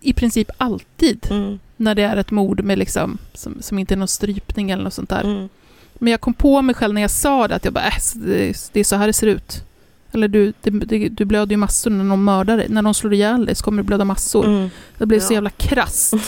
I 0.00 0.12
princip 0.12 0.50
alltid 0.58 1.26
Mm. 1.30 1.58
när 1.76 1.94
det 1.94 2.02
är 2.02 2.16
ett 2.16 2.30
mord 2.30 2.64
med 2.64 2.78
liksom, 2.78 3.18
som, 3.34 3.56
som 3.62 3.78
inte 3.78 3.94
är 3.94 3.98
någon 3.98 4.08
strypning 4.08 4.70
eller 4.70 4.84
något 4.84 4.94
sånt 4.94 5.10
där. 5.10 5.48
Men 5.94 6.10
jag 6.10 6.20
kom 6.20 6.34
på 6.34 6.62
mig 6.62 6.74
själv 6.74 6.94
när 6.94 7.00
jag 7.00 7.10
sa 7.10 7.48
det, 7.48 7.54
att 7.54 7.64
jag 7.64 7.74
bara, 7.74 7.86
äh, 7.86 7.92
det, 8.14 8.80
är 8.80 8.84
så 8.84 8.96
här 8.96 9.06
det 9.06 9.12
ser 9.12 9.26
ut. 9.26 9.64
Eller 10.12 10.28
du, 10.28 10.52
det, 10.62 11.08
du 11.08 11.24
blöder 11.24 11.50
ju 11.52 11.56
massor 11.56 11.90
när 11.90 12.04
någon 12.04 12.24
mördar 12.24 12.56
dig. 12.56 12.68
När 12.68 12.82
någon 12.82 12.94
slår 12.94 13.14
ihjäl 13.14 13.46
dig 13.46 13.54
så 13.54 13.64
kommer 13.64 13.82
du 13.82 13.86
blöda 13.86 14.04
massor. 14.04 14.46
Mm. 14.46 14.70
Det 14.98 15.06
blir 15.06 15.20
så 15.20 15.32
Ja. 15.32 15.34
jävla 15.34 15.50
krasst. 15.50 16.14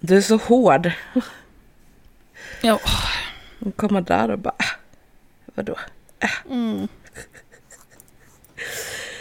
Du 0.00 0.16
är 0.16 0.20
så 0.20 0.36
hård. 0.36 0.90
Ja. 2.62 2.80
Och 3.60 3.76
komma 3.76 4.00
där 4.00 4.30
och 4.30 4.38
bara, 4.38 4.54
äh, 4.58 4.66
vadå? 5.54 5.76
Mm. 6.50 6.88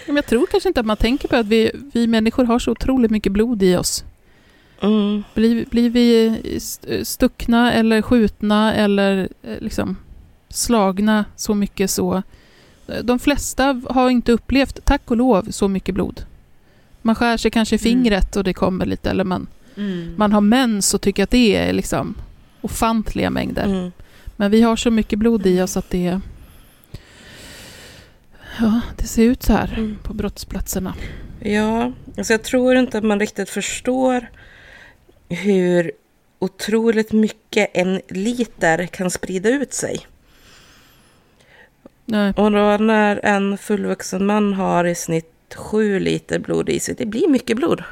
Men 0.08 0.16
jag 0.16 0.26
tror 0.26 0.46
kanske 0.46 0.70
inte 0.70 0.80
att 0.80 0.86
man 0.86 0.98
tänker 0.98 1.28
på 1.28 1.36
att 1.36 1.46
vi, 1.46 1.72
vi 1.94 2.08
människor 2.08 2.44
har 2.46 2.60
så 2.60 2.72
otroligt 2.72 3.12
mycket 3.12 3.32
blod 3.32 3.64
i 3.64 3.76
oss. 3.76 4.04
Mm. 4.82 5.24
Blir, 5.34 5.66
blir 5.66 5.90
vi 5.90 6.40
st- 6.56 7.06
stuckna 7.06 7.74
eller 7.74 8.02
skjutna 8.02 8.74
eller 8.76 9.30
eh, 9.44 9.60
liksom 9.60 9.98
slagna 10.50 11.26
så 11.36 11.54
mycket 11.54 11.92
så... 11.92 12.24
De 13.04 13.20
flesta 13.20 13.82
har 13.90 14.10
inte 14.10 14.32
upplevt, 14.32 14.86
tack 14.86 15.12
och 15.12 15.18
lov, 15.18 15.48
så 15.52 15.68
mycket 15.68 15.96
blod. 15.96 16.22
Man 17.02 17.16
skär 17.16 17.38
sig 17.38 17.52
kanske 17.52 17.76
i 17.76 17.80
Mm. 17.80 17.84
fingret 17.84 18.36
och 18.36 18.44
det 18.44 18.54
kommer 18.54 18.86
lite, 18.86 19.10
eller 19.10 19.24
man, 19.24 19.48
Mm. 19.78 20.14
man 20.18 20.32
har 20.34 20.42
mens 20.42 20.94
och 20.94 21.02
tycker 21.02 21.24
att 21.24 21.30
det 21.30 21.56
är 21.56 21.74
liksom 21.74 22.16
ofantliga 22.62 23.30
mängder. 23.30 23.64
Mm. 23.66 23.92
Men 24.36 24.52
vi 24.52 24.62
har 24.62 24.76
så 24.76 24.92
mycket 24.92 25.20
blod 25.20 25.46
i 25.48 25.62
oss 25.62 25.78
att 25.78 25.90
det... 25.90 26.20
Ja, 28.60 28.82
det 28.98 29.08
ser 29.08 29.24
ut 29.24 29.44
så 29.44 29.54
här 29.54 29.74
Mm. 29.78 29.98
på 30.04 30.14
brottsplatserna. 30.14 30.94
Ja, 31.40 31.92
alltså 32.18 32.34
jag 32.34 32.44
tror 32.44 32.76
inte 32.76 32.98
att 32.98 33.04
man 33.04 33.20
riktigt 33.20 33.50
förstår 33.50 34.30
hur 35.30 35.92
otroligt 36.40 37.12
mycket 37.12 37.70
en 37.74 38.02
liter 38.08 38.86
kan 38.86 39.12
sprida 39.12 39.50
ut 39.50 39.74
sig. 39.74 40.08
Nej. 42.06 42.34
Och 42.38 42.52
då 42.52 42.78
när 42.78 43.20
en 43.24 43.58
fullvuxen 43.58 44.26
man 44.26 44.54
har 44.54 44.86
i 44.86 44.96
snitt 44.96 45.56
sju 45.56 46.00
liter 46.00 46.40
blod 46.40 46.70
i 46.70 46.80
sig, 46.80 46.96
det 46.96 47.06
blir 47.06 47.28
mycket 47.28 47.58
blod. 47.58 47.84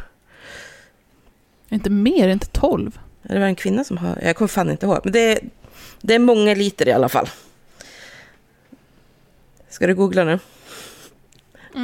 Inte 1.70 1.90
mer, 1.90 2.28
inte 2.28 2.48
12. 2.48 3.00
Det 3.22 3.40
var 3.40 3.46
en 3.46 3.56
kvinna 3.56 3.84
som 3.84 3.98
har, 3.98 4.20
jag 4.22 4.36
kommer 4.36 4.50
fan 4.50 4.70
inte 4.70 4.86
ihåg, 4.86 5.02
men 5.04 5.14
det 5.14 5.20
är, 5.20 5.40
det 6.02 6.16
är 6.16 6.20
många 6.20 6.54
liter 6.54 6.88
i 6.88 6.92
alla 6.92 7.10
fall. 7.10 7.30
Ska 9.70 9.88
du 9.88 9.96
googla 9.96 10.24
nu? 10.24 10.40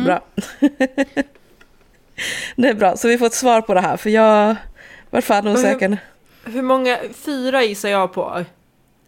Bra. 0.05 0.25
det 2.55 2.67
är 2.67 2.73
bra, 2.73 2.97
så 2.97 3.07
vi 3.07 3.17
får 3.17 3.25
ett 3.25 3.33
svar 3.33 3.61
på 3.61 3.73
det 3.73 3.81
här, 3.81 3.97
för 3.97 4.09
jag 4.09 4.55
var 5.11 5.21
fan 5.21 5.47
hur- 5.47 5.53
osäker. 5.53 5.97
Hur 6.43 6.61
många? 6.61 6.97
Fyra 7.13 7.63
gissar 7.63 7.89
jag 7.89 8.13
på. 8.13 8.45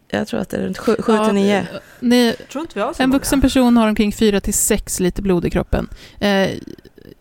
Jag 0.07 0.27
tror 0.27 0.39
att 0.39 0.49
det 0.49 0.57
är 0.57 0.61
runt 0.61 0.77
7 0.77 0.95
till 0.95 1.33
9. 1.33 1.67
Ni, 1.99 2.25
Jag 2.39 2.47
tror 2.49 2.61
inte 2.61 2.73
vi 2.75 2.81
har 2.81 2.93
så 2.93 3.03
en 3.03 3.09
många. 3.09 3.17
vuxen 3.19 3.41
person 3.41 3.77
har 3.77 3.87
omkring 3.87 4.11
4 4.11 4.39
till 4.41 4.53
6 4.53 4.99
liter 4.99 5.21
blod 5.23 5.45
i 5.45 5.49
kroppen. 5.49 5.89
Eh, 6.19 6.49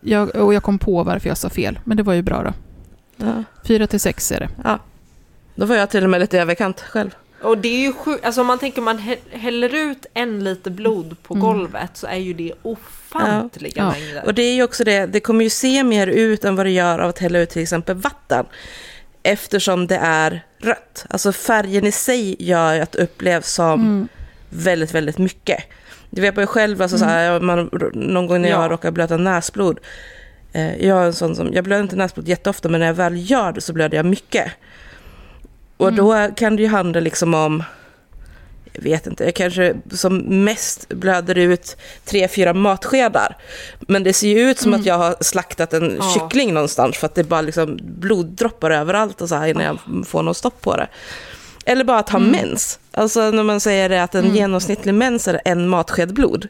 jag, 0.00 0.36
och 0.36 0.54
jag 0.54 0.62
kom 0.62 0.78
på 0.78 1.02
varför 1.02 1.28
jag 1.28 1.36
sa 1.36 1.48
fel, 1.48 1.78
men 1.84 1.96
det 1.96 2.02
var 2.02 2.12
ju 2.12 2.22
bra 2.22 2.42
då. 2.42 2.52
Ja. 3.26 3.44
4 3.64 3.86
till 3.86 4.00
6 4.00 4.32
är 4.32 4.40
det. 4.40 4.78
Då 5.54 5.66
var 5.66 5.76
jag 5.76 5.90
till 5.90 6.04
och 6.04 6.10
med 6.10 6.20
lite 6.20 6.40
överkant 6.40 6.80
själv. 6.80 7.10
Och 7.42 7.58
det 7.58 7.68
är 7.68 7.78
ju 7.80 7.92
sjukt, 7.92 8.24
alltså 8.24 8.40
om 8.40 8.46
man 8.46 8.58
tänker 8.58 8.82
man 8.82 8.98
hä- 8.98 9.18
häller 9.38 9.74
ut 9.74 10.06
en 10.14 10.44
liter 10.44 10.70
blod 10.70 11.16
på 11.22 11.34
Mm. 11.34 11.46
golvet 11.46 11.90
så 11.94 12.06
är 12.06 12.16
ju 12.16 12.32
det 12.32 12.52
ofantliga 12.62 13.72
Ja. 13.76 13.90
mängder. 13.90 14.22
Och 14.26 14.34
det 14.34 14.42
är 14.42 14.54
ju 14.54 14.62
också 14.62 14.84
det, 14.84 15.06
det 15.06 15.20
kommer 15.20 15.44
ju 15.44 15.50
se 15.50 15.84
mer 15.84 16.06
ut 16.06 16.44
än 16.44 16.56
vad 16.56 16.66
det 16.66 16.70
gör 16.70 16.98
av 16.98 17.08
att 17.08 17.18
hälla 17.18 17.38
ut 17.38 17.50
till 17.50 17.62
exempel 17.62 17.96
vatten. 17.96 18.46
Eftersom 19.22 19.86
det 19.86 19.96
är 19.96 20.44
rött. 20.58 21.06
Alltså 21.10 21.32
färgen 21.32 21.86
i 21.86 21.92
sig 21.92 22.36
gör 22.38 22.74
ju 22.74 22.80
att 22.80 22.92
det 22.92 22.98
upplevs 23.02 23.52
som 23.52 23.80
Mm. 23.80 24.08
väldigt, 24.48 24.94
väldigt 24.94 25.18
mycket. 25.18 25.64
Det 26.10 26.20
vet 26.20 26.36
man 26.36 26.42
ju 26.42 26.46
själv, 26.46 26.82
alltså 26.82 26.98
så 26.98 27.04
här, 27.04 27.40
man, 27.40 27.70
någon 27.92 28.26
gång 28.26 28.42
när 28.42 28.48
jag 28.48 28.64
Ja. 28.64 28.68
råkar 28.68 28.90
blöda 28.90 29.16
näsblod. 29.16 29.80
Eh, 30.52 30.86
jag 30.86 31.02
är 31.02 31.06
en 31.06 31.12
sån 31.12 31.36
som, 31.36 31.52
jag 31.52 31.64
blöder 31.64 31.82
inte 31.82 31.96
näsblod 31.96 32.28
jätteofta, 32.28 32.68
men 32.68 32.80
när 32.80 32.86
jag 32.86 32.94
väl 32.94 33.30
gör 33.30 33.52
det 33.52 33.60
så 33.60 33.72
blöder 33.72 33.96
jag 33.96 34.06
mycket. 34.06 34.52
Och 35.82 35.92
då 35.92 36.28
kan 36.36 36.56
det 36.56 36.62
ju 36.62 36.68
handla 36.68 37.00
liksom 37.00 37.34
om, 37.34 37.62
jag 38.72 38.82
vet 38.82 39.06
inte, 39.06 39.24
jag 39.24 39.34
kanske 39.34 39.74
som 39.90 40.18
mest 40.18 40.88
blöder 40.88 41.38
ut 41.38 41.76
tre, 42.04 42.28
fyra 42.28 42.54
matskedar. 42.54 43.36
Men 43.80 44.02
det 44.02 44.12
ser 44.12 44.28
ju 44.28 44.50
ut 44.50 44.58
som 44.58 44.74
att 44.74 44.86
jag 44.86 44.98
har 44.98 45.16
slaktat 45.20 45.72
en 45.72 45.96
Ja. 46.00 46.14
kyckling 46.14 46.54
någonstans 46.54 46.96
för 46.98 47.06
att 47.06 47.14
det 47.14 47.24
bara 47.24 47.40
liksom 47.42 47.78
bloddroppar 47.82 48.70
överallt 48.70 49.20
och 49.20 49.28
så 49.28 49.34
här 49.34 49.46
innan 49.46 49.64
jag 49.64 50.06
får 50.06 50.22
något 50.22 50.36
stopp 50.36 50.60
på 50.60 50.76
det. 50.76 50.88
Eller 51.64 51.84
bara 51.84 51.98
att 51.98 52.08
ha 52.10 52.18
mens. 52.18 52.78
Alltså 52.90 53.30
när 53.30 53.42
man 53.42 53.60
säger 53.60 53.90
att 53.90 54.14
en 54.14 54.34
genomsnittlig 54.34 54.94
mens 54.94 55.28
är 55.28 55.40
en 55.44 55.68
matsked 55.68 56.14
blod. 56.14 56.48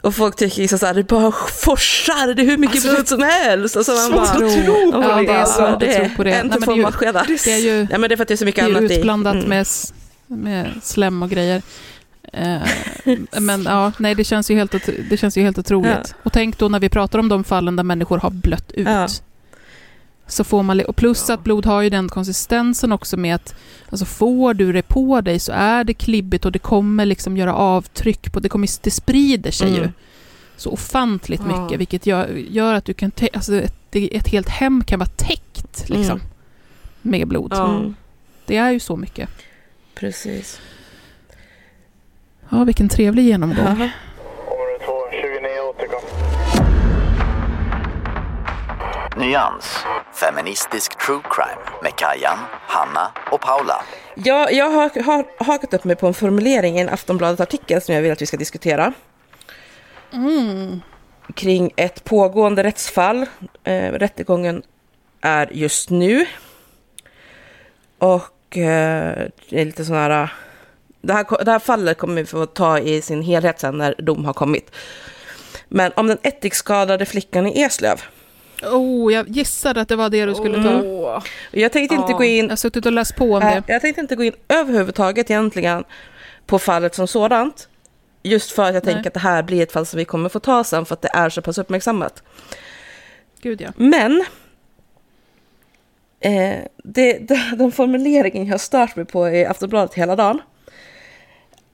Och 0.00 0.14
folk 0.14 0.36
tycker 0.36 0.60
liksom 0.60 0.78
så 0.78 0.86
här, 0.86 0.94
det 0.94 1.02
bara 1.02 1.32
forsar, 1.62 2.34
det 2.34 2.42
är 2.42 2.46
hur 2.46 2.56
mycket 2.56 2.82
blod 2.82 3.08
som 3.08 3.22
helst. 3.22 3.76
Och 3.76 3.86
så 3.86 3.92
man 3.92 4.10
bara, 4.10 4.26
tro. 4.26 4.90
Ja, 4.92 5.00
bara, 5.00 5.22
det 5.22 5.28
är 5.28 5.72
att 5.72 5.80
det 5.80 5.94
är 5.94 6.08
på 6.16 6.24
det. 6.24 6.32
En 6.32 6.46
Nej, 6.46 6.56
till 6.56 6.64
två 6.64 6.74
det 6.74 6.82
matskedar. 6.82 7.26
Det 7.28 7.52
är 7.52 7.58
ju 7.58 7.86
Ja 7.90 7.98
men 7.98 8.08
det 8.08 8.14
är 8.14 8.16
för 8.16 8.22
att 8.22 8.28
det 8.28 8.34
är 8.34 8.36
så 8.36 8.44
mycket 8.44 8.64
det 8.64 8.70
är 8.70 8.76
annat 8.76 8.90
utblandat 8.90 9.34
i. 9.34 9.38
Mm. 9.38 9.48
med, 9.48 9.66
med 10.26 10.70
slem 10.82 11.22
och 11.22 11.30
grejer. 11.30 11.62
Eh, 12.32 12.60
men 13.40 13.62
ja, 13.62 13.92
nej, 13.98 14.14
det 14.14 14.24
känns 14.24 14.50
ju 14.50 14.54
helt, 14.54 14.74
det 15.10 15.16
känns 15.16 15.36
ju 15.36 15.42
helt 15.42 15.58
otroligt. 15.58 15.92
Ja. 15.92 16.14
Och 16.22 16.32
tänk 16.32 16.58
då 16.58 16.68
när 16.68 16.80
vi 16.80 16.88
pratar 16.88 17.18
om 17.18 17.28
de 17.28 17.44
fallen 17.44 17.76
där 17.76 17.84
människor 17.84 18.18
har 18.18 18.30
blött 18.30 18.72
ut. 18.72 18.88
Ja. 18.88 19.08
Så 20.30 20.44
får 20.44 20.62
man, 20.62 20.80
och 20.80 20.96
plus 20.96 21.30
att 21.30 21.44
blod 21.44 21.66
har 21.66 21.82
ju 21.82 21.90
den 21.90 22.08
konsistensen 22.08 22.92
också 22.92 23.16
med 23.16 23.34
att 23.34 23.54
alltså 23.90 24.04
får 24.06 24.54
du 24.54 24.72
det 24.72 24.82
på 24.82 25.20
dig 25.20 25.38
så 25.38 25.52
är 25.52 25.84
det 25.84 25.94
klibbigt 25.94 26.44
och 26.44 26.52
det 26.52 26.58
kommer 26.58 27.04
liksom 27.06 27.36
göra 27.36 27.54
avtryck 27.54 28.32
på, 28.32 28.40
det, 28.40 28.48
kommer, 28.48 28.68
det 28.82 28.90
sprider 28.90 29.50
sig 29.50 29.70
ju 29.70 29.78
Mm. 29.78 29.92
så 30.56 30.70
ofantligt 30.70 31.42
Ja. 31.48 31.62
mycket, 31.62 31.80
vilket 31.80 32.06
gör, 32.06 32.28
gör 32.28 32.74
att 32.74 32.84
du 32.84 32.94
kan, 32.94 33.12
alltså 33.32 33.54
ett, 33.54 33.74
ett 33.92 34.28
helt 34.28 34.48
hem 34.48 34.84
kan 34.84 34.98
vara 34.98 35.08
täckt 35.16 35.88
liksom, 35.88 36.16
Mm. 36.20 36.22
med 37.02 37.28
blod. 37.28 37.52
Ja. 37.54 37.68
Mm, 37.76 37.94
Det 38.46 38.56
är 38.56 38.70
ju 38.70 38.80
så 38.80 38.96
mycket. 38.96 39.28
precis. 39.94 40.60
Ja, 42.48 42.64
vilken 42.64 42.88
trevlig 42.88 43.24
genomgång. 43.24 43.66
Område 43.66 43.90
2, 44.84 44.92
29 45.10 45.60
återkom. 45.70 46.19
Nyans. 49.16 49.78
Feministisk 50.14 50.98
true 51.06 51.20
crime 51.30 51.82
med 51.82 51.96
Kajan, 51.96 52.38
Hanna 52.66 53.10
och 53.30 53.40
Paula. 53.40 53.82
Jag, 54.14 54.52
jag 54.52 54.70
har, 54.70 55.02
har 55.02 55.44
hakat 55.44 55.74
upp 55.74 55.84
mig 55.84 55.96
på 55.96 56.06
en 56.06 56.14
formulering 56.14 56.78
i 56.78 56.80
en 56.80 56.88
Aftonbladet-artikel 56.88 57.80
som 57.80 57.94
jag 57.94 58.02
vill 58.02 58.12
att 58.12 58.22
vi 58.22 58.26
ska 58.26 58.36
diskutera. 58.36 58.92
Kring 61.34 61.72
ett 61.76 62.04
pågående 62.04 62.62
rättsfall. 62.62 63.26
Eh, 63.64 63.92
rättegången 63.92 64.62
är 65.20 65.48
just 65.52 65.90
nu. 65.90 66.26
Och 67.98 68.56
eh, 68.56 69.28
det 69.48 69.60
är 69.60 69.64
lite 69.64 69.84
sån 69.84 69.96
här... 69.96 70.32
Det 71.02 71.12
här, 71.12 71.44
det 71.44 71.50
här 71.50 71.58
fallet 71.58 71.98
kommer 71.98 72.14
vi 72.14 72.26
få 72.26 72.46
ta 72.46 72.78
i 72.78 73.02
sin 73.02 73.22
helhet 73.22 73.60
sen 73.60 73.78
när 73.78 73.94
dom 73.98 74.24
har 74.24 74.32
kommit. 74.32 74.76
Men 75.68 75.92
om 75.96 76.06
den 76.06 76.18
ättikskadade 76.22 77.06
flickan 77.06 77.46
i 77.46 77.62
Eslöv. 77.62 78.02
Oh, 78.62 79.12
jag 79.12 79.28
gissade 79.28 79.80
att 79.80 79.88
det 79.88 79.96
var 79.96 80.10
det 80.10 80.26
du 80.26 80.34
skulle 80.34 80.62
ta. 80.62 80.82
Åh. 80.82 81.22
Jag 81.50 81.72
tänkte 81.72 81.94
inte 81.94 82.12
Ja. 82.12 82.16
gå 82.18 82.24
in 82.24 82.44
Jag 82.44 82.48
har 82.50 82.56
suttit 82.56 82.86
och 82.86 82.92
läst 82.92 83.16
på 83.16 83.34
om 83.34 83.40
det. 83.40 83.62
jag 83.66 83.80
tänkte 83.80 84.00
inte 84.00 84.16
gå 84.16 84.24
in 84.24 84.32
överhuvudtaget 84.48 85.30
egentligen 85.30 85.84
på 86.46 86.58
fallet 86.58 86.94
som 86.94 87.06
sådant. 87.08 87.68
Just 88.22 88.50
för 88.52 88.62
att 88.62 88.74
jag 88.74 88.84
Nej. 88.84 88.94
tänker 88.94 89.10
att 89.10 89.14
det 89.14 89.20
här 89.20 89.42
blir 89.42 89.62
ett 89.62 89.72
fall 89.72 89.86
som 89.86 89.98
vi 89.98 90.04
kommer 90.04 90.28
få 90.28 90.40
ta 90.40 90.64
sen 90.64 90.84
för 90.86 90.94
att 90.94 91.02
det 91.02 91.10
är 91.12 91.30
så 91.30 91.42
pass 91.42 91.58
uppmärksammat. 91.58 92.22
Gud 93.40 93.60
ja. 93.60 93.68
Men 93.76 94.24
eh, 96.20 96.56
det, 96.84 97.18
det, 97.18 97.54
den 97.58 97.72
formuleringen 97.72 98.44
jag 98.46 98.52
har 98.52 98.58
stört 98.58 98.96
mig 98.96 99.04
på 99.04 99.28
i 99.28 99.46
Aftonbladet 99.46 99.94
hela 99.94 100.16
dagen 100.16 100.38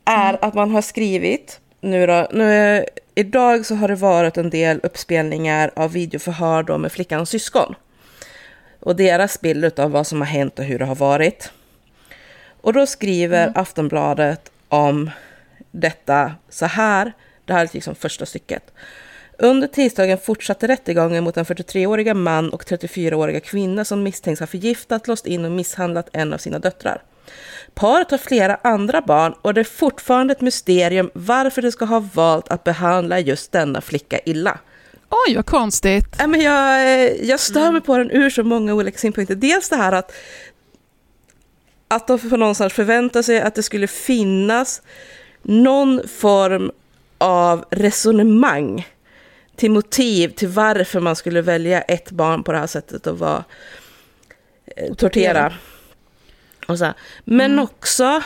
är 0.05 0.45
att 0.45 0.55
man 0.55 0.71
har 0.71 0.83
skrivit, 0.83 1.61
nu 1.87 2.07
då, 2.07 2.29
nu, 2.33 2.85
idag 3.15 3.67
så 3.67 3.75
har 3.75 3.89
det 3.89 3.95
varit 3.95 4.37
en 4.37 4.51
del 4.51 4.81
uppspelningar 4.83 5.71
av 5.77 5.93
videoförhör 5.93 6.63
då 6.63 6.79
med 6.79 6.93
flickans 6.93 7.31
syskon. 7.31 7.75
Och 8.81 8.97
deras 8.97 9.41
bild 9.41 9.81
av 9.81 9.91
vad 9.91 10.07
som 10.07 10.21
har 10.21 10.29
hänt 10.29 10.59
och 10.59 10.65
hur 10.65 10.79
det 10.79 10.85
har 10.85 10.95
varit. 10.95 11.53
Och 12.61 12.73
då 12.73 12.87
skriver 12.87 13.53
Aftonbladet 13.55 14.51
om 14.69 15.11
detta 15.71 16.35
så 16.49 16.67
här, 16.67 17.13
det 17.45 17.53
här 17.53 17.65
är 17.65 17.71
liksom 17.73 17.95
första 17.95 18.27
stycket. 18.27 18.73
Under 19.39 19.67
tisdagen 19.67 20.19
fortsatte 20.19 20.69
rättegången 20.69 21.25
mot 21.25 21.35
den 21.35 21.45
43-åriga 21.45 22.15
man 22.15 22.51
och 22.51 22.65
34-åriga 22.65 23.41
kvinna 23.41 23.85
som 23.85 24.03
misstänks 24.03 24.41
ha 24.41 24.47
förgiftat, 24.47 25.09
låst 25.09 25.27
in 25.27 25.45
och 25.45 25.51
misshandlat 25.51 26.09
en 26.13 26.33
av 26.33 26.39
sina 26.39 26.59
döttrar. 26.59 27.03
Paret 27.75 28.11
har 28.11 28.19
flera 28.19 28.59
andra 28.63 29.01
barn 29.01 29.35
och 29.43 29.55
det 29.55 29.61
är 29.61 29.65
fortfarande 29.65 30.33
ett 30.33 30.41
mysterium 30.41 31.11
varför 31.15 31.63
de 31.63 31.73
ska 31.73 31.85
ha 31.85 32.01
valt 32.15 32.49
att 32.49 32.65
behandla 32.65 33.21
just 33.21 33.53
denna 33.53 33.81
flicka 33.81 34.19
illa. 34.25 34.59
Oj, 35.11 35.37
vad 35.37 35.47
konstigt. 35.47 36.07
Men 36.27 36.41
jag, 36.41 36.83
eh, 36.83 37.29
jag 37.29 37.41
stör 37.41 37.73
mig 37.73 37.81
på 37.81 37.99
den 37.99 38.11
ur 38.11 38.31
så 38.31 38.43
många 38.43 38.75
olika 38.75 38.99
synpunkter. 38.99 39.35
Dels 39.35 39.69
det 39.69 39.77
här 39.77 39.93
att, 39.93 40.13
att 41.89 42.07
de 42.07 42.19
för 42.19 42.37
någonstans 42.37 42.73
förväntar 42.73 43.23
sig 43.23 43.41
att 43.41 43.55
det 43.55 43.63
skulle 43.63 43.87
finnas 43.87 44.83
någon 45.43 46.09
form 46.09 46.71
av 47.19 47.65
resonemang 47.71 48.87
till 49.57 49.71
motiv 49.71 50.29
till 50.29 50.49
varför 50.49 51.01
man 51.01 51.17
skulle 51.17 51.43
välja 51.43 51.83
ett 51.83 52.11
barn 52.11 52.43
på 52.43 52.53
det 52.53 52.59
här 52.59 52.67
sättet 52.67 53.07
och 53.07 53.19
vara 53.19 53.45
eh, 54.77 54.95
tortera. 54.95 55.53
Och 56.69 56.79
så. 56.79 56.93
Men 57.25 57.59
också 57.59 58.23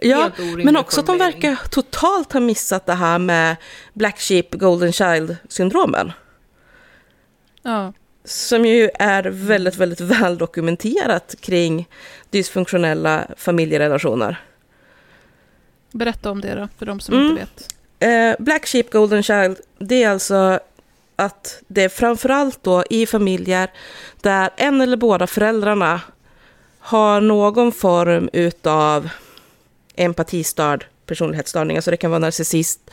Ja, 0.00 0.30
men 0.64 0.76
också 0.76 1.00
att 1.00 1.06
de 1.06 1.18
verkar 1.18 1.56
totalt 1.70 2.32
ha 2.32 2.40
missat 2.40 2.86
det 2.86 2.94
här 2.94 3.18
med 3.18 3.56
Black 3.92 4.18
Sheep 4.20 4.46
Golden 4.50 4.92
Child-syndromen. 4.92 6.12
Ja. 7.62 7.92
Som 8.24 8.64
ju 8.66 8.90
är 8.94 9.22
väldigt, 9.24 9.76
väldigt 9.76 10.00
väl 10.00 10.38
dokumenterat 10.38 11.34
kring 11.40 11.88
dysfunktionella 12.30 13.26
familjerelationer. 13.36 14.40
Berätta 15.92 16.30
om 16.30 16.40
det 16.40 16.54
då, 16.54 16.68
för 16.78 16.86
de 16.86 17.00
som 17.00 17.14
Mm. 17.14 17.26
inte 17.30 17.40
vet. 17.40 17.73
Eh, 18.04 18.34
Black 18.38 18.66
Sheep 18.66 18.90
Golden 18.90 19.22
Child, 19.22 19.56
det 19.78 20.02
är 20.02 20.10
alltså 20.10 20.60
att 21.16 21.62
det 21.68 21.82
är 21.82 21.88
framförallt 21.88 22.62
då 22.62 22.84
i 22.90 23.06
familjer 23.06 23.70
där 24.20 24.50
en 24.56 24.80
eller 24.80 24.96
båda 24.96 25.26
föräldrarna 25.26 26.00
har 26.78 27.20
någon 27.20 27.72
form 27.72 28.30
utav 28.32 29.08
empatistörd 29.96 30.86
personlighetsstörning, 31.06 31.76
alltså 31.76 31.90
det 31.90 31.96
kan 31.96 32.10
vara 32.10 32.18
narcissist, 32.18 32.90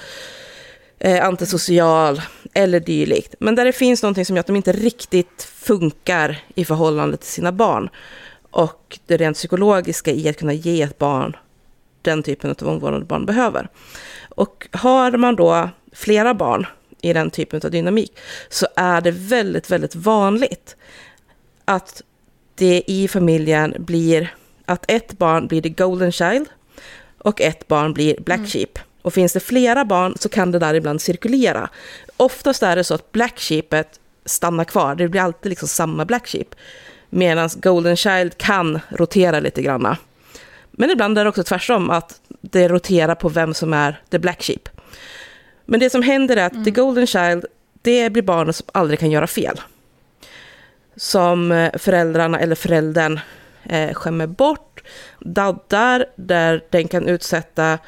eh, 1.00 1.26
antisocial 1.26 2.22
eller 2.54 2.80
dylikt. 2.80 3.36
Men 3.40 3.56
där 3.56 3.66
det 3.66 3.74
finns 3.74 4.04
någonting 4.04 4.26
som 4.26 4.36
gör 4.36 4.40
att 4.40 4.48
de 4.48 4.56
inte 4.56 4.72
riktigt 4.72 5.44
funkar 5.44 6.40
i 6.56 6.66
förhållande 6.66 7.18
till 7.18 7.30
sina 7.30 7.52
barn. 7.52 7.90
Och 8.52 9.00
det 9.06 9.18
rent 9.18 9.38
psykologiska 9.38 10.12
i 10.12 10.30
att 10.30 10.38
kunna 10.38 10.54
ge 10.54 10.82
ett 10.82 10.98
barn 10.98 11.36
den 12.02 12.24
typen 12.24 12.56
av 12.62 12.68
omvårdnad 12.68 13.06
barn 13.06 13.26
behöver. 13.26 13.68
Och 14.42 14.68
har 14.72 15.12
man 15.12 15.36
då 15.36 15.70
flera 15.94 16.34
barn 16.34 16.66
i 17.02 17.14
den 17.14 17.32
typen 17.32 17.62
av 17.64 17.72
dynamik 17.72 18.18
så 18.50 18.68
är 18.76 19.02
det 19.02 19.12
väldigt, 19.12 19.70
väldigt 19.70 19.96
vanligt 19.96 20.76
att 21.66 22.02
det 22.56 22.84
i 22.88 23.08
familjen 23.08 23.76
blir 23.80 24.34
att 24.66 24.92
ett 24.92 25.18
barn 25.18 25.48
blir 25.48 25.62
the 25.62 25.70
golden 25.70 26.12
child 26.12 26.46
och 27.18 27.42
ett 27.42 27.68
barn 27.68 27.94
blir 27.94 28.22
black 28.22 28.38
mm. 28.38 28.50
sheep. 28.50 28.80
Och 29.02 29.14
finns 29.14 29.34
det 29.34 29.40
flera 29.40 29.86
barn 29.86 30.16
så 30.20 30.30
kan 30.30 30.52
det 30.52 30.60
där 30.60 30.74
ibland 30.74 31.02
cirkulera. 31.02 31.70
Oftast 32.18 32.64
är 32.64 32.76
det 32.76 32.84
så 32.84 32.94
att 32.94 33.12
black 33.12 33.40
sheepet 33.40 34.00
stannar 34.26 34.64
kvar, 34.64 34.96
det 34.96 35.08
blir 35.08 35.22
alltid 35.22 35.50
liksom 35.50 35.68
samma 35.68 36.06
black 36.06 36.28
sheep. 36.28 36.56
Medan 37.10 37.50
golden 37.56 37.98
child 37.98 38.38
kan 38.38 38.80
rotera 38.90 39.40
lite 39.40 39.62
granna. 39.62 39.98
Men 40.72 40.90
ibland 40.90 41.18
är 41.18 41.24
det 41.24 41.30
också 41.30 41.44
tvärtom, 41.44 41.90
att 41.90 42.22
det 42.42 42.68
roterar 42.68 43.16
på 43.16 43.30
vem 43.30 43.54
som 43.54 43.74
är 43.74 44.02
the 44.10 44.20
black 44.20 44.44
sheep. 44.44 44.70
Men 45.66 45.80
det 45.80 45.90
som 45.90 46.02
händer 46.02 46.38
är 46.38 46.46
att 46.46 46.54
mm. 46.54 46.66
the 46.66 46.72
golden 46.72 47.08
child, 47.08 47.46
det 47.82 48.10
blir 48.10 48.24
barnet 48.24 48.56
som 48.56 48.68
aldrig 48.72 49.00
kan 49.00 49.12
göra 49.12 49.28
fel. 49.28 49.62
Som 50.96 51.52
eh, 51.52 51.72
föräldrarna 51.78 52.40
eller 52.40 52.56
föräldern 52.56 53.20
eh, 53.64 53.94
skämmer 53.94 54.28
bort, 54.28 54.84
daddar, 55.20 56.06
där 56.16 56.64
den 56.70 56.88
kan 56.88 57.08
utsätta 57.08 57.80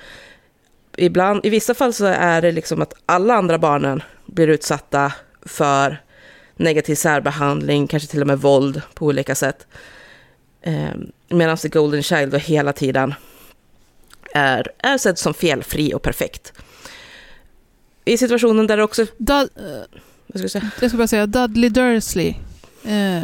ibland, 0.97 1.45
i 1.45 1.49
vissa 1.49 1.73
fall 1.73 1.93
så 1.93 2.05
är 2.05 2.41
det 2.41 2.51
liksom 2.51 2.81
att 2.81 2.93
alla 3.05 3.33
andra 3.33 3.57
barnen 3.57 4.03
blir 4.25 4.47
utsatta 4.47 5.13
för 5.41 6.01
negativ 6.55 6.95
särbehandling, 6.95 7.87
kanske 7.87 8.09
till 8.09 8.21
och 8.21 8.27
med 8.27 8.39
våld 8.39 8.81
på 8.93 9.05
olika 9.05 9.35
sätt. 9.35 9.67
Eh, 10.61 10.91
Medan 11.29 11.57
The 11.57 11.67
Golden 11.67 12.03
Child 12.03 12.31
då 12.31 12.37
hela 12.37 12.73
tiden 12.73 13.13
är, 14.33 14.71
är 14.77 14.97
sedd 14.97 15.17
som 15.17 15.33
felfri 15.33 15.93
och 15.93 16.01
perfekt. 16.01 16.53
I 18.05 18.17
situationen 18.17 18.67
där 18.67 18.77
det 18.77 18.83
också... 18.83 19.05
Dud, 19.17 19.49
vad 20.27 20.37
ska 20.37 20.41
jag, 20.41 20.51
säga? 20.51 20.71
jag 20.81 20.89
ska 20.89 20.97
bara 20.97 21.07
säga 21.07 21.25
Dudley 21.25 21.69
Dursley. 21.69 22.35
Eh, 22.83 23.21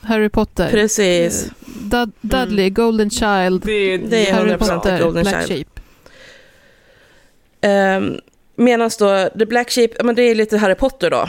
Harry 0.00 0.28
Potter. 0.28 0.70
Precis. 0.70 1.44
Eh, 1.44 1.50
Dud, 1.66 2.12
Dudley, 2.20 2.64
mm. 2.64 2.74
Golden 2.74 3.10
Child. 3.10 3.62
Det, 3.64 3.96
det 3.96 4.28
är 4.28 4.34
Harry 4.34 4.56
Potter, 4.56 5.02
Golden 5.02 5.22
Black 5.22 5.46
Child. 5.46 5.58
Sheep. 5.58 5.80
Um, 7.98 8.20
Medan 8.56 8.90
då 8.98 9.28
The 9.38 9.46
Black 9.46 9.70
Sheep, 9.70 9.90
men 10.02 10.14
det 10.14 10.22
är 10.22 10.34
lite 10.34 10.58
Harry 10.58 10.74
Potter 10.74 11.10
då. 11.10 11.28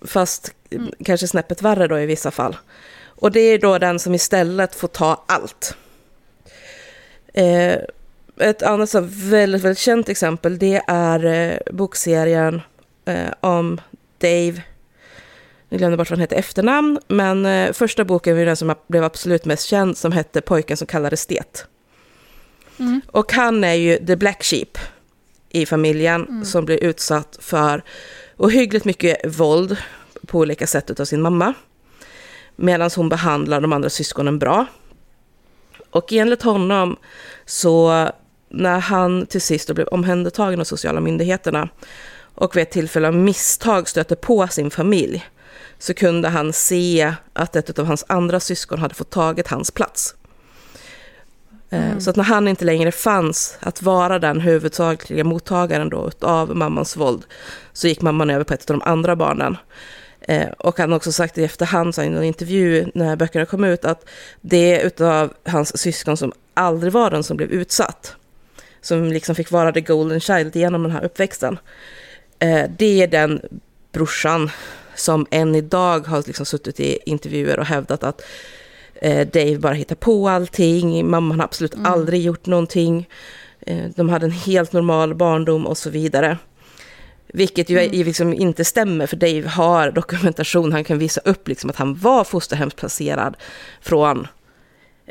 Fast 0.00 0.54
mm. 0.70 0.92
kanske 1.04 1.28
snäppet 1.28 1.62
värre 1.62 1.86
då 1.86 1.98
i 1.98 2.06
vissa 2.06 2.30
fall. 2.30 2.56
Och 3.04 3.32
det 3.32 3.40
är 3.40 3.58
då 3.58 3.78
den 3.78 3.98
som 3.98 4.14
istället 4.14 4.74
får 4.74 4.88
ta 4.88 5.24
allt. 5.28 5.76
Eh, 7.34 7.78
ett 8.40 8.62
annat 8.62 8.90
så 8.90 9.00
väldigt, 9.10 9.62
väldigt 9.62 9.78
känt 9.78 10.08
exempel 10.08 10.58
det 10.58 10.82
är 10.86 11.24
eh, 11.24 11.58
bokserien 11.72 12.60
eh, 13.04 13.30
om 13.40 13.80
Dave. 14.18 14.62
Jag 15.68 15.78
glömde 15.78 15.96
bort 15.96 16.10
vad 16.10 16.18
han 16.18 16.20
hette 16.20 16.36
efternamn, 16.36 16.98
men 17.08 17.46
eh, 17.46 17.72
första 17.72 18.04
boken 18.04 18.36
var 18.36 18.44
den 18.44 18.56
som 18.56 18.74
blev 18.86 19.04
absolut 19.04 19.44
mest 19.44 19.66
känd 19.66 19.96
som 19.96 20.12
hette 20.12 20.40
Pojken 20.40 20.76
som 20.76 20.86
kallades 20.86 21.26
Det. 21.26 21.66
Mm. 22.78 23.00
Och 23.06 23.32
han 23.32 23.64
är 23.64 23.74
ju 23.74 24.06
the 24.06 24.16
black 24.16 24.44
sheep 24.44 24.78
i 25.50 25.66
familjen 25.66 26.26
mm. 26.28 26.44
som 26.44 26.64
blir 26.64 26.84
utsatt 26.84 27.38
för 27.40 27.82
ohyggligt 28.36 28.84
mycket 28.84 29.38
våld 29.38 29.76
på 30.26 30.38
olika 30.38 30.66
sätt 30.66 31.00
av 31.00 31.04
sin 31.04 31.22
mamma. 31.22 31.54
Medan 32.56 32.90
hon 32.96 33.08
behandlar 33.08 33.60
de 33.60 33.72
andra 33.72 33.90
syskonen 33.90 34.38
bra. 34.38 34.66
Och 35.90 36.12
enligt 36.12 36.42
honom 36.42 36.96
så 37.46 38.08
när 38.48 38.78
han 38.78 39.26
till 39.26 39.40
sist 39.40 39.74
blev 39.74 39.86
omhändertagen 39.86 40.60
av 40.60 40.64
sociala 40.64 41.00
myndigheterna 41.00 41.68
och 42.34 42.56
vid 42.56 42.62
ett 42.62 42.70
tillfälle 42.70 43.08
av 43.08 43.14
misstag 43.14 43.88
stötte 43.88 44.16
på 44.16 44.48
sin 44.48 44.70
familj 44.70 45.26
så 45.78 45.94
kunde 45.94 46.28
han 46.28 46.52
se 46.52 47.14
att 47.32 47.56
ett 47.56 47.78
av 47.78 47.86
hans 47.86 48.04
andra 48.08 48.40
syskon 48.40 48.78
hade 48.78 48.94
fått 48.94 49.10
tagit 49.10 49.48
hans 49.48 49.70
plats. 49.70 50.14
Eh, 51.70 51.86
mm. 51.86 52.00
Så 52.00 52.10
att 52.10 52.16
när 52.16 52.24
han 52.24 52.48
inte 52.48 52.64
längre 52.64 52.92
fanns 52.92 53.58
att 53.60 53.82
vara 53.82 54.18
den 54.18 54.40
huvudsakliga 54.40 55.24
mottagaren 55.24 55.88
då 55.88 56.10
av 56.20 56.56
mammans 56.56 56.96
våld 56.96 57.24
så 57.72 57.88
gick 57.88 58.02
mamman 58.02 58.30
över 58.30 58.44
på 58.44 58.54
ett 58.54 58.70
av 58.70 58.78
de 58.78 58.90
andra 58.90 59.16
barnen. 59.16 59.56
Eh, 60.20 60.48
och 60.58 60.78
han 60.78 60.90
har 60.90 60.96
också 60.96 61.12
sagt 61.12 61.38
i 61.38 61.44
efterhand 61.44 61.98
i 61.98 62.00
en 62.00 62.24
intervju 62.24 62.90
när 62.94 63.16
böckerna 63.16 63.46
kom 63.46 63.64
ut 63.64 63.84
att 63.84 64.08
det 64.40 64.80
är 64.80 64.86
utav 64.86 65.32
hans 65.44 65.78
syskon 65.78 66.16
som 66.16 66.32
aldrig 66.54 66.92
var 66.92 67.10
den 67.10 67.22
som 67.22 67.36
blev 67.36 67.50
utsatt. 67.50 68.16
Som 68.80 69.04
liksom 69.04 69.34
fick 69.34 69.50
vara 69.50 69.72
the 69.72 69.80
golden 69.80 70.20
child 70.20 70.56
genom 70.56 70.82
den 70.82 70.92
här 70.92 71.04
uppväxten. 71.04 71.58
Eh, 72.38 72.70
det 72.78 73.02
är 73.02 73.06
den 73.06 73.40
brorsan 73.92 74.50
som 74.94 75.26
än 75.30 75.54
idag 75.54 76.06
har 76.06 76.22
liksom 76.26 76.46
suttit 76.46 76.80
i 76.80 76.98
intervjuer 77.06 77.58
och 77.58 77.66
hävdat 77.66 78.04
att 78.04 78.22
eh, 78.94 79.26
Dave 79.26 79.58
bara 79.58 79.74
hittar 79.74 79.96
på 79.96 80.28
allting, 80.28 81.10
mamman 81.10 81.40
har 81.40 81.44
absolut 81.44 81.74
mm. 81.74 81.92
aldrig 81.92 82.22
gjort 82.22 82.46
någonting. 82.46 83.08
De 83.94 84.08
hade 84.08 84.26
en 84.26 84.30
helt 84.30 84.72
normal 84.72 85.14
barndom 85.14 85.66
och 85.66 85.78
så 85.78 85.90
vidare. 85.90 86.38
Vilket 87.32 87.70
ju 87.70 87.78
mm. 87.78 88.06
liksom 88.06 88.34
inte 88.34 88.64
stämmer, 88.64 89.06
för 89.06 89.16
Dave 89.16 89.48
har 89.48 89.90
dokumentation, 89.90 90.72
han 90.72 90.84
kan 90.84 90.98
visa 90.98 91.20
upp 91.24 91.48
liksom 91.48 91.70
att 91.70 91.76
han 91.76 91.94
var 91.94 92.24
fosterhemsplacerad 92.24 93.36
från 93.80 94.26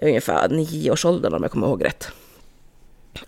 ungefär 0.02 0.50
nio 0.50 0.92
års 0.92 1.06
ålder 1.06 1.34
om 1.34 1.44
jag 1.44 1.52
kommer 1.52 1.68
ihåg 1.68 1.86
rätt. 1.86 2.12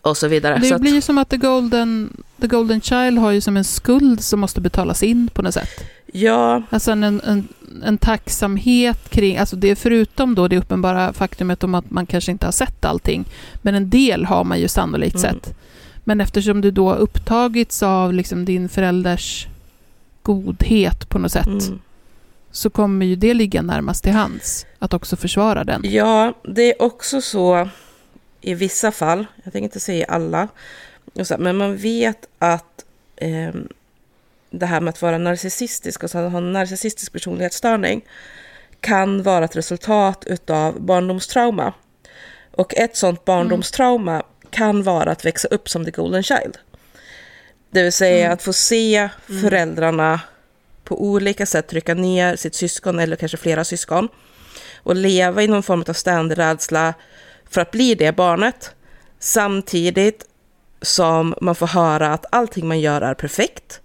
Och 0.02 0.18
så 0.18 0.28
vidare. 0.28 0.58
Det 0.58 0.68
så 0.68 0.80
blir 0.80 0.92
att, 0.92 0.98
ju 0.98 1.02
som 1.02 1.18
att 1.18 1.30
The 1.30 1.38
Golden, 1.38 2.24
The 2.42 2.48
Golden 2.48 2.82
Child 2.82 3.18
har 3.18 3.32
ju 3.32 3.42
som 3.42 3.58
en 3.58 3.64
skuld 3.64 4.24
som 4.24 4.40
måste 4.40 4.62
betalas 4.62 5.04
in 5.04 5.30
på 5.34 5.42
något 5.42 5.54
sätt. 5.54 5.84
Ja. 6.14 6.64
Alltså 6.70 6.92
en, 6.92 7.04
en, 7.04 7.48
en 7.84 7.98
tacksamhet 7.98 9.10
kring, 9.10 9.38
alltså 9.38 9.56
det 9.56 9.70
är 9.70 9.76
förutom 9.76 10.36
då 10.36 10.48
det 10.48 10.58
uppenbara 10.58 11.14
faktumet 11.14 11.64
om 11.64 11.76
att 11.76 11.92
man 11.92 12.06
kanske 12.06 12.32
inte 12.32 12.48
har 12.48 12.52
sett 12.52 12.86
allting, 12.86 13.26
men 13.62 13.76
en 13.76 13.90
del 13.90 14.26
har 14.26 14.44
man 14.44 14.60
ju 14.60 14.68
sannolikt 14.68 15.16
mm. 15.16 15.34
sett. 15.34 15.56
Men 16.04 16.22
eftersom 16.22 16.62
du 16.62 16.72
då 16.72 16.94
upptagits 16.94 17.84
av 17.84 18.14
liksom 18.14 18.46
din 18.46 18.70
förälders 18.70 19.48
godhet 20.22 21.10
på 21.10 21.20
något 21.20 21.32
sätt 21.32 21.48
mm. 21.48 21.80
så 22.52 22.70
kommer 22.70 23.06
ju 23.06 23.16
det 23.16 23.34
ligga 23.34 23.62
närmast 23.62 24.04
till 24.04 24.14
hands 24.14 24.66
att 24.80 24.94
också 24.94 25.16
försvara 25.16 25.64
den. 25.64 25.82
Ja, 25.84 26.34
det 26.44 26.72
är 26.72 26.82
också 26.82 27.22
så 27.22 27.70
i 28.42 28.54
vissa 28.54 28.92
fall, 28.92 29.26
jag 29.44 29.54
tänker 29.54 29.64
inte 29.64 29.80
säga 29.80 30.06
alla, 30.06 30.48
men 31.38 31.58
man 31.58 31.78
vet 31.78 32.28
att 32.40 32.86
eh, 33.16 33.54
det 34.50 34.66
här 34.66 34.82
med 34.82 34.90
att 34.90 35.02
vara 35.02 35.18
narcissistisk 35.18 36.04
och 36.04 36.12
ha 36.12 36.38
en 36.38 36.54
narcissistisk 36.54 37.14
personlighetsstörning 37.14 38.06
kan 38.82 39.24
vara 39.24 39.46
ett 39.46 39.56
resultat 39.56 40.50
av 40.50 40.82
barndomstrauma. 40.82 41.74
Och 42.52 42.78
ett 42.78 42.98
sånt 42.98 43.26
barndomstrauma 43.26 44.12
mm 44.12 44.26
kan 44.50 44.84
vara 44.84 45.12
att 45.12 45.26
växa 45.26 45.48
upp 45.48 45.70
som 45.70 45.86
the 45.86 45.92
golden 45.92 46.24
child. 46.24 46.58
Det 47.70 47.84
vill 47.84 47.94
säga 47.94 48.26
mm. 48.26 48.34
att 48.34 48.42
få 48.42 48.54
se 48.54 48.96
mm. 48.96 49.42
föräldrarna 49.42 50.22
på 50.84 51.04
olika 51.04 51.46
sätt 51.46 51.68
trycka 51.68 51.94
ner 51.94 52.36
sitt 52.36 52.56
syskon 52.56 53.00
eller 53.00 53.16
kanske 53.16 53.38
flera 53.38 53.64
syskon 53.64 54.10
och 54.76 54.96
leva 54.96 55.44
i 55.44 55.48
någon 55.48 55.64
form 55.64 55.84
av 55.88 55.94
ständig 55.94 56.38
rädsla 56.38 56.94
för 57.50 57.62
att 57.62 57.72
bli 57.72 57.96
det 57.96 58.16
barnet 58.16 58.76
samtidigt 59.20 60.26
som 60.82 61.36
man 61.42 61.56
får 61.56 61.68
höra 61.68 62.14
att 62.14 62.26
allting 62.32 62.68
man 62.68 62.80
gör 62.80 63.02
är 63.02 63.14
perfekt. 63.14 63.82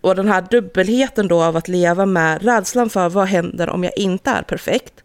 Och 0.00 0.14
den 0.14 0.28
här 0.28 0.46
dubbelheten 0.50 1.28
då 1.28 1.42
av 1.42 1.56
att 1.56 1.68
leva 1.68 2.06
med 2.06 2.42
rädslan 2.42 2.90
för 2.90 3.08
vad 3.08 3.26
händer 3.26 3.70
om 3.70 3.84
jag 3.84 3.98
inte 3.98 4.30
är 4.30 4.42
perfekt 4.42 5.02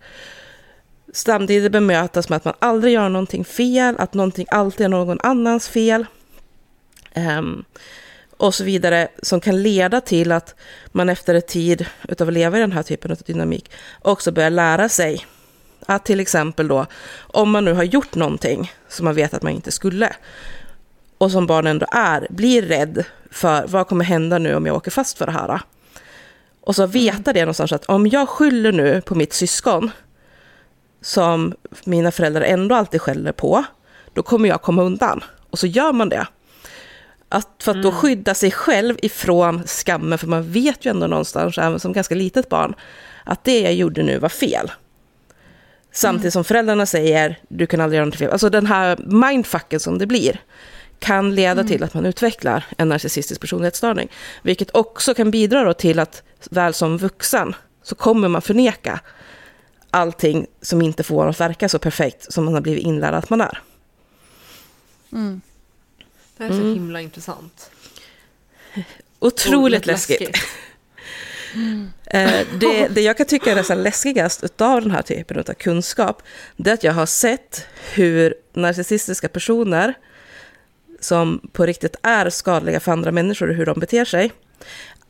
samtidigt 1.14 1.72
bemötas 1.72 2.30
med 2.30 2.38
att 2.38 2.46
man 2.46 2.54
aldrig 2.60 2.94
gör 2.94 3.10
någonting 3.10 3.46
fel, 3.46 3.96
att 3.98 4.14
någonting 4.14 4.48
alltid 4.50 4.86
är 4.86 4.90
någon 4.90 5.20
annans 5.24 5.70
fel. 5.70 6.06
Um, 7.16 7.66
och 8.38 8.56
så 8.56 8.64
vidare, 8.64 9.08
som 9.22 9.42
kan 9.42 9.64
leda 9.64 10.02
till 10.02 10.32
att 10.32 10.56
man 10.88 11.10
efter 11.10 11.36
ett 11.36 11.48
tid 11.48 11.86
utav 12.08 12.28
att 12.28 12.34
leva 12.34 12.58
i 12.58 12.62
den 12.62 12.72
här 12.72 12.84
typen 12.84 13.12
av 13.12 13.18
dynamik 13.18 13.72
också 14.02 14.32
börjar 14.32 14.50
lära 14.50 14.90
sig 14.90 15.26
att 15.88 16.06
till 16.06 16.20
exempel 16.20 16.68
då, 16.68 16.86
om 17.18 17.52
man 17.52 17.66
nu 17.66 17.74
har 17.74 17.84
gjort 17.84 18.16
någonting 18.16 18.72
som 18.88 19.06
man 19.06 19.16
vet 19.16 19.34
att 19.34 19.44
man 19.44 19.52
inte 19.52 19.72
skulle, 19.72 20.16
och 21.18 21.32
som 21.32 21.48
barn 21.48 21.68
ändå 21.68 21.86
är, 21.92 22.28
blir 22.30 22.62
rädd 22.62 23.04
för 23.32 23.68
vad 23.68 23.88
kommer 23.88 24.06
hända 24.06 24.38
nu 24.38 24.56
om 24.56 24.66
jag 24.66 24.76
åker 24.76 24.92
fast 24.92 25.18
för 25.18 25.26
det 25.26 25.32
här. 25.32 25.62
Och 26.62 26.76
så 26.76 26.86
veta 26.86 27.34
det 27.34 27.40
någonstans 27.40 27.72
att 27.72 27.86
om 27.86 28.08
jag 28.08 28.30
skyller 28.30 28.72
nu 28.72 29.02
på 29.02 29.16
mitt 29.16 29.34
syskon, 29.34 29.92
som 31.02 31.56
mina 31.84 32.12
föräldrar 32.12 32.42
ändå 32.42 32.76
alltid 32.76 33.02
skäller 33.02 33.32
på, 33.32 33.64
då 34.14 34.24
kommer 34.24 34.50
jag 34.50 34.62
komma 34.62 34.84
undan. 34.84 35.24
Och 35.50 35.60
så 35.60 35.68
gör 35.68 35.94
man 35.94 36.10
det. 36.10 36.28
Att 37.30 37.50
för 37.60 37.72
att 37.72 37.84
då 37.84 37.92
skydda 37.92 38.34
sig 38.34 38.52
själv 38.52 38.96
ifrån 39.02 39.68
skammen, 39.68 40.18
för 40.18 40.28
man 40.28 40.52
vet 40.52 40.86
ju 40.86 40.92
ändå 40.92 41.08
någonstans, 41.08 41.58
även 41.58 41.80
som 41.80 41.94
ganska 41.94 42.16
litet 42.16 42.50
barn, 42.50 42.76
att 43.24 43.44
det 43.44 43.62
jag 43.62 43.74
gjorde 43.74 44.04
nu 44.04 44.20
var 44.20 44.30
fel. 44.30 44.72
Samtidigt 45.92 46.34
som 46.34 46.44
föräldrarna 46.44 46.86
säger, 46.86 47.40
du 47.50 47.68
kan 47.68 47.82
aldrig 47.82 47.98
göra 47.98 48.06
något 48.06 48.16
fel. 48.16 48.32
Alltså 48.32 48.50
den 48.50 48.66
här 48.66 48.98
mindfucken 48.98 49.80
som 49.80 49.98
det 49.98 50.08
blir, 50.08 50.42
kan 51.00 51.36
leda 51.36 51.64
till 51.64 51.84
att 51.84 51.94
man 51.94 52.06
utvecklar 52.06 52.66
en 52.78 52.90
narcissistisk 52.90 53.42
personlighetsstörning. 53.42 54.10
Vilket 54.42 54.76
också 54.76 55.14
kan 55.14 55.32
bidra 55.32 55.74
till 55.74 56.00
att 56.00 56.24
väl 56.50 56.74
som 56.74 56.98
vuxen 56.98 57.56
så 57.84 57.96
kommer 57.96 58.28
man 58.28 58.42
förneka 58.42 59.00
allting 59.92 60.48
som 60.62 60.82
inte 60.82 61.04
får 61.04 61.24
en 61.24 61.30
att 61.30 61.40
verka 61.40 61.70
så 61.70 61.80
perfekt 61.80 62.34
som 62.34 62.46
man 62.46 62.54
har 62.54 62.62
blivit 62.62 62.84
inlärd 62.84 63.14
att 63.14 63.30
man 63.30 63.42
är. 63.42 63.62
Mm. 65.12 65.42
Det 66.38 66.44
här 66.44 66.52
är 66.52 66.56
så 66.56 66.74
himla 66.74 67.02
intressant. 67.02 67.72
Otroligt 69.20 69.82
Och 69.82 69.88
läskigt. 69.88 70.38
Eh, 72.06 72.48
det, 72.60 72.88
det 72.88 73.02
jag 73.02 73.18
kan 73.18 73.26
tycka 73.26 73.52
är 73.52 73.56
nästan 73.56 73.84
läskigast 73.84 74.62
av 74.62 74.82
den 74.82 74.92
här 74.92 75.02
typen 75.02 75.40
av 75.40 75.44
kunskap, 75.54 76.22
det 76.58 76.70
är 76.70 76.74
att 76.74 76.84
jag 76.84 76.94
har 76.94 77.06
sett 77.06 77.66
hur 77.94 78.34
narcissistiska 78.54 79.30
personer, 79.30 79.94
som 81.00 81.50
på 81.52 81.66
riktigt 81.66 81.96
är 82.04 82.30
skadliga 82.30 82.80
för 82.80 82.92
andra 82.92 83.12
människor 83.12 83.50
och 83.50 83.56
hur 83.56 83.66
de 83.66 83.80
beter 83.80 84.06
sig, 84.06 84.32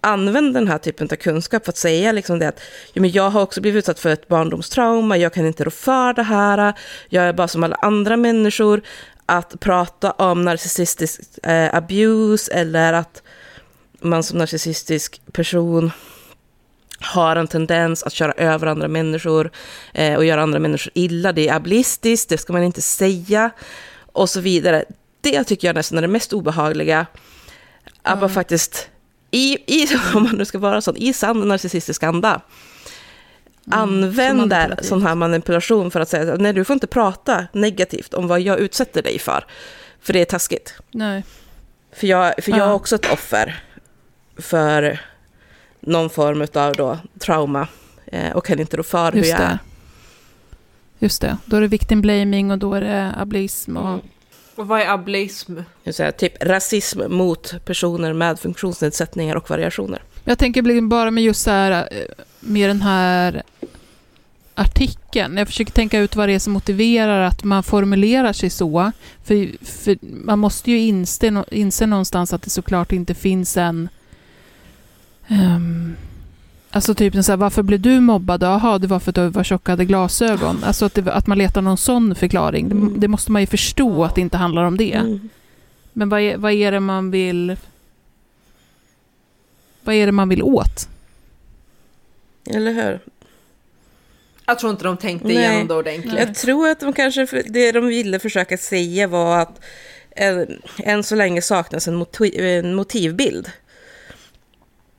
använder 0.01 0.59
den 0.59 0.69
här 0.69 0.77
typen 0.77 1.07
av 1.11 1.15
kunskap 1.15 1.65
för 1.65 1.71
att 1.71 1.77
säga 1.77 2.11
liksom 2.11 2.39
det 2.39 2.47
att 2.47 2.61
ja, 2.93 3.01
men 3.01 3.11
jag 3.11 3.29
har 3.29 3.41
också 3.41 3.61
blivit 3.61 3.79
utsatt 3.79 3.99
för 3.99 4.09
ett 4.09 4.27
barndomstrauma, 4.27 5.17
jag 5.17 5.33
kan 5.33 5.45
inte 5.45 5.63
rå 5.63 5.71
för 5.71 6.13
det 6.13 6.23
här, 6.23 6.73
jag 7.09 7.23
är 7.23 7.33
bara 7.33 7.47
som 7.47 7.63
alla 7.63 7.75
andra 7.75 8.17
människor. 8.17 8.81
Att 9.29 9.59
prata 9.59 10.11
om 10.11 10.41
narcissistisk 10.41 11.21
eh, 11.43 11.75
abuse 11.75 12.53
eller 12.53 12.93
att 12.93 13.21
man 14.01 14.23
som 14.23 14.37
narcissistisk 14.37 15.21
person 15.31 15.91
har 16.99 17.35
en 17.35 17.47
tendens 17.47 18.03
att 18.03 18.13
köra 18.13 18.31
över 18.31 18.67
andra 18.67 18.87
människor 18.87 19.51
eh, 19.93 20.15
och 20.15 20.25
göra 20.25 20.41
andra 20.41 20.59
människor 20.59 20.91
illa. 20.95 21.31
Det 21.31 21.47
är 21.47 21.53
ableistiskt, 21.55 22.29
det 22.29 22.37
ska 22.37 22.53
man 22.53 22.63
inte 22.63 22.81
säga 22.81 23.49
och 24.11 24.29
så 24.29 24.39
vidare. 24.41 24.85
Det 25.21 25.43
tycker 25.43 25.67
jag 25.67 25.75
nästan 25.75 25.97
är 25.97 26.01
det 26.01 26.07
mest 26.07 26.33
obehagliga. 26.33 27.05
Att 28.01 28.19
man 28.21 28.29
faktiskt, 28.29 28.89
i, 29.31 29.57
i, 29.81 29.87
om 30.13 30.23
man 30.23 30.35
nu 30.35 30.45
ska 30.45 30.57
vara 30.59 30.81
sån, 30.81 30.97
i 30.97 31.13
sann 31.13 31.47
narcissistisk 31.47 32.03
anda, 32.03 32.41
använder 33.71 34.33
manipulativ. 34.47 34.87
sån 34.87 35.01
här 35.01 35.15
manipulation 35.15 35.91
för 35.91 35.99
att 35.99 36.09
säga 36.09 36.33
att 36.33 36.41
nej, 36.41 36.53
du 36.53 36.63
får 36.65 36.73
inte 36.73 36.87
prata 36.87 37.47
negativt 37.51 38.13
om 38.13 38.27
vad 38.27 38.41
jag 38.41 38.59
utsätter 38.59 39.03
dig 39.03 39.19
för. 39.19 39.45
För 40.01 40.13
det 40.13 40.21
är 40.21 40.25
taskigt. 40.25 40.73
Nej. 40.91 41.23
För 41.93 42.07
jag, 42.07 42.43
för 42.43 42.51
jag 42.51 42.59
Ja. 42.59 42.65
är 42.65 42.73
också 42.73 42.95
ett 42.95 43.11
offer 43.13 43.63
för 44.37 44.99
någon 45.87 46.09
form 46.09 46.47
av 46.53 46.73
då 46.73 46.97
trauma 47.19 47.67
eh, 48.05 48.31
och 48.31 48.45
kan 48.45 48.59
inte 48.59 48.77
rå 48.77 48.83
för 48.83 49.11
hur 49.11 49.19
Just 49.19 49.31
jag 49.31 49.41
är. 49.41 49.59
Just 50.99 51.21
det. 51.21 51.37
Då 51.45 51.57
är 51.57 51.61
det 51.61 51.67
victim 51.67 52.01
blaming 52.01 52.51
och 52.51 52.57
då 52.57 52.73
är 52.73 52.81
det 52.81 53.13
ableism. 53.17 53.77
Och... 53.77 53.99
Och 54.55 54.67
vad 54.67 54.81
är 54.81 54.89
ableism? 54.89 55.59
Jag 55.83 55.95
säga, 55.95 56.11
typ 56.11 56.43
rasism 56.43 57.01
mot 57.09 57.65
personer 57.65 58.13
med 58.13 58.39
funktionsnedsättningar 58.39 59.35
och 59.35 59.49
variationer. 59.49 60.01
Jag 60.23 60.39
tänker 60.39 60.81
bara 60.81 61.11
med 61.11 61.23
just 61.23 61.41
så 61.41 61.51
här, 61.51 61.71
eh, 61.71 62.25
med 62.39 62.69
den 62.69 62.81
här 62.81 63.43
artikeln. 64.55 65.37
Jag 65.37 65.47
försöker 65.47 65.71
tänka 65.71 65.99
ut 65.99 66.15
vad 66.15 66.29
det 66.29 66.33
är 66.33 66.39
som 66.39 66.53
motiverar 66.53 67.21
att 67.21 67.43
man 67.43 67.63
formulerar 67.63 68.33
sig 68.33 68.49
så. 68.49 68.91
För, 69.23 69.65
för 69.65 69.97
man 70.01 70.39
måste 70.39 70.71
ju 70.71 70.79
inse, 70.79 71.43
inse 71.51 71.85
någonstans 71.85 72.33
att 72.33 72.41
det 72.41 72.49
såklart 72.49 72.91
inte 72.91 73.13
finns 73.13 73.57
en... 73.57 73.89
ehm, 75.27 75.95
alltså 76.71 76.95
typ 76.95 77.15
en 77.15 77.23
så 77.23 77.31
här, 77.31 77.37
varför 77.37 77.63
blev 77.63 77.79
du 77.79 77.99
mobbad? 77.99 78.43
Jaha, 78.43 78.79
det 78.79 78.87
var 78.87 78.99
för 78.99 79.11
att 79.11 79.15
du 79.15 79.27
var 79.27 79.43
tjock 79.43 79.61
och 79.61 79.69
hade 79.69 79.85
glasögon. 79.85 80.63
Alltså 80.63 80.85
att, 80.85 80.93
det, 80.93 81.13
att 81.13 81.27
man 81.27 81.37
letar 81.37 81.61
någon 81.61 81.77
sån 81.77 82.15
förklaring. 82.15 82.69
Det, 82.69 82.99
det 82.99 83.07
måste 83.07 83.31
man 83.31 83.41
ju 83.41 83.47
förstå 83.47 84.03
att 84.03 84.15
det 84.15 84.21
inte 84.21 84.37
handlar 84.37 84.63
om 84.63 84.77
det. 84.77 84.93
Mm. 84.93 85.29
Men 85.93 86.09
vad 86.09 86.21
är, 86.21 86.37
vad 86.37 86.51
är 86.51 86.71
det 86.71 86.79
man 86.79 87.11
vill... 87.11 87.55
Vad 89.81 89.95
är 89.95 90.05
det 90.05 90.11
man 90.11 90.29
vill 90.29 90.43
åt? 90.43 90.89
Eller 92.45 92.73
hur? 92.73 92.99
Jag 94.45 94.59
tror 94.59 94.71
inte 94.71 94.83
de 94.83 94.97
tänkte 94.97 95.27
Nej. 95.27 95.37
igenom 95.37 95.67
det 95.67 95.73
ordentligt. 95.73 96.13
Jag 96.13 96.35
tror 96.35 96.69
att 96.69 96.79
de 96.79 96.93
kanske, 96.93 97.27
för- 97.27 97.43
det 97.49 97.71
de 97.71 97.87
ville 97.87 98.19
försöka 98.19 98.57
säga 98.57 99.07
var 99.07 99.39
att 99.39 99.61
än, 100.15 100.61
än 100.77 101.03
så 101.03 101.15
länge 101.15 101.41
saknas 101.41 101.87
en, 101.87 101.95
motiv, 101.95 102.45
en 102.45 102.75
motivbild. 102.75 103.51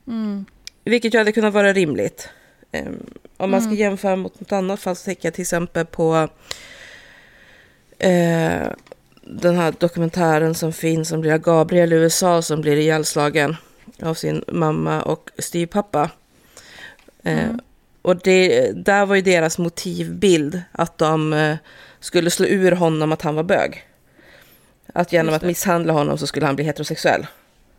Mm. 0.08 0.44
Vilket 0.84 1.14
ju 1.14 1.18
hade 1.18 1.32
kunnat 1.32 1.54
vara 1.54 1.72
rimligt. 1.72 2.28
Ehm, 2.72 3.06
om 3.36 3.50
man 3.50 3.60
ska 3.60 3.68
Mm. 3.68 3.78
jämföra 3.80 4.16
mot 4.16 4.40
något 4.40 4.52
annat 4.52 4.80
fall 4.80 4.96
så 4.96 5.04
tänker 5.04 5.26
jag 5.26 5.34
till 5.34 5.42
exempel 5.42 5.86
på 5.86 6.28
eh, 7.98 8.68
den 9.22 9.56
här 9.56 9.74
dokumentären 9.78 10.54
som 10.54 10.72
finns 10.72 11.08
som 11.08 11.20
blir 11.20 11.38
Gabriel 11.38 11.92
i 11.92 11.96
USA 11.96 12.42
som 12.42 12.60
blir 12.60 12.76
ihjälslagen 12.76 13.56
av 14.02 14.14
sin 14.14 14.44
mamma 14.48 15.02
och 15.02 15.30
styvpappa. 15.38 16.10
Eh, 17.22 17.44
Mm. 17.44 17.60
och 18.02 18.16
det, 18.16 18.70
där 18.84 19.06
var 19.06 19.16
ju 19.16 19.22
deras 19.22 19.58
motivbild 19.58 20.62
att 20.72 20.98
de 20.98 21.32
eh, 21.32 21.56
skulle 22.00 22.30
slå 22.30 22.46
ur 22.46 22.72
honom 22.72 23.12
att 23.12 23.22
han 23.22 23.34
var 23.34 23.42
bög. 23.42 23.84
Att 24.94 25.12
genom 25.12 25.34
att 25.34 25.42
misshandla 25.42 25.92
honom 25.92 26.18
så 26.18 26.26
skulle 26.26 26.46
han 26.46 26.56
bli 26.56 26.64
heterosexuell. 26.64 27.26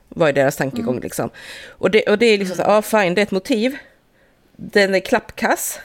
Var 0.10 0.28
ju 0.28 0.34
deras 0.34 0.56
tankegång 0.56 1.00
liksom. 1.00 1.30
Och 1.68 1.92
det, 1.92 2.04
och 2.04 2.18
det 2.18 2.26
är 2.26 2.38
liksom 2.38 2.56
så, 2.56 2.62
ja 2.62 2.82
fine, 2.82 3.16
det 3.16 3.22
är 3.22 3.24
ett 3.24 3.32
motiv. 3.32 3.78
Den 4.56 4.96
är 4.96 5.00
klappkass. 5.00 5.80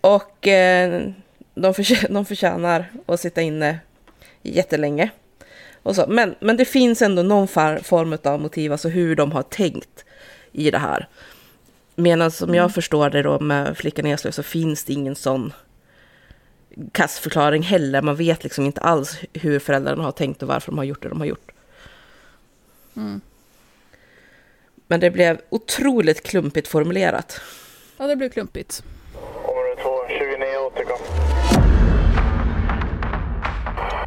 Och 0.00 0.48
eh, 0.48 1.02
de, 1.54 1.72
förtjä- 1.74 2.06
de 2.12 2.24
förtjänar 2.24 2.92
att 3.06 3.20
sitta 3.20 3.42
inne 3.42 3.78
jättelänge. 4.42 5.10
Och 5.82 5.96
så. 5.96 6.04
Men, 6.08 6.34
men 6.40 6.56
det 6.56 6.64
finns 6.64 7.02
ändå 7.02 7.22
någon 7.22 7.48
form 7.48 8.18
av 8.24 8.40
motiv, 8.40 8.72
alltså 8.72 8.88
hur 8.88 9.16
de 9.16 9.32
har 9.32 9.42
tänkt 9.42 10.04
i 10.52 10.70
det 10.70 10.78
här. 10.78 11.08
Medan 11.94 12.30
som 12.30 12.54
jag 12.54 12.74
förstår 12.74 13.10
det 13.10 13.22
då 13.22 13.40
med 13.40 13.76
flickan 13.78 14.06
i 14.06 14.10
Eslöv 14.10 14.30
så 14.32 14.42
finns 14.42 14.84
det 14.84 14.92
ingen 14.92 15.16
sån 15.16 15.52
kassförklaring 16.92 17.62
heller. 17.62 18.02
Man 18.02 18.16
vet 18.16 18.44
liksom 18.44 18.66
inte 18.66 18.80
alls 18.80 19.18
hur 19.32 19.58
föräldrarna 19.58 20.02
har 20.04 20.12
tänkt 20.12 20.42
och 20.42 20.48
varför 20.48 20.72
de 20.72 20.78
har 20.78 20.84
gjort 20.84 21.02
det 21.02 21.08
de 21.08 21.20
har 21.20 21.26
gjort. 21.26 21.53
Mm. 22.96 23.20
Men 24.86 25.00
det 25.00 25.10
blev 25.10 25.40
otroligt 25.50 26.22
klumpigt 26.22 26.68
formulerat. 26.68 27.40
Ja, 27.96 28.06
det 28.06 28.16
blev 28.16 28.30
klumpigt. 28.30 28.82
Område 29.44 29.82
2, 29.82 29.90
29 30.08 30.58
återkom. 30.66 30.98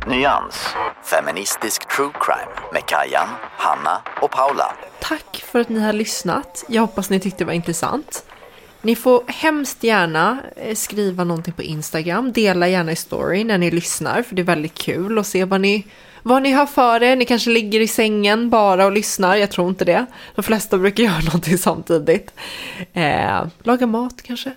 Nyans. 0.07 0.67
Feministisk 1.03 1.87
true 1.95 2.11
crime 2.21 2.51
med 2.73 2.85
Kajan, 2.85 3.27
Hanna 3.41 4.01
och 4.21 4.31
Paula. 4.31 4.75
Tack 5.01 5.43
för 5.45 5.59
att 5.59 5.69
ni 5.69 5.79
har 5.79 5.93
lyssnat. 5.93 6.65
Jag 6.67 6.81
hoppas 6.81 7.09
ni 7.09 7.19
tyckte 7.19 7.37
det 7.37 7.45
var 7.45 7.53
intressant. 7.53 8.25
Ni 8.81 8.95
får 8.95 9.23
hemskt 9.27 9.83
gärna 9.83 10.37
eh, 10.55 10.75
skriva 10.75 11.23
någonting 11.23 11.53
på 11.53 11.63
Instagram. 11.63 12.31
Dela 12.31 12.67
gärna 12.67 12.91
i 12.91 12.95
story 12.95 13.43
när 13.43 13.57
ni 13.57 13.71
lyssnar, 13.71 14.23
för 14.23 14.35
det 14.35 14.41
är 14.41 14.43
väldigt 14.43 14.73
kul 14.73 15.19
att 15.19 15.27
se 15.27 15.45
vad 15.45 15.61
ni, 15.61 15.87
vad 16.27 16.41
ni 16.43 16.51
har 16.51 16.65
för 16.65 17.03
er. 17.03 17.15
Ni 17.15 17.25
kanske 17.25 17.49
ligger 17.49 17.79
i 17.79 17.87
sängen 17.87 18.49
bara 18.49 18.85
och 18.85 18.91
lyssnar. 18.91 19.35
Jag 19.35 19.51
tror 19.51 19.69
inte 19.69 19.85
det. 19.85 20.05
De 20.35 20.43
flesta 20.43 20.77
brukar 20.77 21.03
göra 21.09 21.19
någonting 21.19 21.57
samtidigt. 21.57 22.31
Eh, 22.93 23.45
laga 23.63 23.87
mat 23.87 24.21
kanske? 24.21 24.51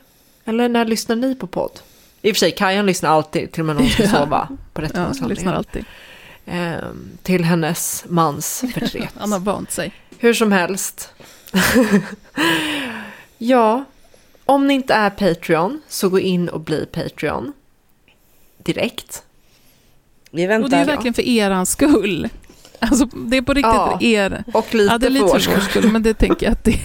Eller 0.44 0.68
när 0.68 0.84
lyssnar 0.84 1.16
ni 1.16 1.34
på 1.34 1.46
podd? 1.46 1.80
I 2.22 2.30
och 2.32 2.36
för 2.36 2.38
sig, 2.38 2.50
Kajan 2.52 2.86
lyssnar 2.86 3.10
alltid, 3.10 3.52
till 3.52 3.60
och 3.62 3.66
med 3.66 3.76
när 3.76 3.82
hon 3.82 3.90
ska 3.92 4.02
Ja. 4.02 4.08
sova 4.08 4.48
på 4.72 4.80
Ja, 4.82 4.84
rättegångshandlingen. 4.86 5.54
alltid. 5.54 5.84
Eh, 6.46 6.74
till 7.22 7.44
hennes 7.44 8.04
mans 8.08 8.64
förtret. 8.74 9.10
Han 9.18 9.32
har 9.32 9.38
vant 9.38 9.70
sig. 9.72 9.92
Hur 10.18 10.34
som 10.34 10.52
helst. 10.52 11.12
ja, 13.38 13.84
om 14.44 14.66
ni 14.66 14.74
inte 14.74 14.94
är 14.94 15.10
Patreon 15.10 15.80
så 15.88 16.08
gå 16.08 16.18
in 16.20 16.48
och 16.48 16.60
bli 16.60 16.86
Patreon. 16.86 17.52
Direkt. 18.58 19.22
Vi 20.30 20.46
Och 20.46 20.50
väntar. 20.50 20.68
det 20.68 20.76
är 20.76 20.84
verkligen 20.84 21.14
för 21.14 21.22
erans 21.28 21.70
skull. 21.70 22.28
Alltså, 22.82 23.04
det 23.04 23.36
är 23.36 23.42
på 23.42 23.52
riktigt 23.54 23.72
Ja, 23.74 23.98
er. 24.00 24.44
Och 24.54 24.74
lite, 24.74 24.92
Ja, 24.92 24.98
det 24.98 25.06
är 25.06 25.10
lite 25.10 25.26
för 25.26 25.50
vår 25.50 25.60
skull, 25.60 25.92
men 25.92 26.02
det 26.02 26.14
tänker 26.14 26.46
jag 26.46 26.52
att 26.52 26.64
det 26.64 26.78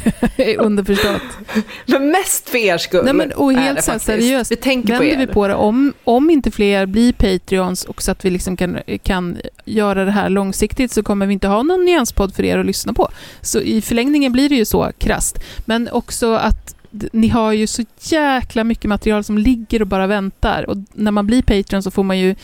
är 0.54 0.62
underförstått. 0.62 1.22
Men 1.86 2.12
mest 2.12 2.50
för 2.50 2.58
er 2.58 2.78
skull. 2.78 3.06
Nej, 3.06 3.14
men, 3.14 3.32
och 3.32 3.54
helt 3.54 3.84
så 3.84 4.00
seriöst, 4.00 4.52
Vi 4.52 4.56
tänker 4.56 4.88
på 4.98 5.00
vänder 5.04 5.22
er. 5.24 5.28
vi 5.28 5.34
på 5.34 5.48
det, 5.48 5.56
om, 5.56 5.94
om 6.04 6.30
inte 6.30 6.52
fler 6.52 6.86
blir 6.86 7.14
Patreons 7.14 7.84
och 7.84 8.02
så 8.02 8.12
att 8.12 8.26
vi 8.26 8.30
liksom 8.30 8.58
kan, 8.58 8.78
kan 9.04 9.38
göra 9.66 10.06
det 10.06 10.12
här 10.12 10.30
långsiktigt 10.30 10.92
så 10.92 11.04
kommer 11.04 11.26
vi 11.26 11.34
inte 11.34 11.48
ha 11.48 11.64
någon 11.64 11.86
nyanspodd 11.86 12.36
för 12.36 12.44
er 12.44 12.58
att 12.58 12.66
lyssna 12.66 12.94
på. 12.94 13.10
Så 13.42 13.60
i 13.60 13.82
förlängningen 13.82 14.32
blir 14.32 14.50
det 14.50 14.56
ju 14.56 14.66
så 14.66 14.92
krasst. 14.98 15.40
Men 15.66 15.90
också 15.92 16.34
att 16.34 16.76
ni 17.12 17.28
har 17.28 17.52
ju 17.52 17.68
så 17.68 17.84
jäkla 18.00 18.64
mycket 18.64 18.86
material 18.90 19.24
som 19.24 19.38
ligger 19.38 19.82
och 19.82 19.88
bara 19.88 20.08
väntar. 20.08 20.70
Och 20.70 20.78
när 20.94 21.12
man 21.12 21.28
blir 21.28 21.42
Patreon 21.42 21.84
så 21.84 21.92
får 21.92 22.04
man 22.04 22.20
ju 22.20 22.36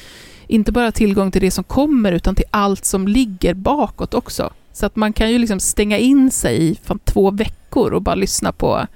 inte 0.52 0.72
bara 0.72 0.92
tillgång 0.92 1.32
till 1.32 1.42
det 1.42 1.52
som 1.52 1.64
kommer, 1.64 2.12
utan 2.12 2.36
till 2.36 2.46
allt 2.52 2.86
som 2.86 3.08
ligger 3.08 3.54
bakåt 3.54 4.14
också. 4.14 4.54
Så 4.74 4.86
att 4.86 4.96
man 4.96 5.14
kan 5.14 5.32
ju 5.32 5.38
liksom 5.38 5.60
stänga 5.60 5.98
in 5.98 6.32
sig 6.32 6.64
i 6.72 6.80
fan 6.84 7.00
två 7.00 7.32
veckor 7.32 7.94
och 7.94 8.02
bara 8.02 8.16
lyssna 8.16 8.52
på 8.52 8.88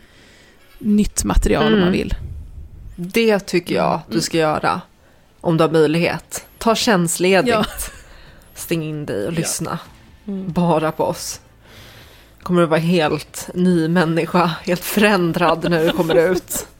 nytt 0.79 1.23
material 1.23 1.65
om 1.65 1.71
man 1.71 1.81
Mm. 1.81 1.91
vill. 1.91 2.15
Det 2.95 3.39
tycker 3.39 3.75
jag 3.75 3.99
du 4.09 4.21
ska 4.21 4.37
göra. 4.37 4.81
Om 5.41 5.57
du 5.57 5.63
har 5.63 5.71
möjlighet. 5.71 6.45
Ta 6.57 6.75
tjänstledigt. 6.75 7.49
Ja. 7.49 7.65
Stäng 8.53 8.83
in 8.83 9.05
dig 9.05 9.27
och 9.27 9.33
lyssna. 9.33 9.79
Bara 10.47 10.91
på 10.91 11.03
oss. 11.03 11.41
Kommer 12.43 12.61
du 12.61 12.67
vara 12.67 12.79
helt 12.79 13.49
ny 13.53 13.87
människa. 13.87 14.51
Helt 14.63 14.83
förändrad 14.83 15.69
när 15.69 15.83
du 15.83 15.91
kommer 15.91 16.31
ut. 16.31 16.67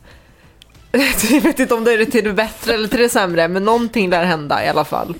Jag 1.29 1.41
vet 1.41 1.59
inte 1.59 1.73
om 1.73 1.83
det 1.83 1.93
är 1.93 2.05
till 2.05 2.23
det 2.23 2.33
bättre 2.33 2.73
eller 2.73 2.87
till 2.87 2.99
det 2.99 3.09
sämre. 3.09 3.47
Men 3.47 3.63
någonting 3.63 4.09
lär 4.09 4.25
hända 4.25 4.65
i 4.65 4.67
alla 4.69 4.85
fall. 4.85 5.15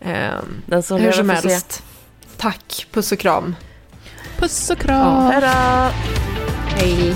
Ehm, 0.00 0.62
Den 0.66 0.82
som 0.82 1.00
hur 1.00 1.12
som 1.12 1.28
får 1.28 1.36
se. 1.36 1.48
helst. 1.48 1.82
Tack. 2.36 2.86
Puss 2.92 3.12
och 3.12 3.18
kram. 3.18 3.56
Puss 4.38 4.70
och 4.70 4.78
kram! 4.78 5.26
Hejdå! 5.26 5.46
Hej. 6.76 7.14